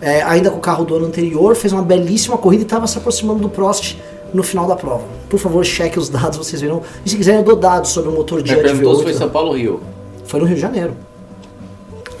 é, 0.00 0.22
ainda 0.22 0.50
com 0.50 0.58
o 0.58 0.60
carro 0.60 0.84
do 0.84 0.94
ano 0.94 1.06
anterior, 1.06 1.54
fez 1.56 1.72
uma 1.72 1.82
belíssima 1.82 2.36
corrida 2.36 2.62
e 2.62 2.66
estava 2.66 2.86
se 2.86 2.98
aproximando 2.98 3.40
do 3.40 3.48
Prost 3.48 3.96
no 4.32 4.42
final 4.42 4.66
da 4.66 4.76
prova. 4.76 5.04
Por 5.28 5.38
favor, 5.38 5.64
cheque 5.64 5.98
os 5.98 6.08
dados, 6.08 6.36
vocês 6.36 6.60
verão. 6.60 6.82
E 7.04 7.08
se 7.10 7.16
quiserem, 7.16 7.40
eu 7.40 7.44
dou 7.46 7.56
dados 7.56 7.90
sobre 7.90 8.10
o 8.10 8.12
motor 8.12 8.40
Judge 8.40 8.56
perguntou 8.56 8.94
se 8.96 9.00
V8. 9.00 9.04
foi 9.04 9.14
São 9.14 9.30
Paulo 9.30 9.48
ou 9.48 9.56
Rio. 9.56 9.80
Foi 10.24 10.38
no 10.38 10.46
Rio 10.46 10.54
de 10.56 10.60
Janeiro. 10.60 10.94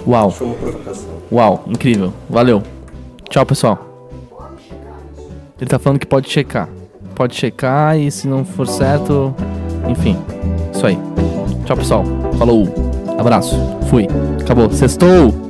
Uau, 0.06 0.30
Foi 0.30 0.46
uma 0.46 0.56
provocação. 0.56 1.08
uau, 1.30 1.64
incrível. 1.66 2.12
Valeu. 2.30 2.62
Tchau, 3.28 3.44
pessoal. 3.44 3.78
Ele 5.60 5.68
tá 5.68 5.78
falando 5.78 5.98
que 5.98 6.06
pode 6.06 6.30
checar. 6.30 6.68
Pode 7.14 7.34
checar 7.34 7.98
e 7.98 8.10
se 8.10 8.26
não 8.26 8.44
for 8.44 8.66
certo, 8.66 9.34
enfim. 9.88 10.16
Isso 10.72 10.86
aí. 10.86 10.98
Tchau, 11.64 11.76
pessoal. 11.76 12.04
Falou. 12.38 12.68
Abraço. 13.18 13.56
Fui. 13.88 14.06
Acabou. 14.40 14.70
Sextou. 14.70 15.47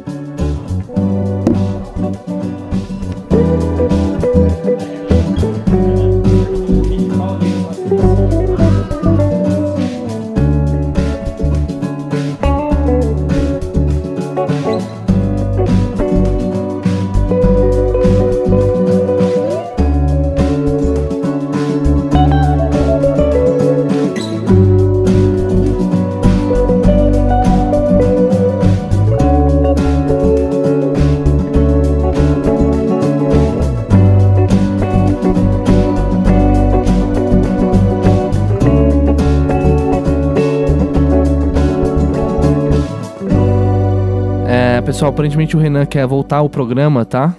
Aparentemente 45.18 45.56
o 45.56 45.58
Renan 45.58 45.84
quer 45.84 46.06
voltar 46.06 46.36
ao 46.36 46.48
programa, 46.48 47.04
tá? 47.04 47.34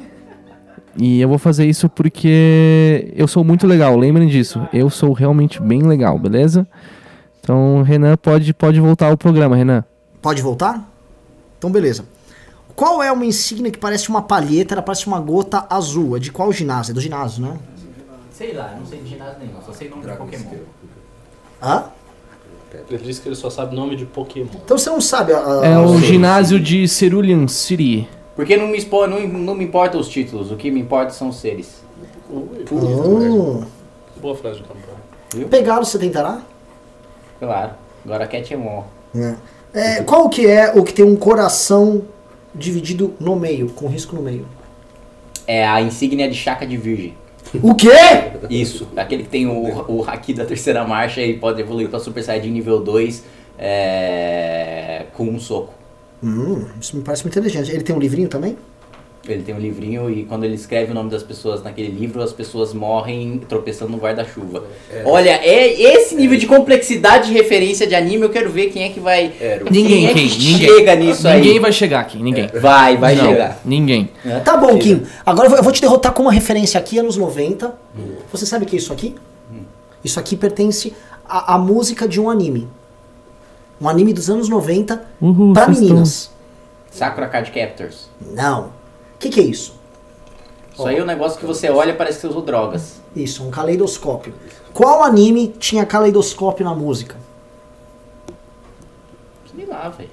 E 0.97 1.21
eu 1.21 1.29
vou 1.29 1.37
fazer 1.37 1.65
isso 1.65 1.87
porque 1.87 3.13
eu 3.15 3.25
sou 3.25 3.41
muito 3.41 3.65
legal, 3.65 3.95
lembrem 3.95 4.27
disso. 4.27 4.67
Eu 4.73 4.89
sou 4.89 5.13
realmente 5.13 5.61
bem 5.61 5.81
legal, 5.83 6.19
beleza? 6.19 6.67
Então, 7.39 7.81
Renan 7.81 8.17
pode, 8.17 8.53
pode 8.53 8.81
voltar 8.81 9.07
ao 9.07 9.17
programa, 9.17 9.55
Renan. 9.55 9.85
Pode 10.21 10.41
voltar? 10.41 10.85
Então, 11.57 11.71
beleza. 11.71 12.03
Qual 12.75 13.01
é 13.01 13.09
uma 13.13 13.25
insígnia 13.25 13.71
que 13.71 13.79
parece 13.79 14.09
uma 14.09 14.21
palheta, 14.21 14.73
ela 14.73 14.81
parece 14.81 15.07
uma 15.07 15.21
gota 15.21 15.65
azul? 15.69 16.17
É 16.17 16.19
de 16.19 16.33
qual 16.33 16.51
ginásio? 16.51 16.91
É 16.91 16.93
do 16.93 16.99
ginásio, 16.99 17.43
né? 17.45 17.57
Sei 18.33 18.53
lá, 18.53 18.75
não 18.77 18.85
sei 18.85 18.99
de 18.99 19.09
ginásio 19.09 19.39
nenhum, 19.39 19.61
só 19.65 19.71
sei 19.71 19.87
o 19.87 19.91
nome 19.91 20.05
de 20.05 20.17
Pokémon. 20.17 20.49
Hã? 21.63 21.85
Ele 22.89 22.99
disse 23.03 23.19
que 23.21 23.27
ele 23.27 23.35
só 23.35 23.49
sabe 23.49 23.75
nome 23.75 23.95
de 23.95 24.05
Pokémon. 24.05 24.47
Então 24.63 24.77
você 24.77 24.89
não 24.89 25.01
sabe 25.01 25.33
a, 25.33 25.37
a- 25.39 25.65
É 25.65 25.77
o 25.77 25.93
a- 25.93 25.97
ginásio 26.01 26.59
de 26.59 26.87
Cerulean 26.87 27.47
City. 27.47 28.07
Porque 28.35 28.55
não 28.55 28.67
me, 28.67 28.77
expo, 28.77 29.05
não, 29.07 29.19
não 29.27 29.55
me 29.55 29.65
importa 29.65 29.97
os 29.97 30.07
títulos, 30.07 30.51
o 30.51 30.55
que 30.55 30.69
me 30.71 30.79
importa 30.79 31.11
são 31.11 31.29
os 31.29 31.37
seres. 31.37 31.81
Ui, 32.29 32.65
Hum. 32.71 33.63
boa 34.21 34.35
frase 34.35 34.57
de 34.57 34.63
campanha. 34.63 35.47
Pegá-lo 35.49 35.83
você 35.85 35.97
tentará? 35.99 36.41
Claro, 37.39 37.71
agora 38.05 38.27
Catmon. 38.27 38.83
É, 39.73 40.01
qual 40.03 40.29
que 40.29 40.45
é 40.47 40.71
o 40.75 40.83
que 40.83 40.93
tem 40.93 41.05
um 41.05 41.15
coração 41.15 42.03
dividido 42.53 43.13
no 43.19 43.35
meio, 43.35 43.69
com 43.69 43.87
risco 43.87 44.15
no 44.15 44.21
meio? 44.21 44.45
É 45.47 45.67
a 45.67 45.81
insígnia 45.81 46.29
de 46.29 46.35
Chaka 46.35 46.65
de 46.65 46.77
Virgem. 46.77 47.15
O 47.61 47.73
quê? 47.73 47.89
Isso, 48.49 48.87
aquele 48.95 49.23
que 49.23 49.29
tem 49.29 49.47
o, 49.47 49.91
o 49.91 50.03
haki 50.03 50.33
da 50.33 50.45
terceira 50.45 50.83
marcha 50.85 51.21
e 51.21 51.37
pode 51.37 51.59
evoluir 51.61 51.89
pra 51.89 51.99
Super 51.99 52.23
Saiyajin 52.23 52.51
nível 52.51 52.79
2 52.79 53.23
é, 53.57 55.05
com 55.13 55.23
um 55.25 55.39
soco. 55.39 55.73
Hum, 56.23 56.65
isso 56.79 56.95
me 56.95 57.03
parece 57.03 57.23
muito 57.23 57.37
inteligente. 57.37 57.71
Ele 57.71 57.83
tem 57.83 57.95
um 57.95 57.99
livrinho 57.99 58.27
também? 58.27 58.57
Ele 59.27 59.43
tem 59.43 59.53
um 59.53 59.59
livrinho 59.59 60.09
e 60.09 60.23
quando 60.23 60.45
ele 60.45 60.55
escreve 60.55 60.91
o 60.91 60.95
nome 60.95 61.09
das 61.09 61.21
pessoas 61.21 61.61
naquele 61.61 61.89
livro, 61.89 62.21
as 62.21 62.31
pessoas 62.31 62.73
morrem 62.73 63.39
tropeçando 63.49 63.91
no 63.91 63.97
guarda-chuva. 63.97 64.63
Olha, 65.05 65.31
é 65.31 65.79
esse 65.79 66.15
nível 66.15 66.37
de 66.37 66.47
complexidade 66.47 67.27
de 67.27 67.33
referência 67.33 67.85
de 67.85 67.93
anime, 67.95 68.23
eu 68.23 68.29
quero 68.29 68.49
ver 68.49 68.69
quem 68.69 68.83
é 68.83 68.89
que 68.89 68.99
vai. 68.99 69.31
Ninguém, 69.69 69.87
quem 69.87 70.07
é 70.07 70.13
quem? 70.13 70.29
que 70.29 70.37
Ninguém. 70.39 70.67
chega 70.67 70.95
nisso 70.95 71.27
aí. 71.27 71.41
Ninguém 71.41 71.59
vai 71.59 71.71
chegar 71.71 71.99
aqui, 71.99 72.17
ninguém. 72.17 72.47
Vai, 72.61 72.97
vai 72.97 73.15
Não, 73.15 73.25
chegar. 73.25 73.59
Ninguém. 73.65 74.09
Tá 74.45 74.55
bom, 74.57 74.77
Kim. 74.79 75.03
Agora 75.25 75.49
eu 75.49 75.63
vou, 75.63 75.71
te 75.71 75.81
derrotar 75.81 76.13
com 76.13 76.23
uma 76.23 76.31
referência 76.31 76.79
aqui, 76.79 76.97
anos 76.97 77.17
90. 77.17 77.75
Você 78.31 78.45
sabe 78.45 78.65
o 78.65 78.67
que 78.67 78.77
é 78.77 78.79
isso 78.79 78.93
aqui? 78.93 79.15
Isso 80.03 80.19
aqui 80.19 80.37
pertence 80.37 80.93
à, 81.27 81.55
à 81.55 81.57
música 81.57 82.07
de 82.07 82.21
um 82.21 82.29
anime. 82.29 82.67
Um 83.81 83.87
anime 83.87 84.13
dos 84.13 84.29
anos 84.29 84.47
90 84.49 85.01
Uhul, 85.21 85.53
pra 85.53 85.65
vocês 85.65 85.79
meninas. 85.81 86.31
Sakura 86.89 87.27
Card 87.27 87.51
Captors. 87.51 88.09
Não. 88.33 88.78
O 89.19 89.21
que, 89.21 89.27
que 89.29 89.39
é 89.41 89.43
isso? 89.43 89.77
Isso 90.73 90.87
aí 90.87 90.97
é 90.97 91.03
um 91.03 91.05
negócio 91.05 91.37
que 91.37 91.45
você 91.45 91.69
olha 91.69 91.89
e 91.91 91.93
parece 91.93 92.19
que 92.19 92.21
você 92.21 92.27
usou 92.27 92.41
drogas. 92.41 93.01
Isso, 93.13 93.43
um 93.43 93.51
caleidoscópio. 93.51 94.33
Qual 94.73 95.03
anime 95.03 95.53
tinha 95.59 95.85
caleidoscópio 95.85 96.63
na 96.63 96.73
música? 96.73 97.17
Sei 99.53 99.65
lá, 99.65 99.89
velho. 99.89 100.09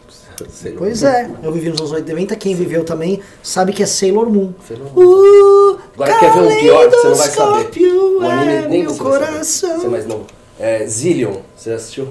Pois 0.76 1.04
é, 1.04 1.30
eu 1.40 1.52
vivi 1.52 1.68
nos 1.70 1.78
anos 1.80 1.92
90, 1.92 2.34
quem 2.34 2.52
viveu 2.54 2.84
também 2.84 3.22
sabe 3.44 3.72
que 3.72 3.80
é 3.80 3.86
Sailor 3.86 4.28
Moon. 4.28 4.52
Sailor 4.66 4.88
Moon. 4.92 5.04
Uh, 5.04 5.78
Agora 5.94 6.18
quer 6.18 6.32
ver 6.32 6.40
um 6.40 6.58
pior 6.58 6.90
que 6.90 6.96
você 6.96 7.06
não 7.08 7.14
vai 7.14 7.28
saber. 7.28 7.36
caleidoscópio 7.36 8.18
O 8.18 8.22
anime 8.28 8.52
é 8.52 8.68
nem 8.68 8.82
meu 8.82 8.90
você 8.90 9.02
vai 9.04 9.12
saber. 9.12 9.26
coração. 9.30 9.78
Você 9.80 9.86
é 9.86 9.88
mais 9.88 10.06
novo. 10.06 10.26
É 10.58 10.84
Zillion. 10.86 11.36
Você 11.56 11.70
já 11.70 11.76
assistiu? 11.76 12.08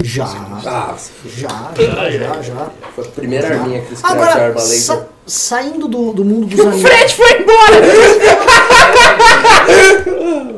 Já, 0.00 0.24
Ah, 0.66 0.96
já, 1.36 1.48
já, 1.76 2.10
já, 2.10 2.42
já. 2.42 2.66
foi 2.94 3.04
a 3.04 3.08
primeira 3.08 3.48
arminha 3.48 3.80
que 3.82 3.88
eles 3.88 4.00
criaram 4.02 4.16
de 4.22 4.28
Agora, 4.30 4.44
arma 4.46 4.60
laser. 4.62 4.78
sa- 4.80 5.06
saindo 5.26 5.86
do, 5.86 6.12
do 6.14 6.24
mundo 6.24 6.46
dos 6.46 6.58
animes. 6.60 6.82
Fred 6.82 7.14
foi 7.14 7.32
embora! 7.42 7.76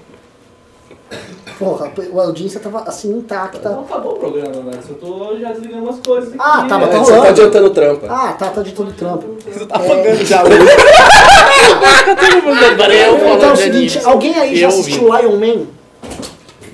Porra, 1.59 1.89
a 2.17 2.21
audiência 2.21 2.59
tava 2.59 2.79
assim 2.81 3.11
intacta. 3.17 3.69
acabou 3.69 4.13
o 4.13 4.19
programa, 4.19 4.61
né? 4.63 4.77
Eu 4.89 4.95
tô 4.95 5.37
já 5.39 5.53
desligando 5.53 5.83
umas 5.83 5.99
coisas 6.05 6.29
aqui. 6.29 6.37
Ah, 6.41 6.65
tá, 6.67 6.77
mas 6.77 6.89
É, 6.89 6.91
tá 6.91 6.97
você 6.99 7.11
tá 7.11 7.15
rolando. 7.17 7.27
adiantando 7.29 7.69
trampa. 7.69 8.07
Ah, 8.09 8.33
tá, 8.33 8.49
tá 8.49 8.61
de 8.61 8.71
todo 8.73 8.91
trampo. 8.91 9.37
Você 9.49 9.65
tá 9.65 9.79
pagando 9.79 10.25
já. 10.25 10.41
Agora 10.41 10.53
eu 12.93 13.15
Então 13.35 13.49
é 13.49 13.53
o 13.53 13.55
seguinte, 13.55 13.99
alguém 14.03 14.35
aí 14.37 14.55
já 14.57 14.67
assistiu 14.67 15.03
Lion 15.17 15.37
Man? 15.37 15.65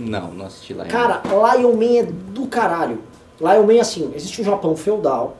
Não, 0.09 0.31
não 0.31 0.45
assisti 0.45 0.73
ainda. 0.73 0.85
Cara, 0.85 1.21
Lion 1.25 1.73
Man 1.73 1.99
é 1.99 2.03
do 2.03 2.45
caralho. 2.47 2.99
Lion 3.39 3.63
Man, 3.63 3.81
assim, 3.81 4.11
existe 4.15 4.41
um 4.41 4.45
Japão 4.45 4.75
feudal. 4.75 5.37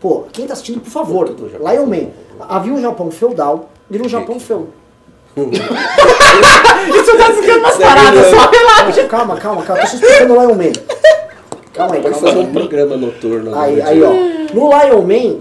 Pô, 0.00 0.24
quem 0.32 0.46
tá 0.46 0.52
assistindo, 0.54 0.80
por 0.80 0.90
favor, 0.90 1.28
Lion 1.28 1.86
Man. 1.86 2.08
Havia 2.48 2.72
um 2.72 2.80
Japão 2.80 3.10
feudal 3.10 3.70
e 3.90 4.00
um 4.00 4.08
Japão 4.08 4.38
feudal. 4.40 4.68
Isso 5.36 7.16
tá 7.16 7.24
ficando 7.32 7.58
umas 7.60 7.76
paradas 7.78 8.26
só, 8.26 8.50
relaxa. 8.50 9.04
Calma, 9.06 9.36
calma, 9.36 9.62
calma, 9.62 9.82
tô 9.82 9.88
só 9.88 9.94
explicando 9.96 10.34
Lion 10.34 10.54
Man. 10.54 10.72
Calma 11.72 11.94
aí, 11.94 12.02
calma 12.02 12.18
fazer 12.18 12.38
aí. 12.38 12.44
um 12.46 12.52
programa 12.52 12.96
noturno. 12.96 13.58
Aí, 13.58 13.80
aí, 13.80 14.02
ó. 14.02 14.10
No 14.52 14.68
Lion 14.68 15.02
Man, 15.02 15.38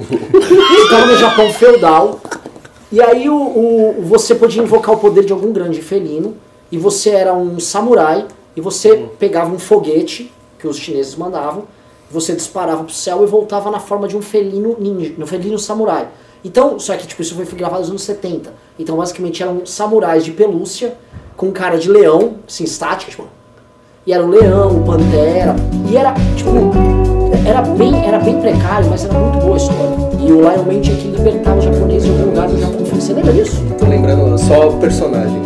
estava 0.84 1.06
no 1.08 1.18
Japão 1.18 1.52
feudal. 1.52 2.20
E 2.92 3.02
aí 3.02 3.30
o, 3.30 3.36
o- 3.36 3.96
você 4.04 4.36
podia 4.36 4.62
invocar 4.62 4.96
o 4.96 4.98
poder 4.98 5.26
de 5.26 5.34
algum 5.34 5.52
grande 5.52 5.82
felino. 5.82 6.36
E 6.72 6.78
você 6.78 7.10
era 7.10 7.34
um 7.34 7.60
samurai. 7.60 8.26
E 8.56 8.62
você 8.62 9.10
pegava 9.18 9.54
um 9.54 9.60
foguete 9.60 10.32
que 10.60 10.68
os 10.68 10.78
chineses 10.78 11.16
mandavam. 11.16 11.64
Você 12.10 12.34
disparava 12.34 12.84
pro 12.84 12.94
céu 12.94 13.24
e 13.24 13.26
voltava 13.26 13.72
na 13.72 13.80
forma 13.80 14.08
de 14.08 14.18
um 14.18 14.22
felino 14.22 14.76
ninja, 14.80 15.14
um 15.18 15.26
felino 15.26 15.58
samurai. 15.58 16.08
Então, 16.44 16.80
só 16.80 16.96
que 16.98 17.08
tipo, 17.08 17.22
isso 17.22 17.36
foi 17.36 17.46
gravado 17.58 17.82
nos 17.82 17.90
anos 17.90 18.02
70. 18.04 18.54
Então, 18.78 18.98
basicamente, 18.98 19.42
eram 19.42 19.66
samurais 19.66 20.26
de 20.26 20.32
pelúcia 20.32 20.98
com 21.38 21.52
cara 21.52 21.78
de 21.78 21.90
leão, 21.90 22.36
assim, 22.48 22.64
estática, 22.64 23.12
tipo, 23.12 23.28
e 24.06 24.12
era 24.12 24.26
o 24.26 24.30
leão, 24.30 24.82
o 24.82 24.84
pantera, 24.84 25.56
e 25.90 25.96
era, 25.96 26.14
tipo, 26.36 26.50
era 27.48 27.62
bem, 27.62 28.06
era 28.06 28.20
bem 28.20 28.40
precário, 28.42 28.90
mas 28.90 29.06
era 29.06 29.14
muito 29.14 29.40
boa 29.40 29.54
a 29.54 29.58
história. 29.58 30.12
E 30.20 30.32
o 30.32 30.42
Lion 30.42 30.64
Man 30.66 30.82
tinha 30.82 30.98
que 30.98 31.08
libertar 31.08 31.56
os 31.58 31.64
japoneses 31.64 32.04
de 32.04 32.12
algum 32.12 32.26
lugar 32.32 32.48
do 32.48 32.60
Japão. 32.60 32.86
Você 32.86 33.14
lembra 33.14 33.34
disso? 33.34 33.58
Tô 33.78 33.86
lembrando 33.86 34.38
só 34.38 34.70
o 34.70 34.80
personagem. 34.80 35.40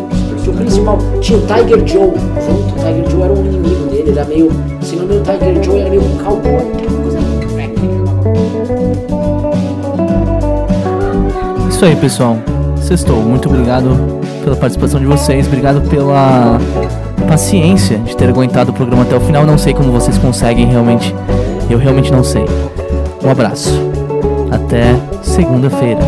O 0.47 0.53
principal 0.53 0.97
tinha 1.21 1.39
o 1.39 1.41
Tiger 1.41 1.87
Joe 1.87 2.11
junto, 2.45 2.73
o 2.73 2.77
Tiger 2.77 3.09
Joe 3.09 3.21
era 3.23 3.33
um 3.33 3.45
inimigo 3.45 3.85
dele, 3.89 4.09
ele 4.09 4.19
era 4.19 4.25
meio, 4.25 4.51
se 4.81 4.95
não 4.95 5.05
o 5.05 5.21
Tiger 5.21 5.63
Joe 5.63 5.79
era 5.79 5.89
meio 5.89 6.03
um 6.03 6.17
cowboy. 6.17 6.61
Coisa 7.01 7.19
Isso 11.69 11.83
aí, 11.83 11.95
pessoal. 11.95 12.37
Sextou. 12.81 13.17
Muito 13.17 13.49
obrigado 13.49 13.89
pela 14.43 14.55
participação 14.55 14.99
de 14.99 15.05
vocês. 15.05 15.47
Obrigado 15.47 15.81
pela 15.89 16.59
paciência 17.27 17.97
de 17.97 18.15
ter 18.15 18.29
aguentado 18.29 18.71
o 18.71 18.73
programa 18.73 19.03
até 19.03 19.15
o 19.15 19.19
final. 19.19 19.45
Não 19.45 19.57
sei 19.57 19.73
como 19.73 19.91
vocês 19.91 20.17
conseguem, 20.17 20.67
realmente. 20.67 21.13
Eu 21.69 21.77
realmente 21.77 22.11
não 22.11 22.23
sei. 22.23 22.45
Um 23.23 23.29
abraço. 23.29 23.71
Até 24.51 24.95
segunda-feira. 25.21 26.01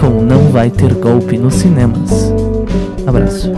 Com 0.00 0.22
Não 0.22 0.50
Vai 0.50 0.70
Ter 0.70 0.94
Golpe 0.94 1.36
nos 1.36 1.54
cinemas. 1.54 2.39
Abraço. 3.10 3.50